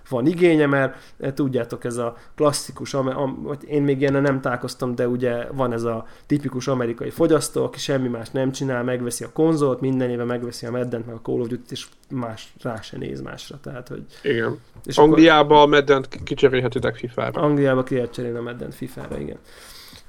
van 0.10 0.28
igénye, 0.28 0.66
mert 0.66 0.95
eh, 1.20 1.32
tudjátok, 1.32 1.84
ez 1.84 1.97
a 1.97 2.16
klasszikus, 2.36 2.93
am, 2.93 3.07
am, 3.07 3.57
én 3.68 3.82
még 3.82 3.99
ilyen 3.99 4.22
nem 4.22 4.41
találkoztam, 4.41 4.95
de 4.95 5.07
ugye 5.07 5.45
van 5.51 5.74
ez 5.74 5.84
a 5.84 6.05
tipikus 6.26 6.68
amerikai 6.68 7.10
fogyasztó, 7.10 7.64
aki 7.64 7.80
semmi 7.80 8.07
más 8.07 8.30
nem 8.30 8.51
csinál, 8.51 8.84
megveszi 8.84 9.24
a 9.24 9.32
konzolt, 9.34 9.82
minden 9.82 10.10
éve 10.10 10.24
megveszi 10.24 10.66
a 10.66 10.72
Meddent, 10.72 11.05
meg 11.05 11.16
a 11.16 11.22
Call 11.22 11.39
of 11.39 11.47
Duty-t, 11.47 11.72
és 11.72 11.88
más 12.10 12.53
rá 12.62 12.82
se 12.82 12.97
néz 12.97 13.22
másra. 13.22 13.60
Tehát, 13.62 13.88
hogy, 13.88 14.03
igen. 14.22 14.60
És 14.86 14.97
Angliába 14.97 15.55
akkor, 15.55 15.68
a 15.68 15.70
Meddent 15.70 16.07
kicserélhetitek 16.24 16.95
FIFA-ra. 16.95 17.41
Angliába 17.41 17.84
ki 17.84 17.95
lehet 17.95 18.14
cserélni 18.14 18.38
a 18.38 18.41
Meddent 18.41 18.76
FIFA-ra, 18.76 19.20
igen. 19.20 19.38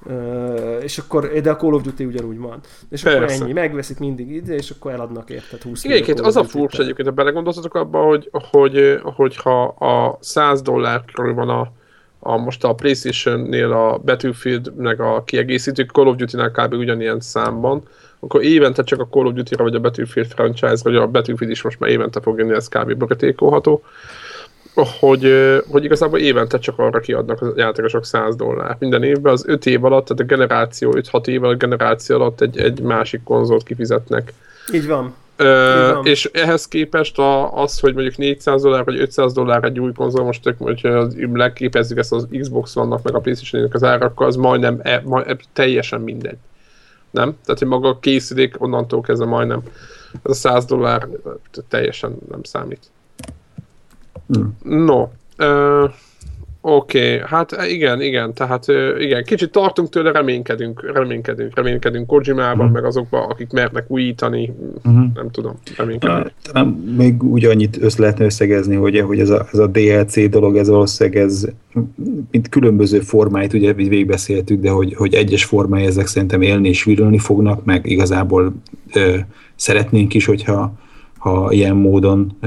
Uh, 0.05 0.79
és 0.83 0.97
akkor, 0.97 1.27
de 1.41 1.49
a 1.49 1.55
Call 1.55 1.73
of 1.73 1.81
Duty 1.81 2.05
ugyanúgy 2.05 2.37
van. 2.37 2.59
És 2.89 3.01
Persze. 3.01 3.17
akkor 3.17 3.31
ennyi, 3.31 3.53
megveszik 3.53 3.99
mindig 3.99 4.31
ide, 4.31 4.53
és 4.53 4.69
akkor 4.69 4.91
eladnak 4.91 5.29
érted 5.29 5.61
20 5.61 5.83
Igen, 5.83 5.95
egyébként 5.95 6.19
az 6.19 6.35
a 6.35 6.43
furcsa 6.43 6.81
egyébként, 6.81 7.07
ha 7.07 7.13
belegondoltatok 7.13 7.75
abba, 7.75 7.99
hogy, 8.01 8.29
hogy, 8.31 8.99
hogyha 9.03 9.63
a 9.63 10.17
100 10.19 10.61
dollár 10.61 11.05
körül 11.13 11.33
van 11.33 11.49
a, 11.49 11.71
a 12.19 12.37
most 12.37 12.63
a 12.63 12.73
Playstation-nél 12.73 13.71
a 13.71 13.97
Battlefield 13.97 14.73
meg 14.75 14.99
a 14.99 15.23
kiegészítők, 15.23 15.91
Call 15.91 16.07
of 16.07 16.15
Duty-nál 16.15 16.51
kb. 16.51 16.73
ugyanilyen 16.73 17.19
számban, 17.19 17.83
akkor 18.19 18.43
évente 18.43 18.83
csak 18.83 18.99
a 18.99 19.07
Call 19.07 19.25
of 19.25 19.33
Duty-ra 19.33 19.63
vagy 19.63 19.75
a 19.75 19.79
Battlefield 19.79 20.29
franchise, 20.29 20.81
vagy 20.83 20.95
a 20.95 21.07
Battlefield 21.07 21.51
is 21.51 21.61
most 21.61 21.79
már 21.79 21.89
évente 21.89 22.21
fog 22.21 22.37
jönni, 22.37 22.53
ez 22.53 22.67
kb. 22.67 22.97
borítékolható 22.97 23.83
hogy, 24.73 25.33
hogy 25.67 25.83
igazából 25.83 26.19
évente 26.19 26.59
csak 26.59 26.79
arra 26.79 26.99
kiadnak 26.99 27.41
a 27.41 27.53
játékosok 27.55 28.05
100 28.05 28.35
dollár. 28.35 28.75
Minden 28.79 29.03
évben 29.03 29.33
az 29.33 29.43
5 29.47 29.65
év 29.65 29.85
alatt, 29.85 30.05
tehát 30.05 30.23
a 30.23 30.35
generáció, 30.35 30.93
5-6 30.97 31.27
év 31.27 31.43
a 31.43 31.55
generáció 31.55 32.15
alatt 32.15 32.41
egy, 32.41 32.57
egy 32.57 32.81
másik 32.81 33.23
konzolt 33.23 33.63
kifizetnek. 33.63 34.33
Így 34.73 34.87
van. 34.87 35.13
Ö, 35.35 35.99
és 36.03 36.29
ehhez 36.33 36.67
képest 36.67 37.17
a, 37.17 37.61
az, 37.61 37.79
hogy 37.79 37.93
mondjuk 37.93 38.17
400 38.17 38.61
dollár 38.61 38.83
vagy 38.83 38.99
500 38.99 39.33
dollár 39.33 39.63
egy 39.63 39.79
új 39.79 39.91
konzol, 39.91 40.25
most 40.25 40.41
tök, 40.41 40.55
hogyha 40.57 41.07
leképezzük 41.33 41.97
ezt 41.97 42.13
az 42.13 42.27
Xbox 42.39 42.73
vannak 42.73 43.03
meg 43.03 43.15
a 43.15 43.19
playstation 43.19 43.69
az 43.71 43.83
árakkal, 43.83 44.27
az 44.27 44.35
majdnem 44.35 44.79
e, 44.83 45.01
majd, 45.05 45.27
e, 45.27 45.37
teljesen 45.53 46.01
mindegy. 46.01 46.37
Nem? 47.11 47.37
Tehát, 47.45 47.59
hogy 47.59 47.67
maga 47.67 47.87
a 47.87 47.99
készülék 47.99 48.61
onnantól 48.61 49.01
kezdve 49.01 49.25
majdnem 49.25 49.61
ez 50.23 50.31
a 50.31 50.33
100 50.33 50.65
dollár 50.65 51.07
teljesen 51.67 52.17
nem 52.29 52.43
számít. 52.43 52.91
Hmm. 54.33 54.57
No. 54.85 55.07
Uh, 55.39 55.91
Oké, 56.63 57.15
okay. 57.15 57.27
hát 57.27 57.55
igen, 57.69 58.01
igen, 58.01 58.33
tehát 58.33 58.65
igen, 58.99 59.23
kicsit 59.23 59.51
tartunk 59.51 59.89
tőle, 59.89 60.11
reménykedünk, 60.11 60.91
reménykedünk, 60.93 61.55
reménykedünk 61.55 62.07
Kojimában, 62.07 62.69
mm. 62.69 62.71
meg 62.71 62.85
azokban, 62.85 63.29
akik 63.29 63.51
mernek 63.51 63.85
újítani, 63.87 64.53
mm. 64.89 65.03
nem 65.13 65.31
tudom, 65.31 65.53
reménykedünk. 65.77 66.31
Talán 66.41 66.67
még 66.97 67.23
úgy 67.23 67.45
annyit 67.45 67.77
össze 67.81 68.01
lehetne 68.01 68.25
összegezni, 68.25 68.75
hogy, 68.75 68.99
hogy 68.99 69.19
ez, 69.19 69.29
a, 69.29 69.47
ez 69.53 69.59
a 69.59 69.67
DLC 69.67 70.29
dolog, 70.29 70.57
ez 70.57 70.67
valószínűleg 70.67 71.23
ez, 71.23 71.47
mint 72.31 72.49
különböző 72.49 72.99
formáit, 72.99 73.53
ugye 73.53 73.73
végigbeszéltük, 73.73 74.61
de 74.61 74.69
hogy, 74.69 74.93
hogy 74.93 75.13
egyes 75.13 75.45
formái 75.45 75.85
ezek 75.85 76.07
szerintem 76.07 76.41
élni 76.41 76.67
és 76.67 76.83
virulni 76.83 77.17
fognak, 77.17 77.65
meg 77.65 77.85
igazából 77.85 78.53
ö, 78.93 79.17
szeretnénk 79.55 80.13
is, 80.13 80.25
hogyha 80.25 80.73
ha 81.21 81.51
ilyen 81.51 81.75
módon 81.75 82.37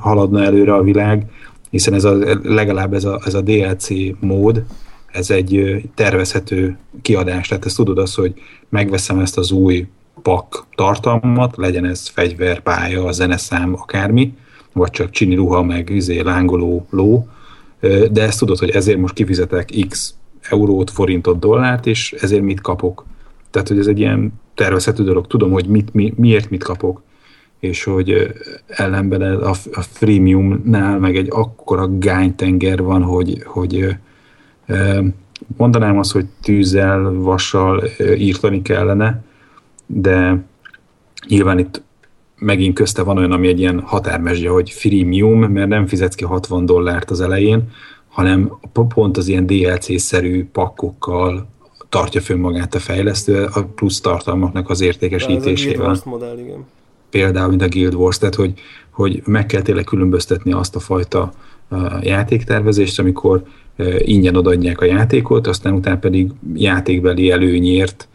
haladna 0.00 0.42
előre 0.42 0.74
a 0.74 0.82
világ, 0.82 1.30
hiszen 1.70 1.94
ez 1.94 2.04
a, 2.04 2.16
legalább 2.42 2.94
ez 2.94 3.04
a, 3.04 3.20
ez 3.24 3.34
a 3.34 3.40
DLC 3.40 3.88
mód, 4.20 4.64
ez 5.12 5.30
egy 5.30 5.82
tervezhető 5.94 6.78
kiadás, 7.02 7.48
tehát 7.48 7.64
ezt 7.64 7.76
tudod 7.76 7.98
az, 7.98 8.14
hogy 8.14 8.34
megveszem 8.68 9.18
ezt 9.18 9.38
az 9.38 9.50
új 9.50 9.86
pak 10.22 10.66
tartalmat, 10.74 11.56
legyen 11.56 11.84
ez 11.84 12.08
fegyver, 12.08 12.60
pálya, 12.60 13.12
zeneszám, 13.12 13.74
akármi, 13.74 14.34
vagy 14.72 14.90
csak 14.90 15.10
csini 15.10 15.34
ruha, 15.34 15.62
meg 15.62 15.90
izé, 15.90 16.20
lángoló 16.20 16.86
ló, 16.90 17.28
de 18.10 18.22
ezt 18.22 18.38
tudod, 18.38 18.58
hogy 18.58 18.70
ezért 18.70 18.98
most 18.98 19.14
kifizetek 19.14 19.70
x 19.88 20.14
eurót, 20.48 20.90
forintot, 20.90 21.38
dollárt, 21.38 21.86
és 21.86 22.12
ezért 22.12 22.42
mit 22.42 22.60
kapok. 22.60 23.04
Tehát, 23.50 23.68
hogy 23.68 23.78
ez 23.78 23.86
egy 23.86 23.98
ilyen 23.98 24.32
tervezhető 24.54 25.04
dolog. 25.04 25.26
Tudom, 25.26 25.50
hogy 25.50 25.66
mit, 25.66 25.94
mi, 25.94 26.12
miért 26.16 26.50
mit 26.50 26.64
kapok 26.64 27.02
és 27.66 27.84
hogy 27.84 28.32
ellenben 28.66 29.22
a, 29.22 29.50
a 29.72 29.82
freemiumnál 29.82 30.98
meg 30.98 31.16
egy 31.16 31.28
akkora 31.30 31.98
gánytenger 31.98 32.82
van, 32.82 33.02
hogy, 33.02 33.42
hogy 33.44 33.96
mondanám 35.56 35.98
azt, 35.98 36.12
hogy 36.12 36.26
tűzzel, 36.42 37.12
vassal 37.12 37.82
írtani 38.16 38.62
kellene, 38.62 39.24
de 39.86 40.44
nyilván 41.28 41.58
itt 41.58 41.82
megint 42.38 42.74
közte 42.74 43.02
van 43.02 43.18
olyan, 43.18 43.32
ami 43.32 43.48
egy 43.48 43.58
ilyen 43.58 43.80
határmesdje, 43.80 44.50
hogy 44.50 44.70
freemium, 44.70 45.40
mert 45.40 45.68
nem 45.68 45.86
fizetsz 45.86 46.14
ki 46.14 46.24
60 46.24 46.66
dollárt 46.66 47.10
az 47.10 47.20
elején, 47.20 47.70
hanem 48.08 48.52
pont 48.94 49.16
az 49.16 49.28
ilyen 49.28 49.46
DLC-szerű 49.46 50.46
pakkokkal 50.52 51.48
tartja 51.88 52.20
fönn 52.20 52.38
magát 52.38 52.74
a 52.74 52.78
fejlesztő, 52.78 53.44
a 53.44 53.64
plusz 53.64 54.00
tartalmaknak 54.00 54.70
az 54.70 54.80
értékesítésével. 54.80 55.90
Ez 55.90 56.02
a 56.04 56.08
modell, 56.08 56.38
igen 56.38 56.64
például, 57.16 57.48
mint 57.48 57.62
a 57.62 57.68
Guild 57.68 57.94
Wars, 57.94 58.18
tehát 58.18 58.34
hogy, 58.34 58.52
hogy 58.90 59.22
meg 59.24 59.46
kell 59.46 59.62
tényleg 59.62 59.84
különböztetni 59.84 60.52
azt 60.52 60.76
a 60.76 60.80
fajta 60.80 61.32
játéktervezést, 62.00 62.98
amikor 62.98 63.42
ingyen 63.98 64.36
odaadják 64.36 64.80
a 64.80 64.84
játékot, 64.84 65.46
aztán 65.46 65.72
utána 65.72 65.98
pedig 65.98 66.30
játékbeli 66.54 67.30
előnyért 67.30 68.08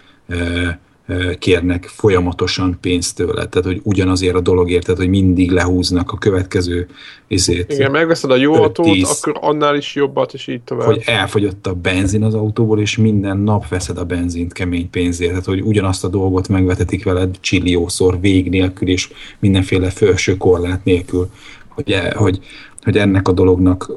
kérnek 1.39 1.85
folyamatosan 1.85 2.77
pénzt 2.81 3.15
tőle. 3.15 3.45
Tehát, 3.45 3.67
hogy 3.67 3.79
ugyanazért 3.83 4.35
a 4.35 4.41
dologért, 4.41 4.85
tehát, 4.85 4.99
hogy 4.99 5.09
mindig 5.09 5.51
lehúznak 5.51 6.11
a 6.11 6.17
következő 6.17 6.87
izét. 7.27 7.73
Igen, 7.73 7.91
megveszed 7.91 8.31
a 8.31 8.35
jó 8.35 8.53
autót, 8.53 8.97
akkor 9.03 9.37
annál 9.41 9.75
is 9.75 9.95
jobbat, 9.95 10.33
és 10.33 10.47
így 10.47 10.61
tovább. 10.61 10.85
Hogy 10.85 11.03
elfogyott 11.05 11.67
a 11.67 11.73
benzin 11.73 12.23
az 12.23 12.33
autóból, 12.33 12.79
és 12.79 12.97
minden 12.97 13.37
nap 13.37 13.67
veszed 13.67 13.97
a 13.97 14.05
benzint 14.05 14.53
kemény 14.53 14.89
pénzért. 14.89 15.29
Tehát, 15.29 15.45
hogy 15.45 15.61
ugyanazt 15.61 16.03
a 16.03 16.07
dolgot 16.07 16.47
megvetetik 16.47 17.03
veled 17.03 17.35
csilliószor, 17.39 18.19
vég 18.19 18.49
nélkül, 18.49 18.87
és 18.87 19.09
mindenféle 19.39 19.89
felső 19.89 20.37
korlát 20.37 20.83
nélkül. 20.83 21.29
Hogy, 21.67 21.91
e, 21.91 22.13
hogy, 22.15 22.39
hogy 22.81 22.97
ennek 22.97 23.27
a 23.27 23.31
dolognak 23.31 23.91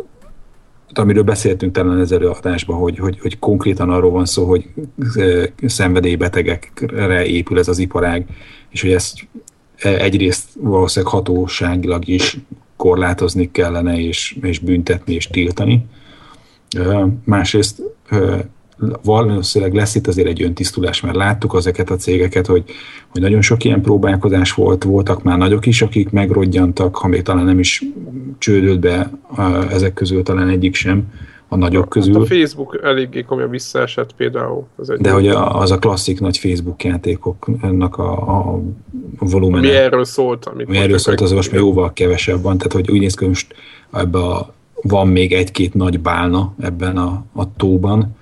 amiről 0.98 1.22
beszéltünk 1.22 1.72
talán 1.72 1.98
az 1.98 2.12
előadásban, 2.12 2.76
hogy, 2.76 2.98
hogy, 2.98 3.20
hogy 3.20 3.38
konkrétan 3.38 3.90
arról 3.90 4.10
van 4.10 4.24
szó, 4.24 4.44
hogy 4.44 4.68
szenvedélybetegekre 5.66 7.26
épül 7.26 7.58
ez 7.58 7.68
az 7.68 7.78
iparág, 7.78 8.26
és 8.70 8.80
hogy 8.80 8.92
ezt 8.92 9.28
egyrészt 9.82 10.48
valószínűleg 10.60 11.14
hatóságilag 11.14 12.08
is 12.08 12.38
korlátozni 12.76 13.50
kellene, 13.50 13.98
és, 13.98 14.36
és 14.40 14.58
büntetni, 14.58 15.14
és 15.14 15.26
tiltani. 15.26 15.86
Másrészt 17.24 17.82
valószínűleg 19.04 19.74
lesz 19.74 19.94
itt 19.94 20.06
azért 20.06 20.28
egy 20.28 20.42
öntisztulás, 20.42 21.00
mert 21.00 21.16
láttuk 21.16 21.54
ezeket 21.56 21.90
a 21.90 21.96
cégeket, 21.96 22.46
hogy, 22.46 22.64
hogy 23.08 23.20
nagyon 23.20 23.40
sok 23.40 23.64
ilyen 23.64 23.80
próbálkozás 23.80 24.52
volt, 24.52 24.84
voltak 24.84 25.22
már 25.22 25.38
nagyok 25.38 25.66
is, 25.66 25.82
akik 25.82 26.10
megrodjantak, 26.10 26.96
ha 26.96 27.08
még 27.08 27.22
talán 27.22 27.44
nem 27.44 27.58
is 27.58 27.82
csődölt 28.38 28.80
be 28.80 29.10
ezek 29.70 29.94
közül 29.94 30.22
talán 30.22 30.48
egyik 30.48 30.74
sem, 30.74 31.12
a 31.48 31.56
nagyok 31.56 31.88
közül. 31.88 32.12
Hát 32.12 32.22
a 32.22 32.26
Facebook 32.26 32.80
eléggé 32.82 33.22
komolyan 33.22 33.50
visszaesett 33.50 34.12
például. 34.12 34.66
Az 34.76 34.90
egy 34.90 34.98
De 34.98 35.10
hogy 35.10 35.28
az 35.28 35.70
a 35.70 35.78
klasszik 35.78 36.20
nagy 36.20 36.38
Facebook 36.38 36.84
játékoknak 36.84 37.98
a, 37.98 38.38
a 38.38 38.60
volumene. 39.18 39.68
Mi 39.68 39.74
erről 39.74 40.04
szólt. 40.04 40.44
Amit 40.44 40.68
mi 40.68 40.76
erről 40.76 40.98
szólt, 40.98 41.20
az 41.20 41.32
most 41.32 41.50
már 41.50 41.60
jóval 41.60 41.92
kevesebb 41.92 42.42
van, 42.42 42.58
tehát 42.58 42.72
hogy 42.72 42.90
úgy 42.90 43.00
néz 43.00 43.14
ki, 43.14 43.26
most 43.26 43.54
ebbe 43.92 44.18
a, 44.18 44.54
van 44.82 45.08
még 45.08 45.32
egy-két 45.32 45.74
nagy 45.74 46.00
bálna 46.00 46.54
ebben 46.60 46.96
a, 46.96 47.24
a 47.32 47.56
tóban, 47.56 48.16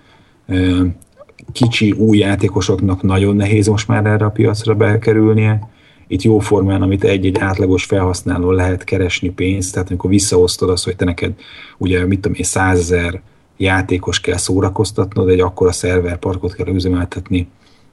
kicsi 1.52 1.92
új 1.92 2.18
játékosoknak 2.18 3.02
nagyon 3.02 3.36
nehéz 3.36 3.66
most 3.66 3.88
már 3.88 4.06
erre 4.06 4.24
a 4.24 4.30
piacra 4.30 4.74
bekerülnie. 4.74 5.70
Itt 6.06 6.22
jó 6.22 6.38
formán, 6.38 6.82
amit 6.82 7.04
egy-egy 7.04 7.38
átlagos 7.38 7.84
felhasználó 7.84 8.50
lehet 8.50 8.84
keresni 8.84 9.30
pénzt, 9.30 9.72
tehát 9.72 9.88
amikor 9.88 10.10
visszaosztod 10.10 10.68
azt, 10.68 10.84
hogy 10.84 10.96
te 10.96 11.04
neked 11.04 11.32
ugye 11.78 12.06
mit 12.06 12.20
tudom 12.20 12.36
én, 12.36 12.44
százezer 12.44 13.20
játékos 13.56 14.20
kell 14.20 14.36
szórakoztatnod, 14.36 15.28
egy 15.28 15.40
akkora 15.40 15.72
szerverparkot 15.72 16.54
kell 16.54 16.74
üzemeltetni, 16.74 17.48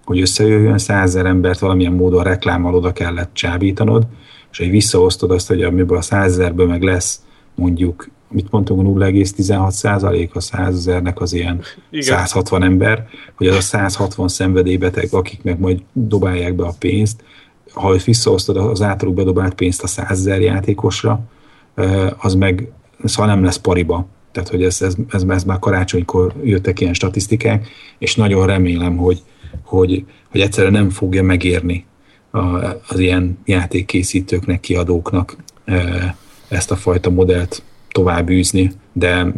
hogy 0.06 0.22
összejöjjön 0.22 0.78
százezer 0.78 1.26
embert 1.26 1.60
valamilyen 1.60 1.94
módon 1.94 2.24
reklámmal 2.24 2.76
oda 2.76 2.94
kellett 2.94 3.34
csábítanod, 3.34 4.08
és 4.52 4.58
hogy 4.58 4.70
visszaosztod 4.70 5.32
azt, 5.32 5.48
hogy 5.48 5.64
amiből 5.64 5.98
a 5.98 6.02
százezerből 6.02 6.68
meg 6.68 6.82
lesz 6.82 7.22
mondjuk 7.56 8.10
mit 8.32 8.52
mondtunk, 8.52 8.98
0,16 9.00 9.72
százalék 9.72 10.36
a 10.36 10.40
százezernek 10.40 11.22
az 11.22 11.34
ilyen 11.34 11.62
Igen. 11.90 12.18
160 12.18 12.64
ember, 12.64 13.08
hogy 13.36 13.48
az 13.48 13.56
a 13.56 13.62
160 13.62 14.28
szenvedélybeteg, 14.28 15.08
akik 15.12 15.44
meg 15.44 15.60
majd 15.60 15.82
dobálják 15.94 16.56
be 16.56 16.66
a 16.66 16.74
pénzt, 16.80 17.24
ha 17.74 17.96
visszaosztod 18.06 18.58
az 18.58 18.82
általuk 18.82 19.16
bedobált 19.16 19.54
pénzt 19.54 19.84
a 19.84 19.88
100 19.88 20.12
ezer 20.12 20.42
játékosra, 20.42 21.20
az 22.18 22.34
meg 22.34 22.72
szóval 23.04 23.34
nem 23.34 23.44
lesz 23.44 23.58
pariba. 23.58 24.08
Tehát, 24.32 24.50
hogy 24.50 24.64
ez, 24.64 24.82
ez, 24.82 24.96
ez, 25.10 25.24
ez 25.28 25.44
már 25.44 25.60
karácsonykor 25.60 26.34
jöttek 26.44 26.80
ilyen 26.80 26.94
statisztikák, 26.94 27.68
és 27.98 28.16
nagyon 28.16 28.46
remélem, 28.46 28.98
hogy, 28.98 29.22
hogy, 29.64 30.06
hogy 30.32 30.42
egyszerűen 30.42 30.74
nem 30.74 30.90
fogja 30.90 31.24
megérni 31.24 31.86
az 32.88 33.00
ilyen 33.00 33.40
játékkészítőknek, 33.46 34.60
kiadóknak 34.60 35.36
ezt 36.48 36.72
a 36.72 36.76
fajta 36.76 37.10
modellt 37.10 37.64
tovább 37.92 38.30
űzni, 38.30 38.72
de 38.94 39.34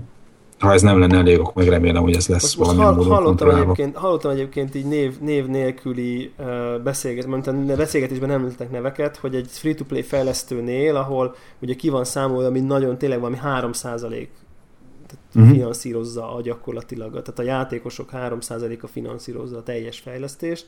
ha 0.62 0.74
ez 0.74 0.82
nem 0.82 1.00
lenne 1.00 1.18
elég, 1.18 1.40
akkor 1.40 1.54
meg 1.56 1.68
remélem, 1.68 2.02
hogy 2.02 2.16
ez 2.16 2.28
lesz 2.28 2.56
most, 2.56 2.72
valami 2.72 2.96
most 2.96 3.10
módon 3.10 3.24
hallottam, 3.24 3.50
egyébként, 3.50 3.96
hallottam 3.96 4.32
egyébként 4.32 4.76
így 4.76 4.86
név, 4.86 5.20
név 5.20 5.46
nélküli 5.46 6.32
uh, 6.38 6.82
beszélgetésben, 6.84 7.66
beszélgetésben 7.78 8.30
nem 8.30 8.38
említettek 8.38 8.72
neveket, 8.72 9.18
hogy 9.18 9.36
egy 9.36 9.48
free-to-play 9.50 10.02
fejlesztőnél, 10.02 10.96
ahol 10.96 11.36
ugye 11.62 11.74
ki 11.74 11.90
van 11.90 12.04
számolva, 12.04 12.48
ami 12.48 12.60
nagyon 12.60 12.98
tényleg 12.98 13.20
valami 13.20 13.38
3 13.38 13.72
tehát 13.72 15.26
uh-huh. 15.36 15.52
finanszírozza 15.52 16.36
a 16.36 16.42
gyakorlatilag, 16.42 17.10
tehát 17.10 17.40
a 17.40 17.44
játékosok 17.44 18.10
3%-a 18.14 18.88
finanszírozza 18.88 19.58
a 19.58 19.64
teljes 19.64 20.00
fejlesztést, 20.00 20.66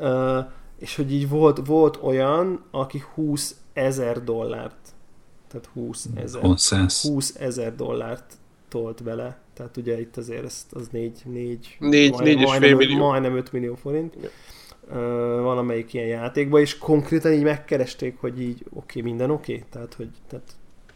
uh, 0.00 0.38
és 0.78 0.96
hogy 0.96 1.12
így 1.12 1.28
volt, 1.28 1.66
volt 1.66 1.98
olyan, 2.02 2.64
aki 2.70 3.02
20 3.14 3.56
ezer 3.72 4.24
dollárt, 4.24 4.94
tehát 5.48 5.68
20 5.72 6.08
ezer, 6.14 6.40
Konszensz. 6.40 7.02
20 7.02 7.34
ezer 7.34 7.74
dollárt 7.74 8.32
tolt 8.68 9.02
bele. 9.02 9.38
Tehát 9.54 9.76
ugye 9.76 10.00
itt 10.00 10.16
azért 10.16 10.44
ez, 10.44 10.66
az 10.70 10.88
4, 10.88 11.22
4, 11.24 11.76
Négy- 11.78 12.18
négy 12.18 12.40
és 12.40 12.52
fél 12.58 12.76
millió. 12.76 12.98
majdnem 12.98 13.36
5 13.36 13.52
millió 13.52 13.74
forint 13.74 14.14
valamelyik 15.42 15.94
ilyen 15.94 16.06
játékba, 16.06 16.60
és 16.60 16.78
konkrétan 16.78 17.32
így 17.32 17.42
megkeresték, 17.42 18.16
hogy 18.20 18.40
így 18.40 18.64
oké, 18.72 18.98
okay, 18.98 19.02
minden 19.02 19.30
oké? 19.30 19.52
Okay? 19.52 19.64
Tehát, 19.70 19.94
hogy 19.94 20.08
tehát, 20.28 20.44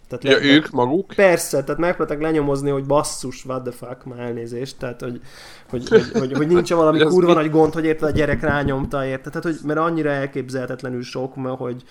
tehát 0.08 0.24
Ja, 0.24 0.46
le- 0.46 0.54
ők 0.54 0.70
maguk. 0.70 1.12
Persze, 1.16 1.64
tehát 1.64 1.80
megpróbáltak 1.80 2.22
lenyomozni, 2.22 2.70
hogy 2.70 2.84
basszus, 2.84 3.44
what 3.44 3.62
the 3.62 3.72
fuck, 3.72 4.04
már 4.04 4.18
elnézést, 4.18 4.78
tehát 4.78 5.00
hogy, 5.00 5.20
hogy, 5.68 5.88
hogy, 5.88 6.10
hogy, 6.12 6.32
hogy 6.32 6.46
nincs 6.46 6.72
valami 6.82 6.98
kurva 6.98 7.32
nagy 7.32 7.50
gond, 7.50 7.72
hogy 7.72 7.84
érted 7.84 8.08
a 8.08 8.12
gyerek 8.12 8.40
rányomta, 8.40 9.06
érted? 9.06 9.32
Tehát, 9.32 9.42
hogy, 9.42 9.66
mert 9.66 9.78
annyira 9.80 10.10
elképzelhetetlenül 10.10 11.02
sok, 11.02 11.36
mert 11.36 11.56
hogy, 11.56 11.82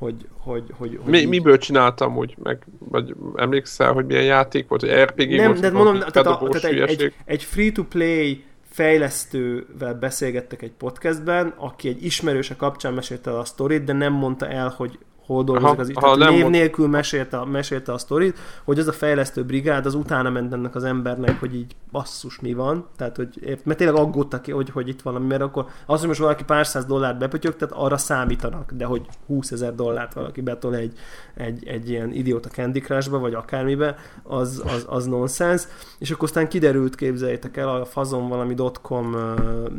hogy, 0.00 0.26
hogy, 0.38 0.64
hogy, 0.78 0.98
hogy 1.02 1.10
Mi, 1.10 1.18
így- 1.18 1.28
miből 1.28 1.58
csináltam 1.58 2.16
úgy, 2.16 2.34
meg, 2.42 2.66
vagy 2.78 3.14
emlékszel, 3.34 3.92
hogy 3.92 4.06
milyen 4.06 4.24
játék 4.24 4.68
volt, 4.68 4.80
hogy 4.80 4.90
RPG 4.90 5.36
nem, 5.36 5.46
volt? 5.46 5.60
de 5.60 5.70
mondom, 5.70 5.98
tehát, 5.98 6.16
a, 6.16 6.48
tehát 6.48 6.64
egy, 6.64 6.78
egy, 6.78 7.14
egy 7.24 7.42
free-to-play 7.44 8.44
fejlesztővel 8.70 9.94
beszélgettek 9.94 10.62
egy 10.62 10.70
podcastben, 10.70 11.54
aki 11.56 11.88
egy 11.88 12.04
ismerőse 12.04 12.56
kapcsán 12.56 12.92
mesélte 12.92 13.30
el 13.30 13.38
a 13.38 13.44
sztorit, 13.44 13.84
de 13.84 13.92
nem 13.92 14.12
mondta 14.12 14.48
el, 14.48 14.74
hogy 14.76 14.98
hol 15.32 15.44
dolgozik 15.44 15.96
Aha, 15.96 16.06
az 16.06 16.12
aha, 16.12 16.16
Tehát 16.16 16.32
név 16.32 16.42
mond- 16.42 16.54
nélkül 16.54 16.88
mesélte, 16.88 17.38
a- 17.38 17.44
mesélte 17.44 17.92
a 17.92 17.98
sztorit, 17.98 18.38
hogy 18.64 18.78
az 18.78 18.86
a 18.86 18.92
fejlesztő 18.92 19.44
brigád 19.44 19.86
az 19.86 19.94
utána 19.94 20.30
ment 20.30 20.52
ennek 20.52 20.74
az 20.74 20.84
embernek, 20.84 21.40
hogy 21.40 21.54
így 21.54 21.76
basszus 21.92 22.40
mi 22.40 22.52
van, 22.52 22.86
tehát 22.96 23.16
hogy 23.16 23.58
mert 23.64 23.78
tényleg 23.78 23.96
aggódtak 23.96 24.42
ki, 24.42 24.50
hogy, 24.50 24.70
hogy 24.70 24.88
itt 24.88 25.02
valami, 25.02 25.26
mert 25.26 25.42
akkor 25.42 25.66
az, 25.86 25.98
hogy 25.98 26.08
most 26.08 26.20
valaki 26.20 26.44
pár 26.44 26.66
száz 26.66 26.84
dollárt 26.84 27.18
bepötyög, 27.18 27.56
tehát 27.56 27.74
arra 27.74 27.96
számítanak, 27.96 28.72
de 28.72 28.84
hogy 28.84 29.06
20 29.26 29.50
ezer 29.50 29.74
dollárt 29.74 30.14
valaki 30.14 30.40
betol 30.40 30.74
egy, 30.76 30.98
egy, 31.34 31.66
egy 31.66 31.90
ilyen 31.90 32.12
idióta 32.12 32.48
Candy 32.48 32.80
Crushba, 32.80 33.18
vagy 33.18 33.34
akármibe, 33.34 33.96
az, 34.22 34.62
az, 34.66 34.84
az 34.88 35.06
nonsens. 35.06 35.62
És 35.98 36.10
akkor 36.10 36.24
aztán 36.28 36.48
kiderült, 36.48 36.94
képzeljétek 36.94 37.56
el, 37.56 37.68
a 37.68 37.84
fazon 37.84 38.28
valami 38.28 38.54
.com 38.82 39.14
uh, 39.14 39.70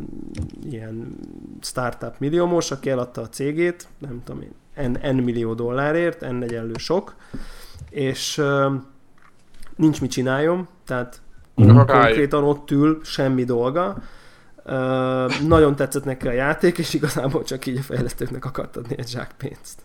ilyen 0.69 1.17
startup 1.61 2.13
milliómos, 2.19 2.71
aki 2.71 2.89
eladta 2.89 3.21
a 3.21 3.29
cégét, 3.29 3.87
nem 3.99 4.21
tudom 4.23 4.41
én, 4.41 4.51
n, 4.87 4.97
n 5.15 5.15
millió 5.23 5.53
dollárért, 5.53 6.21
n 6.31 6.41
egyenlő 6.43 6.73
sok, 6.77 7.15
és 7.89 8.37
uh, 8.37 8.73
nincs 9.75 10.01
mit 10.01 10.11
csináljon, 10.11 10.67
tehát 10.85 11.21
rájön. 11.55 11.85
konkrétan 11.85 12.43
ott 12.43 12.71
ül, 12.71 12.99
semmi 13.03 13.43
dolga. 13.43 13.97
Uh, 14.65 15.41
nagyon 15.47 15.75
tetszett 15.75 16.03
neki 16.03 16.27
a 16.27 16.31
játék, 16.31 16.77
és 16.77 16.93
igazából 16.93 17.43
csak 17.43 17.65
így 17.65 17.77
a 17.77 17.81
fejlesztőknek 17.81 18.45
akart 18.45 18.77
adni 18.77 18.95
egy 18.97 19.07
zsák 19.09 19.31
pénzt. 19.37 19.81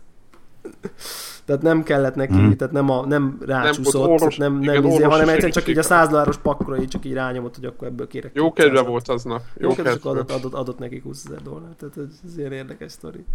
Tehát 1.45 1.61
nem 1.61 1.83
kellett 1.83 2.15
neki, 2.15 2.33
Mhm. 2.33 2.51
tehát 2.51 2.73
nem, 2.73 2.89
a, 2.89 3.05
nem 3.05 3.37
rácsúszott, 3.45 3.95
orvos- 3.95 4.21
orvos, 4.21 4.37
nem, 4.37 4.53
nem 4.53 4.61
igen, 4.61 4.85
izé, 4.85 5.03
hanem 5.03 5.27
egyszerűen 5.29 5.51
csak 5.51 5.67
így 5.67 5.77
a 5.77 5.81
segítség. 5.81 5.97
100 5.97 6.07
dolláros 6.09 6.37
pakkora 6.37 6.81
így 6.81 6.87
csak 6.87 7.05
így 7.05 7.13
rányomott, 7.13 7.55
hogy 7.55 7.65
akkor 7.65 7.87
ebből 7.87 8.07
kérek. 8.07 8.31
Jó 8.33 8.49
200-at. 8.49 8.53
kedve 8.53 8.81
volt 8.81 9.07
aznap. 9.07 9.41
Jó 9.57 9.69
Jó 9.69 9.75
kedve, 9.75 10.09
adott, 10.09 10.31
adott, 10.31 10.53
adott 10.53 10.79
nekik 10.79 11.03
20 11.03 11.25
ezer 11.25 11.41
dollárt. 11.41 11.75
Tehát 11.77 11.97
ez, 11.97 12.19
ez 12.25 12.37
ilyen 12.37 12.51
érdekes 12.51 12.91
sztori. 12.91 13.25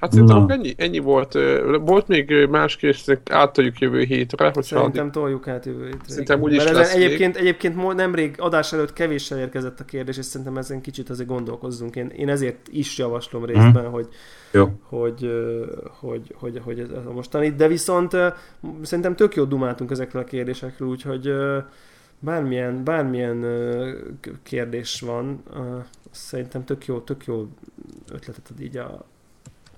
Hát 0.00 0.12
szerintem 0.12 0.46
ennyi, 0.48 0.74
ennyi 0.76 0.98
volt. 0.98 1.38
Volt 1.80 2.08
még 2.08 2.46
más 2.50 2.76
kérdés, 2.76 3.04
átadjuk 3.30 3.78
jövő 3.78 4.02
hétre, 4.02 4.44
hogyha 4.44 4.62
Szerintem 4.62 5.10
toljuk 5.10 5.48
át 5.48 5.66
jövő 5.66 5.84
hétre. 5.84 6.00
Szerintem 6.06 6.40
úgyis 6.40 6.64
lesz 6.64 6.78
ezen 6.78 6.98
még. 6.98 7.06
egyébként, 7.06 7.36
egyébként 7.36 7.94
nemrég 7.94 8.34
adás 8.38 8.72
előtt 8.72 8.92
kevéssel 8.92 9.38
érkezett 9.38 9.80
a 9.80 9.84
kérdés, 9.84 10.16
és 10.16 10.24
szerintem 10.24 10.56
ezen 10.56 10.80
kicsit 10.80 11.10
azért 11.10 11.28
gondolkozzunk. 11.28 11.96
Én, 11.96 12.12
én 12.16 12.28
ezért 12.28 12.68
is 12.70 12.98
javaslom 12.98 13.44
részben, 13.44 13.88
hogy, 13.88 14.08
Jó. 14.52 14.70
hogy, 14.82 15.30
hogy, 16.00 16.34
hogy, 16.38 16.60
hogy 16.64 16.78
ez 16.78 17.06
a 17.06 17.12
mostani. 17.12 17.50
De 17.50 17.68
viszont 17.68 18.16
szerintem 18.82 19.16
tök 19.16 19.34
jót 19.34 19.48
dumáltunk 19.48 19.90
ezekről 19.90 20.22
a 20.22 20.24
kérdésekről, 20.24 20.88
úgyhogy 20.88 21.32
bármilyen, 22.18 22.84
bármilyen 22.84 23.44
kérdés 24.42 25.00
van, 25.00 25.42
szerintem 26.10 26.64
tök 26.64 26.86
jó, 26.86 27.00
tök 27.00 27.24
jó 27.24 27.48
ötletet 28.12 28.50
ad 28.50 28.60
így 28.60 28.76
a, 28.76 29.04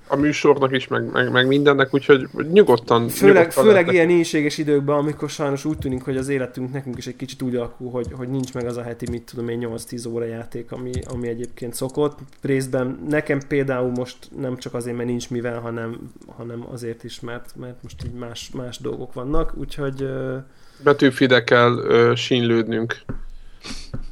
a 0.09 0.17
műsornak 0.17 0.73
is, 0.73 0.89
meg, 0.89 1.13
meg, 1.13 1.31
meg 1.33 1.47
mindennek, 1.47 1.95
úgyhogy 1.95 2.29
nyugodtan. 2.53 3.09
Főleg, 3.09 3.37
nyugodtan 3.37 3.65
főleg 3.65 3.93
ilyen 3.93 4.11
ínséges 4.11 4.59
időkben, 4.59 4.97
amikor 4.97 5.31
sajnos 5.31 5.65
úgy 5.65 5.79
tűnik, 5.79 6.03
hogy 6.03 6.17
az 6.17 6.29
életünk 6.29 6.73
nekünk 6.73 6.99
is 6.99 7.07
egy 7.07 7.17
kicsit 7.17 7.43
úgy 7.43 7.57
alakul, 7.57 7.91
hogy, 7.91 8.07
hogy 8.13 8.29
nincs 8.29 8.55
meg 8.55 8.67
az 8.67 8.77
a 8.77 8.83
heti, 8.83 9.11
mit 9.11 9.23
tudom 9.23 9.49
én, 9.49 9.69
8-10 9.73 10.09
óra 10.09 10.25
játék, 10.25 10.73
ami, 10.73 10.91
ami 11.05 11.29
egyébként 11.29 11.75
szokott. 11.75 12.19
Részben 12.41 12.99
nekem 13.09 13.41
például 13.49 13.91
most 13.91 14.17
nem 14.39 14.57
csak 14.57 14.75
azért, 14.75 14.97
mert 14.97 15.09
nincs 15.09 15.31
mivel, 15.31 15.61
hanem, 15.61 16.13
hanem 16.27 16.67
azért 16.71 17.05
is, 17.05 17.21
mert, 17.21 17.57
mert 17.57 17.83
most 17.83 18.05
így 18.05 18.13
más, 18.13 18.51
más 18.51 18.79
dolgok 18.79 19.13
vannak, 19.13 19.53
úgyhogy 19.57 20.03
ö, 20.03 20.37
Betűfide 20.85 21.45
kell 21.45 21.77
ö, 21.79 22.13
sínlődnünk. 22.15 22.97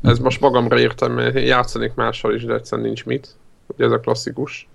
Ez 0.02 0.18
most 0.18 0.40
magamra 0.40 0.78
értem, 0.78 1.12
mert 1.12 1.40
játszanék 1.40 1.94
mással 1.94 2.34
is, 2.34 2.44
de 2.44 2.54
egyszerűen 2.54 2.86
nincs 2.86 3.04
mit. 3.04 3.28
Ugye 3.66 3.84
ez 3.84 3.90
a 3.92 4.00
klasszikus. 4.00 4.68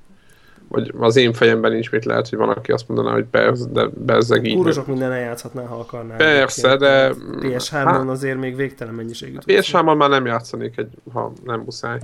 Vagy 0.67 0.93
az 0.99 1.15
én 1.15 1.33
fejemben 1.33 1.71
nincs 1.71 1.91
mit, 1.91 2.05
lehet, 2.05 2.29
hogy 2.29 2.37
van, 2.37 2.49
aki 2.49 2.71
azt 2.71 2.87
mondaná, 2.87 3.11
hogy 3.11 3.25
persze, 3.25 3.65
de 3.71 3.87
bezzeg 3.93 4.45
így. 4.45 4.55
kurva 4.55 4.71
sok 4.71 4.87
minden 4.87 5.11
eljátszhatnál, 5.11 5.65
ha 5.65 5.75
akarnál. 5.75 6.17
Persze, 6.17 6.77
de- 6.77 7.13
PS3-on 7.39 7.69
Hát- 7.71 8.07
azért 8.09 8.37
még 8.39 8.55
végtelen 8.55 8.93
mennyiségű. 8.93 9.37
ps 9.45 9.71
már 9.71 10.09
nem 10.09 10.25
játszanék, 10.25 10.77
egy, 10.77 10.89
ha 11.13 11.33
nem 11.43 11.59
muszáj. 11.59 11.99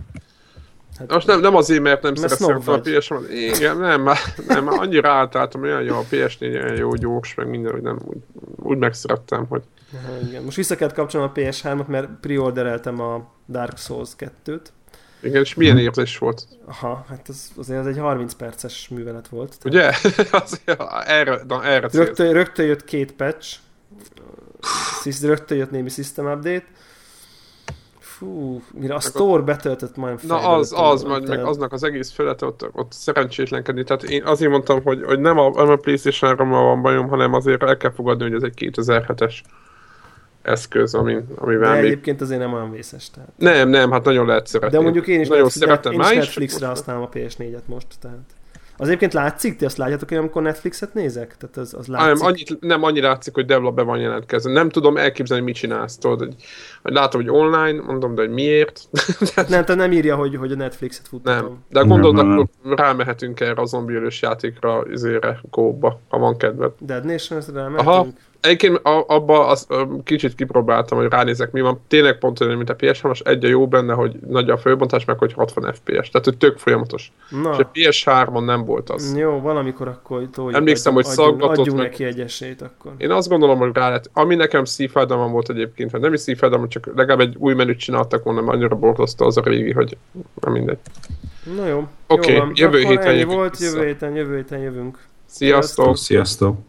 Hát, 0.98 1.12
Most 1.12 1.28
nem, 1.28 1.40
nem 1.40 1.56
azért, 1.56 1.82
mert 1.82 2.02
nem 2.02 2.16
szeretem 2.16 2.62
a 2.66 2.80
ps 2.80 3.12
Igen, 3.30 3.78
nem, 3.78 4.02
már, 4.02 4.18
nem, 4.48 4.64
már 4.64 4.80
annyira 4.80 5.10
átálltam, 5.10 5.62
olyan 5.62 5.82
jó 5.82 5.96
a 5.96 6.04
PS4, 6.12 6.42
olyan 6.42 6.76
jó, 6.76 6.94
gyors, 6.94 7.36
meg 7.36 7.50
minden, 7.50 7.72
hogy 7.72 7.82
nem, 7.82 8.00
úgy, 8.06 8.18
úgy 8.56 8.78
megszerettem, 8.78 9.46
hogy 9.50 9.62
Aha, 9.94 10.18
igen. 10.28 10.44
Most 10.44 10.56
vissza 10.56 10.76
kellett 10.76 10.94
kapcsolnom 10.94 11.32
a 11.36 11.40
PS3-at, 11.40 11.86
mert 11.86 12.10
preordereltem 12.22 13.02
a 13.02 13.34
Dark 13.50 13.78
Souls 13.78 14.10
2-t. 14.18 14.62
igen, 15.22 15.42
és 15.42 15.54
milyen 15.54 15.78
érzés 15.78 16.18
volt, 16.18 16.48
Aha, 16.66 17.06
hát 17.10 17.28
az, 17.28 17.52
azért 17.58 17.80
az 17.80 17.88
egy 17.88 17.98
30 17.98 18.34
perces 18.34 18.88
művelet 18.88 19.28
volt. 19.28 19.56
Tehát 19.62 20.02
ugye? 20.02 20.14
azért, 20.44 20.84
erre, 21.06 21.42
na, 21.48 21.64
erre. 21.64 21.88
Rögtön, 21.92 22.34
rögtön 22.34 22.66
jött 22.66 22.84
két 22.84 23.12
patch, 23.12 23.58
rögtön 25.22 25.58
jött 25.58 25.72
némi 25.72 25.90
system 25.90 26.26
update. 26.26 26.66
Fú, 28.18 28.62
mire 28.74 28.94
a 28.94 29.00
store 29.00 29.44
betöltött 29.44 29.96
majd 29.96 30.20
Na 30.28 30.50
az, 30.50 30.74
az, 30.76 31.04
meg, 31.04 31.28
meg 31.28 31.46
aznak 31.46 31.74
az 31.74 31.84
egész 31.84 32.12
felete 32.12 32.46
ott, 32.46 32.70
ott 32.72 32.92
szerencsétlenkedni. 32.92 33.84
Tehát 33.84 34.04
én 34.04 34.24
azért 34.24 34.52
mondtam, 34.52 34.84
hogy, 34.84 35.04
hogy 35.04 35.20
nem 35.20 35.38
a, 35.38 35.50
nem 35.50 35.70
a 35.70 35.76
Playstation-ra 35.76 36.46
van 36.46 36.82
bajom, 36.82 37.08
hanem 37.08 37.34
azért 37.34 37.64
el 37.64 37.78
kell 37.78 37.92
fogadni, 37.92 38.24
hogy 38.24 38.34
ez 38.34 38.44
egy 38.44 38.72
2007-es 38.76 39.34
eszköz, 40.42 40.94
ami, 40.94 41.18
amivel 41.36 41.74
De 41.74 41.82
még... 41.82 41.86
egyébként 41.86 42.22
azért 42.22 42.40
nem 42.40 42.54
olyan 42.54 42.72
vészes. 42.72 43.10
Tehát. 43.10 43.30
Nem, 43.38 43.70
nem, 43.70 43.92
hát 43.92 44.04
nagyon 44.04 44.26
lehet 44.26 44.48
szeretni. 44.48 44.78
De 44.78 44.84
mondjuk 44.84 45.08
én 45.08 45.20
is, 45.20 45.28
nagyon 45.28 45.50
szeretem 45.50 45.92
én 45.92 46.00
is. 46.00 46.14
Netflixre 46.14 46.68
használom 46.68 47.02
a 47.02 47.10
PS4-et 47.10 47.66
most. 47.66 47.88
Tehát. 48.02 48.36
Az 48.78 48.88
egyébként 48.88 49.14
látszik, 49.14 49.56
ti 49.56 49.66
azt 49.66 49.78
látjátok 49.78 50.12
én, 50.12 50.18
amikor 50.18 50.42
Netflixet 50.42 50.94
nézek? 50.94 51.38
Tehát 51.38 51.58
az, 51.58 51.74
az 51.74 51.88
Nem, 51.88 52.00
látszik. 52.08 52.26
annyit, 52.26 52.60
nem 52.60 52.84
annyi 52.84 53.02
látszik, 53.02 53.34
hogy 53.34 53.46
Devla 53.46 53.72
be 53.72 53.82
van 53.82 54.00
jelentkezve. 54.00 54.52
Nem 54.52 54.70
tudom 54.70 54.98
elképzelni, 54.98 55.44
mit 55.44 55.56
csinálsz. 55.56 55.98
Tudod, 55.98 56.20
hogy, 56.20 56.36
hogy 56.82 56.94
látom, 56.94 57.22
hogy 57.22 57.30
online, 57.30 57.82
mondom, 57.82 58.16
de 58.16 58.22
hogy 58.22 58.32
miért. 58.32 58.82
Nem, 59.36 59.46
tehát 59.46 59.76
nem 59.76 59.92
írja, 59.92 60.16
hogy, 60.16 60.36
hogy 60.36 60.52
a 60.52 60.56
Netflixet 60.56 61.08
futtatom. 61.08 61.48
nem. 61.48 61.64
De 61.70 61.80
gondolod, 61.82 62.16
Nem, 62.16 62.28
nem, 62.28 62.38
akkor 62.40 62.78
rámehetünk 62.78 63.40
erre 63.40 63.62
a 63.62 63.66
zombiölős 63.66 64.22
játékra, 64.22 64.84
izére, 64.92 65.40
góba, 65.50 66.00
ha 66.08 66.18
van 66.18 66.38
kedved. 66.38 66.72
Dead 66.80 67.06
Nation-re 67.06 67.66
Aha. 67.78 68.08
Egyébként 68.42 68.76
a- 68.86 69.06
abba 69.08 69.46
az, 69.48 69.68
kicsit 70.04 70.36
kipróbáltam, 70.36 70.98
hogy 70.98 71.08
ránézek, 71.10 71.52
mi 71.52 71.62
van. 71.62 71.82
Tényleg 71.88 72.18
pont 72.18 72.40
olyan, 72.40 72.56
mint 72.58 72.70
a 72.70 72.76
PS3, 72.76 73.12
és 73.12 73.20
egy 73.20 73.46
a 73.46 73.48
jó 73.48 73.68
benne, 73.68 73.94
hogy 73.94 74.16
nagy 74.28 74.50
a 74.50 74.58
főbontás, 74.58 75.06
meg 75.06 75.18
hogy 75.18 75.34
60 75.34 75.74
FPS. 75.74 76.10
Tehát, 76.10 76.24
hogy 76.26 76.38
tök 76.38 76.58
folyamatos. 76.58 77.12
Na, 77.30 77.52
És 77.52 77.58
a 77.58 77.70
PS3-on 77.74 78.46
nem 78.46 78.66
volt 78.66 78.90
az. 78.90 79.16
jó, 79.18 79.40
valamikor 79.40 79.88
akkor 79.88 80.28
toljuk. 80.32 80.56
Emlékszem, 80.56 80.96
adjunk- 80.96 81.16
hogy 81.18 81.26
szaggatott 81.26 81.58
adjunk 81.58 81.78
meg- 81.80 81.90
neki 81.90 82.04
egy 82.04 82.20
esélyt 82.20 82.62
akkor. 82.62 82.92
Én 82.98 83.12
azt 83.12 83.30
gondolom, 83.30 83.58
hogy 83.58 83.70
rá 83.74 83.90
lett. 83.90 84.10
Ami 84.14 84.36
nekem 84.36 84.66
szívfájdalmam 84.66 85.32
volt 85.32 85.50
egyébként, 85.50 85.92
vagy 85.92 86.02
nem 86.02 86.14
is 86.14 86.20
szívfájdalmam, 86.20 86.70
csak 86.70 86.90
legalább 86.96 87.20
egy 87.20 87.36
új 87.38 87.54
menüt 87.54 87.80
csináltak 87.80 88.24
volna, 88.24 88.42
mert 88.42 88.54
annyira 88.58 88.76
borzasztó 88.76 89.26
az 89.26 89.38
a 89.38 89.42
régi, 89.42 89.72
hogy 89.72 89.98
nem 90.42 90.54
mindegy. 90.54 90.78
Na 91.56 91.68
jó. 91.68 91.88
Oké, 92.08 92.38
van. 92.38 92.52
jövő 92.54 92.80
héten 92.80 93.28
volt, 93.28 93.58
vissza. 93.58 93.76
jövő 93.78 93.88
héten, 93.88 94.16
jövő 94.16 94.36
héten 94.36 94.60
jövünk. 94.60 94.98
Sziasztok! 95.26 95.98
Sziasztok! 95.98 96.58